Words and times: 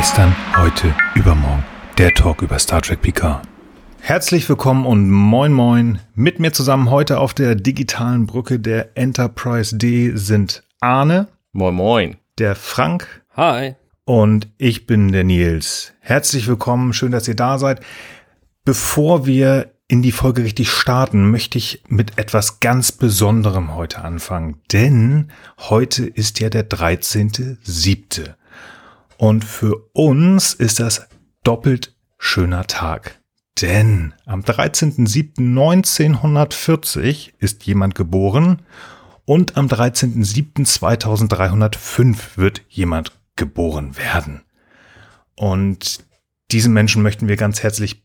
Gestern, 0.00 0.34
heute, 0.56 0.94
übermorgen. 1.14 1.62
Der 1.98 2.14
Talk 2.14 2.40
über 2.40 2.58
Star 2.58 2.80
Trek 2.80 3.02
Picard. 3.02 3.46
Herzlich 4.00 4.48
willkommen 4.48 4.86
und 4.86 5.10
moin 5.10 5.52
moin. 5.52 5.98
Mit 6.14 6.40
mir 6.40 6.54
zusammen 6.54 6.88
heute 6.88 7.18
auf 7.18 7.34
der 7.34 7.54
digitalen 7.54 8.26
Brücke 8.26 8.58
der 8.58 8.96
Enterprise 8.96 9.76
D 9.76 10.12
sind 10.14 10.62
Arne. 10.80 11.28
Moin 11.52 11.74
moin. 11.74 12.16
Der 12.38 12.54
Frank. 12.54 13.22
Hi. 13.36 13.74
Und 14.06 14.48
ich 14.56 14.86
bin 14.86 15.12
der 15.12 15.24
Nils. 15.24 15.92
Herzlich 16.00 16.46
willkommen, 16.46 16.94
schön, 16.94 17.12
dass 17.12 17.28
ihr 17.28 17.36
da 17.36 17.58
seid. 17.58 17.80
Bevor 18.64 19.26
wir 19.26 19.70
in 19.86 20.00
die 20.00 20.12
Folge 20.12 20.44
richtig 20.44 20.70
starten, 20.70 21.30
möchte 21.30 21.58
ich 21.58 21.82
mit 21.88 22.16
etwas 22.16 22.60
ganz 22.60 22.90
Besonderem 22.90 23.74
heute 23.74 24.02
anfangen. 24.02 24.62
Denn 24.72 25.30
heute 25.58 26.06
ist 26.06 26.40
ja 26.40 26.48
der 26.48 26.66
13.7. 26.66 28.30
Und 29.20 29.44
für 29.44 29.76
uns 29.92 30.54
ist 30.54 30.80
das 30.80 31.06
doppelt 31.44 31.94
schöner 32.16 32.66
Tag. 32.66 33.20
Denn 33.60 34.14
am 34.24 34.40
13.07.1940 34.40 37.32
ist 37.38 37.66
jemand 37.66 37.94
geboren 37.94 38.62
und 39.26 39.58
am 39.58 39.66
13.07.2305 39.66 42.38
wird 42.38 42.62
jemand 42.70 43.12
geboren 43.36 43.98
werden. 43.98 44.40
Und 45.36 46.02
diesen 46.50 46.72
Menschen 46.72 47.02
möchten 47.02 47.28
wir 47.28 47.36
ganz 47.36 47.62
herzlich 47.62 48.02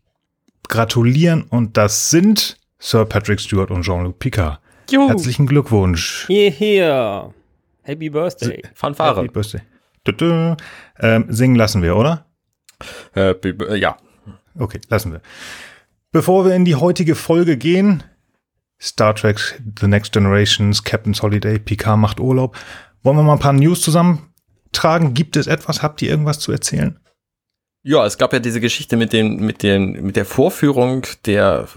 gratulieren 0.68 1.44
und 1.44 1.78
das 1.78 2.10
sind 2.10 2.58
Sir 2.78 3.06
Patrick 3.06 3.40
Stewart 3.40 3.72
und 3.72 3.84
Jean-Luc 3.84 4.20
Picard. 4.20 4.60
Juhu. 4.92 5.08
Herzlichen 5.08 5.48
Glückwunsch. 5.48 6.26
Hier, 6.28 6.52
hier. 6.52 7.34
Happy 7.84 8.10
Birthday. 8.10 8.62
Fanfare. 8.74 9.16
Happy 9.16 9.30
Birthday. 9.30 9.62
Ähm, 10.08 11.26
singen 11.30 11.56
lassen 11.56 11.82
wir, 11.82 11.96
oder? 11.96 12.26
Äh, 13.16 13.36
ja. 13.78 13.98
Okay, 14.58 14.80
lassen 14.90 15.12
wir. 15.12 15.22
Bevor 16.12 16.46
wir 16.46 16.56
in 16.56 16.66
die 16.66 16.76
heutige 16.76 17.16
Folge 17.16 17.58
gehen, 17.58 18.04
Star 18.82 19.16
Trek 19.16 19.62
The 19.80 19.88
Next 19.88 20.14
Generations, 20.14 20.84
Captain's 20.84 21.22
Holiday, 21.22 21.60
Picard 21.60 22.00
macht 22.00 22.20
Urlaub, 22.20 22.56
wollen 23.04 23.18
wir 23.18 23.24
mal 23.24 23.34
ein 23.34 23.40
paar 23.40 23.54
News 23.54 23.82
zusammentragen? 23.82 25.14
Gibt 25.14 25.38
es 25.38 25.48
etwas? 25.48 25.82
Habt 25.82 26.02
ihr 26.02 26.10
irgendwas 26.10 26.40
zu 26.40 26.52
erzählen? 26.52 27.00
Ja, 27.84 28.06
es 28.06 28.18
gab 28.18 28.34
ja 28.34 28.40
diese 28.40 28.60
Geschichte 28.62 28.98
mit 28.98 29.14
dem, 29.14 29.46
mit 29.46 29.62
dem, 29.62 29.92
mit 30.04 30.16
der 30.16 30.26
Vorführung 30.26 31.06
der 31.26 31.68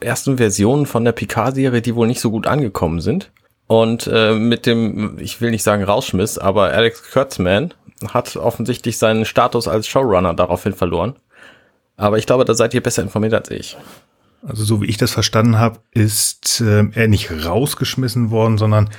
ersten 0.00 0.36
Versionen 0.36 0.86
von 0.86 1.04
der 1.04 1.12
Picard-Serie, 1.12 1.82
die 1.82 1.94
wohl 1.96 2.06
nicht 2.06 2.20
so 2.20 2.30
gut 2.30 2.46
angekommen 2.46 3.00
sind. 3.00 3.32
Und 3.70 4.10
äh, 4.12 4.34
mit 4.34 4.66
dem, 4.66 5.16
ich 5.20 5.40
will 5.40 5.52
nicht 5.52 5.62
sagen 5.62 5.84
Rausschmiss, 5.84 6.38
aber 6.38 6.72
Alex 6.72 7.12
Kurtzman 7.12 7.72
hat 8.08 8.34
offensichtlich 8.34 8.98
seinen 8.98 9.24
Status 9.24 9.68
als 9.68 9.86
Showrunner 9.86 10.34
daraufhin 10.34 10.72
verloren. 10.72 11.14
Aber 11.96 12.18
ich 12.18 12.26
glaube, 12.26 12.44
da 12.44 12.54
seid 12.54 12.74
ihr 12.74 12.82
besser 12.82 13.02
informiert 13.02 13.32
als 13.32 13.48
ich. 13.48 13.76
Also 14.44 14.64
so 14.64 14.82
wie 14.82 14.86
ich 14.86 14.96
das 14.96 15.12
verstanden 15.12 15.60
habe, 15.60 15.78
ist 15.92 16.60
äh, 16.60 16.88
er 16.94 17.06
nicht 17.06 17.30
rausgeschmissen 17.30 18.32
worden, 18.32 18.58
sondern 18.58 18.90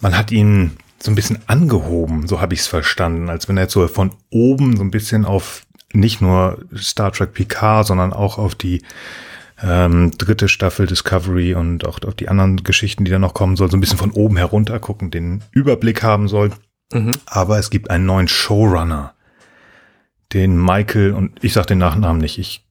man 0.00 0.18
hat 0.18 0.32
ihn 0.32 0.78
so 0.98 1.12
ein 1.12 1.14
bisschen 1.14 1.38
angehoben, 1.46 2.26
so 2.26 2.40
habe 2.40 2.54
ich 2.54 2.60
es 2.60 2.66
verstanden, 2.66 3.30
als 3.30 3.48
wenn 3.48 3.56
er 3.56 3.64
jetzt 3.64 3.74
so 3.74 3.86
von 3.86 4.10
oben 4.30 4.76
so 4.76 4.82
ein 4.82 4.90
bisschen 4.90 5.26
auf 5.26 5.62
nicht 5.92 6.20
nur 6.20 6.58
Star 6.76 7.12
Trek 7.12 7.34
Picard, 7.34 7.86
sondern 7.86 8.12
auch 8.12 8.36
auf 8.36 8.56
die 8.56 8.82
ähm, 9.62 10.12
dritte 10.16 10.48
Staffel 10.48 10.86
Discovery 10.86 11.54
und 11.54 11.86
auch 11.86 11.98
auf 12.06 12.14
die 12.14 12.28
anderen 12.28 12.62
Geschichten, 12.62 13.04
die 13.04 13.10
da 13.10 13.18
noch 13.18 13.34
kommen 13.34 13.56
soll, 13.56 13.70
so 13.70 13.76
ein 13.76 13.80
bisschen 13.80 13.98
von 13.98 14.12
oben 14.12 14.36
herunter 14.36 14.78
gucken, 14.78 15.10
den 15.10 15.42
Überblick 15.50 16.02
haben 16.02 16.28
soll. 16.28 16.50
Mhm. 16.92 17.12
Aber 17.26 17.58
es 17.58 17.70
gibt 17.70 17.90
einen 17.90 18.06
neuen 18.06 18.28
Showrunner, 18.28 19.14
den 20.32 20.62
Michael, 20.62 21.12
und 21.12 21.32
ich 21.42 21.52
sag 21.52 21.66
den 21.66 21.78
Nachnamen 21.78 22.20
nicht, 22.20 22.38
ich 22.38 22.64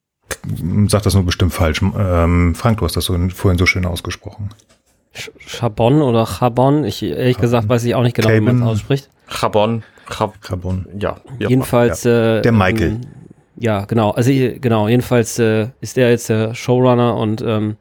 sag 0.88 1.04
das 1.04 1.14
nur 1.14 1.26
bestimmt 1.26 1.54
falsch. 1.54 1.82
Ähm, 1.82 2.56
Frank, 2.56 2.80
du 2.80 2.86
hast 2.86 2.96
das 2.96 3.06
so, 3.06 3.18
vorhin 3.30 3.58
so 3.58 3.66
schön 3.66 3.86
ausgesprochen. 3.86 4.50
Chabon 5.46 6.02
oder 6.02 6.26
Chabon, 6.26 6.84
ich 6.84 7.02
ehrlich 7.02 7.38
gesagt 7.38 7.68
weiß 7.68 7.84
ich 7.86 7.96
auch 7.96 8.04
nicht 8.04 8.16
genau, 8.16 8.28
Cabin. 8.28 8.42
wie 8.42 8.54
man 8.54 8.62
es 8.62 8.68
ausspricht. 8.68 9.10
Chabon. 9.28 9.84
Chabon. 10.08 10.86
Ja. 10.98 11.18
Jedenfalls. 11.40 12.04
Ja. 12.04 12.38
Äh, 12.38 12.42
Der 12.42 12.52
Michael. 12.52 12.92
Ähm, 12.92 13.02
ja, 13.58 13.86
genau. 13.86 14.12
Also 14.12 14.32
genau, 14.32 14.88
jedenfalls 14.88 15.40
äh, 15.40 15.70
ist 15.82 15.98
er 15.98 16.12
jetzt 16.12 16.30
der 16.30 16.54
Showrunner 16.54 17.18
und 17.18 17.42
ähm, 17.42 17.78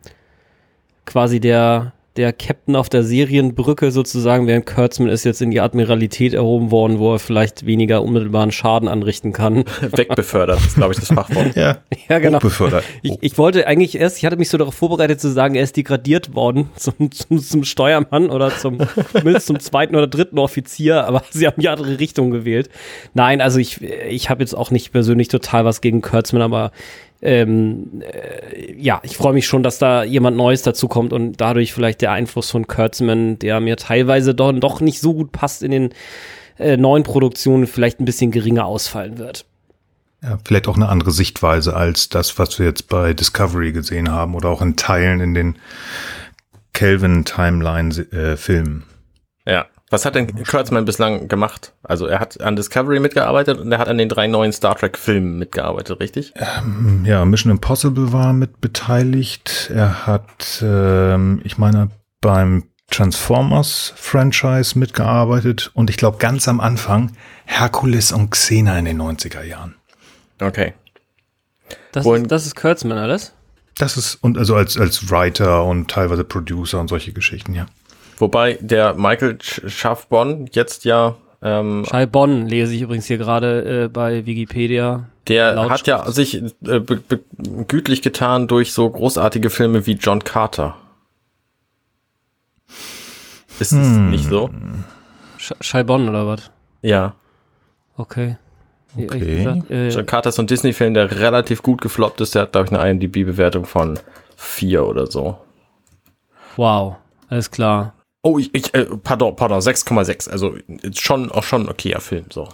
quasi 1.05 1.39
der 1.41 1.93
der 2.17 2.33
Captain 2.33 2.77
auf 2.77 2.89
der 2.89 3.03
Serienbrücke 3.03 3.91
sozusagen, 3.91 4.47
während 4.47 4.67
Kurtzman 4.67 5.09
ist 5.09 5.25
jetzt 5.25 5.43
in 5.43 5.51
die 5.51 5.61
Admiralität 5.61 6.35
erhoben 6.35 6.71
worden, 6.71 6.99
wo 6.99 7.15
er 7.15 7.19
vielleicht 7.19 7.67
weniger 7.67 8.03
unmittelbaren 8.03 8.53
Schaden 8.53 8.89
anrichten 8.89 9.33
kann. 9.33 9.65
Wegbefördert 9.81 10.61
ist, 10.61 10.77
glaube 10.77 10.95
ich, 10.95 11.01
das 11.01 11.09
Fachwort. 11.09 11.47
ja, 11.57 11.79
ja, 12.09 12.19
genau. 12.19 12.39
Befördert. 12.39 12.85
Ich, 13.03 13.17
ich 13.21 13.39
wollte 13.39 13.67
eigentlich 13.67 13.99
erst, 13.99 14.19
ich 14.19 14.25
hatte 14.25 14.37
mich 14.37 14.49
so 14.49 14.59
darauf 14.59 14.75
vorbereitet 14.75 15.21
zu 15.21 15.29
sagen, 15.29 15.55
er 15.55 15.63
ist 15.63 15.77
degradiert 15.77 16.35
worden 16.35 16.71
zum, 16.77 17.11
zum, 17.11 17.39
zum 17.39 17.65
Steuermann 17.65 18.31
oder 18.31 18.51
zum, 18.57 18.79
zumindest 19.13 19.47
zum 19.47 19.61
zweiten 19.61 19.95
oder 19.95 20.07
dritten 20.07 20.39
Offizier, 20.39 21.05
aber 21.05 21.23
sie 21.31 21.47
haben 21.47 21.61
die 21.61 21.69
andere 21.69 21.99
Richtung 21.99 22.31
gewählt. 22.31 22.71
Nein, 23.15 23.41
also 23.41 23.59
ich, 23.59 23.83
ich 23.83 24.31
habe 24.31 24.43
jetzt 24.43 24.55
auch 24.55 24.71
nicht 24.71 24.93
persönlich 24.93 25.29
total 25.29 25.65
was 25.65 25.81
gegen 25.81 26.01
Kurtzman, 26.01 26.43
aber 26.43 26.73
ähm, 27.23 28.03
äh, 28.03 28.75
ja, 28.79 29.01
ich 29.03 29.17
freue 29.17 29.33
mich 29.33 29.47
schon, 29.47 29.63
dass 29.63 29.79
da 29.79 30.05
jemand 30.05 30.37
Neues 30.37 30.63
dazu 30.63 30.89
kommt 30.89 31.13
und 31.13 31.41
dadurch 31.41 31.73
vielleicht 31.73 32.03
der 32.03 32.13
Einfluss 32.13 32.51
von 32.51 32.67
Kurtzman, 32.67 33.39
der 33.39 33.61
mir 33.61 33.77
teilweise 33.77 34.35
doch, 34.35 34.53
doch 34.53 34.81
nicht 34.81 35.01
so 35.01 35.15
gut 35.15 35.33
passt 35.33 35.63
in 35.63 35.71
den 35.71 35.91
äh, 36.59 36.77
neuen 36.77 37.03
Produktionen, 37.03 37.67
vielleicht 37.67 38.01
ein 38.01 38.05
bisschen 38.05 38.31
geringer 38.31 38.67
ausfallen 38.67 39.19
wird. 39.19 39.47
Ja, 40.23 40.39
vielleicht 40.45 40.69
auch 40.69 40.77
eine 40.77 40.89
andere 40.89 41.11
Sichtweise 41.11 41.77
als 41.77 42.09
das, 42.09 42.39
was 42.39 42.59
wir 42.59 42.67
jetzt 42.67 42.89
bei 42.89 43.13
Discovery 43.13 43.73
gesehen 43.73 44.11
haben 44.11 44.35
oder 44.35 44.49
auch 44.49 44.63
in 44.63 44.77
Teilen 44.77 45.21
in 45.21 45.35
den 45.35 45.57
Kelvin 46.73 47.25
Timeline 47.25 47.95
äh, 48.13 48.37
Filmen. 48.37 48.85
Ja. 49.47 49.67
Was 49.89 50.05
hat 50.05 50.17
denn 50.17 50.45
Kurtzman 50.45 50.85
bislang 50.85 51.29
gemacht? 51.29 51.73
Also 51.85 52.07
er 52.07 52.19
hat 52.19 52.41
an 52.41 52.57
Discovery 52.57 52.99
mitgearbeitet 52.99 53.59
und 53.59 53.71
er 53.71 53.79
hat 53.79 53.87
an 53.87 53.99
den 53.99 54.09
drei 54.09 54.27
neuen 54.27 54.53
Star 54.53 54.77
Trek 54.77 54.99
Filmen 54.99 55.39
mitgearbeitet, 55.39 56.01
richtig? 56.01 56.33
Ähm, 56.35 57.05
ja, 57.05 57.25
Mission 57.25 57.53
Impossible 57.53 58.13
war 58.13 58.33
mit 58.33 58.61
beteiligt. 58.61 59.71
Er 59.73 60.07
hat, 60.07 60.61
ähm, 60.61 61.41
ich 61.45 61.57
meine, 61.57 61.91
beim 62.21 62.65
Transformers 62.91 63.93
Franchise 63.97 64.79
mitgearbeitet 64.79 65.71
und 65.75 65.91
ich 65.91 65.97
glaube 65.97 66.19
ganz 66.19 66.49
am 66.49 66.61
Anfang 66.61 67.13
Herkules 67.45 68.11
und 68.11 68.31
Xena 68.31 68.79
in 68.79 68.87
den 68.87 69.01
90er 69.01 69.43
Jahren. 69.43 69.77
Okay. 70.41 70.75
Das, 71.93 72.05
ist, 72.05 72.31
das 72.31 72.47
ist 72.47 72.57
Kurtzman 72.57 72.99
alles? 72.99 73.33
Das 73.79 73.97
ist, 73.97 74.17
und 74.17 74.39
also 74.39 74.57
als, 74.57 74.79
als 74.79 75.11
Writer 75.11 75.65
und 75.65 75.91
teilweise 75.91 76.25
Producer 76.25 76.81
und 76.81 76.89
solche 76.89 77.13
Geschichten, 77.13 77.55
ja. 77.55 77.67
Wobei 78.19 78.59
der 78.61 78.95
Michael 78.95 79.39
Schaffbonn 79.41 80.49
jetzt 80.53 80.85
ja. 80.85 81.17
Ähm, 81.43 81.85
Schalbonn 81.89 82.47
lese 82.47 82.75
ich 82.75 82.83
übrigens 82.83 83.07
hier 83.07 83.19
gerade 83.19 83.85
äh, 83.85 83.89
bei 83.89 84.25
Wikipedia. 84.25 85.05
Der 85.29 85.69
hat 85.69 85.87
ja 85.87 86.11
sich 86.11 86.43
äh, 86.67 86.81
gütlich 87.69 88.01
getan 88.01 88.47
durch 88.49 88.73
so 88.73 88.89
großartige 88.89 89.51
Filme 89.51 89.87
wie 89.87 89.93
John 89.93 90.25
Carter. 90.25 90.77
Ist 93.59 93.73
hm. 93.73 93.81
es 93.81 93.89
nicht 94.11 94.29
so? 94.29 94.51
Sch 95.39 95.53
Schalbonn 95.61 96.09
oder 96.09 96.27
was? 96.27 96.51
Ja. 96.83 97.15
Okay. 97.97 98.37
okay. 98.97 99.37
Gesagt, 99.37 99.71
äh, 99.71 99.89
John 99.89 100.07
Carter 100.07 100.29
ist 100.29 100.37
so 100.37 100.43
ein 100.43 100.47
Disney-Film, 100.47 100.95
der 100.95 101.19
relativ 101.19 101.63
gut 101.63 101.81
gefloppt 101.81 102.21
ist. 102.21 102.35
Der 102.35 102.43
hat, 102.43 102.53
glaube 102.53 102.67
ich, 102.67 102.73
eine 102.73 102.91
IMDb-Bewertung 102.91 103.65
von 103.65 103.99
vier 104.37 104.87
oder 104.87 105.07
so. 105.07 105.39
Wow, 106.57 106.97
alles 107.29 107.51
klar. 107.51 107.96
Oh, 108.27 108.41
ich, 108.41 108.53
ich 108.53 108.75
äh, 108.75 108.87
pardon, 109.05 109.37
pardon, 109.37 109.61
6,6. 109.61 110.29
Also 110.29 110.57
schon 110.93 111.31
auch 111.31 111.45
schon 111.45 111.63
ein 111.63 111.69
okayer 111.69 112.01
Film, 112.01 112.25
so. 112.29 112.49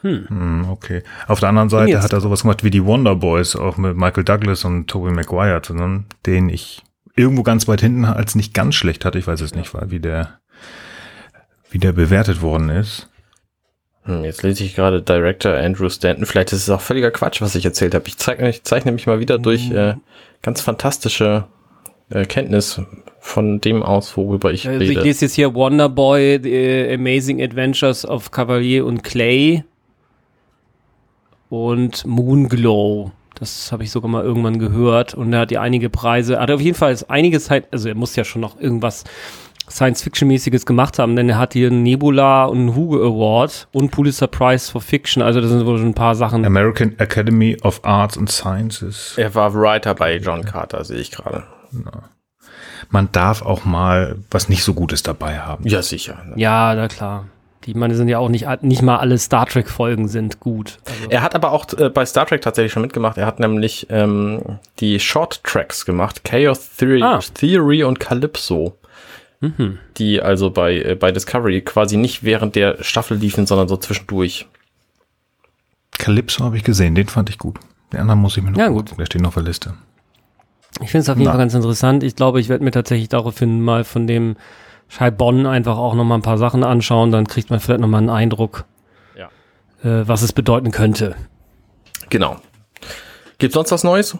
Hm. 0.00 0.66
Okay. 0.70 1.02
Auf 1.26 1.40
der 1.40 1.50
anderen 1.50 1.68
Seite 1.68 2.02
hat 2.02 2.14
er 2.14 2.22
sowas 2.22 2.42
gemacht 2.42 2.64
wie 2.64 2.70
die 2.70 2.86
Wonder 2.86 3.14
Boys, 3.14 3.54
auch 3.54 3.76
mit 3.76 3.94
Michael 3.94 4.24
Douglas 4.24 4.64
und 4.64 4.86
Tobey 4.86 5.10
Maguire 5.10 5.60
zusammen, 5.60 6.06
den 6.24 6.48
ich 6.48 6.82
irgendwo 7.14 7.42
ganz 7.42 7.68
weit 7.68 7.82
hinten 7.82 8.06
als 8.06 8.36
nicht 8.36 8.54
ganz 8.54 8.74
schlecht 8.74 9.04
hatte. 9.04 9.18
Ich 9.18 9.26
weiß 9.26 9.42
es 9.42 9.54
nicht, 9.54 9.70
wie 9.90 10.00
der, 10.00 10.40
wie 11.68 11.78
der 11.78 11.92
bewertet 11.92 12.40
worden 12.40 12.70
ist. 12.70 13.10
Hm, 14.04 14.24
jetzt 14.24 14.42
lese 14.44 14.64
ich 14.64 14.76
gerade 14.76 15.02
Director 15.02 15.52
Andrew 15.52 15.90
Stanton. 15.90 16.24
Vielleicht 16.24 16.54
ist 16.54 16.62
es 16.62 16.70
auch 16.70 16.80
völliger 16.80 17.10
Quatsch, 17.10 17.42
was 17.42 17.54
ich 17.54 17.66
erzählt 17.66 17.94
habe. 17.94 18.08
Ich 18.08 18.16
zeichne, 18.16 18.48
ich 18.48 18.64
zeichne 18.64 18.92
mich 18.92 19.06
mal 19.06 19.20
wieder 19.20 19.38
durch 19.38 19.68
hm. 19.68 19.76
äh, 19.76 19.94
ganz 20.40 20.62
fantastische 20.62 21.44
äh, 22.10 22.24
Kenntnis 22.24 22.80
von 23.18 23.60
dem 23.60 23.82
aus, 23.82 24.16
worüber 24.16 24.52
ich 24.52 24.68
also 24.68 24.78
rede. 24.78 24.92
Ich 24.92 25.02
lese 25.02 25.24
jetzt 25.24 25.34
hier 25.34 25.54
Wonder 25.54 25.88
Boy, 25.88 26.38
The 26.42 26.94
Amazing 26.94 27.42
Adventures 27.42 28.06
of 28.06 28.30
Cavalier 28.30 28.86
und 28.86 29.02
Clay 29.02 29.64
und 31.48 32.06
Moonglow. 32.06 33.10
Das 33.38 33.70
habe 33.70 33.82
ich 33.82 33.90
sogar 33.90 34.10
mal 34.10 34.24
irgendwann 34.24 34.58
gehört 34.58 35.14
und 35.14 35.32
er 35.32 35.40
hat 35.40 35.50
ja 35.50 35.60
einige 35.60 35.90
Preise. 35.90 36.40
Hat 36.40 36.50
auf 36.50 36.60
jeden 36.60 36.76
Fall 36.76 36.96
einiges 37.08 37.50
halt, 37.50 37.66
also 37.70 37.88
er 37.88 37.94
muss 37.94 38.16
ja 38.16 38.24
schon 38.24 38.40
noch 38.40 38.58
irgendwas 38.58 39.04
Science-Fiction-mäßiges 39.68 40.64
gemacht 40.64 40.98
haben, 40.98 41.16
denn 41.16 41.28
er 41.28 41.38
hat 41.38 41.52
hier 41.52 41.68
einen 41.68 41.82
Nebula 41.82 42.44
und 42.44 42.58
einen 42.58 42.76
Hugo 42.76 42.96
Award 43.04 43.68
und 43.72 43.90
Pulitzer 43.90 44.28
Prize 44.28 44.70
for 44.70 44.80
Fiction, 44.80 45.22
also 45.22 45.40
das 45.40 45.50
sind 45.50 45.66
wohl 45.66 45.76
schon 45.76 45.88
ein 45.88 45.94
paar 45.94 46.14
Sachen. 46.14 46.44
American 46.44 46.94
Academy 46.98 47.56
of 47.62 47.80
Arts 47.82 48.16
and 48.16 48.30
Sciences. 48.30 49.14
Er 49.16 49.34
war 49.34 49.52
Writer 49.54 49.94
bei 49.94 50.16
John 50.18 50.44
Carter, 50.44 50.84
sehe 50.84 50.98
ich 50.98 51.10
gerade. 51.10 51.44
Man 52.90 53.10
darf 53.12 53.42
auch 53.42 53.64
mal 53.64 54.16
was 54.30 54.48
nicht 54.48 54.62
so 54.62 54.74
Gutes 54.74 55.02
dabei 55.02 55.40
haben. 55.40 55.66
Ja, 55.66 55.82
sicher. 55.82 56.24
Ja, 56.36 56.74
na 56.74 56.88
klar. 56.88 57.26
Die 57.64 57.74
meine 57.74 57.96
sind 57.96 58.08
ja 58.08 58.18
auch 58.18 58.28
nicht, 58.28 58.46
nicht 58.62 58.82
mal 58.82 58.98
alle 58.98 59.18
Star 59.18 59.46
Trek 59.46 59.68
Folgen 59.68 60.06
sind 60.06 60.38
gut. 60.38 60.78
Also. 60.84 61.10
Er 61.10 61.22
hat 61.22 61.34
aber 61.34 61.50
auch 61.50 61.66
äh, 61.76 61.88
bei 61.90 62.06
Star 62.06 62.26
Trek 62.26 62.40
tatsächlich 62.40 62.72
schon 62.72 62.82
mitgemacht. 62.82 63.18
Er 63.18 63.26
hat 63.26 63.40
nämlich 63.40 63.88
ähm, 63.90 64.40
die 64.78 65.00
Short 65.00 65.42
Tracks 65.42 65.84
gemacht, 65.84 66.22
Chaos 66.22 66.76
Theory, 66.76 67.02
ah. 67.02 67.18
Theory 67.34 67.82
und 67.82 67.98
Calypso. 67.98 68.78
Mhm. 69.40 69.78
Die 69.96 70.22
also 70.22 70.50
bei, 70.50 70.76
äh, 70.80 70.94
bei 70.94 71.10
Discovery 71.10 71.60
quasi 71.62 71.96
nicht 71.96 72.22
während 72.22 72.54
der 72.54 72.82
Staffel 72.84 73.16
liefen, 73.16 73.46
sondern 73.46 73.66
so 73.66 73.76
zwischendurch. 73.76 74.46
Calypso 75.98 76.44
habe 76.44 76.56
ich 76.56 76.62
gesehen, 76.64 76.94
den 76.94 77.08
fand 77.08 77.30
ich 77.30 77.38
gut. 77.38 77.58
Den 77.92 78.00
anderen 78.00 78.20
muss 78.20 78.36
ich 78.36 78.44
mir 78.44 78.52
noch 78.52 78.58
ja, 78.58 78.68
gut. 78.68 78.96
Der 78.96 79.06
steht 79.06 79.22
noch 79.22 79.28
auf 79.28 79.34
der 79.34 79.42
Liste. 79.42 79.74
Ich 80.82 80.90
finde 80.90 81.02
es 81.02 81.08
auf 81.08 81.16
jeden 81.16 81.26
Na. 81.26 81.32
Fall 81.32 81.40
ganz 81.40 81.54
interessant. 81.54 82.02
Ich 82.02 82.16
glaube, 82.16 82.40
ich 82.40 82.48
werde 82.48 82.64
mir 82.64 82.70
tatsächlich 82.70 83.08
daraufhin 83.08 83.60
mal 83.62 83.84
von 83.84 84.06
dem 84.06 84.36
Schei 84.88 85.10
Bonn 85.10 85.46
einfach 85.46 85.76
auch 85.76 85.94
noch 85.94 86.04
mal 86.04 86.16
ein 86.16 86.22
paar 86.22 86.38
Sachen 86.38 86.62
anschauen, 86.62 87.10
dann 87.10 87.26
kriegt 87.26 87.50
man 87.50 87.60
vielleicht 87.60 87.80
noch 87.80 87.88
mal 87.88 87.98
einen 87.98 88.10
Eindruck, 88.10 88.64
ja. 89.16 89.26
äh, 89.82 90.06
was 90.06 90.22
es 90.22 90.32
bedeuten 90.32 90.70
könnte. 90.70 91.16
Genau. 92.08 92.36
Gibt 93.38 93.52
sonst 93.54 93.72
was 93.72 93.82
Neues? 93.82 94.16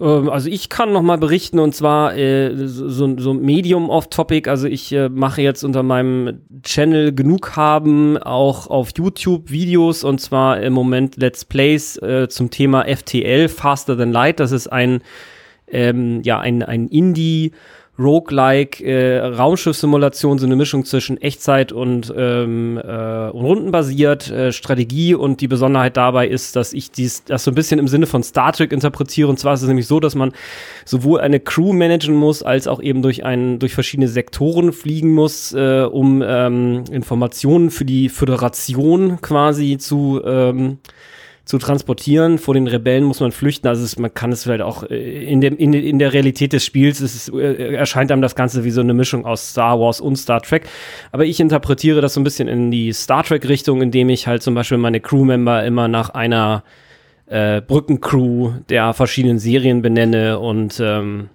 Ähm, 0.00 0.28
also 0.28 0.48
ich 0.48 0.68
kann 0.68 0.92
noch 0.92 1.02
mal 1.02 1.18
berichten 1.18 1.58
und 1.58 1.74
zwar 1.74 2.16
äh, 2.16 2.52
so, 2.66 3.18
so 3.18 3.34
Medium 3.34 3.90
off-Topic. 3.90 4.48
Also 4.48 4.66
ich 4.66 4.92
äh, 4.92 5.08
mache 5.08 5.42
jetzt 5.42 5.62
unter 5.62 5.82
meinem 5.82 6.40
Channel 6.62 7.14
genug 7.14 7.56
haben 7.56 8.16
auch 8.18 8.68
auf 8.68 8.90
YouTube 8.96 9.50
Videos 9.50 10.04
und 10.04 10.20
zwar 10.20 10.60
im 10.60 10.72
Moment 10.72 11.16
Let's 11.16 11.44
Plays 11.44 11.96
äh, 11.98 12.28
zum 12.28 12.50
Thema 12.50 12.84
FTL 12.84 13.48
Faster 13.48 13.96
Than 13.96 14.12
Light. 14.12 14.40
Das 14.40 14.52
ist 14.52 14.68
ein 14.68 15.02
ähm, 15.68 16.22
ja 16.22 16.40
ein 16.40 16.62
ein 16.62 16.88
Indie 16.88 17.52
Roguelike 18.00 18.82
äh, 18.82 19.18
Raumschiffsimulation, 19.18 20.38
so 20.38 20.46
eine 20.46 20.56
Mischung 20.56 20.84
zwischen 20.84 21.20
Echtzeit 21.20 21.70
und, 21.70 22.12
ähm, 22.16 22.78
äh, 22.78 23.28
und 23.30 23.44
rundenbasiert, 23.44 24.30
äh, 24.30 24.52
Strategie. 24.52 25.14
Und 25.14 25.40
die 25.40 25.48
Besonderheit 25.48 25.96
dabei 25.96 26.26
ist, 26.26 26.56
dass 26.56 26.72
ich 26.72 26.90
dies, 26.90 27.24
das 27.24 27.44
so 27.44 27.50
ein 27.50 27.54
bisschen 27.54 27.78
im 27.78 27.88
Sinne 27.88 28.06
von 28.06 28.22
Star 28.22 28.52
Trek 28.52 28.72
interpretiere. 28.72 29.28
Und 29.28 29.38
zwar 29.38 29.54
ist 29.54 29.62
es 29.62 29.68
nämlich 29.68 29.86
so, 29.86 30.00
dass 30.00 30.14
man 30.14 30.32
sowohl 30.84 31.20
eine 31.20 31.40
Crew 31.40 31.72
managen 31.72 32.14
muss, 32.14 32.42
als 32.42 32.66
auch 32.66 32.82
eben 32.82 33.02
durch 33.02 33.24
einen, 33.24 33.58
durch 33.58 33.74
verschiedene 33.74 34.08
Sektoren 34.08 34.72
fliegen 34.72 35.12
muss, 35.12 35.52
äh, 35.52 35.82
um 35.82 36.22
ähm, 36.26 36.84
Informationen 36.90 37.70
für 37.70 37.84
die 37.84 38.08
Föderation 38.08 39.20
quasi 39.20 39.76
zu 39.76 40.22
ähm, 40.24 40.78
zu 41.50 41.58
transportieren. 41.58 42.38
Vor 42.38 42.54
den 42.54 42.66
Rebellen 42.66 43.04
muss 43.04 43.20
man 43.20 43.32
flüchten. 43.32 43.66
Also 43.66 43.84
es, 43.84 43.98
man 43.98 44.14
kann 44.14 44.30
es 44.30 44.44
vielleicht 44.44 44.62
auch 44.62 44.84
äh, 44.84 45.24
in, 45.24 45.40
dem, 45.40 45.56
in, 45.56 45.74
in 45.74 45.98
der 45.98 46.12
Realität 46.12 46.52
des 46.52 46.64
Spiels 46.64 47.00
es, 47.00 47.28
äh, 47.28 47.74
erscheint 47.74 48.12
einem 48.12 48.22
das 48.22 48.36
Ganze 48.36 48.64
wie 48.64 48.70
so 48.70 48.80
eine 48.80 48.94
Mischung 48.94 49.26
aus 49.26 49.50
Star 49.50 49.78
Wars 49.78 50.00
und 50.00 50.16
Star 50.16 50.40
Trek. 50.40 50.62
Aber 51.12 51.26
ich 51.26 51.40
interpretiere 51.40 52.00
das 52.00 52.14
so 52.14 52.20
ein 52.20 52.24
bisschen 52.24 52.48
in 52.48 52.70
die 52.70 52.92
Star 52.92 53.24
Trek-Richtung, 53.24 53.82
indem 53.82 54.08
ich 54.08 54.26
halt 54.26 54.42
zum 54.42 54.54
Beispiel 54.54 54.78
meine 54.78 55.00
Crewmember 55.00 55.64
immer 55.64 55.88
nach 55.88 56.10
einer 56.10 56.62
äh, 57.26 57.60
Brückencrew 57.60 58.52
der 58.68 58.94
verschiedenen 58.94 59.40
Serien 59.40 59.82
benenne 59.82 60.38
und 60.38 60.80
ähm, 60.80 61.30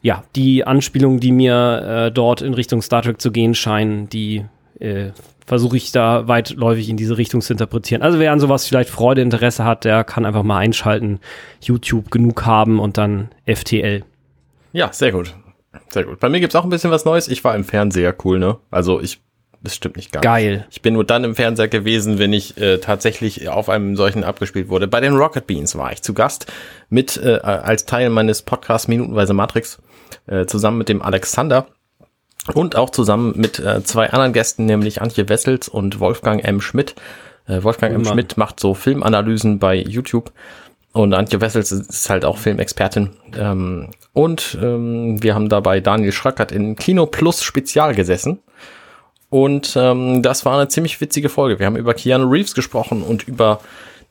ja, 0.00 0.24
die 0.36 0.66
Anspielungen, 0.66 1.20
die 1.20 1.32
mir 1.32 2.06
äh, 2.06 2.12
dort 2.12 2.40
in 2.40 2.54
Richtung 2.54 2.80
Star 2.80 3.02
Trek 3.02 3.20
zu 3.20 3.30
gehen 3.30 3.54
scheinen, 3.54 4.08
die 4.08 4.44
äh, 4.80 5.10
versuche 5.46 5.76
ich 5.76 5.92
da 5.92 6.26
weitläufig 6.26 6.88
in 6.88 6.96
diese 6.96 7.18
Richtung 7.18 7.40
zu 7.40 7.52
interpretieren. 7.52 8.02
Also 8.02 8.18
wer 8.18 8.32
an 8.32 8.40
sowas 8.40 8.66
vielleicht 8.66 8.90
Freude, 8.90 9.22
Interesse 9.22 9.64
hat, 9.64 9.84
der 9.84 10.04
kann 10.04 10.24
einfach 10.24 10.42
mal 10.42 10.58
einschalten, 10.58 11.20
YouTube 11.60 12.10
genug 12.10 12.46
haben 12.46 12.80
und 12.80 12.98
dann 12.98 13.28
FTL. 13.46 14.04
Ja, 14.72 14.92
sehr 14.92 15.12
gut. 15.12 15.34
Sehr 15.88 16.04
gut. 16.04 16.20
Bei 16.20 16.28
mir 16.28 16.40
gibt's 16.40 16.56
auch 16.56 16.64
ein 16.64 16.70
bisschen 16.70 16.90
was 16.90 17.04
Neues. 17.04 17.28
Ich 17.28 17.44
war 17.44 17.54
im 17.54 17.64
Fernseher 17.64 18.14
cool, 18.24 18.38
ne? 18.38 18.56
Also 18.70 19.00
ich, 19.00 19.20
das 19.62 19.74
stimmt 19.74 19.96
nicht 19.96 20.12
ganz. 20.12 20.22
Geil. 20.22 20.66
Ich 20.70 20.82
bin 20.82 20.94
nur 20.94 21.04
dann 21.04 21.24
im 21.24 21.34
Fernseher 21.34 21.68
gewesen, 21.68 22.18
wenn 22.18 22.32
ich 22.32 22.56
äh, 22.58 22.78
tatsächlich 22.78 23.48
auf 23.48 23.68
einem 23.68 23.96
solchen 23.96 24.24
abgespielt 24.24 24.68
wurde. 24.68 24.88
Bei 24.88 25.00
den 25.00 25.14
Rocket 25.14 25.46
Beans 25.46 25.76
war 25.76 25.92
ich 25.92 26.02
zu 26.02 26.14
Gast 26.14 26.50
mit, 26.88 27.16
äh, 27.16 27.40
als 27.42 27.86
Teil 27.86 28.10
meines 28.10 28.42
Podcasts 28.42 28.88
Minutenweise 28.88 29.34
Matrix, 29.34 29.80
äh, 30.26 30.46
zusammen 30.46 30.78
mit 30.78 30.88
dem 30.88 31.02
Alexander 31.02 31.66
und 32.52 32.76
auch 32.76 32.90
zusammen 32.90 33.32
mit 33.36 33.58
äh, 33.58 33.82
zwei 33.84 34.10
anderen 34.10 34.32
Gästen, 34.32 34.66
nämlich 34.66 35.00
Antje 35.00 35.28
Wessels 35.28 35.68
und 35.68 36.00
Wolfgang 36.00 36.44
M. 36.44 36.60
Schmidt. 36.60 36.94
Äh, 37.46 37.62
Wolfgang 37.62 37.94
oh, 37.94 37.96
M. 37.96 38.04
Schmidt 38.04 38.36
macht 38.36 38.60
so 38.60 38.74
Filmanalysen 38.74 39.58
bei 39.58 39.76
YouTube 39.76 40.32
und 40.94 41.12
Antje 41.12 41.40
Wessels 41.40 41.72
ist 41.72 42.08
halt 42.08 42.24
auch 42.24 42.38
Filmexpertin. 42.38 43.10
Ähm, 43.36 43.88
und 44.12 44.56
ähm, 44.62 45.20
wir 45.22 45.34
haben 45.34 45.48
dabei 45.48 45.80
Daniel 45.80 46.12
Schröckert 46.12 46.52
in 46.52 46.76
Kino 46.76 47.06
Plus 47.06 47.42
Spezial 47.42 47.96
gesessen. 47.96 48.38
Und 49.28 49.74
ähm, 49.76 50.22
das 50.22 50.44
war 50.44 50.56
eine 50.56 50.68
ziemlich 50.68 51.00
witzige 51.00 51.28
Folge. 51.28 51.58
Wir 51.58 51.66
haben 51.66 51.76
über 51.76 51.94
Keanu 51.94 52.30
Reeves 52.30 52.54
gesprochen 52.54 53.02
und 53.02 53.26
über 53.26 53.60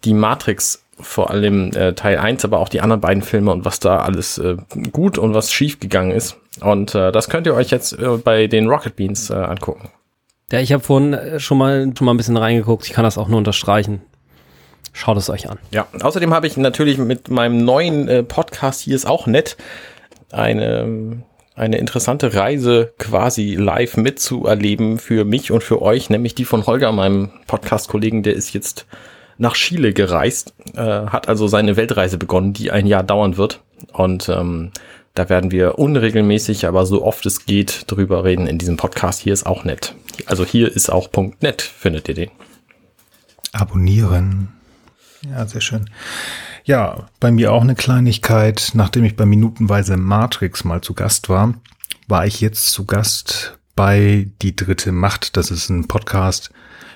die 0.03 0.13
Matrix, 0.13 0.82
vor 0.99 1.29
allem 1.29 1.71
äh, 1.73 1.93
Teil 1.93 2.17
1, 2.17 2.45
aber 2.45 2.59
auch 2.59 2.69
die 2.69 2.81
anderen 2.81 3.01
beiden 3.01 3.23
Filme 3.23 3.51
und 3.51 3.65
was 3.65 3.79
da 3.79 3.99
alles 3.99 4.37
äh, 4.37 4.57
gut 4.91 5.17
und 5.17 5.33
was 5.33 5.51
schief 5.51 5.79
gegangen 5.79 6.11
ist. 6.11 6.37
Und 6.61 6.95
äh, 6.95 7.11
das 7.11 7.29
könnt 7.29 7.47
ihr 7.47 7.55
euch 7.55 7.71
jetzt 7.71 7.93
äh, 7.93 8.17
bei 8.17 8.47
den 8.47 8.67
Rocket 8.67 8.95
Beans 8.95 9.29
äh, 9.29 9.33
angucken. 9.33 9.89
Ja, 10.51 10.59
ich 10.59 10.71
habe 10.71 10.83
vorhin 10.83 11.13
äh, 11.13 11.39
schon 11.39 11.57
mal, 11.57 11.91
schon 11.97 12.05
mal 12.05 12.13
ein 12.13 12.17
bisschen 12.17 12.37
reingeguckt. 12.37 12.85
Ich 12.85 12.93
kann 12.93 13.03
das 13.03 13.17
auch 13.17 13.27
nur 13.27 13.39
unterstreichen. 13.39 14.01
Schaut 14.91 15.17
es 15.17 15.29
euch 15.29 15.49
an. 15.49 15.57
Ja, 15.71 15.87
außerdem 15.99 16.33
habe 16.33 16.45
ich 16.45 16.55
natürlich 16.55 16.99
mit 16.99 17.29
meinem 17.29 17.65
neuen 17.65 18.07
äh, 18.07 18.21
Podcast 18.21 18.81
hier 18.81 18.95
ist 18.95 19.07
auch 19.07 19.25
nett 19.25 19.57
eine 20.31 21.23
eine 21.55 21.77
interessante 21.77 22.33
Reise 22.33 22.93
quasi 22.97 23.55
live 23.55 23.97
mitzuerleben 23.97 24.97
für 24.97 25.23
mich 25.23 25.51
und 25.51 25.63
für 25.63 25.81
euch, 25.81 26.09
nämlich 26.09 26.33
die 26.35 26.45
von 26.45 26.65
Holger, 26.65 26.91
meinem 26.91 27.29
Podcast-Kollegen, 27.47 28.23
der 28.23 28.33
ist 28.33 28.53
jetzt 28.53 28.87
nach 29.37 29.53
Chile 29.55 29.93
gereist, 29.93 30.53
äh, 30.75 30.79
hat 30.81 31.27
also 31.27 31.47
seine 31.47 31.75
Weltreise 31.75 32.17
begonnen, 32.17 32.53
die 32.53 32.71
ein 32.71 32.87
Jahr 32.87 33.03
dauern 33.03 33.37
wird. 33.37 33.61
Und 33.91 34.29
ähm, 34.29 34.71
da 35.13 35.29
werden 35.29 35.51
wir 35.51 35.77
unregelmäßig, 35.77 36.65
aber 36.67 36.85
so 36.85 37.03
oft 37.03 37.25
es 37.25 37.45
geht, 37.45 37.91
drüber 37.91 38.23
reden 38.23 38.47
in 38.47 38.57
diesem 38.57 38.77
Podcast. 38.77 39.21
Hier 39.21 39.33
ist 39.33 39.45
auch 39.45 39.63
nett. 39.63 39.95
Also 40.25 40.45
hier 40.45 40.71
ist 40.73 40.89
auch 40.89 41.09
.net, 41.41 41.61
findet 41.61 42.07
ihr 42.09 42.15
den. 42.15 42.31
Abonnieren. 43.51 44.49
Ja, 45.29 45.45
sehr 45.45 45.61
schön. 45.61 45.89
Ja, 46.65 47.07
bei 47.19 47.31
mir 47.31 47.51
auch 47.51 47.61
eine 47.61 47.75
Kleinigkeit. 47.75 48.71
Nachdem 48.73 49.03
ich 49.03 49.15
bei 49.15 49.25
Minutenweise 49.25 49.97
Matrix 49.97 50.63
mal 50.63 50.81
zu 50.81 50.93
Gast 50.93 51.29
war, 51.29 51.53
war 52.07 52.25
ich 52.25 52.41
jetzt 52.41 52.71
zu 52.71 52.85
Gast 52.85 53.57
bei 53.75 54.27
Die 54.41 54.55
dritte 54.55 54.91
Macht. 54.91 55.37
Das 55.37 55.51
ist 55.51 55.69
ein 55.69 55.87
Podcast 55.87 56.51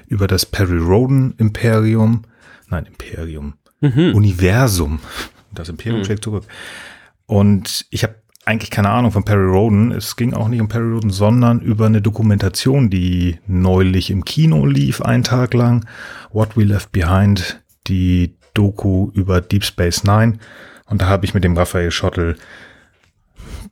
über 0.07 0.27
das 0.27 0.45
Perry 0.45 0.77
Roden 0.77 1.35
Imperium. 1.37 2.23
Nein, 2.69 2.85
Imperium. 2.85 3.53
Mhm. 3.81 4.15
Universum. 4.15 4.99
Das 5.53 5.69
Imperium 5.69 5.99
mhm. 5.99 6.05
schlägt 6.05 6.23
zurück. 6.23 6.45
Und 7.25 7.85
ich 7.89 8.03
habe 8.03 8.15
eigentlich 8.45 8.71
keine 8.71 8.89
Ahnung 8.89 9.11
von 9.11 9.25
Perry 9.25 9.45
Roden. 9.45 9.91
Es 9.91 10.15
ging 10.15 10.33
auch 10.33 10.47
nicht 10.47 10.61
um 10.61 10.69
Perry 10.69 10.93
Roden, 10.93 11.09
sondern 11.09 11.59
über 11.59 11.85
eine 11.85 12.01
Dokumentation, 12.01 12.89
die 12.89 13.39
neulich 13.45 14.09
im 14.09 14.23
Kino 14.23 14.65
lief, 14.65 15.01
einen 15.01 15.23
Tag 15.23 15.53
lang. 15.53 15.85
What 16.31 16.55
We 16.55 16.63
Left 16.63 16.93
Behind, 16.93 17.61
die 17.87 18.35
Doku 18.53 19.11
über 19.13 19.41
Deep 19.41 19.65
Space 19.65 20.05
Nine. 20.05 20.39
Und 20.85 21.01
da 21.01 21.07
habe 21.07 21.25
ich 21.25 21.33
mit 21.33 21.43
dem 21.43 21.57
Raphael 21.57 21.91
Schottel 21.91 22.37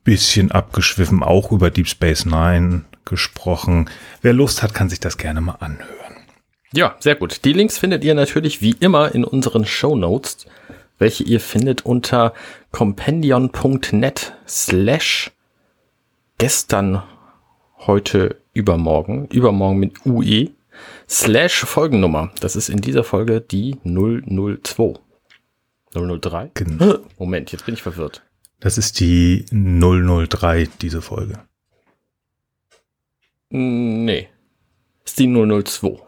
bisschen 0.04 0.52
abgeschwiffen, 0.52 1.22
auch 1.22 1.50
über 1.52 1.70
Deep 1.70 1.88
Space 1.88 2.26
Nine 2.26 2.84
gesprochen. 3.04 3.90
Wer 4.22 4.34
Lust 4.34 4.62
hat, 4.62 4.74
kann 4.74 4.88
sich 4.88 5.00
das 5.00 5.16
gerne 5.16 5.40
mal 5.40 5.56
anhören. 5.60 6.05
Ja, 6.72 6.96
sehr 7.00 7.14
gut. 7.14 7.44
Die 7.44 7.52
Links 7.52 7.78
findet 7.78 8.04
ihr 8.04 8.14
natürlich 8.14 8.60
wie 8.60 8.76
immer 8.80 9.14
in 9.14 9.24
unseren 9.24 9.64
Show 9.64 9.96
Notes 9.96 10.46
welche 10.98 11.24
ihr 11.24 11.40
findet 11.40 11.84
unter 11.84 12.32
compendion.net 12.72 14.34
slash 14.46 15.30
gestern, 16.38 17.02
heute, 17.78 18.40
übermorgen, 18.52 19.26
übermorgen 19.26 19.78
mit 19.78 20.06
UE, 20.06 20.50
slash 21.08 21.64
Folgennummer. 21.64 22.32
Das 22.40 22.56
ist 22.56 22.68
in 22.68 22.80
dieser 22.80 23.04
Folge 23.04 23.40
die 23.40 23.76
002. 23.84 24.94
003? 25.94 26.50
Genau. 26.54 26.98
Moment, 27.18 27.52
jetzt 27.52 27.64
bin 27.66 27.74
ich 27.74 27.82
verwirrt. 27.82 28.22
Das 28.60 28.78
ist 28.78 29.00
die 29.00 29.44
003, 29.50 30.68
diese 30.80 31.02
Folge. 31.02 31.40
Nee. 33.50 34.28
Ist 35.04 35.18
die 35.18 35.26
002. 35.26 36.05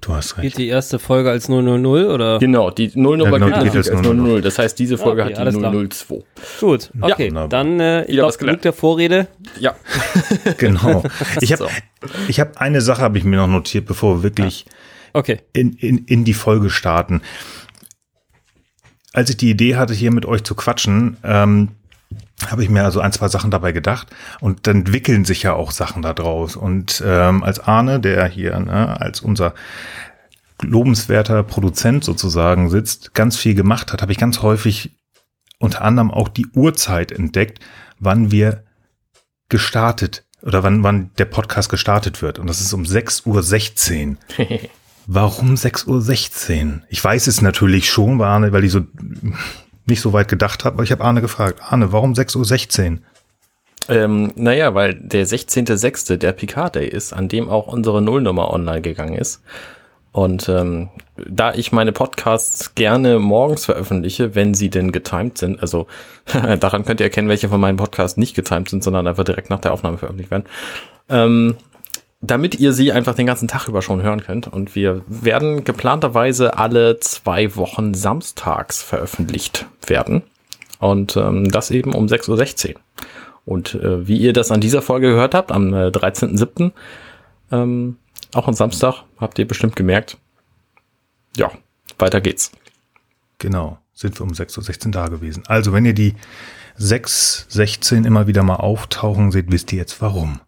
Du 0.00 0.14
hast 0.14 0.36
recht. 0.38 0.42
Geht 0.42 0.58
die 0.58 0.68
erste 0.68 0.98
Folge 0.98 1.30
als 1.30 1.48
000 1.48 1.84
oder? 1.86 2.38
Genau, 2.38 2.70
die 2.70 2.90
Nullnummer 2.94 3.38
Ja, 3.38 3.44
genau, 3.46 3.62
geht 3.62 3.72
geht 3.72 3.76
als 3.76 4.02
00. 4.02 4.40
Das 4.40 4.58
heißt, 4.58 4.78
diese 4.78 4.96
Folge 4.96 5.22
Okay, 5.22 5.32
hat 5.32 5.38
alles 5.38 5.54
die 5.54 5.60
klar. 5.60 5.72
002. 5.72 6.24
Gut, 6.60 6.90
okay. 7.00 7.28
wunderbar. 7.28 7.48
dann, 7.48 7.80
äh, 7.80 8.04
ich 8.06 8.14
glaube, 8.14 8.36
genug 8.38 8.62
der 8.62 8.72
Vorrede. 8.72 9.26
Ja. 9.58 9.74
Genau. 10.58 11.02
Ich 11.40 11.52
habe 11.52 11.64
So. 11.64 11.68
ich 12.28 12.40
hab 12.40 12.60
eine 12.60 12.80
Sache 12.80 13.02
habe 13.02 13.18
ich 13.18 13.24
mir 13.24 13.36
noch 13.36 13.46
notiert, 13.48 13.86
bevor 13.86 14.18
wir 14.18 14.22
wirklich 14.22 14.64
Okay. 15.12 15.40
in, 15.52 15.74
in, 15.74 15.98
in 16.06 16.24
die 16.24 16.34
Folge 16.34 16.70
starten. 16.70 17.20
Als 19.12 19.28
ich 19.30 19.36
die 19.36 19.50
Idee 19.50 19.76
hatte, 19.76 19.92
hier 19.92 20.12
mit 20.12 20.24
euch 20.24 20.44
zu 20.44 20.54
quatschen, 20.54 21.16
ähm, 21.24 21.68
habe 22.48 22.62
ich 22.62 22.70
mir 22.70 22.84
also 22.84 23.00
ein, 23.00 23.12
zwei 23.12 23.28
Sachen 23.28 23.50
dabei 23.50 23.72
gedacht 23.72 24.08
und 24.40 24.66
dann 24.66 24.78
entwickeln 24.78 25.24
sich 25.24 25.42
ja 25.42 25.52
auch 25.52 25.72
Sachen 25.72 26.02
daraus. 26.02 26.56
Und 26.56 27.02
ähm, 27.04 27.42
als 27.42 27.60
Arne, 27.60 28.00
der 28.00 28.26
hier 28.26 28.58
ne, 28.58 29.00
als 29.00 29.20
unser 29.20 29.54
lobenswerter 30.62 31.42
Produzent 31.42 32.04
sozusagen 32.04 32.70
sitzt, 32.70 33.14
ganz 33.14 33.36
viel 33.36 33.54
gemacht 33.54 33.92
hat, 33.92 34.02
habe 34.02 34.12
ich 34.12 34.18
ganz 34.18 34.42
häufig 34.42 34.96
unter 35.58 35.82
anderem 35.82 36.10
auch 36.10 36.28
die 36.28 36.46
Uhrzeit 36.54 37.12
entdeckt, 37.12 37.60
wann 37.98 38.30
wir 38.30 38.64
gestartet 39.48 40.24
oder 40.42 40.62
wann, 40.62 40.82
wann 40.82 41.10
der 41.18 41.26
Podcast 41.26 41.68
gestartet 41.68 42.22
wird. 42.22 42.38
Und 42.38 42.46
das 42.46 42.60
ist 42.60 42.72
um 42.72 42.82
6.16 42.82 44.16
Uhr. 44.38 44.58
Warum 45.06 45.54
6.16 45.54 46.66
Uhr? 46.66 46.82
Ich 46.88 47.02
weiß 47.02 47.26
es 47.26 47.42
natürlich 47.42 47.90
schon, 47.90 48.18
weil, 48.18 48.64
ich 48.64 48.72
so 48.72 48.82
nicht 49.90 50.00
so 50.00 50.12
weit 50.14 50.28
gedacht 50.28 50.64
habe, 50.64 50.74
aber 50.74 50.84
ich 50.84 50.92
habe 50.92 51.04
Arne 51.04 51.20
gefragt, 51.20 51.60
Arne, 51.62 51.92
warum 51.92 52.14
6.16 52.14 52.92
Uhr? 52.92 52.98
Ähm, 53.88 54.32
naja, 54.36 54.74
weil 54.74 54.94
der 54.94 55.26
16.06. 55.26 56.16
der 56.16 56.32
Picard 56.32 56.76
Day 56.76 56.88
ist, 56.88 57.12
an 57.12 57.28
dem 57.28 57.48
auch 57.48 57.66
unsere 57.66 58.00
Nullnummer 58.00 58.52
online 58.52 58.82
gegangen 58.82 59.16
ist. 59.16 59.42
Und 60.12 60.48
ähm, 60.48 60.88
da 61.28 61.54
ich 61.54 61.70
meine 61.70 61.92
Podcasts 61.92 62.74
gerne 62.74 63.18
morgens 63.18 63.64
veröffentliche, 63.64 64.34
wenn 64.34 64.54
sie 64.54 64.68
denn 64.68 64.90
getimed 64.90 65.38
sind, 65.38 65.60
also 65.60 65.86
daran 66.60 66.84
könnt 66.84 67.00
ihr 67.00 67.06
erkennen, 67.06 67.28
welche 67.28 67.48
von 67.48 67.60
meinen 67.60 67.76
Podcasts 67.76 68.16
nicht 68.16 68.34
getimed 68.34 68.68
sind, 68.68 68.82
sondern 68.82 69.06
einfach 69.06 69.24
direkt 69.24 69.50
nach 69.50 69.60
der 69.60 69.72
Aufnahme 69.72 69.98
veröffentlicht 69.98 70.30
werden, 70.30 70.44
ähm, 71.08 71.56
damit 72.20 72.56
ihr 72.56 72.72
sie 72.72 72.92
einfach 72.92 73.14
den 73.14 73.26
ganzen 73.26 73.48
Tag 73.48 73.68
über 73.68 73.82
schon 73.82 74.02
hören 74.02 74.22
könnt. 74.22 74.46
Und 74.46 74.74
wir 74.74 75.02
werden 75.06 75.64
geplanterweise 75.64 76.58
alle 76.58 77.00
zwei 77.00 77.56
Wochen 77.56 77.94
samstags 77.94 78.82
veröffentlicht 78.82 79.66
werden. 79.86 80.22
Und 80.78 81.16
ähm, 81.16 81.50
das 81.50 81.70
eben 81.70 81.94
um 81.94 82.06
6.16 82.06 82.74
Uhr. 82.74 82.80
Und 83.46 83.74
äh, 83.74 84.06
wie 84.06 84.18
ihr 84.18 84.32
das 84.32 84.50
an 84.50 84.60
dieser 84.60 84.82
Folge 84.82 85.08
gehört 85.08 85.34
habt, 85.34 85.50
am 85.50 85.72
äh, 85.72 85.88
13.07., 85.88 86.72
ähm, 87.52 87.96
auch 88.34 88.46
am 88.46 88.54
Samstag, 88.54 89.02
habt 89.18 89.38
ihr 89.38 89.48
bestimmt 89.48 89.74
gemerkt. 89.74 90.18
Ja, 91.36 91.50
weiter 91.98 92.20
geht's. 92.20 92.52
Genau, 93.38 93.78
sind 93.92 94.18
wir 94.20 94.24
um 94.24 94.32
6.16 94.32 94.86
Uhr 94.86 94.92
da 94.92 95.08
gewesen. 95.08 95.42
Also, 95.46 95.72
wenn 95.72 95.84
ihr 95.84 95.94
die 95.94 96.14
6.16 96.78 98.06
immer 98.06 98.26
wieder 98.26 98.42
mal 98.42 98.56
auftauchen 98.56 99.32
seht, 99.32 99.50
wisst 99.50 99.72
ihr 99.72 99.78
jetzt 99.78 100.00
warum. 100.00 100.40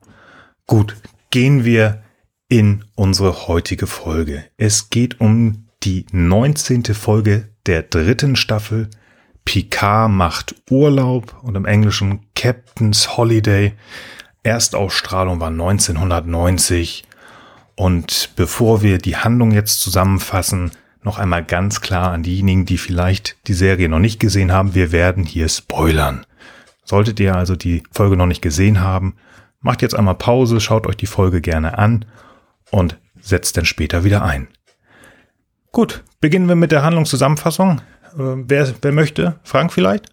Gut, 0.67 0.97
gehen 1.33 1.65
wir 1.65 2.03
in 2.49 2.85
unsere 2.95 3.49
heutige 3.49 3.89
Folge. 3.89 4.45
Es 4.59 4.91
geht 4.91 5.21
um 5.21 5.67
die 5.83 6.07
19. 6.13 6.85
Folge 6.95 7.49
der 7.67 7.83
dritten 7.83 8.37
Staffel. 8.37 8.89
Picard 9.45 10.11
macht 10.11 10.55
Urlaub 10.71 11.35
und 11.43 11.57
im 11.57 11.65
Englischen 11.65 12.27
Captain's 12.37 13.17
Holiday. 13.17 13.73
Erstausstrahlung 14.43 15.41
war 15.41 15.49
1990. 15.49 17.05
Und 17.77 18.31
bevor 18.37 18.83
wir 18.83 18.99
die 18.99 19.17
Handlung 19.17 19.53
jetzt 19.53 19.81
zusammenfassen, 19.81 20.71
noch 21.03 21.19
einmal 21.19 21.43
ganz 21.43 21.81
klar 21.81 22.13
an 22.13 22.23
diejenigen, 22.23 22.67
die 22.67 22.79
vielleicht 22.79 23.37
die 23.47 23.55
Serie 23.55 23.89
noch 23.89 23.99
nicht 23.99 24.21
gesehen 24.21 24.53
haben, 24.53 24.75
wir 24.75 24.93
werden 24.93 25.25
hier 25.25 25.49
spoilern. 25.49 26.27
Solltet 26.85 27.19
ihr 27.21 27.35
also 27.35 27.57
die 27.57 27.83
Folge 27.91 28.17
noch 28.19 28.27
nicht 28.27 28.43
gesehen 28.43 28.81
haben, 28.81 29.17
macht 29.63 29.83
jetzt 29.83 29.95
einmal 29.95 30.17
Pause, 30.17 30.61
schaut 30.61 30.87
euch 30.87 30.97
die 30.97 31.07
Folge 31.07 31.41
gerne 31.41 31.79
an 31.79 32.05
und 32.71 32.99
setzt 33.21 33.57
dann 33.57 33.65
später 33.65 34.05
wieder 34.05 34.23
ein. 34.23 34.49
Gut, 35.71 36.05
beginnen 36.21 36.49
wir 36.49 36.57
mit 36.57 36.73
der 36.73 36.83
Handlungszusammenfassung. 36.83 37.81
Äh, 38.15 38.37
wer, 38.47 38.75
wer 38.83 38.93
möchte? 38.93 39.41
Frank 39.43 39.73
vielleicht? 39.73 40.13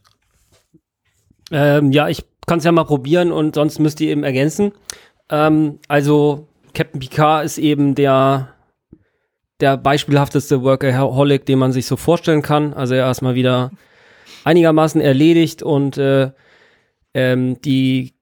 Ähm, 1.52 1.92
ja, 1.92 2.08
ich 2.08 2.24
kann 2.48 2.60
es 2.60 2.66
ja 2.66 2.72
mal 2.72 2.86
probieren 2.86 3.32
und 3.32 3.56
sonst 3.56 3.80
müsst 3.80 4.00
ihr 4.00 4.12
eben 4.12 4.24
ergänzen. 4.24 4.72
Ähm, 5.30 5.80
also 5.88 6.48
Captain 6.74 7.00
Picard 7.00 7.46
ist 7.46 7.58
eben 7.58 7.96
der 7.96 8.54
der 9.60 9.78
beispielhafteste 9.78 10.64
Workaholic, 10.64 11.46
den 11.46 11.60
man 11.60 11.72
sich 11.72 11.86
so 11.86 11.98
vorstellen 11.98 12.42
kann. 12.42 12.74
Also 12.74 12.96
er 12.96 13.12
ist 13.12 13.22
mal 13.22 13.36
wieder 13.36 13.72
einigermaßen 14.46 15.02
erledigt 15.02 15.64
und 15.64 15.98
äh, 15.98 16.32
ähm, 17.14 17.62
die 17.62 18.14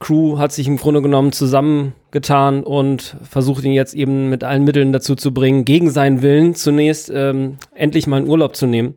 Crew 0.00 0.38
hat 0.38 0.50
sich 0.50 0.66
im 0.66 0.78
Grunde 0.78 1.02
genommen 1.02 1.30
zusammengetan 1.30 2.64
und 2.64 3.16
versucht 3.22 3.64
ihn 3.64 3.72
jetzt 3.72 3.94
eben 3.94 4.30
mit 4.30 4.42
allen 4.42 4.64
Mitteln 4.64 4.92
dazu 4.92 5.14
zu 5.14 5.32
bringen, 5.32 5.66
gegen 5.66 5.90
seinen 5.90 6.22
Willen 6.22 6.54
zunächst 6.54 7.12
ähm, 7.14 7.58
endlich 7.74 8.06
mal 8.06 8.16
einen 8.16 8.28
Urlaub 8.28 8.56
zu 8.56 8.66
nehmen. 8.66 8.94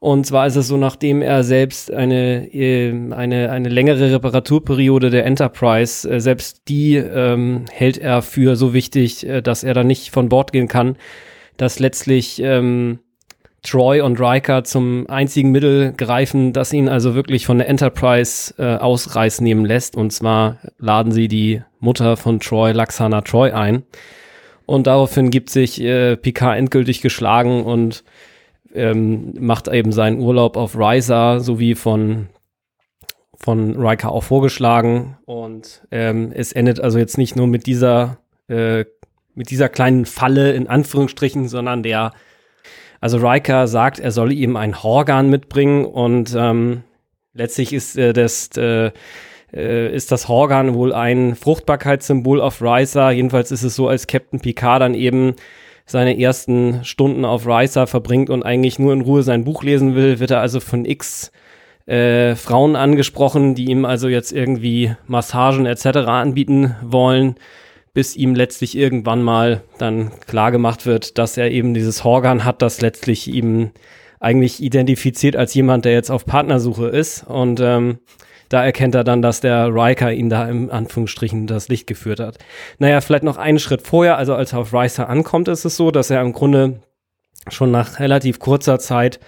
Und 0.00 0.26
zwar 0.26 0.46
ist 0.46 0.56
es 0.56 0.68
so, 0.68 0.76
nachdem 0.76 1.22
er 1.22 1.42
selbst 1.42 1.92
eine, 1.92 2.52
äh, 2.52 2.92
eine, 3.12 3.50
eine 3.50 3.68
längere 3.68 4.12
Reparaturperiode 4.12 5.10
der 5.10 5.24
Enterprise, 5.24 6.08
äh, 6.10 6.20
selbst 6.20 6.68
die 6.68 6.96
ähm, 6.96 7.64
hält 7.70 7.96
er 7.96 8.20
für 8.20 8.56
so 8.56 8.74
wichtig, 8.74 9.26
äh, 9.26 9.42
dass 9.42 9.64
er 9.64 9.74
da 9.74 9.84
nicht 9.84 10.10
von 10.10 10.28
Bord 10.28 10.52
gehen 10.52 10.68
kann, 10.68 10.96
dass 11.56 11.78
letztlich 11.78 12.42
ähm, 12.42 12.98
Troy 13.66 14.00
und 14.00 14.20
Riker 14.20 14.62
zum 14.64 15.06
einzigen 15.08 15.50
Mittel 15.50 15.92
greifen, 15.92 16.52
das 16.52 16.72
ihn 16.72 16.88
also 16.88 17.14
wirklich 17.14 17.46
von 17.46 17.58
der 17.58 17.68
Enterprise 17.68 18.54
äh, 18.58 18.76
ausreiß 18.76 19.40
nehmen 19.40 19.64
lässt. 19.64 19.96
Und 19.96 20.12
zwar 20.12 20.58
laden 20.78 21.10
sie 21.10 21.26
die 21.26 21.62
Mutter 21.80 22.16
von 22.16 22.38
Troy, 22.38 22.72
Laxana 22.72 23.22
Troy, 23.22 23.50
ein. 23.50 23.82
Und 24.66 24.86
daraufhin 24.86 25.30
gibt 25.30 25.50
sich 25.50 25.80
äh, 25.80 26.16
Picard 26.16 26.58
endgültig 26.58 27.00
geschlagen 27.00 27.64
und 27.64 28.04
ähm, 28.72 29.34
macht 29.38 29.68
eben 29.68 29.90
seinen 29.90 30.20
Urlaub 30.20 30.56
auf 30.56 30.76
Risa, 30.76 31.40
sowie 31.40 31.74
von 31.74 32.28
von 33.38 33.76
Riker 33.76 34.12
auch 34.12 34.24
vorgeschlagen. 34.24 35.18
Und 35.24 35.82
ähm, 35.90 36.32
es 36.34 36.52
endet 36.52 36.80
also 36.80 36.98
jetzt 36.98 37.18
nicht 37.18 37.36
nur 37.36 37.46
mit 37.46 37.66
dieser 37.66 38.18
äh, 38.48 38.84
mit 39.34 39.50
dieser 39.50 39.68
kleinen 39.68 40.06
Falle 40.06 40.52
in 40.52 40.68
Anführungsstrichen, 40.68 41.48
sondern 41.48 41.82
der 41.82 42.12
also 43.06 43.18
Riker 43.18 43.68
sagt, 43.68 44.00
er 44.00 44.10
solle 44.10 44.34
ihm 44.34 44.56
ein 44.56 44.82
Horgan 44.82 45.30
mitbringen 45.30 45.84
und 45.84 46.34
ähm, 46.36 46.82
letztlich 47.34 47.72
ist 47.72 47.96
äh, 47.96 48.12
das 48.12 48.50
äh, 48.56 48.90
äh, 49.54 49.94
ist 49.94 50.10
das 50.10 50.26
Horgan 50.26 50.74
wohl 50.74 50.92
ein 50.92 51.36
Fruchtbarkeitssymbol 51.36 52.40
auf 52.40 52.60
Risa. 52.60 53.12
Jedenfalls 53.12 53.52
ist 53.52 53.62
es 53.62 53.76
so, 53.76 53.86
als 53.86 54.08
Captain 54.08 54.40
Picard 54.40 54.82
dann 54.82 54.94
eben 54.94 55.36
seine 55.84 56.18
ersten 56.20 56.82
Stunden 56.82 57.24
auf 57.24 57.46
Risa 57.46 57.86
verbringt 57.86 58.28
und 58.28 58.42
eigentlich 58.42 58.80
nur 58.80 58.92
in 58.92 59.02
Ruhe 59.02 59.22
sein 59.22 59.44
Buch 59.44 59.62
lesen 59.62 59.94
will, 59.94 60.18
wird 60.18 60.32
er 60.32 60.40
also 60.40 60.58
von 60.58 60.84
X 60.84 61.30
äh, 61.86 62.34
Frauen 62.34 62.74
angesprochen, 62.74 63.54
die 63.54 63.66
ihm 63.66 63.84
also 63.84 64.08
jetzt 64.08 64.32
irgendwie 64.32 64.96
Massagen 65.06 65.64
etc. 65.64 66.08
anbieten 66.08 66.74
wollen, 66.82 67.36
bis 67.96 68.14
ihm 68.14 68.34
letztlich 68.34 68.76
irgendwann 68.76 69.22
mal 69.22 69.62
dann 69.78 70.10
klar 70.26 70.52
gemacht 70.52 70.84
wird, 70.84 71.16
dass 71.16 71.38
er 71.38 71.50
eben 71.50 71.72
dieses 71.72 72.04
Horgan 72.04 72.44
hat, 72.44 72.60
das 72.60 72.82
letztlich 72.82 73.26
ihm 73.26 73.70
eigentlich 74.20 74.62
identifiziert 74.62 75.34
als 75.34 75.54
jemand, 75.54 75.86
der 75.86 75.94
jetzt 75.94 76.10
auf 76.10 76.26
Partnersuche 76.26 76.88
ist 76.88 77.26
und 77.26 77.58
ähm, 77.58 78.00
da 78.50 78.62
erkennt 78.62 78.94
er 78.94 79.02
dann, 79.02 79.22
dass 79.22 79.40
der 79.40 79.68
Riker 79.68 80.12
ihn 80.12 80.28
da 80.28 80.46
im 80.46 80.70
Anführungsstrichen 80.70 81.46
das 81.46 81.68
Licht 81.68 81.86
geführt 81.86 82.20
hat. 82.20 82.36
Naja, 82.78 83.00
vielleicht 83.00 83.24
noch 83.24 83.38
einen 83.38 83.58
Schritt 83.58 83.80
vorher, 83.80 84.18
also 84.18 84.34
als 84.34 84.52
er 84.52 84.58
auf 84.58 84.74
Riker 84.74 85.08
ankommt, 85.08 85.48
ist 85.48 85.64
es 85.64 85.78
so, 85.78 85.90
dass 85.90 86.10
er 86.10 86.20
im 86.20 86.34
Grunde 86.34 86.80
schon 87.48 87.70
nach 87.70 87.98
relativ 87.98 88.40
kurzer 88.40 88.78
Zeit 88.78 89.20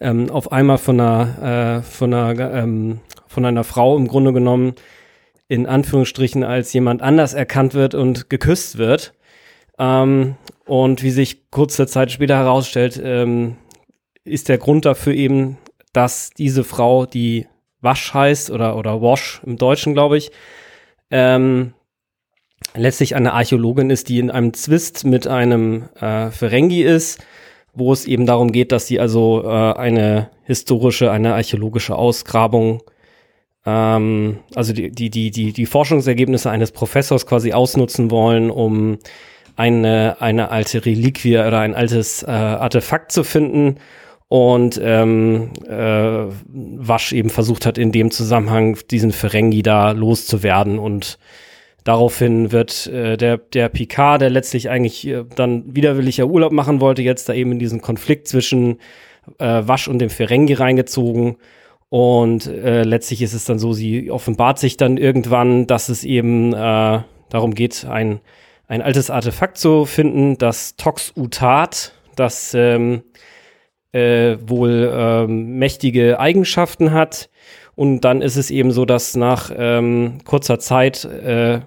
ähm, 0.00 0.30
auf 0.30 0.52
einmal 0.52 0.78
von 0.78 0.98
einer, 0.98 1.82
äh, 1.82 1.82
von, 1.82 2.14
einer, 2.14 2.54
ähm, 2.54 3.00
von 3.26 3.44
einer 3.44 3.62
Frau 3.62 3.94
im 3.94 4.08
Grunde 4.08 4.32
genommen 4.32 4.74
in 5.48 5.66
Anführungsstrichen 5.66 6.44
als 6.44 6.72
jemand 6.72 7.02
anders 7.02 7.34
erkannt 7.34 7.74
wird 7.74 7.94
und 7.94 8.30
geküsst 8.30 8.78
wird. 8.78 9.14
Ähm, 9.78 10.36
und 10.64 11.02
wie 11.02 11.10
sich 11.10 11.50
kurze 11.50 11.86
Zeit 11.86 12.10
später 12.10 12.36
herausstellt, 12.36 13.00
ähm, 13.02 13.56
ist 14.24 14.48
der 14.48 14.58
Grund 14.58 14.84
dafür 14.84 15.14
eben, 15.14 15.58
dass 15.92 16.30
diese 16.30 16.64
Frau, 16.64 17.06
die 17.06 17.46
Wasch 17.80 18.12
heißt 18.12 18.50
oder, 18.50 18.76
oder 18.76 19.00
Wash 19.00 19.40
im 19.46 19.56
Deutschen, 19.56 19.94
glaube 19.94 20.18
ich, 20.18 20.32
ähm, 21.10 21.74
letztlich 22.74 23.14
eine 23.14 23.32
Archäologin 23.32 23.90
ist, 23.90 24.08
die 24.08 24.18
in 24.18 24.30
einem 24.30 24.52
Zwist 24.54 25.04
mit 25.04 25.26
einem 25.26 25.88
äh, 26.00 26.30
Ferengi 26.30 26.82
ist, 26.82 27.24
wo 27.72 27.92
es 27.92 28.06
eben 28.06 28.26
darum 28.26 28.50
geht, 28.50 28.72
dass 28.72 28.86
sie 28.86 28.98
also 28.98 29.44
äh, 29.44 29.72
eine 29.74 30.30
historische, 30.44 31.10
eine 31.10 31.34
archäologische 31.34 31.94
Ausgrabung, 31.94 32.82
ähm, 33.66 34.38
also 34.54 34.72
die, 34.72 34.90
die, 34.90 35.10
die, 35.10 35.30
die, 35.30 35.52
die 35.52 35.66
Forschungsergebnisse 35.66 36.50
eines 36.50 36.70
Professors 36.70 37.26
quasi 37.26 37.52
ausnutzen 37.52 38.10
wollen, 38.10 38.50
um 38.50 38.98
eine, 39.56 40.16
eine 40.20 40.50
alte 40.50 40.86
Reliquie 40.86 41.38
oder 41.38 41.60
ein 41.60 41.74
altes 41.74 42.22
äh, 42.22 42.30
Artefakt 42.30 43.10
zu 43.12 43.24
finden. 43.24 43.76
Und 44.28 44.80
ähm, 44.82 45.50
äh, 45.68 46.24
Wasch 46.48 47.12
eben 47.12 47.30
versucht 47.30 47.64
hat, 47.64 47.78
in 47.78 47.92
dem 47.92 48.10
Zusammenhang 48.10 48.76
diesen 48.90 49.12
Ferengi 49.12 49.62
da 49.62 49.92
loszuwerden. 49.92 50.80
Und 50.80 51.18
daraufhin 51.84 52.50
wird 52.50 52.88
äh, 52.88 53.16
der, 53.16 53.38
der 53.38 53.68
Picard, 53.68 54.20
der 54.20 54.30
letztlich 54.30 54.68
eigentlich 54.68 55.06
äh, 55.06 55.24
dann 55.36 55.76
widerwilliger 55.76 56.26
Urlaub 56.26 56.50
machen 56.50 56.80
wollte, 56.80 57.02
jetzt 57.02 57.28
da 57.28 57.34
eben 57.34 57.52
in 57.52 57.60
diesen 57.60 57.80
Konflikt 57.80 58.26
zwischen 58.26 58.78
äh, 59.38 59.62
Wasch 59.64 59.86
und 59.86 60.00
dem 60.00 60.10
Ferengi 60.10 60.54
reingezogen 60.54 61.36
und 61.88 62.46
äh, 62.46 62.82
letztlich 62.82 63.22
ist 63.22 63.32
es 63.32 63.44
dann 63.44 63.58
so, 63.58 63.72
sie 63.72 64.10
offenbart 64.10 64.58
sich 64.58 64.76
dann 64.76 64.96
irgendwann, 64.96 65.66
dass 65.66 65.88
es 65.88 66.04
eben 66.04 66.52
äh, 66.52 67.02
darum 67.28 67.54
geht, 67.54 67.84
ein, 67.84 68.20
ein 68.66 68.82
altes 68.82 69.10
Artefakt 69.10 69.58
zu 69.58 69.84
finden, 69.84 70.38
das 70.38 70.76
Tox-Utat, 70.76 71.92
das 72.16 72.54
ähm, 72.54 73.02
äh, 73.92 74.36
wohl 74.46 74.92
ähm, 74.92 75.58
mächtige 75.58 76.18
Eigenschaften 76.18 76.92
hat. 76.92 77.30
Und 77.76 78.00
dann 78.00 78.22
ist 78.22 78.36
es 78.36 78.50
eben 78.50 78.72
so, 78.72 78.84
dass 78.84 79.16
nach 79.16 79.52
ähm, 79.54 80.18
kurzer 80.24 80.58
Zeit 80.58 81.04
äh, 81.04 81.60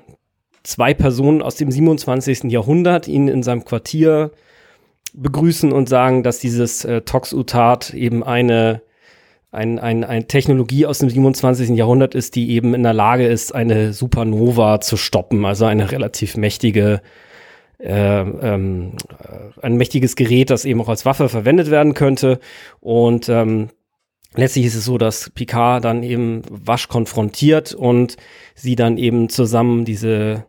zwei 0.63 0.93
Personen 0.93 1.41
aus 1.41 1.55
dem 1.55 1.71
27. 1.71 2.45
Jahrhundert 2.45 3.07
ihn 3.07 3.27
in 3.27 3.43
seinem 3.43 3.63
Quartier 3.63 4.31
begrüßen 5.13 5.71
und 5.71 5.89
sagen, 5.89 6.23
dass 6.23 6.39
dieses 6.39 6.85
äh, 6.85 7.01
Tox-Utat 7.01 7.93
eben 7.93 8.23
eine, 8.23 8.81
ein, 9.51 9.79
ein, 9.79 10.03
eine 10.03 10.27
Technologie 10.27 10.85
aus 10.85 10.99
dem 10.99 11.09
27. 11.09 11.69
Jahrhundert 11.69 12.13
ist, 12.13 12.35
die 12.35 12.51
eben 12.51 12.73
in 12.73 12.83
der 12.83 12.93
Lage 12.93 13.25
ist, 13.25 13.53
eine 13.53 13.93
Supernova 13.93 14.79
zu 14.81 14.95
stoppen, 14.95 15.43
also 15.45 15.65
eine 15.65 15.91
relativ 15.91 16.37
mächtige 16.37 17.01
äh, 17.79 18.21
ähm, 18.21 18.91
äh, 19.19 19.61
ein 19.61 19.77
mächtiges 19.77 20.15
Gerät, 20.15 20.49
das 20.49 20.65
eben 20.65 20.81
auch 20.81 20.89
als 20.89 21.05
Waffe 21.05 21.29
verwendet 21.29 21.71
werden 21.71 21.93
könnte. 21.93 22.39
Und 22.81 23.29
ähm, 23.29 23.69
letztlich 24.35 24.65
ist 24.65 24.75
es 24.75 24.85
so, 24.85 24.97
dass 24.97 25.29
Picard 25.29 25.85
dann 25.85 26.03
eben 26.03 26.41
Wasch 26.49 26.89
konfrontiert 26.89 27.73
und 27.73 28.17
sie 28.53 28.75
dann 28.75 28.97
eben 28.97 29.29
zusammen 29.29 29.85
diese 29.85 30.45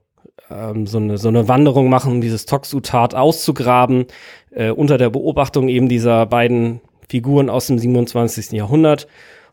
ähm, 0.51 0.87
so, 0.87 0.99
eine, 0.99 1.19
so 1.19 1.29
eine 1.29 1.47
Wanderung 1.47 1.89
machen, 1.89 2.13
um 2.15 2.21
dieses 2.21 2.47
Toxutat 2.47 3.15
auszugraben, 3.15 4.07
äh, 4.51 4.71
unter 4.71 4.99
der 4.99 5.11
Beobachtung 5.11 5.69
eben 5.69 5.89
dieser 5.89 6.27
beiden 6.27 6.81
Figuren 7.11 7.51
aus 7.51 7.67
dem 7.67 7.77
27. 7.77 8.53
Jahrhundert 8.53 9.09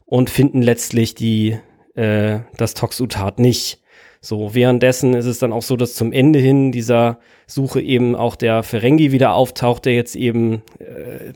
und 0.05 0.29
finden 0.29 0.61
letztlich 0.61 1.15
die, 1.15 1.57
äh, 1.95 2.41
das 2.55 2.75
Toxutat 2.75 3.39
nicht. 3.39 3.81
So, 4.21 4.53
währenddessen 4.53 5.15
ist 5.15 5.25
es 5.25 5.39
dann 5.39 5.51
auch 5.51 5.63
so, 5.63 5.75
dass 5.75 5.95
zum 5.95 6.11
Ende 6.11 6.37
hin 6.37 6.71
dieser 6.71 7.17
Suche 7.47 7.81
eben 7.81 8.15
auch 8.15 8.35
der 8.35 8.61
Ferengi 8.61 9.11
wieder 9.11 9.33
auftaucht, 9.33 9.85
der 9.85 9.95
jetzt 9.95 10.15
eben 10.15 10.61
äh, 10.77 11.33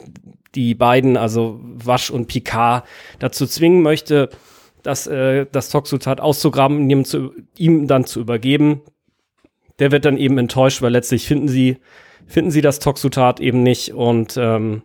die 0.53 0.75
beiden, 0.75 1.17
also 1.17 1.59
Wasch 1.63 2.11
und 2.11 2.27
Picard, 2.27 2.83
dazu 3.17 3.47
zwingen 3.47 3.81
möchte, 3.81 4.29
das, 4.83 5.07
äh, 5.07 5.47
das 5.51 5.69
Toxutat 5.69 6.21
auszugraben 6.21 6.77
und 6.77 6.89
ihm, 6.91 7.03
zu, 7.03 7.31
ihm 7.57 7.87
dann 7.87 8.05
zu 8.05 8.19
übergeben. 8.19 8.81
Der 9.79 9.91
wird 9.91 10.05
dann 10.05 10.17
eben 10.17 10.37
enttäuscht, 10.37 10.83
weil 10.83 10.91
letztlich 10.91 11.25
finden 11.25 11.47
sie, 11.47 11.77
finden 12.27 12.51
sie 12.51 12.61
das 12.61 12.77
Toxutat 12.77 13.39
eben 13.39 13.63
nicht 13.63 13.95
und 13.95 14.37
ähm, 14.37 14.83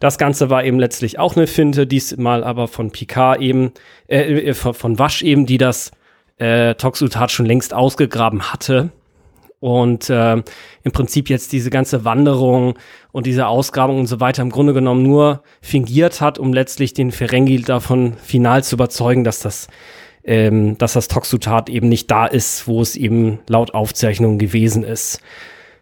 das 0.00 0.18
Ganze 0.18 0.50
war 0.50 0.64
eben 0.64 0.78
letztlich 0.78 1.18
auch 1.18 1.36
eine 1.36 1.46
Finte, 1.46 1.86
diesmal 1.86 2.44
aber 2.44 2.68
von 2.68 2.90
Picard 2.90 3.40
eben, 3.40 3.72
äh, 4.08 4.50
äh 4.50 4.54
von 4.54 4.98
Wasch 4.98 5.22
eben, 5.22 5.46
die 5.46 5.58
das 5.58 5.90
äh, 6.38 6.74
Toxutat 6.74 7.30
schon 7.30 7.46
längst 7.46 7.74
ausgegraben 7.74 8.52
hatte 8.52 8.90
und 9.60 10.08
äh, 10.08 10.34
im 10.34 10.92
Prinzip 10.92 11.28
jetzt 11.28 11.52
diese 11.52 11.70
ganze 11.70 12.04
Wanderung 12.04 12.78
und 13.12 13.26
diese 13.26 13.48
Ausgrabung 13.48 13.98
und 13.98 14.06
so 14.06 14.20
weiter 14.20 14.42
im 14.42 14.50
Grunde 14.50 14.72
genommen 14.72 15.02
nur 15.02 15.42
fingiert 15.60 16.20
hat, 16.20 16.38
um 16.38 16.52
letztlich 16.52 16.94
den 16.94 17.10
Ferengi 17.10 17.62
davon 17.62 18.14
final 18.22 18.62
zu 18.62 18.76
überzeugen, 18.76 19.24
dass 19.24 19.40
das, 19.40 19.68
ähm, 20.24 20.78
dass 20.78 20.92
das 20.92 21.08
Toxutat 21.08 21.68
eben 21.70 21.88
nicht 21.88 22.10
da 22.10 22.26
ist, 22.26 22.68
wo 22.68 22.80
es 22.80 22.94
eben 22.94 23.40
laut 23.48 23.74
Aufzeichnung 23.74 24.38
gewesen 24.38 24.84
ist. 24.84 25.20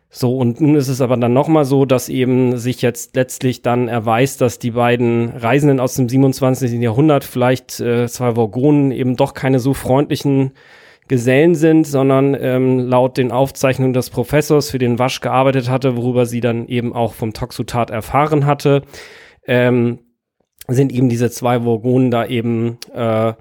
So, 0.09 0.37
und 0.37 0.61
nun 0.61 0.77
ist 0.77 0.89
es 0.89 1.01
aber 1.01 1.17
dann 1.17 1.33
nochmal 1.33 1.65
so, 1.65 1.85
dass 1.85 2.09
eben 2.09 2.57
sich 2.57 2.81
jetzt 2.81 3.17
letztlich 3.17 3.63
dann 3.63 3.89
erweist, 3.89 4.41
dass 4.41 4.59
die 4.59 4.71
beiden 4.71 5.31
Reisenden 5.31 5.81
aus 5.81 5.95
dem 5.95 6.09
27. 6.09 6.81
Jahrhundert, 6.81 7.25
vielleicht 7.25 7.81
äh, 7.81 8.07
zwei 8.09 8.35
Vorgonen, 8.35 8.93
eben 8.93 9.17
doch 9.17 9.35
keine 9.35 9.59
so 9.59 9.75
freundlichen 9.75 10.53
Gesellen 11.09 11.55
sind, 11.55 11.87
sondern 11.87 12.37
ähm, 12.39 12.79
laut 12.81 13.17
den 13.17 13.31
Aufzeichnungen 13.31 13.93
des 13.93 14.11
Professors, 14.11 14.71
für 14.71 14.79
den 14.79 14.99
Wasch 14.99 15.21
gearbeitet 15.21 15.69
hatte, 15.69 15.97
worüber 15.97 16.27
sie 16.27 16.41
dann 16.41 16.67
eben 16.67 16.95
auch 16.95 17.13
vom 17.13 17.33
Toxutat 17.33 17.91
erfahren 17.91 18.47
hatte, 18.47 18.83
ähm, 19.47 20.01
sind 20.69 20.93
eben 20.93 21.09
diese 21.09 21.31
zwei 21.31 21.61
Vorgonen 21.61 22.11
da 22.11 22.27
eben 22.27 22.79
äh, 22.93 23.35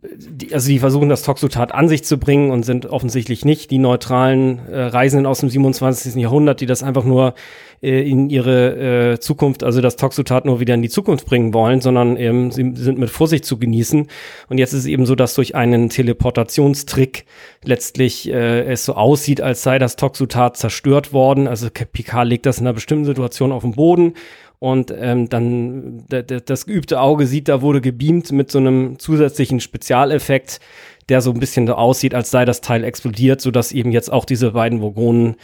die, 0.00 0.54
also 0.54 0.68
die 0.68 0.78
versuchen 0.78 1.08
das 1.08 1.22
Toxotat 1.22 1.72
an 1.72 1.88
sich 1.88 2.04
zu 2.04 2.18
bringen 2.18 2.50
und 2.50 2.64
sind 2.64 2.86
offensichtlich 2.86 3.44
nicht 3.44 3.70
die 3.70 3.78
neutralen 3.78 4.58
äh, 4.68 4.84
Reisenden 4.84 5.26
aus 5.26 5.40
dem 5.40 5.50
27. 5.50 6.14
Jahrhundert, 6.16 6.60
die 6.60 6.66
das 6.66 6.82
einfach 6.82 7.04
nur 7.04 7.34
äh, 7.82 8.08
in 8.08 8.30
ihre 8.30 9.12
äh, 9.12 9.20
Zukunft, 9.20 9.64
also 9.64 9.80
das 9.80 9.96
Toxotat 9.96 10.44
nur 10.44 10.60
wieder 10.60 10.74
in 10.74 10.82
die 10.82 10.88
Zukunft 10.88 11.26
bringen 11.26 11.52
wollen, 11.52 11.80
sondern 11.80 12.16
ähm, 12.16 12.50
sie 12.50 12.72
sind 12.74 12.98
mit 12.98 13.10
Vorsicht 13.10 13.44
zu 13.44 13.58
genießen. 13.58 14.06
Und 14.48 14.58
jetzt 14.58 14.72
ist 14.72 14.80
es 14.80 14.86
eben 14.86 15.04
so, 15.04 15.14
dass 15.14 15.34
durch 15.34 15.54
einen 15.54 15.88
Teleportationstrick 15.88 17.24
letztlich 17.62 18.30
äh, 18.30 18.62
es 18.62 18.84
so 18.84 18.94
aussieht, 18.94 19.40
als 19.40 19.62
sei 19.62 19.78
das 19.78 19.96
Toxotat 19.96 20.56
zerstört 20.56 21.12
worden. 21.12 21.46
Also 21.46 21.68
Picard 21.70 22.28
legt 22.28 22.46
das 22.46 22.58
in 22.58 22.66
einer 22.66 22.74
bestimmten 22.74 23.04
Situation 23.04 23.52
auf 23.52 23.62
den 23.62 23.72
Boden 23.72 24.14
und 24.62 24.94
ähm, 24.96 25.28
dann 25.28 26.04
das 26.06 26.66
geübte 26.66 27.00
Auge 27.00 27.26
sieht, 27.26 27.48
da 27.48 27.62
wurde 27.62 27.80
gebeamt 27.80 28.30
mit 28.30 28.48
so 28.52 28.58
einem 28.58 28.96
zusätzlichen 28.96 29.58
Spezialeffekt, 29.58 30.60
der 31.08 31.20
so 31.20 31.32
ein 31.32 31.40
bisschen 31.40 31.66
so 31.66 31.74
aussieht, 31.74 32.14
als 32.14 32.30
sei 32.30 32.44
das 32.44 32.60
Teil 32.60 32.84
explodiert, 32.84 33.40
so 33.40 33.50
dass 33.50 33.72
eben 33.72 33.90
jetzt 33.90 34.12
auch 34.12 34.24
diese 34.24 34.52
beiden 34.52 34.80
Vogonen 34.80 35.34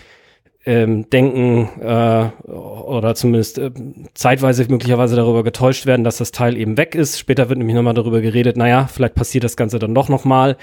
ähm, 0.64 1.11
denken 1.11 1.68
äh, 1.81 2.26
oder 2.48 3.16
zumindest 3.16 3.59
äh, 3.59 3.72
zeitweise 4.14 4.64
möglicherweise 4.68 5.16
darüber 5.16 5.42
getäuscht 5.42 5.85
werden, 5.85 6.04
dass 6.04 6.18
das 6.18 6.31
Teil 6.31 6.57
eben 6.57 6.76
weg 6.76 6.94
ist. 6.94 7.18
Später 7.18 7.48
wird 7.48 7.59
nämlich 7.59 7.74
nochmal 7.74 7.94
darüber 7.94 8.20
geredet, 8.20 8.57
naja, 8.57 8.87
vielleicht 8.87 9.16
passiert 9.16 9.42
das 9.42 9.57
Ganze 9.57 9.81
dann 9.81 9.96
doch 9.96 10.09
nochmal. 10.09 10.57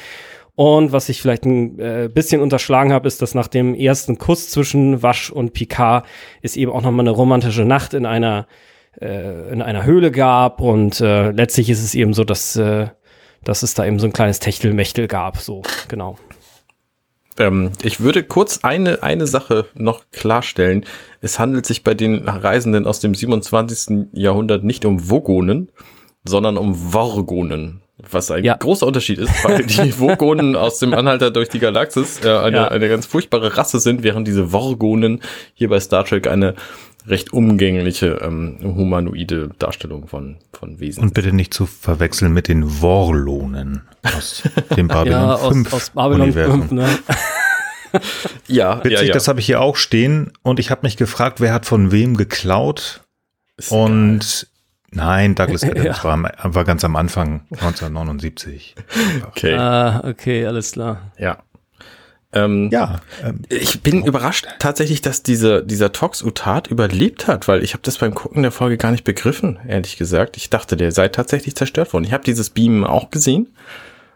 Und 0.56 0.94
was 0.94 1.10
ich 1.10 1.22
vielleicht 1.22 1.46
ein 1.46 1.80
äh, 1.80 2.10
bisschen 2.12 2.41
unterschlagen 2.41 2.94
habe, 2.94 3.08
ist, 3.08 3.22
dass 3.22 3.36
nach 3.36 3.48
dem 3.48 3.76
ersten 3.76 4.18
Kuss 4.18 4.50
zwischen 4.50 5.04
Wasch 5.04 5.30
und 5.30 5.54
Picard 5.54 6.06
es 6.41 6.56
eben 6.56 6.72
auch 6.72 6.82
nochmal 6.82 7.02
eine 7.02 7.12
romantische 7.12 7.65
Nacht 7.65 7.94
in 7.94 8.06
einer, 8.06 8.48
äh, 9.02 9.52
in 9.52 9.62
einer 9.62 9.84
Höhle 9.84 10.12
gab. 10.12 10.62
Und 10.62 11.02
äh, 11.02 11.32
letztlich 11.32 11.70
ist 11.70 11.84
es 11.84 11.94
eben 11.94 12.13
so, 12.13 12.24
dass, 12.24 12.56
äh, 12.56 12.88
dass 13.44 13.63
es 13.63 13.74
da 13.74 13.86
eben 13.86 14.00
so 14.00 14.08
ein 14.08 14.13
kleines 14.13 14.39
Techtelmechtel 14.39 15.08
gab. 15.08 15.38
So, 15.38 15.62
genau. 15.89 16.18
Ähm, 17.38 17.72
ich 17.84 18.00
würde 18.00 18.24
kurz 18.24 18.63
eine, 18.63 19.04
eine 19.04 19.28
Sache 19.28 19.65
noch 19.74 20.06
klarstellen. 20.12 20.86
Es 21.20 21.38
handelt 21.38 21.65
sich 21.65 21.84
bei 21.84 21.94
den 21.94 22.30
Reisenden 22.30 22.88
aus 22.88 23.02
dem 23.02 23.13
27. 23.13 24.08
Jahrhundert 24.13 24.63
nicht 24.63 24.86
um 24.86 25.10
Vogonen, 25.10 25.70
sondern 26.24 26.58
um 26.58 26.94
Worgonen. 26.94 27.82
Was 27.97 28.29
ein 28.29 28.43
ja. 28.43 28.58
großer 28.58 28.86
Unterschied 28.86 29.19
ist, 29.19 29.31
weil 29.45 29.65
die 29.65 29.97
Vogonen 29.99 30.58
aus 30.58 30.79
dem 30.79 30.93
Anhalter 30.93 31.31
durch 31.31 31.47
die 31.47 31.60
Galaxis 31.60 32.19
äh, 32.25 32.29
eine, 32.29 32.58
ja. 32.58 32.67
eine 32.67 32.89
ganz 32.89 33.05
furchtbare 33.05 33.55
Rasse 33.55 33.79
sind, 33.79 34.03
während 34.03 34.27
diese 34.27 34.51
Worgonen 34.51 35.21
hier 35.53 35.69
bei 35.69 35.79
Star 35.79 36.03
Trek 36.03 36.27
eine 36.27 36.55
recht 37.08 37.31
umgängliche 37.31 38.19
ähm, 38.21 38.58
humanoide 38.62 39.49
Darstellung 39.60 40.08
von, 40.08 40.38
von 40.51 40.79
Wesen. 40.79 41.03
Und 41.03 41.13
bitte 41.13 41.31
nicht 41.31 41.53
zu 41.53 41.65
verwechseln 41.65 42.34
mit 42.34 42.47
den 42.47 42.81
Worlonen 42.81 43.84
aus 44.03 44.43
dem 44.75 44.88
Babylon 44.88 45.21
ja, 45.29 45.38
5 45.38 45.67
aus, 45.67 45.73
aus 45.73 45.89
Babylon 45.91 46.21
Universum. 46.21 46.67
5, 46.67 46.71
ne? 46.71 46.89
ja, 48.47 48.79
Witzig, 48.79 48.91
ja, 48.91 49.03
ja. 49.03 49.13
das 49.13 49.27
habe 49.27 49.39
ich 49.39 49.45
hier 49.45 49.62
auch 49.62 49.77
stehen 49.77 50.34
und 50.41 50.60
ich 50.60 50.71
habe 50.71 50.81
mich 50.84 50.97
gefragt, 50.97 51.39
wer 51.39 51.53
hat 51.53 51.65
von 51.65 51.91
wem 51.91 52.17
geklaut? 52.17 53.01
Ist 53.58 53.71
und 53.71 54.47
Nein, 54.95 55.36
Douglas 55.36 55.63
Adams 55.65 55.97
ja. 55.97 56.03
war, 56.03 56.31
war 56.55 56.63
ganz 56.63 56.84
am 56.84 56.95
Anfang 56.95 57.41
1979. 57.51 58.75
Okay. 59.27 59.53
Ah, 59.53 60.01
okay, 60.05 60.45
alles 60.45 60.71
klar. 60.71 61.12
Ja. 61.17 61.43
Ähm, 62.34 62.69
ja. 62.71 62.99
Ähm, 63.23 63.41
ich 63.49 63.81
bin 63.81 64.03
oh. 64.03 64.08
überrascht 64.08 64.47
tatsächlich, 64.60 65.01
dass 65.01 65.23
diese, 65.23 65.63
dieser 65.63 65.91
Tox-Utat 65.91 66.67
überlebt 66.67 67.27
hat, 67.27 67.47
weil 67.47 67.63
ich 67.63 67.73
habe 67.73 67.84
das 67.84 67.97
beim 67.97 68.13
Gucken 68.13 68.41
der 68.41 68.51
Folge 68.51 68.77
gar 68.77 68.91
nicht 68.91 69.03
begriffen, 69.03 69.60
ehrlich 69.67 69.97
gesagt. 69.97 70.38
Ich 70.38 70.49
dachte, 70.49 70.75
der 70.75 70.91
sei 70.91 71.08
tatsächlich 71.08 71.55
zerstört 71.55 71.93
worden. 71.93 72.03
Ich 72.03 72.13
habe 72.13 72.23
dieses 72.23 72.49
Beam 72.49 72.84
auch 72.84 73.10
gesehen, 73.10 73.55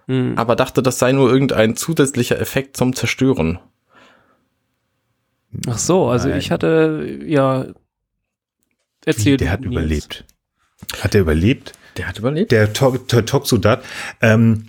mhm. 0.08 0.34
aber 0.38 0.56
dachte, 0.56 0.82
das 0.82 1.00
sei 1.00 1.12
nur 1.12 1.32
irgendein 1.32 1.76
zusätzlicher 1.76 2.40
Effekt 2.40 2.76
zum 2.76 2.96
Zerstören. 2.96 3.60
Ach 5.68 5.78
so, 5.78 6.10
also 6.10 6.30
Nein. 6.30 6.40
ich 6.40 6.52
hatte 6.52 7.20
ja 7.26 7.68
erzählt. 9.06 9.40
Wie, 9.40 9.46
der 9.46 9.52
hat 9.52 9.62
überlebt. 9.62 10.26
Hat 11.02 11.16
er 11.16 11.22
überlebt? 11.22 11.74
Der 11.98 12.08
hat 12.08 12.20
überlebt. 12.20 12.52
Der, 12.52 12.74
to 12.74 12.98
der 12.98 13.82
Ähm, 14.22 14.68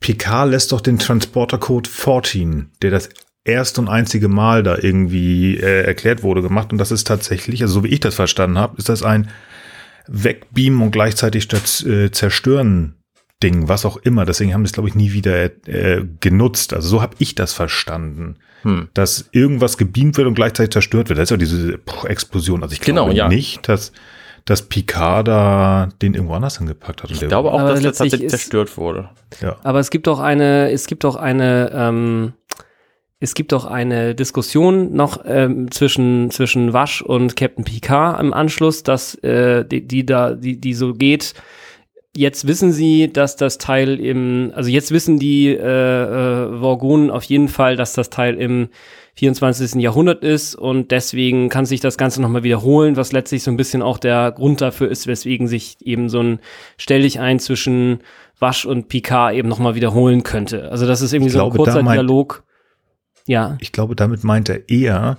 Picard 0.00 0.50
lässt 0.50 0.72
doch 0.72 0.80
den 0.80 0.98
Transportercode 0.98 1.88
14, 1.88 2.70
der 2.82 2.90
das 2.90 3.08
erste 3.44 3.80
und 3.80 3.88
einzige 3.88 4.28
Mal 4.28 4.62
da 4.62 4.76
irgendwie 4.76 5.56
äh, 5.56 5.82
erklärt 5.82 6.22
wurde, 6.22 6.42
gemacht. 6.42 6.72
Und 6.72 6.78
das 6.78 6.90
ist 6.90 7.06
tatsächlich, 7.06 7.62
also 7.62 7.74
so 7.74 7.84
wie 7.84 7.88
ich 7.88 8.00
das 8.00 8.14
verstanden 8.14 8.58
habe, 8.58 8.76
ist 8.76 8.88
das 8.88 9.02
ein 9.02 9.30
Wegbeamen 10.08 10.82
und 10.82 10.90
gleichzeitig 10.90 11.48
das 11.48 11.84
äh, 11.84 12.10
Zerstören 12.10 12.96
Ding, 13.42 13.68
was 13.68 13.84
auch 13.84 13.98
immer. 13.98 14.24
Deswegen 14.24 14.54
haben 14.54 14.62
wir 14.62 14.66
es, 14.66 14.72
glaube 14.72 14.88
ich, 14.88 14.94
nie 14.94 15.12
wieder 15.12 15.44
äh, 15.68 16.02
genutzt. 16.20 16.72
Also 16.72 16.88
so 16.88 17.02
habe 17.02 17.16
ich 17.18 17.34
das 17.34 17.52
verstanden. 17.52 18.36
Hm. 18.62 18.88
Dass 18.94 19.28
irgendwas 19.30 19.76
gebeamt 19.76 20.16
wird 20.16 20.26
und 20.26 20.34
gleichzeitig 20.34 20.72
zerstört 20.72 21.08
wird. 21.10 21.18
Das 21.18 21.24
ist 21.24 21.30
ja 21.30 21.36
diese 21.36 21.78
Explosion. 22.04 22.62
Also 22.62 22.72
ich 22.72 22.80
Genau, 22.80 23.04
glaube 23.04 23.16
ja. 23.16 23.28
nicht, 23.28 23.68
dass, 23.68 23.92
dass 24.46 24.62
Picard 24.62 25.28
da 25.28 25.88
den 26.00 26.14
irgendwo 26.14 26.34
anders 26.34 26.56
hingepackt 26.58 27.02
hat. 27.02 27.10
Und 27.10 27.20
Ich 27.20 27.28
glaube 27.28 27.52
auch, 27.52 27.60
Aber 27.60 27.70
dass 27.72 27.80
der 27.82 27.90
tatsächlich 27.92 28.22
ist- 28.22 28.30
zerstört 28.30 28.76
wurde. 28.78 29.10
ja. 29.42 29.56
Aber 29.62 29.80
es 29.80 29.90
gibt 29.90 30.06
doch 30.06 30.18
eine, 30.20 30.70
es 30.70 30.86
gibt 30.86 31.04
doch 31.04 31.16
eine, 31.16 31.70
ähm, 31.74 32.32
es 33.18 33.34
gibt 33.34 33.52
doch 33.52 33.64
eine 33.64 34.14
Diskussion 34.14 34.94
noch 34.94 35.20
ähm, 35.26 35.70
zwischen 35.70 36.30
zwischen 36.30 36.72
Wasch 36.72 37.02
und 37.02 37.34
Captain 37.34 37.64
Picard 37.64 38.20
im 38.20 38.32
Anschluss, 38.34 38.82
dass 38.82 39.14
äh, 39.16 39.64
die, 39.64 39.86
die 39.86 40.04
da 40.06 40.32
die 40.34 40.60
die 40.60 40.74
so 40.74 40.92
geht. 40.94 41.34
Jetzt 42.14 42.46
wissen 42.46 42.72
sie, 42.72 43.12
dass 43.12 43.36
das 43.36 43.58
Teil 43.58 44.00
im, 44.00 44.50
also 44.54 44.70
jetzt 44.70 44.90
wissen 44.90 45.18
die 45.18 45.48
äh, 45.48 45.56
äh, 45.58 46.58
Vorgonen 46.60 47.10
auf 47.10 47.24
jeden 47.24 47.48
Fall, 47.48 47.76
dass 47.76 47.92
das 47.92 48.08
Teil 48.10 48.36
im 48.36 48.68
24. 49.18 49.80
Jahrhundert 49.80 50.22
ist 50.22 50.54
und 50.54 50.90
deswegen 50.90 51.48
kann 51.48 51.64
sich 51.66 51.80
das 51.80 51.96
Ganze 51.96 52.20
nochmal 52.20 52.42
wiederholen, 52.42 52.96
was 52.96 53.12
letztlich 53.12 53.42
so 53.42 53.50
ein 53.50 53.56
bisschen 53.56 53.82
auch 53.82 53.98
der 53.98 54.32
Grund 54.32 54.60
dafür 54.60 54.90
ist, 54.90 55.06
weswegen 55.06 55.48
sich 55.48 55.76
eben 55.80 56.08
so 56.08 56.22
ein 56.22 56.38
Stell 56.76 57.02
dich 57.02 57.18
ein 57.18 57.38
zwischen 57.38 58.00
Wasch 58.38 58.66
und 58.66 58.88
Picard 58.88 59.34
eben 59.34 59.48
nochmal 59.48 59.74
wiederholen 59.74 60.22
könnte. 60.22 60.70
Also 60.70 60.86
das 60.86 61.00
ist 61.00 61.14
irgendwie 61.14 61.28
Ich 61.28 61.32
so 61.32 61.38
ein 61.38 61.50
glaube, 61.50 61.56
kurzer 61.64 61.82
meint- 61.82 61.96
Dialog. 61.96 62.44
Ja, 63.26 63.56
Ich 63.60 63.72
glaube, 63.72 63.96
damit 63.96 64.22
meint 64.22 64.48
er 64.50 64.68
eher, 64.68 65.18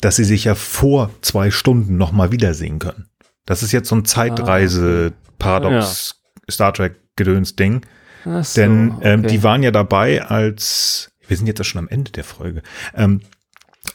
dass 0.00 0.16
sie 0.16 0.24
sich 0.24 0.44
ja 0.44 0.54
vor 0.54 1.10
zwei 1.22 1.50
Stunden 1.50 1.96
noch 1.96 2.12
mal 2.12 2.30
wiedersehen 2.30 2.78
können. 2.78 3.06
Das 3.46 3.62
ist 3.62 3.72
jetzt 3.72 3.88
so 3.88 3.96
ein 3.96 4.04
Zeitreise-Paradox 4.04 6.20
Star 6.50 6.72
Trek-Gedöns-Ding. 6.74 7.80
So, 8.24 8.60
Denn 8.60 8.94
ähm, 9.02 9.20
okay. 9.20 9.28
die 9.28 9.42
waren 9.42 9.62
ja 9.62 9.70
dabei, 9.70 10.22
als 10.22 11.10
wir 11.28 11.36
sind 11.36 11.46
jetzt 11.46 11.58
ja 11.58 11.64
schon 11.64 11.78
am 11.80 11.88
Ende 11.88 12.10
der 12.10 12.24
Folge, 12.24 12.62
ähm, 12.94 13.20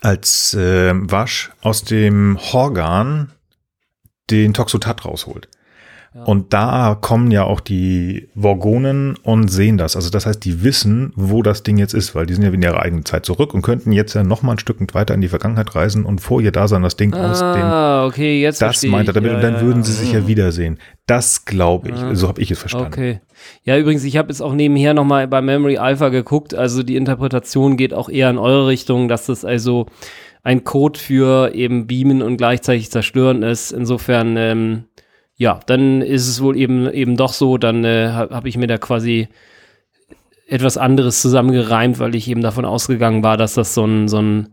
als 0.02 0.56
ähm, 0.60 1.10
Wasch 1.12 1.52
aus 1.62 1.84
dem 1.84 2.38
Horgan 2.40 3.32
den 4.30 4.54
Toxotat 4.54 5.06
rausholt. 5.06 5.50
Und 6.26 6.54
da 6.54 6.98
kommen 7.00 7.30
ja 7.30 7.44
auch 7.44 7.60
die 7.60 8.30
Vorgonen 8.36 9.16
und 9.22 9.50
sehen 9.50 9.78
das. 9.78 9.96
Also 9.96 10.10
das 10.10 10.26
heißt, 10.26 10.44
die 10.44 10.64
wissen, 10.64 11.14
wo 11.16 11.44
das 11.44 11.62
Ding 11.62 11.78
jetzt 11.78 11.94
ist, 11.94 12.16
weil 12.16 12.26
die 12.26 12.34
sind 12.34 12.44
ja 12.44 12.50
in 12.50 12.62
ihrer 12.62 12.82
eigenen 12.82 13.06
Zeit 13.06 13.26
zurück 13.26 13.54
und 13.54 13.62
könnten 13.62 13.92
jetzt 13.92 14.16
ja 14.16 14.24
noch 14.24 14.42
mal 14.42 14.54
ein 14.54 14.60
Stück 14.60 14.80
weiter 14.96 15.14
in 15.14 15.22
die 15.22 15.28
Vergangenheit 15.28 15.76
reisen 15.76 16.06
und 16.06 16.20
vor 16.20 16.42
ihr 16.42 16.52
da 16.52 16.68
sein, 16.68 16.82
das 16.82 16.96
Ding 16.96 17.14
aus 17.14 17.40
dem 17.40 17.48
Ah, 17.48 18.06
okay, 18.08 18.42
jetzt 18.42 18.60
das 18.62 18.84
meint 18.84 19.08
er 19.08 19.14
damit 19.14 19.30
Ja, 19.30 19.38
und 19.38 19.44
dann 19.44 19.56
ja, 19.56 19.62
würden 19.62 19.84
sie 19.84 19.94
sich 19.94 20.12
ja 20.12 20.28
wiedersehen. 20.28 20.80
Das 21.06 21.46
glaube 21.46 21.90
ich. 21.90 21.96
Ah. 21.96 22.16
So 22.16 22.28
habe 22.28 22.42
ich 22.42 22.50
es 22.50 22.60
verstanden. 22.60 22.88
Okay. 22.88 23.22
Ja, 23.64 23.78
übrigens, 23.78 24.04
ich 24.04 24.18
habe 24.18 24.30
jetzt 24.30 24.42
auch 24.42 24.54
nebenher 24.54 24.96
nochmal 24.96 25.28
bei 25.28 25.42
Memory 25.42 25.78
Alpha 25.78 26.10
geguckt. 26.10 26.56
Also 26.56 26.82
die 26.82 26.96
Interpretation 26.96 27.78
geht 27.78 27.94
auch 27.94 28.10
eher 28.10 28.30
in 28.32 28.40
eure 28.40 28.68
Richtung, 28.68 29.08
dass 29.08 29.28
das 29.28 29.46
also 29.46 29.86
ein 30.44 30.64
Code 30.64 30.98
für 31.00 31.54
eben 31.54 31.86
Beamen 31.86 32.22
und 32.22 32.38
gleichzeitig 32.38 32.90
Zerstören 32.92 33.44
ist. 33.44 33.72
Insofern, 33.72 34.38
ähm, 34.38 34.84
ja, 35.40 35.62
dann 35.66 36.02
ist 36.02 36.28
es 36.28 36.42
wohl 36.42 36.58
eben 36.58 36.92
eben 36.92 37.16
doch 37.16 37.32
so. 37.32 37.58
Dann 37.58 37.86
äh, 37.86 38.10
habe 38.10 38.36
hab 38.36 38.46
ich 38.46 38.58
mir 38.58 38.68
da 38.68 38.78
quasi 38.78 39.30
etwas 40.46 40.78
anderes 40.78 41.22
zusammengereimt, 41.22 41.98
weil 41.98 42.14
ich 42.14 42.28
eben 42.28 42.42
davon 42.42 42.66
ausgegangen 42.66 43.24
war, 43.24 43.38
dass 43.38 43.54
das 43.54 43.74
so 43.74 43.86
ein, 43.86 44.10
so 44.10 44.22
ein 44.22 44.50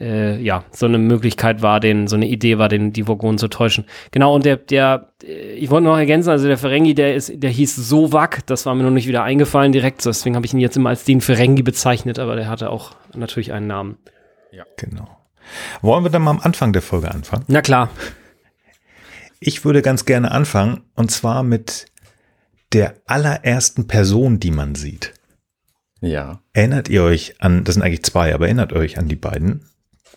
äh, 0.00 0.40
ja, 0.40 0.64
so 0.70 0.86
eine 0.86 0.96
Möglichkeit 0.96 1.60
war, 1.60 1.80
den, 1.80 2.06
so 2.06 2.16
eine 2.16 2.26
Idee 2.26 2.56
war, 2.56 2.70
den 2.70 2.94
die 2.94 3.06
Vogonen 3.06 3.36
zu 3.36 3.48
täuschen. 3.48 3.84
Genau, 4.10 4.34
und 4.34 4.46
der, 4.46 4.56
der, 4.56 5.12
äh, 5.22 5.52
ich 5.52 5.68
wollte 5.68 5.84
noch 5.84 5.98
ergänzen, 5.98 6.30
also 6.30 6.46
der 6.46 6.58
Ferengi, 6.58 6.94
der 6.94 7.14
ist, 7.14 7.32
der 7.34 7.50
hieß 7.50 7.76
Sovak, 7.76 8.46
das 8.46 8.64
war 8.64 8.74
mir 8.74 8.84
noch 8.84 8.90
nicht 8.90 9.08
wieder 9.08 9.22
eingefallen 9.22 9.72
direkt, 9.72 10.04
deswegen 10.04 10.34
habe 10.36 10.46
ich 10.46 10.54
ihn 10.54 10.60
jetzt 10.60 10.76
immer 10.76 10.90
als 10.90 11.04
den 11.04 11.20
Ferengi 11.20 11.62
bezeichnet, 11.62 12.18
aber 12.18 12.36
der 12.36 12.48
hatte 12.48 12.70
auch 12.70 12.92
natürlich 13.14 13.52
einen 13.52 13.66
Namen. 13.66 13.98
Genau. 14.76 15.08
Wollen 15.82 16.04
wir 16.04 16.10
dann 16.10 16.22
mal 16.22 16.30
am 16.30 16.40
Anfang 16.40 16.72
der 16.72 16.82
Folge 16.82 17.10
anfangen? 17.10 17.44
Na 17.48 17.60
klar. 17.60 17.90
Ich 19.46 19.64
würde 19.64 19.80
ganz 19.80 20.04
gerne 20.06 20.32
anfangen 20.32 20.80
und 20.96 21.12
zwar 21.12 21.44
mit 21.44 21.86
der 22.72 22.96
allerersten 23.06 23.86
Person, 23.86 24.40
die 24.40 24.50
man 24.50 24.74
sieht. 24.74 25.14
Ja. 26.00 26.40
Erinnert 26.52 26.88
ihr 26.88 27.04
euch 27.04 27.36
an, 27.38 27.62
das 27.62 27.76
sind 27.76 27.84
eigentlich 27.84 28.02
zwei, 28.02 28.34
aber 28.34 28.46
erinnert 28.46 28.72
euch 28.72 28.98
an 28.98 29.06
die 29.06 29.14
beiden, 29.14 29.64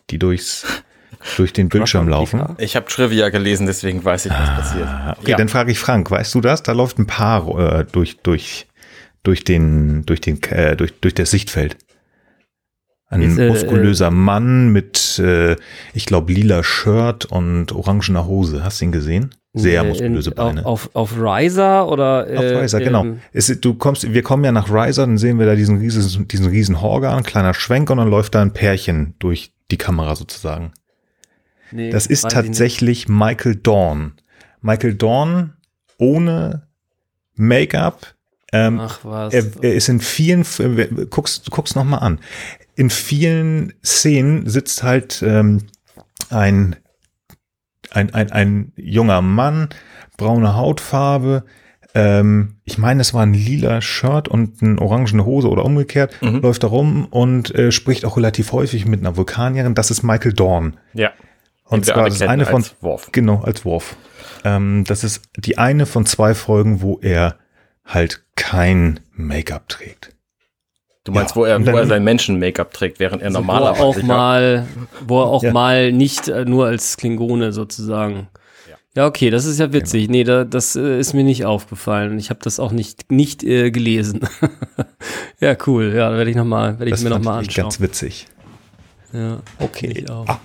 die 0.10 0.18
durchs, 0.18 0.65
durch 1.38 1.54
den 1.54 1.70
Bildschirm 1.70 2.10
laufen? 2.10 2.42
Ich 2.58 2.76
habe 2.76 2.88
Trivia 2.88 3.30
gelesen, 3.30 3.68
deswegen 3.68 4.04
weiß 4.04 4.26
ich, 4.26 4.32
was 4.32 4.50
passiert. 4.50 4.88
Ah, 4.88 5.15
okay, 5.20 5.32
ja. 5.32 5.38
dann 5.38 5.48
frage 5.48 5.72
ich 5.72 5.78
Frank, 5.78 6.10
weißt 6.10 6.34
du 6.34 6.42
das? 6.42 6.63
Da 6.63 6.72
läuft 6.72 6.98
ein 6.98 7.06
Paar 7.06 7.48
äh, 7.60 7.86
durch, 7.86 8.18
durch, 8.24 8.65
durch 9.22 9.44
den, 9.44 10.08
durch 10.08 10.22
den, 10.22 10.42
äh, 10.42 10.76
durch, 10.76 11.00
durch 11.02 11.13
das 11.13 11.30
Sichtfeld. 11.30 11.78
Ein 13.12 13.24
Ist, 13.24 13.39
äh, 13.39 13.48
muskulöser 13.50 14.12
Mann 14.12 14.69
mit, 14.69 15.17
äh, 15.19 15.56
ich 15.93 16.06
glaube, 16.06 16.32
lila 16.32 16.63
Shirt 16.63 17.26
und 17.26 17.72
orangener 17.72 18.28
Hose. 18.28 18.63
Hast 18.63 18.82
du 18.82 18.86
ihn 18.86 18.91
gesehen? 18.91 19.34
Sehr 19.56 19.82
Äh, 19.82 19.88
muskulöse 19.88 20.30
in, 20.30 20.36
Beine. 20.36 20.65
Auf, 20.65 20.91
auf, 20.93 21.13
auf 21.13 21.19
Riser 21.19 21.88
oder? 21.89 22.22
Auf 22.24 22.43
äh, 22.43 22.58
Riser, 22.58 22.80
genau. 22.80 23.04
ähm, 23.06 23.19
Es, 23.34 23.48
du 23.60 23.74
kommst, 23.74 24.13
wir 24.13 24.22
kommen 24.22 24.43
ja 24.43 24.52
nach 24.52 24.69
Riser, 24.69 25.08
dann 25.08 25.17
sehen 25.17 25.39
wir 25.39 25.48
da 25.48 25.56
diesen 25.56 25.80
riesen, 25.80 26.28
diesen 26.28 26.45
riesen 26.45 26.82
Horgan, 26.82 27.24
kleiner 27.24 27.56
Schwenk 27.56 27.89
und 27.89 27.98
dann 27.98 28.10
läuft 28.12 28.36
da 28.36 28.43
ein 28.43 28.54
Pärchen 28.54 29.15
durch 29.17 29.54
die 29.72 29.78
Kamera 29.78 30.15
sozusagen. 30.15 30.74
nee, 31.72 31.89
Das 31.89 32.06
ist 32.06 32.30
tatsächlich 32.30 33.08
Michael 33.10 33.56
Dorn. 33.56 34.13
Michael 34.62 34.93
Dorn 34.93 35.54
ohne 35.98 36.67
Make-up. 37.36 38.13
Ähm, 38.52 38.80
Ach 38.80 39.00
was. 39.04 39.34
er, 39.34 39.45
er 39.62 39.74
ist 39.74 39.89
in 39.89 40.00
vielen, 40.00 40.43
äh, 40.60 40.88
guckst, 41.10 41.48
du 41.48 41.52
guckst 41.52 41.76
noch 41.76 41.84
mal 41.84 41.98
an. 41.98 42.19
In 42.80 42.89
vielen 42.89 43.74
Szenen 43.84 44.48
sitzt 44.50 44.84
halt 44.84 45.22
ähm, 45.22 45.68
ein, 46.30 46.78
ein, 47.92 48.13
ein, 48.13 48.32
ein 48.32 48.72
junger 48.78 49.22
Mann, 49.22 49.68
braune 50.18 50.56
Hautfarbe. 50.56 51.44
Ähm, 51.94 52.56
ich 52.63 52.78
meine, 52.78 53.02
es 53.02 53.13
war 53.13 53.24
ein 53.24 53.34
lila 53.34 53.82
Shirt 53.82 54.28
und 54.30 54.62
eine 54.63 54.80
orangene 54.82 55.26
Hose 55.26 55.50
oder 55.50 55.65
umgekehrt, 55.65 56.15
Mhm. 56.22 56.39
läuft 56.42 56.63
da 56.63 56.68
rum 56.68 57.06
und 57.10 57.54
äh, 57.54 57.72
spricht 57.74 58.06
auch 58.06 58.15
relativ 58.15 58.52
häufig 58.54 58.86
mit 58.86 59.02
einer 59.02 59.18
Vulkanierin. 59.18 59.76
Das 59.76 59.92
ist 59.92 60.04
Michael 60.04 60.34
Dorn. 60.34 60.78
ja. 60.94 61.12
Und 61.65 61.86
zwar 61.86 62.06
das 62.06 62.15
ist 62.15 62.22
eine 62.24 62.46
von 62.48 62.63
als 62.63 62.76
Worf. 62.82 63.10
genau 63.12 63.42
als 63.42 63.63
Worf. 63.65 63.96
Ähm, 64.44 64.86
das 64.88 65.04
ist 65.04 65.22
die 65.38 65.58
eine 65.60 65.86
von 65.86 66.06
zwei 66.08 66.34
Folgen, 66.34 66.82
wo 66.82 66.98
er 67.02 67.36
halt 67.86 68.24
kein 68.36 69.00
Make-up 69.13 69.68
trägt. 69.70 70.15
Du 71.06 71.12
meinst, 71.14 71.32
Ja, 71.32 71.36
wo 71.42 71.46
er, 71.46 71.66
wo 71.66 71.78
er 71.78 71.86
sein 71.88 72.04
Menschen-Make-up 72.04 72.74
trägt, 72.74 73.00
während 73.00 73.22
er 73.22 73.30
wo 73.30 73.34
normalerweise 73.34 73.80
er 73.82 73.86
auch 73.86 74.04
mal, 74.04 74.68
wo 75.08 75.22
er 75.22 75.28
auch 75.28 75.44
Ja. 75.44 75.52
mal 75.54 75.92
nicht 75.92 76.28
äh, 76.28 76.46
nur 76.46 76.68
als 76.68 76.98
Klingone 76.98 77.52
sozusagen. 77.54 78.28
Ja. 78.70 78.76
Ja, 78.96 79.06
okay, 79.08 79.30
das 79.30 79.46
ist 79.46 79.60
ja 79.60 79.72
witzig. 79.72 80.10
Nee, 80.10 80.24
da, 80.26 80.44
das 80.44 80.76
äh, 80.76 81.00
ist 81.00 81.14
mir 81.14 81.24
nicht 81.24 81.46
aufgefallen. 81.46 82.20
Ich 82.20 82.30
habe 82.30 82.42
das 82.44 82.60
auch 82.60 82.72
nicht 82.72 83.12
nicht 83.12 83.44
äh, 83.44 83.72
gelesen. 83.72 84.22
ja, 85.40 85.56
cool. 85.68 85.94
Ja, 85.96 86.10
da 86.10 86.18
werde 86.18 86.30
ich 86.32 86.36
noch 86.36 86.46
mal, 86.46 86.74
werde 86.80 86.86
ich 86.86 86.92
Das 86.92 87.04
mir 87.04 87.10
noch 87.10 87.18
fand 87.18 87.26
mal 87.26 87.42
ich 87.44 87.48
anschauen. 87.50 87.64
ganz 87.66 87.80
witzig. 87.80 88.28
Ja, 89.14 89.40
Okay. 89.60 90.06
Ah, 90.10 90.38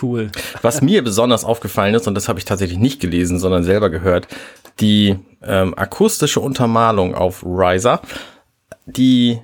Cool. 0.00 0.30
Was 0.62 0.80
mir 0.80 1.04
besonders 1.04 1.44
aufgefallen 1.44 1.94
ist, 1.94 2.08
und 2.08 2.14
das 2.14 2.26
habe 2.28 2.38
ich 2.38 2.46
tatsächlich 2.46 2.78
nicht 2.78 2.98
gelesen, 3.00 3.38
sondern 3.38 3.62
selber 3.62 3.90
gehört, 3.90 4.26
die 4.80 5.16
ähm, 5.42 5.74
akustische 5.76 6.40
Untermalung 6.40 7.14
auf 7.14 7.44
Riser, 7.44 8.00
die 8.86 9.38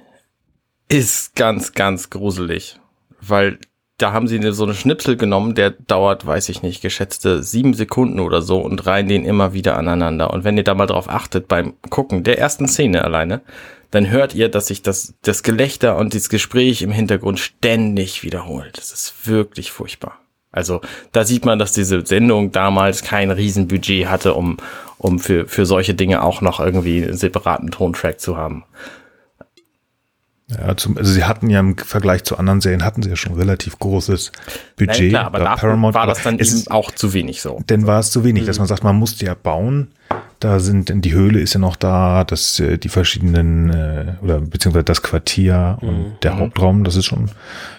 ist 0.89 1.37
ganz, 1.37 1.73
ganz 1.73 2.11
gruselig, 2.11 2.79
weil 3.21 3.59
da 3.99 4.13
haben 4.13 4.29
sie 4.29 4.41
so 4.53 4.65
eine 4.65 4.75
Schnipsel 4.75 5.17
genommen, 5.17 5.57
der 5.57 5.71
dauert, 5.71 6.25
weiß 6.25 6.49
ich 6.51 6.63
nicht, 6.63 6.81
geschätzte 6.81 7.43
sieben 7.43 7.75
Sekunden 7.75 8.21
oder 8.21 8.43
so 8.43 8.61
und 8.61 8.87
reihen 8.87 9.09
den 9.09 9.25
immer 9.25 9.53
wieder 9.53 9.77
aneinander. 9.77 10.33
Und 10.33 10.45
wenn 10.45 10.57
ihr 10.57 10.63
da 10.63 10.75
mal 10.75 10.87
drauf 10.87 11.09
achtet 11.09 11.49
beim 11.49 11.75
Gucken 11.91 12.23
der 12.23 12.39
ersten 12.39 12.69
Szene 12.69 13.03
alleine, 13.03 13.41
dann 13.91 14.09
hört 14.09 14.35
ihr, 14.35 14.49
dass 14.49 14.69
sich 14.69 14.83
das, 14.83 15.15
das 15.23 15.43
Gelächter 15.43 15.97
und 15.97 16.15
das 16.15 16.29
Gespräch 16.29 16.83
im 16.83 16.93
Hintergrund 16.93 17.41
ständig 17.41 18.23
wiederholt. 18.23 18.79
Das 18.79 18.93
ist 18.93 19.27
wirklich 19.27 19.73
furchtbar. 19.73 20.19
Also 20.53 20.81
da 21.13 21.25
sieht 21.25 21.45
man, 21.45 21.59
dass 21.59 21.73
diese 21.73 22.07
Sendung 22.07 22.53
damals 22.53 23.03
kein 23.03 23.31
Riesenbudget 23.31 24.09
hatte, 24.09 24.35
um, 24.35 24.59
um 24.99 25.19
für, 25.19 25.47
für 25.47 25.67
solche 25.67 25.95
Dinge 25.95 26.23
auch 26.23 26.41
noch 26.41 26.61
irgendwie 26.61 27.03
einen 27.03 27.17
separaten 27.17 27.71
Tontrack 27.71 28.21
zu 28.21 28.37
haben. 28.37 28.65
Ja, 30.51 30.77
zum, 30.77 30.97
also 30.97 31.13
sie 31.13 31.25
hatten 31.25 31.51
ja 31.51 31.61
im 31.61 31.77
Vergleich 31.77 32.25
zu 32.25 32.39
anderen 32.39 32.61
Serien 32.61 32.85
hatten 32.85 33.03
sie 33.03 33.11
ja 33.11 33.17
schon 33.17 33.35
relativ 33.35 33.79
großes 33.79 34.33
Budget. 34.77 34.99
Nein, 35.01 35.09
klar, 35.11 35.27
aber 35.27 35.39
bei 35.39 35.45
dafür 35.45 35.77
war 35.95 36.07
das 36.07 36.23
dann 36.23 36.39
ist, 36.39 36.71
auch 36.71 36.91
zu 36.91 37.13
wenig 37.13 37.43
so. 37.43 37.61
Denn 37.69 37.87
war 37.87 38.01
es 38.01 38.11
zu 38.11 38.25
wenig, 38.25 38.43
Mhm. 38.45 38.47
dass 38.47 38.59
man 38.59 38.67
sagt, 38.69 38.85
man 38.85 38.97
musste 38.97 39.25
ja 39.27 39.35
bauen, 39.35 39.89
Da 40.41 40.61
sind, 40.61 40.93
die 41.05 41.13
Höhle 41.13 41.41
ist 41.41 41.55
ja 41.55 41.59
noch 41.61 41.75
da, 41.75 42.23
das, 42.23 42.61
äh, 42.61 42.79
die 42.79 42.89
verschiedenen, 42.89 43.71
äh, 43.71 44.13
oder 44.23 44.41
beziehungsweise 44.41 44.85
das 44.85 45.03
Quartier 45.03 45.79
und 45.81 45.89
Mhm. 45.99 46.13
der 46.23 46.39
Hauptraum, 46.39 46.85
das 46.85 46.95
ist 46.95 47.07
schon, 47.07 47.29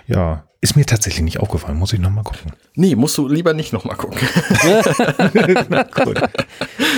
ja, 0.07 0.43
ist 0.61 0.75
mir 0.75 0.85
tatsächlich 0.85 1.23
nicht 1.23 1.39
aufgefallen, 1.39 1.77
muss 1.77 1.93
ich 1.93 1.99
nochmal 1.99 2.23
gucken. 2.25 2.51
Nee, 2.75 2.95
musst 2.95 3.17
du 3.17 3.27
lieber 3.27 3.53
nicht 3.53 3.71
nochmal 3.73 3.95
gucken. 3.95 4.19
Gut. 5.95 6.21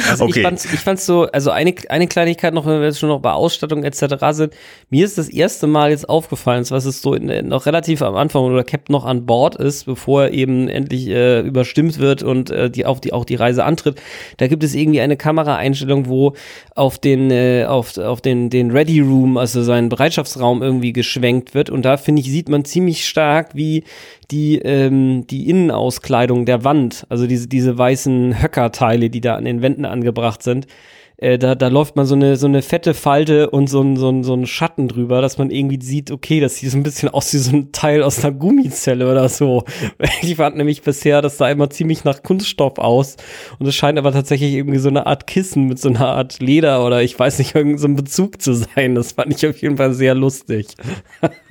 Also 0.10 0.26
Okay. 0.26 0.40
ich 0.40 0.42
fand's, 0.44 0.66
ich 0.66 0.80
fand's 0.80 1.06
so, 1.06 1.24
also 1.32 1.52
eine, 1.52 1.74
eine 1.90 2.08
Kleinigkeit 2.08 2.54
noch, 2.54 2.66
wenn 2.66 2.80
wir 2.80 2.88
jetzt 2.88 3.00
schon 3.00 3.10
noch 3.10 3.20
bei 3.20 3.32
Ausstattung 3.32 3.84
etc. 3.84 4.16
sind. 4.32 4.54
Mir 4.90 5.06
ist 5.06 5.18
das 5.18 5.30
erste 5.30 5.68
Mal 5.68 5.92
jetzt 5.92 6.10
aufgefallen, 6.10 6.66
was 6.70 6.86
ist 6.86 7.02
so 7.02 7.14
in, 7.14 7.48
noch 7.48 7.66
relativ 7.66 8.02
am 8.02 8.16
Anfang, 8.16 8.44
wo 8.44 8.54
der 8.54 8.64
Captain 8.64 8.94
noch 8.94 9.06
an 9.06 9.26
Bord 9.26 9.56
ist, 9.56 9.86
bevor 9.86 10.24
er 10.24 10.34
eben 10.34 10.68
endlich 10.68 11.08
äh, 11.08 11.42
überstimmt 11.42 12.00
wird 12.00 12.24
und 12.24 12.50
äh, 12.50 12.70
die, 12.70 12.86
auch, 12.86 13.00
die, 13.00 13.14
auch 13.14 13.26
die 13.26 13.36
Reise 13.36 13.64
antritt. 13.64 14.02
Da 14.38 14.48
gibt 14.48 14.64
es 14.64 14.74
irgendwie 14.76 15.02
eine 15.02 15.18
Kameraeinstellung, 15.18 16.08
wo 16.08 16.34
auf 16.76 16.98
den, 17.00 17.32
äh, 17.32 17.66
auf, 17.66 17.98
auf 17.98 18.22
den, 18.22 18.50
den 18.50 18.72
Ready 18.72 19.02
Room, 19.02 19.38
also 19.38 19.64
seinen 19.64 19.90
Bereitschaftsraum 19.90 20.62
irgendwie 20.62 20.94
geschwenkt 20.94 21.54
wird. 21.54 21.70
Und 21.70 21.84
da 21.84 21.98
finde 21.98 22.22
ich, 22.22 22.30
sieht 22.32 22.50
man 22.50 22.66
ziemlich 22.66 23.08
stark, 23.08 23.51
wie 23.56 23.84
die, 24.32 24.58
ähm, 24.58 25.26
die 25.28 25.50
Innenauskleidung 25.50 26.46
der 26.46 26.64
Wand, 26.64 27.06
also 27.10 27.28
diese, 27.28 27.48
diese 27.48 27.78
weißen 27.78 28.42
Höckerteile, 28.42 29.10
die 29.10 29.22
da 29.22 29.36
an 29.36 29.46
den 29.46 29.62
Wänden 29.62 29.86
angebracht 29.86 30.44
sind, 30.44 30.68
äh, 31.22 31.38
da, 31.38 31.54
da 31.54 31.68
läuft 31.68 31.96
man 31.96 32.08
so 32.08 32.16
eine, 32.16 32.36
so 32.36 32.48
eine 32.48 32.64
fette 32.64 32.96
Falte 32.96 33.52
und 33.52 33.68
so 33.68 33.80
ein, 33.82 33.96
so, 33.96 34.10
ein, 34.10 34.24
so 34.24 34.34
ein 34.34 34.48
Schatten 34.48 34.88
drüber, 34.88 35.22
dass 35.22 35.38
man 35.38 35.52
irgendwie 35.52 35.80
sieht, 35.80 36.10
okay, 36.10 36.40
das 36.40 36.56
sieht 36.56 36.72
so 36.72 36.78
ein 36.78 36.84
bisschen 36.84 37.10
aus 37.10 37.32
wie 37.34 37.38
so 37.38 37.56
ein 37.56 37.72
Teil 37.72 38.02
aus 38.02 38.26
einer 38.26 38.34
Gummizelle 38.34 39.10
oder 39.10 39.30
so. 39.30 39.64
Ich 40.24 40.36
fand 40.36 40.58
nämlich 40.58 40.82
bisher, 40.82 41.22
das 41.22 41.38
sah 41.38 41.50
immer 41.50 41.70
ziemlich 41.70 42.04
nach 42.04 42.24
Kunststoff 42.24 42.80
aus 42.80 43.18
und 43.60 43.68
es 43.68 43.76
scheint 43.76 44.00
aber 44.00 44.12
tatsächlich 44.12 44.54
irgendwie 44.54 44.80
so 44.80 44.90
eine 44.90 45.06
Art 45.06 45.28
Kissen 45.28 45.68
mit 45.68 45.80
so 45.80 45.90
einer 45.90 46.08
Art 46.08 46.40
Leder 46.40 46.86
oder 46.86 47.04
ich 47.04 47.18
weiß 47.18 47.38
nicht, 47.38 47.54
irgendein 47.56 47.78
so 47.78 47.88
ein 47.88 47.96
Bezug 47.96 48.42
zu 48.42 48.54
sein. 48.54 48.96
Das 48.96 49.12
fand 49.12 49.34
ich 49.36 49.48
auf 49.48 49.62
jeden 49.62 49.78
Fall 49.78 49.94
sehr 49.94 50.16
lustig. 50.16 50.68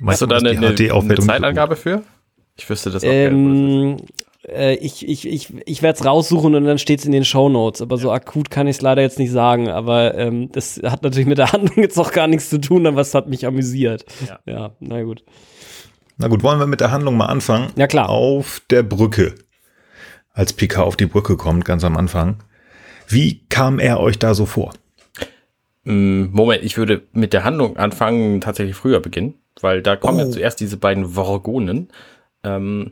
Hast 0.05 0.21
du 0.21 0.25
da 0.25 0.37
eine, 0.37 0.73
die 0.75 0.91
eine, 0.91 0.99
eine 0.99 1.15
Zeitangabe 1.15 1.75
für? 1.77 2.03
Ich 2.57 2.69
wüsste 2.69 2.91
das 2.91 3.03
auch 3.03 3.09
gerne. 3.09 3.97
Äh, 4.47 4.75
ich 4.75 5.07
ich, 5.07 5.27
ich, 5.27 5.53
ich 5.65 5.81
werde 5.81 5.99
es 5.99 6.05
raussuchen 6.05 6.55
und 6.55 6.65
dann 6.65 6.77
steht 6.77 6.99
es 6.99 7.05
in 7.05 7.11
den 7.11 7.25
Shownotes. 7.25 7.81
Aber 7.81 7.97
so 7.97 8.11
akut 8.11 8.49
kann 8.49 8.67
ich 8.67 8.77
es 8.77 8.81
leider 8.81 9.01
jetzt 9.01 9.19
nicht 9.19 9.31
sagen. 9.31 9.69
Aber 9.69 10.15
ähm, 10.15 10.51
das 10.51 10.81
hat 10.83 11.03
natürlich 11.03 11.27
mit 11.27 11.37
der 11.37 11.51
Handlung 11.53 11.77
jetzt 11.77 11.97
auch 11.99 12.11
gar 12.11 12.27
nichts 12.27 12.49
zu 12.49 12.59
tun, 12.59 12.87
aber 12.87 13.01
es 13.01 13.13
hat 13.13 13.27
mich 13.27 13.45
amüsiert. 13.45 14.05
Ja. 14.27 14.39
ja 14.45 14.71
na 14.79 15.01
gut. 15.03 15.23
Na 16.17 16.27
gut, 16.27 16.43
wollen 16.43 16.59
wir 16.59 16.67
mit 16.67 16.81
der 16.81 16.91
Handlung 16.91 17.17
mal 17.17 17.25
anfangen? 17.27 17.71
Ja, 17.75 17.87
klar. 17.87 18.09
Auf 18.09 18.61
der 18.69 18.83
Brücke. 18.83 19.35
Als 20.33 20.53
Picard 20.53 20.85
auf 20.87 20.95
die 20.95 21.07
Brücke 21.07 21.35
kommt, 21.35 21.65
ganz 21.65 21.83
am 21.83 21.97
Anfang. 21.97 22.43
Wie 23.07 23.41
kam 23.49 23.79
er 23.79 23.99
euch 23.99 24.17
da 24.19 24.33
so 24.33 24.45
vor? 24.45 24.71
Mm, 25.83 26.25
Moment, 26.31 26.63
ich 26.63 26.77
würde 26.77 27.01
mit 27.11 27.33
der 27.33 27.43
Handlung 27.43 27.77
anfangen, 27.77 28.39
tatsächlich 28.39 28.75
früher 28.75 28.99
beginnen, 28.99 29.33
weil 29.61 29.81
da 29.81 29.95
kommen 29.95 30.19
Oh. 30.19 30.23
ja 30.23 30.29
zuerst 30.29 30.59
diese 30.59 30.77
beiden 30.77 31.05
Vorgonen 31.09 31.89
ähm, 32.43 32.91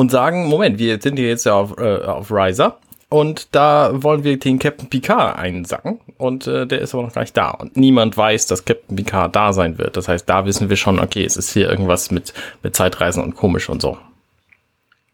und 0.00 0.10
sagen, 0.10 0.46
Moment, 0.46 0.78
wir 0.78 0.98
sind 0.98 1.18
hier 1.18 1.28
jetzt 1.28 1.44
ja 1.44 1.52
auf, 1.52 1.76
äh, 1.76 1.98
auf 1.98 2.32
Riser 2.32 2.78
und 3.10 3.54
da 3.54 4.02
wollen 4.02 4.24
wir 4.24 4.38
den 4.38 4.58
Captain 4.58 4.88
Picard 4.88 5.38
einsacken 5.38 6.00
und 6.16 6.46
äh, 6.46 6.66
der 6.66 6.80
ist 6.80 6.94
aber 6.94 7.02
noch 7.02 7.12
gar 7.12 7.20
nicht 7.20 7.36
da 7.36 7.50
und 7.50 7.76
niemand 7.76 8.16
weiß, 8.16 8.46
dass 8.46 8.64
Captain 8.64 8.96
Picard 8.96 9.36
da 9.36 9.52
sein 9.52 9.76
wird. 9.76 9.98
Das 9.98 10.08
heißt, 10.08 10.26
da 10.26 10.46
wissen 10.46 10.70
wir 10.70 10.76
schon, 10.76 10.98
okay, 10.98 11.22
es 11.22 11.36
ist 11.36 11.52
hier 11.52 11.68
irgendwas 11.68 12.10
mit, 12.10 12.32
mit 12.62 12.74
Zeitreisen 12.74 13.22
und 13.22 13.36
komisch 13.36 13.68
und 13.68 13.82
so. 13.82 13.98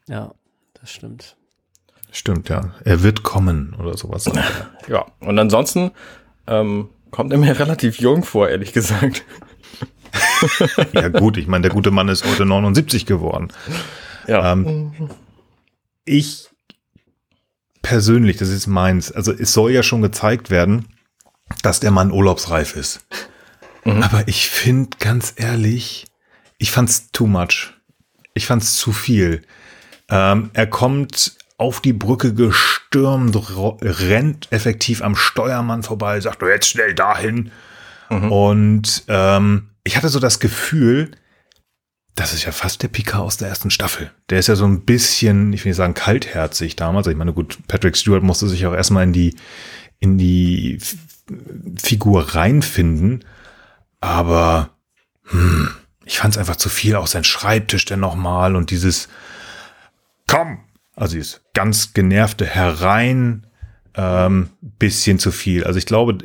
Ja, 0.06 0.30
das 0.80 0.92
stimmt. 0.92 1.34
Stimmt, 2.12 2.48
ja. 2.48 2.70
Er 2.84 3.02
wird 3.02 3.24
kommen 3.24 3.74
oder 3.80 3.96
sowas. 3.96 4.30
Ja, 4.88 5.04
und 5.18 5.36
ansonsten 5.36 5.90
ähm, 6.46 6.90
kommt 7.10 7.32
er 7.32 7.38
mir 7.38 7.58
relativ 7.58 7.98
jung 7.98 8.22
vor, 8.22 8.48
ehrlich 8.48 8.72
gesagt. 8.72 9.24
ja 10.92 11.08
gut, 11.08 11.38
ich 11.38 11.48
meine, 11.48 11.62
der 11.62 11.72
gute 11.72 11.90
Mann 11.90 12.08
ist 12.08 12.24
heute 12.24 12.44
79 12.46 13.04
geworden. 13.04 13.48
Ja. 14.26 14.52
Ähm, 14.52 14.92
ich 16.04 16.48
persönlich, 17.82 18.36
das 18.36 18.48
ist 18.48 18.66
meins, 18.66 19.12
also 19.12 19.32
es 19.32 19.52
soll 19.52 19.70
ja 19.70 19.82
schon 19.82 20.02
gezeigt 20.02 20.50
werden, 20.50 20.86
dass 21.62 21.80
der 21.80 21.90
Mann 21.92 22.10
urlaubsreif 22.10 22.74
ist. 22.76 23.06
Aber 23.84 24.26
ich 24.26 24.48
finde, 24.48 24.96
ganz 24.98 25.34
ehrlich, 25.36 26.06
ich 26.58 26.72
fand's 26.72 27.12
too 27.12 27.28
much. 27.28 27.72
Ich 28.34 28.46
fand's 28.46 28.74
zu 28.74 28.92
viel. 28.92 29.42
Ähm, 30.08 30.50
er 30.54 30.66
kommt 30.66 31.36
auf 31.56 31.80
die 31.80 31.92
Brücke 31.92 32.34
gestürmt, 32.34 33.36
rennt 33.80 34.50
effektiv 34.50 35.02
am 35.02 35.14
Steuermann 35.14 35.84
vorbei, 35.84 36.20
sagt, 36.20 36.42
"Du 36.42 36.46
jetzt 36.46 36.68
schnell 36.68 36.94
dahin. 36.94 37.52
Und 38.08 39.04
ähm, 39.08 39.70
ich 39.84 39.96
hatte 39.96 40.08
so 40.08 40.20
das 40.20 40.38
Gefühl, 40.38 41.12
das 42.16 42.32
ist 42.32 42.44
ja 42.44 42.52
fast 42.52 42.82
der 42.82 42.88
Picard 42.88 43.22
aus 43.22 43.36
der 43.36 43.48
ersten 43.48 43.70
Staffel. 43.70 44.10
Der 44.30 44.38
ist 44.38 44.48
ja 44.48 44.56
so 44.56 44.64
ein 44.64 44.86
bisschen, 44.86 45.52
ich 45.52 45.64
will 45.64 45.70
nicht 45.70 45.76
sagen 45.76 45.94
kaltherzig 45.94 46.74
damals. 46.74 47.06
Ich 47.06 47.16
meine, 47.16 47.34
gut, 47.34 47.58
Patrick 47.68 47.96
Stewart 47.96 48.22
musste 48.22 48.48
sich 48.48 48.66
auch 48.66 48.72
erstmal 48.72 49.04
in 49.04 49.12
die, 49.12 49.36
in 50.00 50.16
die 50.16 50.78
Figur 51.80 52.34
reinfinden. 52.34 53.22
Aber 54.00 54.70
hm, 55.24 55.68
ich 56.06 56.18
fand 56.18 56.34
es 56.34 56.38
einfach 56.38 56.56
zu 56.56 56.70
viel. 56.70 56.96
Auch 56.96 57.06
sein 57.06 57.24
Schreibtisch 57.24 57.84
dann 57.84 58.00
nochmal 58.00 58.56
und 58.56 58.70
dieses 58.70 59.08
Komm! 60.26 60.60
Also 60.94 61.16
dieses 61.16 61.42
ganz 61.52 61.92
genervte 61.92 62.46
Herein, 62.46 63.46
ähm, 63.94 64.48
bisschen 64.78 65.18
zu 65.18 65.30
viel. 65.30 65.64
Also 65.64 65.78
ich 65.78 65.84
glaube, 65.84 66.16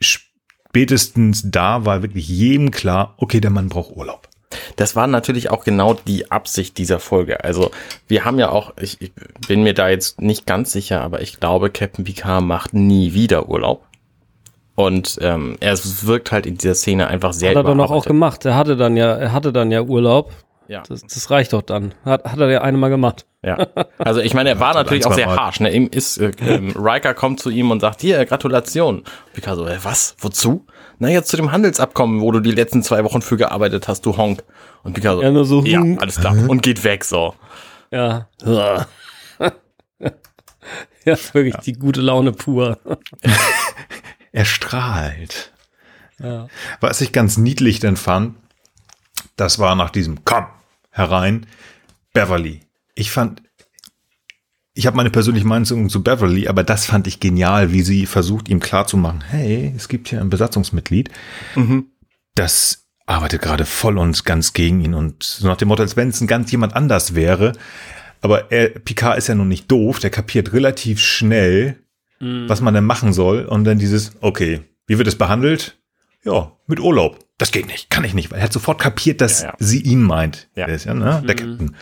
spätestens 0.00 1.48
da 1.48 1.84
war 1.84 2.02
wirklich 2.02 2.28
jedem 2.28 2.72
klar, 2.72 3.14
okay, 3.18 3.40
der 3.40 3.50
Mann 3.50 3.68
braucht 3.68 3.96
Urlaub. 3.96 4.29
Das 4.76 4.96
war 4.96 5.06
natürlich 5.06 5.50
auch 5.50 5.64
genau 5.64 5.94
die 5.94 6.30
Absicht 6.30 6.78
dieser 6.78 6.98
Folge. 6.98 7.44
Also 7.44 7.70
wir 8.08 8.24
haben 8.24 8.38
ja 8.38 8.50
auch, 8.50 8.72
ich, 8.80 9.00
ich 9.00 9.12
bin 9.46 9.62
mir 9.62 9.74
da 9.74 9.88
jetzt 9.88 10.20
nicht 10.20 10.46
ganz 10.46 10.72
sicher, 10.72 11.02
aber 11.02 11.20
ich 11.20 11.38
glaube, 11.38 11.70
Captain 11.70 12.04
Picard 12.04 12.42
macht 12.42 12.74
nie 12.74 13.14
wieder 13.14 13.48
Urlaub. 13.48 13.86
Und 14.74 15.18
ähm, 15.20 15.56
er 15.60 15.76
wirkt 16.02 16.32
halt 16.32 16.46
in 16.46 16.56
dieser 16.56 16.74
Szene 16.74 17.06
einfach 17.08 17.32
sehr 17.32 17.50
Hat 17.50 17.56
er 17.56 17.64
dann 17.64 17.80
auch, 17.80 18.04
gemacht. 18.04 18.44
Er 18.46 18.56
hatte 18.56 18.76
dann 18.76 18.96
ja, 18.96 19.12
er 19.12 19.32
hatte 19.32 19.52
dann 19.52 19.70
ja 19.70 19.82
Urlaub. 19.82 20.32
Ja. 20.68 20.82
Das, 20.88 21.02
das 21.02 21.30
reicht 21.30 21.52
doch 21.52 21.62
dann. 21.62 21.94
Hat, 22.04 22.24
hat 22.24 22.38
er 22.38 22.48
ja 22.48 22.62
einmal 22.62 22.90
gemacht. 22.90 23.26
Ja, 23.42 23.66
also 23.98 24.20
ich 24.20 24.34
meine, 24.34 24.50
er 24.50 24.60
war 24.60 24.74
natürlich 24.74 25.06
auch 25.06 25.14
sehr 25.14 25.26
Mal. 25.26 25.36
harsh. 25.36 25.60
Ne? 25.60 25.74
Ihm 25.74 25.88
ist, 25.90 26.18
äh, 26.18 26.30
ähm, 26.46 26.72
Riker 26.76 27.12
kommt 27.14 27.40
zu 27.40 27.50
ihm 27.50 27.70
und 27.70 27.80
sagt, 27.80 28.00
hier, 28.02 28.24
Gratulation. 28.24 29.02
Picard 29.32 29.56
so, 29.56 29.66
äh, 29.66 29.78
was? 29.82 30.14
Wozu? 30.18 30.66
Na, 31.00 31.08
jetzt 31.08 31.30
zu 31.30 31.38
dem 31.38 31.50
Handelsabkommen, 31.50 32.20
wo 32.20 32.30
du 32.30 32.40
die 32.40 32.52
letzten 32.52 32.82
zwei 32.82 33.02
Wochen 33.04 33.22
für 33.22 33.38
gearbeitet 33.38 33.88
hast, 33.88 34.04
du 34.04 34.18
Honk. 34.18 34.44
Und 34.82 34.92
Picard 34.92 35.16
so, 35.16 35.22
Ja, 35.22 35.30
nur 35.30 35.46
so, 35.46 35.64
ja, 35.64 35.80
hm. 35.80 35.98
alles 35.98 36.20
klar. 36.20 36.36
Und 36.48 36.62
geht 36.62 36.84
weg, 36.84 37.04
so. 37.04 37.34
Ja. 37.90 38.28
ja, 38.44 38.86
wirklich 41.32 41.56
die 41.56 41.72
gute 41.72 42.02
Laune 42.02 42.32
pur. 42.32 42.78
Er 44.32 44.44
strahlt. 44.44 45.52
Ja. 46.20 46.46
Was 46.80 47.00
ich 47.00 47.10
ganz 47.10 47.36
niedlich 47.36 47.80
denn 47.80 47.96
fand, 47.96 48.36
das 49.34 49.58
war 49.58 49.74
nach 49.74 49.90
diesem 49.90 50.24
Komm 50.24 50.46
herein, 50.90 51.46
Beverly. 52.12 52.60
Ich 52.94 53.10
fand, 53.10 53.42
ich 54.80 54.86
habe 54.86 54.96
meine 54.96 55.10
persönliche 55.10 55.46
Meinung 55.46 55.90
zu 55.90 56.02
Beverly, 56.02 56.48
aber 56.48 56.64
das 56.64 56.86
fand 56.86 57.06
ich 57.06 57.20
genial, 57.20 57.70
wie 57.70 57.82
sie 57.82 58.06
versucht, 58.06 58.48
ihm 58.48 58.60
klarzumachen, 58.60 59.20
hey, 59.20 59.74
es 59.76 59.88
gibt 59.88 60.08
hier 60.08 60.22
ein 60.22 60.30
Besatzungsmitglied, 60.30 61.10
das 62.34 62.86
arbeitet 63.04 63.42
gerade 63.42 63.66
voll 63.66 63.98
und 63.98 64.24
ganz 64.24 64.54
gegen 64.54 64.80
ihn 64.80 64.94
und 64.94 65.22
so 65.22 65.46
nach 65.46 65.58
dem 65.58 65.68
Motto, 65.68 65.82
als 65.82 65.96
wenn 65.98 66.08
es 66.08 66.20
ein 66.22 66.26
ganz 66.26 66.50
jemand 66.50 66.74
anders 66.74 67.14
wäre. 67.14 67.52
Aber 68.22 68.50
er, 68.50 68.68
Picard 68.70 69.18
ist 69.18 69.28
ja 69.28 69.34
nun 69.34 69.48
nicht 69.48 69.70
doof, 69.70 69.98
der 69.98 70.08
kapiert 70.10 70.54
relativ 70.54 71.00
schnell, 71.00 71.76
was 72.20 72.60
man 72.62 72.72
denn 72.74 72.84
machen 72.84 73.12
soll. 73.12 73.44
Und 73.46 73.64
dann 73.64 73.78
dieses, 73.78 74.12
okay, 74.20 74.60
wie 74.86 74.96
wird 74.98 75.08
es 75.08 75.16
behandelt? 75.16 75.78
Ja, 76.24 76.52
mit 76.66 76.80
Urlaub. 76.80 77.18
Das 77.38 77.50
geht 77.50 77.66
nicht, 77.66 77.90
kann 77.90 78.04
ich 78.04 78.14
nicht, 78.14 78.30
weil 78.30 78.38
er 78.38 78.44
hat 78.44 78.52
sofort 78.52 78.78
kapiert, 78.80 79.20
dass 79.20 79.42
Ja, 79.42 79.48
ja. 79.48 79.54
sie 79.58 79.80
ihn 79.82 80.02
meint. 80.02 80.48
Ja. 80.54 80.66
Der 80.66 80.74
ist 80.74 80.84
ja, 80.84 80.94
ne, 80.94 81.22
der 81.26 81.34
Captain. 81.34 81.74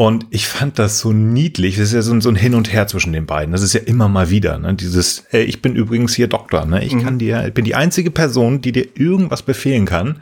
Und 0.00 0.26
ich 0.30 0.46
fand 0.46 0.78
das 0.78 1.00
so 1.00 1.12
niedlich. 1.12 1.74
Das 1.74 1.88
ist 1.88 1.92
ja 1.92 2.02
so, 2.02 2.12
ein- 2.12 2.20
so 2.20 2.28
ein 2.28 2.36
Hin 2.36 2.54
und 2.54 2.72
Her 2.72 2.86
zwischen 2.86 3.12
den 3.12 3.26
beiden. 3.26 3.50
Das 3.50 3.62
ist 3.62 3.72
ja 3.72 3.80
immer 3.80 4.06
mal 4.08 4.30
wieder. 4.30 4.56
Ne? 4.56 4.74
Dieses, 4.74 5.24
hey, 5.30 5.42
ich 5.42 5.60
bin 5.60 5.74
übrigens 5.74 6.14
hier 6.14 6.28
Doktor. 6.28 6.66
Ne? 6.66 6.84
Ich 6.84 6.96
kann 7.02 7.18
dir, 7.18 7.44
ich 7.48 7.52
bin 7.52 7.64
die 7.64 7.74
einzige 7.74 8.12
Person, 8.12 8.60
die 8.60 8.70
dir 8.70 8.86
irgendwas 8.94 9.42
befehlen 9.42 9.86
kann. 9.86 10.20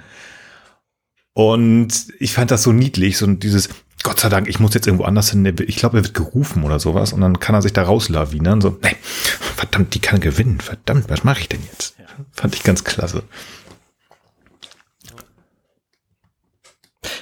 Und 1.34 2.06
ich 2.18 2.32
fand 2.32 2.50
das 2.50 2.62
so 2.62 2.72
niedlich. 2.72 3.18
So 3.18 3.26
dieses, 3.26 3.68
Gott 4.02 4.18
sei 4.18 4.30
Dank, 4.30 4.48
ich 4.48 4.60
muss 4.60 4.72
jetzt 4.72 4.86
irgendwo 4.86 5.04
anders 5.04 5.30
hin. 5.30 5.44
Ich 5.66 5.76
glaube, 5.76 5.98
er 5.98 6.04
wird 6.04 6.14
gerufen 6.14 6.62
oder 6.64 6.80
sowas. 6.80 7.12
Und 7.12 7.20
dann 7.20 7.38
kann 7.38 7.54
er 7.54 7.60
sich 7.60 7.74
da 7.74 7.82
rauslawinern. 7.82 8.62
So, 8.62 8.78
nee, 8.82 8.96
verdammt, 9.56 9.92
die 9.92 10.00
kann 10.00 10.20
gewinnen. 10.20 10.58
Verdammt, 10.60 11.10
was 11.10 11.22
mache 11.22 11.40
ich 11.40 11.50
denn 11.50 11.60
jetzt? 11.70 11.96
Fand 12.32 12.54
ich 12.54 12.62
ganz 12.62 12.82
klasse. 12.82 13.24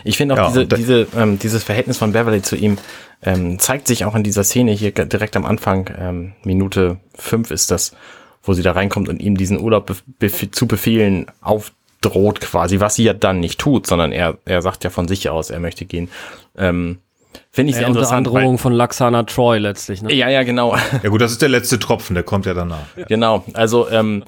Ich 0.04 0.16
finde 0.16 0.34
auch 0.34 0.38
Ja, 0.38 0.48
diese, 0.48 0.66
diese, 0.66 1.06
ähm, 1.16 1.38
dieses 1.38 1.64
Verhältnis 1.64 1.98
von 1.98 2.12
Beverly 2.12 2.42
zu 2.42 2.56
ihm 2.56 2.78
ähm, 3.22 3.58
zeigt 3.58 3.88
sich 3.88 4.04
auch 4.04 4.14
in 4.14 4.22
dieser 4.22 4.44
Szene 4.44 4.72
hier 4.72 4.92
direkt 4.92 5.36
am 5.36 5.44
Anfang, 5.44 5.90
ähm, 5.98 6.32
Minute 6.44 6.98
fünf 7.14 7.50
ist 7.50 7.70
das, 7.70 7.92
wo 8.42 8.52
sie 8.52 8.62
da 8.62 8.72
reinkommt 8.72 9.08
und 9.08 9.20
ihm 9.20 9.36
diesen 9.36 9.58
Urlaub 9.58 9.86
bef 9.86 10.02
bef 10.18 10.50
zu 10.50 10.66
befehlen 10.66 11.26
aufdroht 11.40 12.40
quasi, 12.40 12.80
was 12.80 12.96
sie 12.96 13.04
ja 13.04 13.14
dann 13.14 13.40
nicht 13.40 13.58
tut, 13.58 13.86
sondern 13.86 14.12
er, 14.12 14.36
er 14.44 14.60
sagt 14.60 14.84
ja 14.84 14.90
von 14.90 15.08
sich 15.08 15.30
aus, 15.30 15.50
er 15.50 15.60
möchte 15.60 15.86
gehen. 15.86 16.08
Ähm, 16.56 16.98
Finde 17.50 17.70
ich 17.70 17.76
Ja, 17.76 17.80
sehr 17.80 17.88
unter 17.88 18.00
interessant. 18.00 18.26
Androhung 18.28 18.58
von 18.58 18.72
Laxana 18.72 19.22
Troy 19.24 19.58
letztlich. 19.58 20.02
Ne? 20.02 20.12
ja, 20.12 20.28
ja, 20.28 20.42
genau. 20.42 20.76
Ja 21.02 21.08
gut, 21.08 21.20
das 21.20 21.32
ist 21.32 21.42
der 21.42 21.48
letzte 21.48 21.78
Tropfen, 21.78 22.14
der 22.14 22.22
kommt 22.22 22.46
ja 22.46 22.54
danach. 22.54 22.86
Genau, 23.08 23.44
also 23.54 23.88
ähm, 23.90 24.24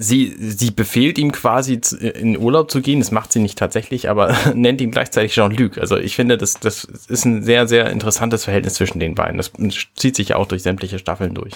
sie, 0.00 0.34
sie 0.38 0.70
befehlt 0.70 1.18
ihm 1.18 1.30
quasi 1.30 1.78
in 2.00 2.38
Urlaub 2.38 2.70
zu 2.70 2.80
gehen. 2.80 3.00
Das 3.00 3.10
macht 3.10 3.32
sie 3.32 3.38
nicht 3.38 3.58
tatsächlich, 3.58 4.08
aber 4.08 4.34
nennt 4.54 4.80
ihn 4.80 4.90
gleichzeitig 4.90 5.34
Jean-Luc. 5.34 5.78
Also 5.78 5.96
ich 5.98 6.16
finde, 6.16 6.38
das, 6.38 6.54
das 6.54 6.84
ist 6.84 7.26
ein 7.26 7.42
sehr, 7.42 7.68
sehr 7.68 7.90
interessantes 7.90 8.44
Verhältnis 8.44 8.74
zwischen 8.74 8.98
den 8.98 9.14
beiden. 9.14 9.36
Das 9.36 9.52
zieht 9.94 10.16
sich 10.16 10.30
ja 10.30 10.36
auch 10.36 10.46
durch 10.46 10.62
sämtliche 10.62 10.98
Staffeln 10.98 11.34
durch. 11.34 11.52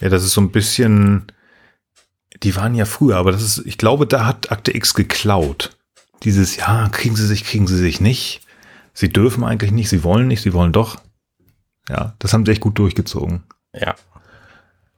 Ja, 0.00 0.08
das 0.08 0.22
ist 0.22 0.34
so 0.34 0.40
ein 0.40 0.52
bisschen, 0.52 1.32
die 2.44 2.54
waren 2.54 2.76
ja 2.76 2.84
früher, 2.84 3.16
aber 3.16 3.32
das 3.32 3.42
ist, 3.42 3.66
ich 3.66 3.76
glaube, 3.76 4.06
da 4.06 4.24
hat 4.24 4.52
Akte 4.52 4.74
X 4.74 4.94
geklaut. 4.94 5.76
Dieses, 6.22 6.56
ja, 6.56 6.88
kriegen 6.90 7.16
sie 7.16 7.26
sich, 7.26 7.44
kriegen 7.44 7.66
sie 7.66 7.76
sich 7.76 8.00
nicht. 8.00 8.40
Sie 8.94 9.08
dürfen 9.08 9.42
eigentlich 9.42 9.72
nicht, 9.72 9.88
sie 9.88 10.04
wollen 10.04 10.28
nicht, 10.28 10.42
sie 10.42 10.52
wollen 10.52 10.72
doch. 10.72 10.96
Ja, 11.88 12.14
das 12.20 12.32
haben 12.32 12.46
sie 12.46 12.52
echt 12.52 12.60
gut 12.60 12.78
durchgezogen. 12.78 13.42
Ja. 13.74 13.96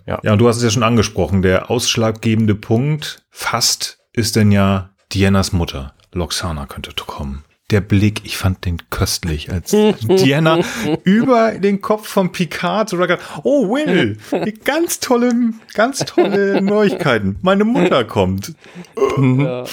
Ja, 0.07 0.33
und 0.33 0.39
du 0.39 0.49
hast 0.49 0.57
es 0.57 0.63
ja 0.63 0.71
schon 0.71 0.83
angesprochen, 0.83 1.43
der 1.43 1.71
ausschlaggebende 1.71 2.55
Punkt 2.55 3.23
fast 3.31 3.99
ist 4.13 4.37
denn 4.37 4.53
ja 4.53 4.91
Dianas 5.13 5.53
Mutter. 5.53 5.95
Loxana 6.13 6.67
könnte 6.67 6.93
kommen. 7.07 7.45
Der 7.71 7.81
Blick, 7.81 8.23
ich 8.25 8.37
fand 8.37 8.65
den 8.65 8.79
köstlich, 8.91 9.53
als 9.53 9.71
Diana 10.03 10.61
über 11.05 11.53
den 11.53 11.81
Kopf 11.81 12.09
von 12.09 12.33
Picard 12.33 12.89
so 12.89 12.97
sagt, 12.97 13.23
oh 13.45 13.69
Will, 13.69 14.19
die 14.45 14.53
ganz 14.53 14.99
tolle, 14.99 15.33
ganz 15.75 16.01
tolle 16.01 16.61
Neuigkeiten. 16.63 17.39
Meine 17.43 17.65
Mutter 17.65 18.05
kommt. 18.05 18.55
Ja. 18.97 19.65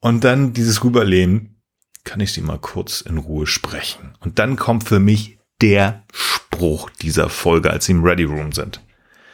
Und 0.00 0.24
dann 0.24 0.52
dieses 0.52 0.84
Rüberlehnen, 0.84 1.62
kann 2.04 2.20
ich 2.20 2.32
sie 2.32 2.42
mal 2.42 2.58
kurz 2.58 3.00
in 3.00 3.18
Ruhe 3.18 3.46
sprechen. 3.46 4.14
Und 4.20 4.38
dann 4.38 4.56
kommt 4.56 4.84
für 4.84 5.00
mich 5.00 5.38
der 5.60 6.04
Spruch 6.12 6.90
dieser 6.90 7.28
Folge, 7.28 7.70
als 7.70 7.86
sie 7.86 7.92
im 7.92 8.04
Ready 8.04 8.24
Room 8.24 8.52
sind. 8.52 8.80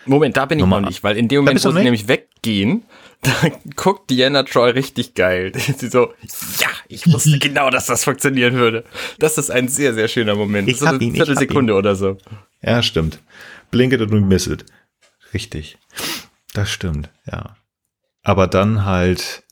Moment, 0.06 0.36
da 0.36 0.44
bin 0.46 0.58
ich 0.58 0.62
Nochmal- 0.62 0.82
noch 0.82 0.88
nicht, 0.88 1.02
weil 1.04 1.16
in 1.16 1.28
dem 1.28 1.40
Moment, 1.40 1.64
du 1.64 1.68
wo 1.68 1.72
sie 1.72 1.82
nämlich 1.82 2.08
weggehen, 2.08 2.82
da 3.22 3.32
guckt 3.76 4.10
Diana 4.10 4.42
Troy 4.42 4.70
richtig 4.70 5.14
geil. 5.14 5.52
Sie 5.78 5.88
so, 5.88 6.12
ja, 6.60 6.68
ich 6.88 7.06
wusste 7.10 7.38
genau, 7.40 7.70
dass 7.70 7.86
das 7.86 8.04
funktionieren 8.04 8.54
würde. 8.54 8.84
Das 9.18 9.38
ist 9.38 9.50
ein 9.50 9.68
sehr, 9.68 9.94
sehr 9.94 10.08
schöner 10.08 10.34
Moment. 10.34 10.68
Ich 10.68 10.78
so 10.78 10.86
hab 10.86 10.94
eine 10.96 11.04
ihn, 11.04 11.14
ich 11.14 11.20
hab 11.20 11.26
Viertelsekunde 11.26 11.74
oder 11.74 11.96
so. 11.96 12.18
Ja, 12.62 12.82
stimmt. 12.82 13.20
Blinket 13.70 14.00
und 14.02 14.28
misset. 14.28 14.66
Richtig. 15.32 15.78
Das 16.52 16.70
stimmt, 16.70 17.10
ja. 17.30 17.56
Aber 18.22 18.46
dann 18.46 18.84
halt 18.84 19.42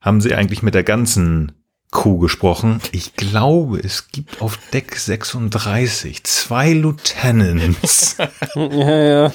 haben 0.00 0.20
sie 0.20 0.34
eigentlich 0.34 0.62
mit 0.62 0.74
der 0.74 0.84
ganzen 0.84 1.52
Crew 1.94 2.18
gesprochen. 2.18 2.80
Ich 2.92 3.14
glaube, 3.14 3.78
es 3.78 4.08
gibt 4.08 4.42
auf 4.42 4.58
Deck 4.72 4.96
36 4.96 6.24
zwei 6.24 6.72
Lieutenants 6.72 8.16
ja, 8.54 9.02
ja. 9.02 9.32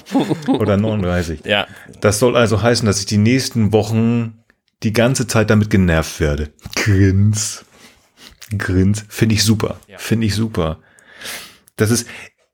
oder 0.47 0.77
39. 0.77 1.45
Ja, 1.45 1.65
Das 2.01 2.19
soll 2.19 2.35
also 2.35 2.61
heißen, 2.61 2.85
dass 2.85 2.99
ich 2.99 3.05
die 3.07 3.17
nächsten 3.17 3.71
Wochen 3.71 4.43
die 4.83 4.93
ganze 4.93 5.25
Zeit 5.25 5.49
damit 5.49 5.69
genervt 5.69 6.19
werde. 6.19 6.51
Grins. 6.75 7.65
Grins. 8.55 9.05
Finde 9.07 9.35
ich 9.35 9.43
super. 9.43 9.79
Finde 9.97 10.27
ich 10.27 10.35
super. 10.35 10.79
Das 11.77 11.91
ist, 11.91 12.07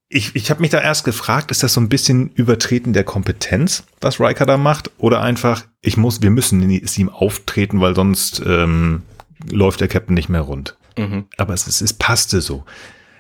ich, 0.08 0.36
ich 0.36 0.52
habe 0.52 0.62
mich 0.62 0.70
da 0.70 0.80
erst 0.80 1.04
gefragt, 1.04 1.50
ist 1.50 1.64
das 1.64 1.74
so 1.74 1.82
ein 1.82 1.90
bisschen 1.90 2.30
Übertreten 2.30 2.94
der 2.94 3.04
Kompetenz, 3.04 3.84
was 4.02 4.20
Riker 4.20 4.46
da 4.46 4.58
macht? 4.58 4.92
Oder 5.00 5.22
einfach, 5.22 5.66
ich 5.82 5.98
muss, 5.98 6.22
wir 6.22 6.30
müssen 6.30 6.70
es 6.70 6.98
ihm 6.98 7.10
auftreten, 7.10 7.82
weil 7.82 7.96
sonst 7.96 8.42
ähm, 8.46 9.02
läuft 9.50 9.82
der 9.82 9.88
Captain 9.88 10.14
nicht 10.14 10.30
mehr 10.30 10.42
rund. 10.42 10.78
Mhm. 10.98 11.26
Aber 11.38 11.54
es, 11.54 11.68
ist, 11.68 11.82
es 11.82 11.94
passte 11.94 12.42
so. 12.42 12.64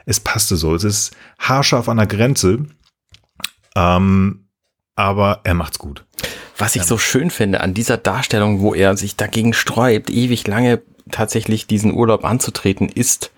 Es 0.05 0.19
passte 0.19 0.55
so. 0.55 0.75
Es 0.75 0.83
ist 0.83 1.15
haarscharf 1.39 1.89
an 1.89 1.97
der 1.97 2.07
Grenze. 2.07 2.65
Ähm, 3.75 4.47
aber 4.95 5.41
er 5.43 5.53
macht's 5.53 5.79
gut. 5.79 6.05
Was 6.57 6.75
ich 6.75 6.83
so 6.83 6.97
schön 6.97 7.31
finde 7.31 7.59
an 7.59 7.73
dieser 7.73 7.97
Darstellung, 7.97 8.61
wo 8.61 8.73
er 8.73 8.95
sich 8.95 9.17
dagegen 9.17 9.53
sträubt, 9.53 10.09
ewig 10.09 10.47
lange 10.47 10.81
tatsächlich 11.11 11.67
diesen 11.67 11.93
Urlaub 11.93 12.23
anzutreten, 12.23 12.87
ist, 12.87 13.31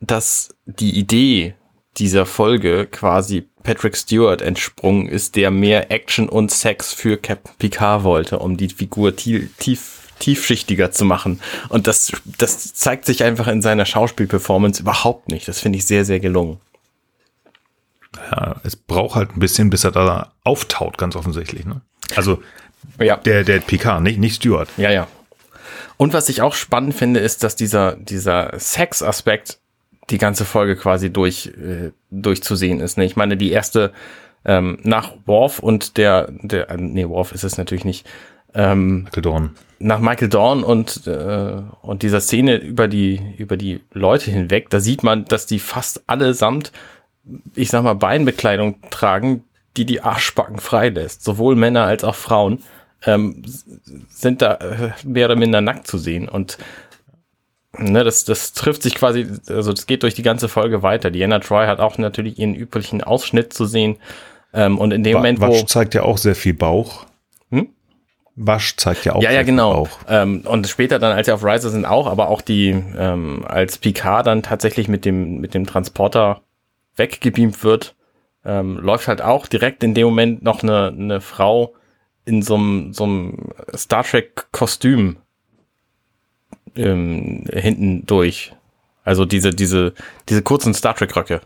dass 0.00 0.54
die 0.64 0.98
Idee 0.98 1.54
dieser 1.98 2.26
Folge 2.26 2.86
quasi 2.86 3.48
Patrick 3.62 3.96
Stewart 3.96 4.40
entsprungen 4.40 5.08
ist, 5.08 5.36
der 5.36 5.50
mehr 5.50 5.90
Action 5.90 6.28
und 6.28 6.50
Sex 6.50 6.92
für 6.92 7.18
Captain 7.18 7.52
Picard 7.58 8.04
wollte, 8.04 8.38
um 8.38 8.56
die 8.56 8.68
Figur 8.68 9.14
tief, 9.14 9.50
tief, 9.58 9.97
tiefschichtiger 10.18 10.90
zu 10.90 11.04
machen. 11.04 11.40
Und 11.68 11.86
das, 11.86 12.12
das 12.24 12.74
zeigt 12.74 13.04
sich 13.06 13.24
einfach 13.24 13.46
in 13.46 13.62
seiner 13.62 13.86
Schauspielperformance 13.86 14.80
überhaupt 14.82 15.28
nicht. 15.30 15.48
Das 15.48 15.60
finde 15.60 15.78
ich 15.78 15.86
sehr, 15.86 16.04
sehr 16.04 16.20
gelungen. 16.20 16.58
Ja, 18.30 18.56
es 18.64 18.76
braucht 18.76 19.14
halt 19.16 19.36
ein 19.36 19.40
bisschen, 19.40 19.70
bis 19.70 19.84
er 19.84 19.92
da 19.92 20.32
auftaut, 20.44 20.98
ganz 20.98 21.14
offensichtlich. 21.16 21.66
Ne? 21.66 21.80
Also 22.16 22.42
Ja. 22.98 23.16
der, 23.16 23.44
der 23.44 23.58
Picard, 23.60 24.02
nicht, 24.02 24.18
nicht 24.18 24.36
Stewart. 24.36 24.68
Ja, 24.76 24.90
ja. 24.90 25.06
Und 25.96 26.12
was 26.12 26.28
ich 26.28 26.42
auch 26.42 26.54
spannend 26.54 26.94
finde, 26.94 27.20
ist, 27.20 27.42
dass 27.42 27.56
dieser, 27.56 27.96
dieser 27.96 28.58
Sex-Aspekt 28.58 29.58
die 30.10 30.18
ganze 30.18 30.44
Folge 30.44 30.76
quasi 30.76 31.10
durch, 31.10 31.46
äh, 31.48 31.90
durchzusehen 32.10 32.80
ist. 32.80 32.96
Ne? 32.96 33.04
Ich 33.04 33.16
meine, 33.16 33.36
die 33.36 33.50
erste 33.50 33.92
ähm, 34.44 34.78
nach 34.82 35.12
Worf 35.26 35.58
und 35.58 35.96
der, 35.96 36.28
der, 36.30 36.70
äh, 36.70 36.76
nee, 36.78 37.06
Worf 37.08 37.32
ist 37.32 37.44
es 37.44 37.58
natürlich 37.58 37.84
nicht, 37.84 38.06
ähm, 38.58 39.04
Michael 39.04 39.22
Dorn. 39.22 39.50
nach 39.78 40.00
Michael 40.00 40.28
Dorn 40.28 40.62
und, 40.64 41.06
äh, 41.06 41.62
und 41.82 42.02
dieser 42.02 42.20
Szene 42.20 42.56
über 42.56 42.88
die, 42.88 43.20
über 43.38 43.56
die 43.56 43.80
Leute 43.92 44.30
hinweg, 44.30 44.68
da 44.70 44.80
sieht 44.80 45.02
man, 45.02 45.24
dass 45.24 45.46
die 45.46 45.58
fast 45.60 46.02
allesamt, 46.06 46.72
ich 47.54 47.70
sag 47.70 47.84
mal, 47.84 47.94
Beinbekleidung 47.94 48.76
tragen, 48.90 49.44
die 49.76 49.84
die 49.86 50.00
Arschbacken 50.02 50.58
freilässt. 50.58 51.22
Sowohl 51.22 51.54
Männer 51.54 51.84
als 51.84 52.02
auch 52.02 52.16
Frauen 52.16 52.62
ähm, 53.06 53.44
sind 54.10 54.42
da 54.42 54.54
äh, 54.54 54.90
mehr 55.04 55.26
oder 55.26 55.36
minder 55.36 55.60
nackt 55.60 55.86
zu 55.86 55.98
sehen. 55.98 56.28
Und 56.28 56.58
ne, 57.78 58.02
das, 58.02 58.24
das 58.24 58.54
trifft 58.54 58.82
sich 58.82 58.96
quasi, 58.96 59.26
also 59.48 59.72
das 59.72 59.86
geht 59.86 60.02
durch 60.02 60.14
die 60.14 60.22
ganze 60.22 60.48
Folge 60.48 60.82
weiter. 60.82 61.10
Diana 61.12 61.38
Troy 61.38 61.66
hat 61.66 61.78
auch 61.78 61.96
natürlich 61.98 62.38
ihren 62.40 62.54
üblichen 62.56 63.04
Ausschnitt 63.04 63.52
zu 63.52 63.66
sehen. 63.66 63.98
Ähm, 64.52 64.78
und 64.78 64.90
in 64.92 65.04
dem 65.04 65.14
Wa- 65.14 65.18
Moment, 65.18 65.40
wo. 65.40 65.62
zeigt 65.64 65.94
ja 65.94 66.02
auch 66.02 66.18
sehr 66.18 66.34
viel 66.34 66.54
Bauch. 66.54 67.06
Wasch 68.40 68.76
zeigt 68.76 69.04
ja 69.04 69.14
auch 69.14 69.22
Ja, 69.22 69.32
ja, 69.32 69.42
genau. 69.42 69.72
Bauch. 69.72 69.98
Ähm, 70.08 70.42
und 70.44 70.66
später 70.68 70.98
dann, 70.98 71.16
als 71.16 71.26
sie 71.26 71.32
auf 71.32 71.44
Riser 71.44 71.70
sind, 71.70 71.84
auch, 71.84 72.06
aber 72.06 72.28
auch 72.28 72.40
die, 72.40 72.70
ähm, 72.96 73.44
als 73.46 73.78
Picard 73.78 74.26
dann 74.26 74.42
tatsächlich 74.42 74.88
mit 74.88 75.04
dem, 75.04 75.40
mit 75.40 75.54
dem 75.54 75.66
Transporter 75.66 76.42
weggebeamt 76.96 77.64
wird, 77.64 77.96
ähm, 78.44 78.78
läuft 78.78 79.08
halt 79.08 79.22
auch 79.22 79.46
direkt 79.46 79.82
in 79.82 79.94
dem 79.94 80.06
Moment 80.06 80.42
noch 80.42 80.62
eine, 80.62 80.88
eine 80.88 81.20
Frau 81.20 81.74
in 82.24 82.42
so 82.42 82.54
einem, 82.54 82.92
so 82.92 83.04
einem 83.04 83.52
Star 83.76 84.04
Trek-Kostüm 84.04 85.16
ähm, 86.76 87.44
hinten 87.52 88.06
durch. 88.06 88.52
Also 89.02 89.24
diese, 89.24 89.50
diese, 89.50 89.94
diese 90.28 90.42
kurzen 90.42 90.74
Star 90.74 90.94
Trek-Röcke. 90.94 91.40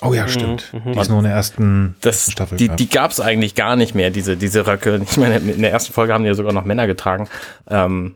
Oh 0.00 0.14
ja, 0.14 0.26
stimmt. 0.26 0.72
Die 0.72 0.98
ist 0.98 1.10
nur 1.10 1.18
in 1.18 1.24
der 1.24 1.34
ersten 1.34 1.94
Das, 2.00 2.30
Staffel. 2.32 2.56
die, 2.56 2.68
die 2.70 2.88
gab 2.88 3.10
es 3.10 3.20
eigentlich 3.20 3.54
gar 3.54 3.76
nicht 3.76 3.94
mehr, 3.94 4.10
diese, 4.10 4.36
diese 4.36 4.66
Röcke. 4.66 5.00
Ich 5.04 5.16
meine, 5.16 5.36
in 5.36 5.60
der 5.60 5.70
ersten 5.70 5.92
Folge 5.92 6.14
haben 6.14 6.24
die 6.24 6.28
ja 6.28 6.34
sogar 6.34 6.52
noch 6.52 6.64
Männer 6.64 6.86
getragen. 6.86 7.28
Ähm, 7.68 8.14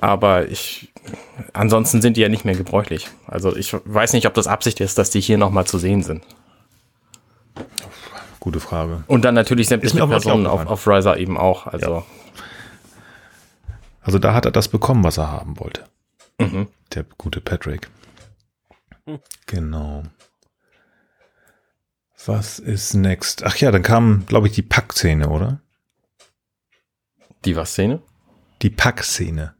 aber 0.00 0.48
ich, 0.48 0.90
ansonsten 1.52 2.00
sind 2.02 2.16
die 2.16 2.22
ja 2.22 2.28
nicht 2.28 2.44
mehr 2.44 2.56
gebräuchlich. 2.56 3.08
Also 3.26 3.54
ich 3.54 3.72
weiß 3.84 4.14
nicht, 4.14 4.26
ob 4.26 4.34
das 4.34 4.46
Absicht 4.46 4.80
ist, 4.80 4.98
dass 4.98 5.10
die 5.10 5.20
hier 5.20 5.38
nochmal 5.38 5.66
zu 5.66 5.78
sehen 5.78 6.02
sind. 6.02 6.24
Gute 8.40 8.58
Frage. 8.58 9.04
Und 9.06 9.24
dann 9.24 9.34
natürlich 9.34 9.68
sämtliche 9.68 10.04
Personen 10.08 10.46
auf, 10.46 10.66
auf 10.66 10.88
Riser 10.88 11.18
eben 11.18 11.36
auch. 11.38 11.66
Also 11.68 12.04
Also 14.00 14.18
da 14.18 14.34
hat 14.34 14.46
er 14.46 14.50
das 14.50 14.66
bekommen, 14.66 15.04
was 15.04 15.18
er 15.18 15.30
haben 15.30 15.60
wollte. 15.60 15.84
Mhm. 16.40 16.66
Der 16.94 17.04
gute 17.18 17.40
Patrick. 17.40 17.88
Genau. 19.46 20.02
Was 22.26 22.58
ist 22.58 22.94
next? 22.94 23.42
Ach 23.44 23.56
ja, 23.56 23.70
dann 23.70 23.82
kam, 23.82 24.24
glaube 24.26 24.46
ich, 24.46 24.52
die 24.52 24.62
Packszene, 24.62 25.28
oder? 25.28 25.60
die 27.44 27.56
was 27.56 27.72
Szene? 27.72 28.00
Die 28.62 28.70
Packszene. 28.70 29.54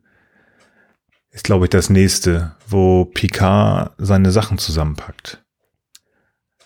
Ist, 1.30 1.44
glaube 1.44 1.66
ich, 1.66 1.70
das 1.70 1.90
nächste, 1.90 2.56
wo 2.68 3.06
Picard 3.06 3.94
seine 3.98 4.30
Sachen 4.30 4.58
zusammenpackt. 4.58 5.42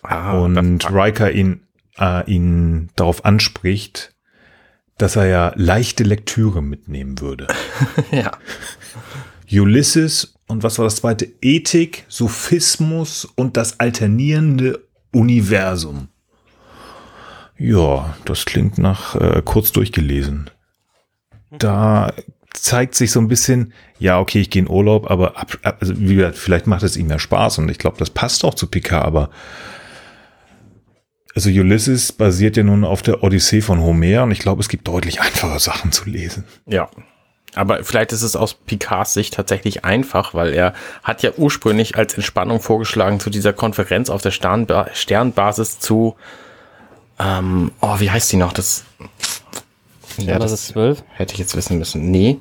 Ah, 0.03 0.37
und 0.37 0.85
Riker 0.91 1.31
ihn, 1.31 1.65
äh, 1.97 2.29
ihn 2.29 2.89
darauf 2.95 3.25
anspricht, 3.25 4.13
dass 4.97 5.15
er 5.15 5.25
ja 5.27 5.53
leichte 5.55 6.03
Lektüre 6.03 6.61
mitnehmen 6.61 7.19
würde. 7.19 7.47
ja. 8.11 8.31
Ulysses 9.49 10.35
und 10.47 10.63
was 10.63 10.77
war 10.77 10.85
das 10.85 10.97
zweite? 10.97 11.27
Ethik, 11.41 12.05
Sophismus 12.09 13.25
und 13.35 13.57
das 13.57 13.79
alternierende 13.79 14.86
Universum. 15.17 16.09
Ja, 17.57 18.15
das 18.25 18.45
klingt 18.45 18.77
nach 18.77 19.15
äh, 19.15 19.41
kurz 19.43 19.71
durchgelesen. 19.71 20.49
Da 21.49 22.13
zeigt 22.53 22.95
sich 22.95 23.11
so 23.11 23.19
ein 23.19 23.27
bisschen, 23.27 23.73
ja, 23.99 24.19
okay, 24.19 24.41
ich 24.41 24.49
gehe 24.49 24.61
in 24.61 24.69
Urlaub, 24.69 25.09
aber 25.09 25.37
ab, 25.37 25.57
ab, 25.63 25.77
also 25.79 25.93
wie 25.97 26.15
gesagt, 26.15 26.37
vielleicht 26.37 26.67
macht 26.67 26.83
es 26.83 26.97
ihm 26.97 27.09
ja 27.09 27.19
Spaß 27.19 27.59
und 27.59 27.69
ich 27.69 27.77
glaube, 27.77 27.97
das 27.97 28.09
passt 28.09 28.43
auch 28.43 28.53
zu 28.53 28.67
Picard, 28.67 29.05
aber 29.05 29.29
also 31.35 31.49
Ulysses 31.49 32.11
basiert 32.11 32.57
ja 32.57 32.63
nun 32.63 32.83
auf 32.83 33.03
der 33.03 33.23
Odyssee 33.23 33.61
von 33.61 33.79
Homer 33.79 34.23
und 34.23 34.31
ich 34.31 34.39
glaube, 34.39 34.61
es 34.61 34.69
gibt 34.69 34.87
deutlich 34.87 35.21
einfache 35.21 35.59
Sachen 35.59 35.91
zu 35.91 36.09
lesen. 36.09 36.45
Ja. 36.65 36.89
Aber 37.55 37.83
vielleicht 37.83 38.11
ist 38.11 38.21
es 38.21 38.35
aus 38.35 38.53
Picards 38.53 39.13
Sicht 39.13 39.33
tatsächlich 39.33 39.83
einfach, 39.85 40.33
weil 40.33 40.53
er 40.53 40.73
hat 41.03 41.23
ja 41.23 41.31
ursprünglich 41.37 41.97
als 41.97 42.13
Entspannung 42.13 42.59
vorgeschlagen 42.59 43.19
zu 43.19 43.29
dieser 43.29 43.53
Konferenz 43.53 44.09
auf 44.09 44.21
der 44.21 44.31
Sternba 44.31 44.87
Sternbasis 44.93 45.79
zu, 45.79 46.15
ähm, 47.19 47.71
oh, 47.81 47.99
wie 47.99 48.11
heißt 48.11 48.31
die 48.31 48.37
noch? 48.37 48.53
Das, 48.53 48.85
ja, 50.17 50.37
das 50.39 50.51
ist 50.51 50.67
zwölf. 50.67 51.03
Hätte 51.13 51.33
ich 51.33 51.39
jetzt 51.39 51.55
wissen 51.55 51.79
müssen. 51.79 52.11
Nee. 52.11 52.37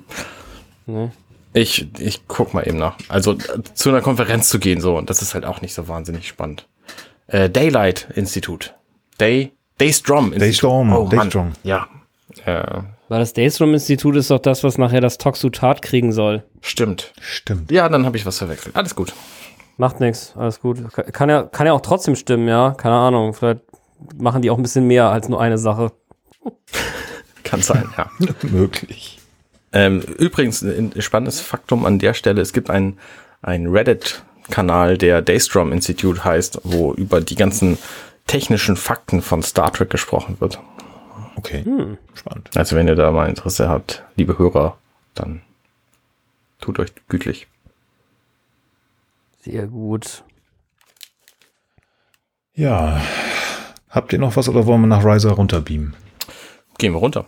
nee. 0.86 1.10
Ich, 1.54 1.88
ich 1.98 2.28
guck 2.28 2.52
mal 2.52 2.66
eben 2.68 2.76
nach. 2.76 2.96
Also 3.08 3.32
äh, 3.32 3.62
zu 3.74 3.88
einer 3.88 4.02
Konferenz 4.02 4.50
zu 4.50 4.58
gehen, 4.58 4.80
so, 4.80 4.98
und 4.98 5.08
das 5.08 5.22
ist 5.22 5.32
halt 5.32 5.46
auch 5.46 5.62
nicht 5.62 5.72
so 5.72 5.88
wahnsinnig 5.88 6.28
spannend. 6.28 6.66
Äh, 7.28 7.48
Daylight 7.48 8.08
Institut. 8.14 8.74
Day, 9.18 9.52
Daystrom 9.78 10.26
Institut. 10.26 10.42
Daystrom, 10.42 10.92
oh, 10.92 11.08
Daystrom. 11.08 11.52
Ja. 11.62 11.88
Äh, 12.44 12.82
Weil 13.08 13.20
das 13.20 13.32
Daystrom-Institut 13.32 14.16
ist 14.16 14.30
doch 14.30 14.40
das, 14.40 14.64
was 14.64 14.78
nachher 14.78 15.00
das 15.00 15.18
Toxutat 15.18 15.80
kriegen 15.80 16.12
soll. 16.12 16.42
Stimmt. 16.60 17.12
Stimmt. 17.20 17.70
Ja, 17.70 17.88
dann 17.88 18.04
habe 18.04 18.16
ich 18.16 18.26
was 18.26 18.38
verwechselt. 18.38 18.74
Alles 18.74 18.94
gut. 18.94 19.12
Macht 19.76 20.00
nichts, 20.00 20.32
alles 20.36 20.60
gut. 20.60 20.78
Kann 21.12 21.28
ja, 21.28 21.42
kann 21.42 21.66
ja 21.66 21.72
auch 21.72 21.82
trotzdem 21.82 22.16
stimmen, 22.16 22.48
ja. 22.48 22.72
Keine 22.72 22.96
Ahnung. 22.96 23.34
Vielleicht 23.34 23.60
machen 24.16 24.42
die 24.42 24.50
auch 24.50 24.56
ein 24.56 24.62
bisschen 24.62 24.86
mehr 24.86 25.10
als 25.10 25.28
nur 25.28 25.40
eine 25.40 25.58
Sache. 25.58 25.92
Kann 27.44 27.62
sein, 27.62 27.84
ja. 27.96 28.10
Möglich. 28.42 29.20
Ähm, 29.72 30.00
übrigens, 30.00 30.62
ein 30.62 30.92
spannendes 30.98 31.40
Faktum 31.40 31.84
an 31.84 31.98
der 31.98 32.14
Stelle, 32.14 32.40
es 32.40 32.52
gibt 32.52 32.70
ein, 32.70 32.98
ein 33.42 33.66
Reddit-Kanal, 33.66 34.96
der 34.96 35.22
Daystrom 35.22 35.72
Institute 35.72 36.24
heißt, 36.24 36.60
wo 36.64 36.94
über 36.94 37.20
die 37.20 37.34
ganzen 37.34 37.78
technischen 38.26 38.76
Fakten 38.76 39.22
von 39.22 39.42
Star 39.42 39.72
Trek 39.72 39.90
gesprochen 39.90 40.36
wird. 40.40 40.58
Okay, 41.36 41.64
hm. 41.64 41.98
spannend. 42.14 42.50
Also 42.56 42.76
wenn 42.76 42.88
ihr 42.88 42.94
da 42.94 43.10
mal 43.12 43.28
Interesse 43.28 43.68
habt, 43.68 44.02
liebe 44.16 44.38
Hörer, 44.38 44.78
dann 45.14 45.42
tut 46.60 46.78
euch 46.78 46.92
gütlich. 47.08 47.46
Sehr 49.42 49.66
gut. 49.66 50.24
Ja, 52.54 53.02
habt 53.90 54.12
ihr 54.12 54.18
noch 54.18 54.34
was 54.34 54.48
oder 54.48 54.66
wollen 54.66 54.80
wir 54.80 54.86
nach 54.86 55.04
Riser 55.04 55.32
runterbeamen? 55.32 55.94
Gehen 56.78 56.94
wir 56.94 56.98
runter. 56.98 57.26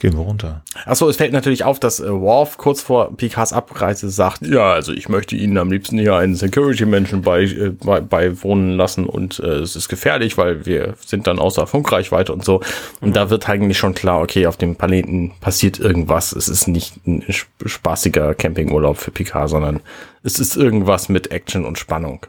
Gehen 0.00 0.14
wir 0.14 0.20
runter. 0.20 0.62
Achso, 0.86 1.10
es 1.10 1.18
fällt 1.18 1.34
natürlich 1.34 1.62
auf, 1.64 1.78
dass 1.78 2.00
äh, 2.00 2.10
Worf 2.10 2.56
kurz 2.56 2.80
vor 2.80 3.14
Picards 3.14 3.52
Abreise 3.52 4.08
sagt, 4.08 4.40
ja, 4.46 4.72
also 4.72 4.92
ich 4.92 5.10
möchte 5.10 5.36
Ihnen 5.36 5.58
am 5.58 5.70
liebsten 5.70 5.98
hier 5.98 6.16
einen 6.16 6.36
Security-Menschen 6.36 7.20
bei, 7.20 7.42
äh, 7.42 7.68
bei, 7.68 8.00
beiwohnen 8.00 8.78
lassen 8.78 9.04
und 9.04 9.40
äh, 9.40 9.58
es 9.58 9.76
ist 9.76 9.90
gefährlich, 9.90 10.38
weil 10.38 10.64
wir 10.64 10.94
sind 11.04 11.26
dann 11.26 11.38
außer 11.38 11.66
Funkreichweite 11.66 12.32
und 12.32 12.46
so. 12.46 12.62
Und 13.02 13.14
da 13.14 13.28
wird 13.28 13.46
eigentlich 13.46 13.76
schon 13.76 13.92
klar, 13.92 14.22
okay, 14.22 14.46
auf 14.46 14.56
dem 14.56 14.74
Planeten 14.74 15.32
passiert 15.38 15.78
irgendwas. 15.78 16.32
Es 16.32 16.48
ist 16.48 16.66
nicht 16.66 17.06
ein 17.06 17.22
spaßiger 17.66 18.34
Campingurlaub 18.34 18.96
für 18.96 19.10
Picard, 19.10 19.50
sondern 19.50 19.80
es 20.22 20.38
ist 20.38 20.56
irgendwas 20.56 21.10
mit 21.10 21.30
Action 21.30 21.66
und 21.66 21.78
Spannung. 21.78 22.24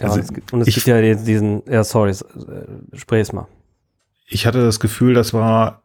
Ja, 0.00 0.06
also, 0.06 0.14
und 0.14 0.22
es, 0.22 0.32
gibt, 0.32 0.52
und 0.54 0.60
es 0.62 0.74
gibt 0.74 0.86
ja 0.86 0.98
diesen, 1.14 1.62
ja, 1.68 1.84
sorry, 1.84 2.12
äh, 2.12 2.96
sprech's 2.96 3.34
mal. 3.34 3.48
Ich 4.26 4.46
hatte 4.46 4.64
das 4.64 4.80
Gefühl, 4.80 5.12
das 5.12 5.34
war 5.34 5.81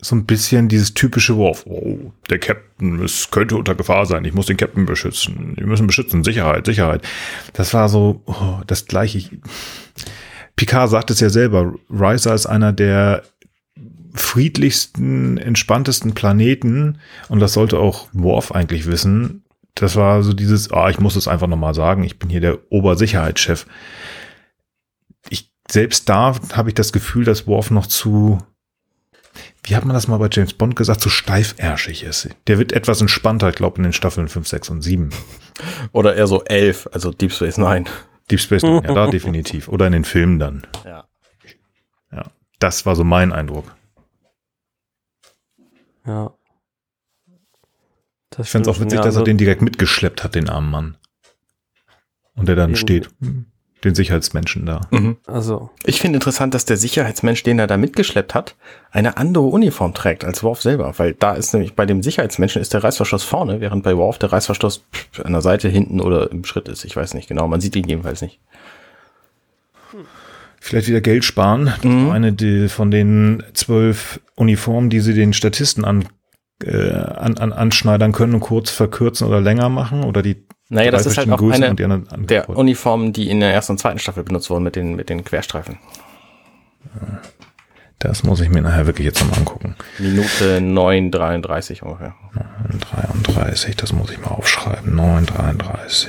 so 0.00 0.14
ein 0.14 0.26
bisschen 0.26 0.68
dieses 0.68 0.94
typische 0.94 1.36
Wurf. 1.36 1.64
Oh, 1.66 2.12
der 2.28 2.38
Captain, 2.38 3.02
es 3.02 3.30
könnte 3.30 3.56
unter 3.56 3.74
Gefahr 3.74 4.04
sein. 4.06 4.24
Ich 4.24 4.34
muss 4.34 4.46
den 4.46 4.58
Captain 4.58 4.84
beschützen. 4.84 5.54
Wir 5.56 5.66
müssen 5.66 5.86
beschützen. 5.86 6.22
Sicherheit, 6.22 6.66
Sicherheit. 6.66 7.02
Das 7.54 7.72
war 7.72 7.88
so 7.88 8.22
oh, 8.26 8.60
das 8.66 8.86
gleiche. 8.86 9.30
Picard 10.54 10.90
sagt 10.90 11.10
es 11.10 11.20
ja 11.20 11.30
selber. 11.30 11.74
Riser 11.90 12.34
ist 12.34 12.46
einer 12.46 12.72
der 12.72 13.22
friedlichsten, 14.14 15.38
entspanntesten 15.38 16.14
Planeten. 16.14 16.98
Und 17.28 17.40
das 17.40 17.54
sollte 17.54 17.78
auch 17.78 18.08
Worf 18.12 18.52
eigentlich 18.52 18.86
wissen. 18.86 19.44
Das 19.74 19.96
war 19.96 20.22
so 20.22 20.34
dieses, 20.34 20.72
ah, 20.72 20.90
ich 20.90 21.00
muss 21.00 21.16
es 21.16 21.28
einfach 21.28 21.46
nochmal 21.46 21.74
sagen. 21.74 22.04
Ich 22.04 22.18
bin 22.18 22.28
hier 22.28 22.40
der 22.40 22.58
Obersicherheitschef. 22.70 23.66
Ich, 25.30 25.50
selbst 25.70 26.08
da 26.08 26.34
habe 26.52 26.70
ich 26.70 26.74
das 26.74 26.92
Gefühl, 26.92 27.24
dass 27.24 27.46
Worf 27.46 27.70
noch 27.70 27.86
zu 27.86 28.38
wie 29.62 29.76
hat 29.76 29.84
man 29.84 29.94
das 29.94 30.08
mal 30.08 30.18
bei 30.18 30.28
James 30.30 30.54
Bond 30.54 30.76
gesagt, 30.76 31.00
so 31.00 31.08
steifärschig 31.08 32.02
ist. 32.02 32.28
Der 32.46 32.58
wird 32.58 32.72
etwas 32.72 33.00
entspannter, 33.00 33.48
ich 33.48 33.56
glaube, 33.56 33.78
in 33.78 33.84
den 33.84 33.92
Staffeln 33.92 34.28
5, 34.28 34.46
6 34.46 34.70
und 34.70 34.82
7. 34.82 35.10
Oder 35.92 36.16
eher 36.16 36.26
so 36.26 36.44
11, 36.44 36.88
also 36.92 37.12
Deep 37.12 37.32
Space 37.32 37.58
Nine. 37.58 37.84
Deep 38.30 38.40
Space 38.40 38.62
Nine, 38.62 38.82
ja, 38.84 38.94
da 38.94 39.06
definitiv. 39.10 39.68
Oder 39.68 39.86
in 39.86 39.92
den 39.92 40.04
Filmen 40.04 40.38
dann. 40.38 40.66
Ja. 40.84 41.04
Ja, 42.12 42.30
das 42.58 42.86
war 42.86 42.96
so 42.96 43.04
mein 43.04 43.32
Eindruck. 43.32 43.74
Ja. 46.06 46.32
Das 48.30 48.46
ich 48.46 48.52
fand 48.52 48.66
es 48.66 48.72
auch 48.74 48.80
witzig, 48.80 48.98
ja, 48.98 49.02
dass 49.02 49.14
er 49.14 49.20
also 49.20 49.24
den 49.24 49.38
direkt 49.38 49.62
mitgeschleppt 49.62 50.22
hat, 50.22 50.34
den 50.34 50.48
armen 50.48 50.70
Mann. 50.70 50.96
Und 52.34 52.48
der 52.48 52.56
dann 52.56 52.76
steht. 52.76 53.08
Hm 53.20 53.46
den 53.86 53.94
Sicherheitsmenschen 53.94 54.66
da. 54.66 54.82
Mhm. 54.90 55.16
Also. 55.26 55.70
Ich 55.84 56.00
finde 56.00 56.16
interessant, 56.16 56.54
dass 56.54 56.64
der 56.64 56.76
Sicherheitsmensch, 56.76 57.42
den 57.42 57.58
er 57.58 57.66
da 57.66 57.76
mitgeschleppt 57.76 58.34
hat, 58.34 58.56
eine 58.90 59.16
andere 59.16 59.44
Uniform 59.44 59.94
trägt 59.94 60.24
als 60.24 60.42
Worf 60.42 60.62
selber, 60.62 60.92
weil 60.98 61.14
da 61.14 61.34
ist 61.34 61.52
nämlich 61.54 61.74
bei 61.74 61.86
dem 61.86 62.02
Sicherheitsmenschen 62.02 62.60
ist 62.60 62.74
der 62.74 62.84
Reißverschluss 62.84 63.24
vorne, 63.24 63.60
während 63.60 63.82
bei 63.82 63.96
Worf 63.96 64.18
der 64.18 64.32
Reißverschluss 64.32 64.84
an 65.22 65.32
der 65.32 65.42
Seite 65.42 65.68
hinten 65.68 66.00
oder 66.00 66.30
im 66.30 66.44
Schritt 66.44 66.68
ist. 66.68 66.84
Ich 66.84 66.96
weiß 66.96 67.14
nicht 67.14 67.28
genau, 67.28 67.48
man 67.48 67.60
sieht 67.60 67.76
ihn 67.76 67.88
jedenfalls 67.88 68.20
nicht. 68.22 68.40
Vielleicht 70.60 70.88
wieder 70.88 71.00
Geld 71.00 71.24
sparen. 71.24 71.72
Mhm. 71.82 72.10
Eine 72.10 72.32
die, 72.32 72.68
von 72.68 72.90
den 72.90 73.42
zwölf 73.54 74.20
Uniformen, 74.34 74.90
die 74.90 74.98
sie 74.98 75.14
den 75.14 75.32
Statisten 75.32 75.84
an, 75.84 76.08
äh, 76.64 76.90
an, 76.90 77.38
an, 77.38 77.52
anschneidern 77.52 78.10
können 78.10 78.34
und 78.34 78.40
kurz 78.40 78.70
verkürzen 78.70 79.28
oder 79.28 79.40
länger 79.40 79.68
machen 79.68 80.02
oder 80.02 80.22
die 80.22 80.44
naja, 80.68 80.90
das 80.90 81.06
ist 81.06 81.16
halt 81.16 81.30
auch 81.30 81.38
Größen 81.38 81.62
eine 81.62 82.04
der 82.18 82.48
Uniformen, 82.48 83.12
die 83.12 83.30
in 83.30 83.40
der 83.40 83.52
ersten 83.52 83.72
und 83.72 83.78
zweiten 83.78 83.98
Staffel 83.98 84.24
benutzt 84.24 84.50
wurden 84.50 84.64
mit 84.64 84.76
den, 84.76 84.96
mit 84.96 85.08
den 85.08 85.24
Querstreifen. 85.24 85.78
Das 87.98 88.24
muss 88.24 88.40
ich 88.40 88.50
mir 88.50 88.62
nachher 88.62 88.86
wirklich 88.86 89.06
jetzt 89.06 89.20
nochmal 89.20 89.38
angucken. 89.38 89.76
Minute 89.98 90.58
9,33 90.58 91.82
ungefähr. 91.82 92.14
33, 92.92 93.76
das 93.76 93.92
muss 93.92 94.10
ich 94.10 94.20
mal 94.20 94.32
aufschreiben. 94.32 94.98
9,33. 94.98 96.08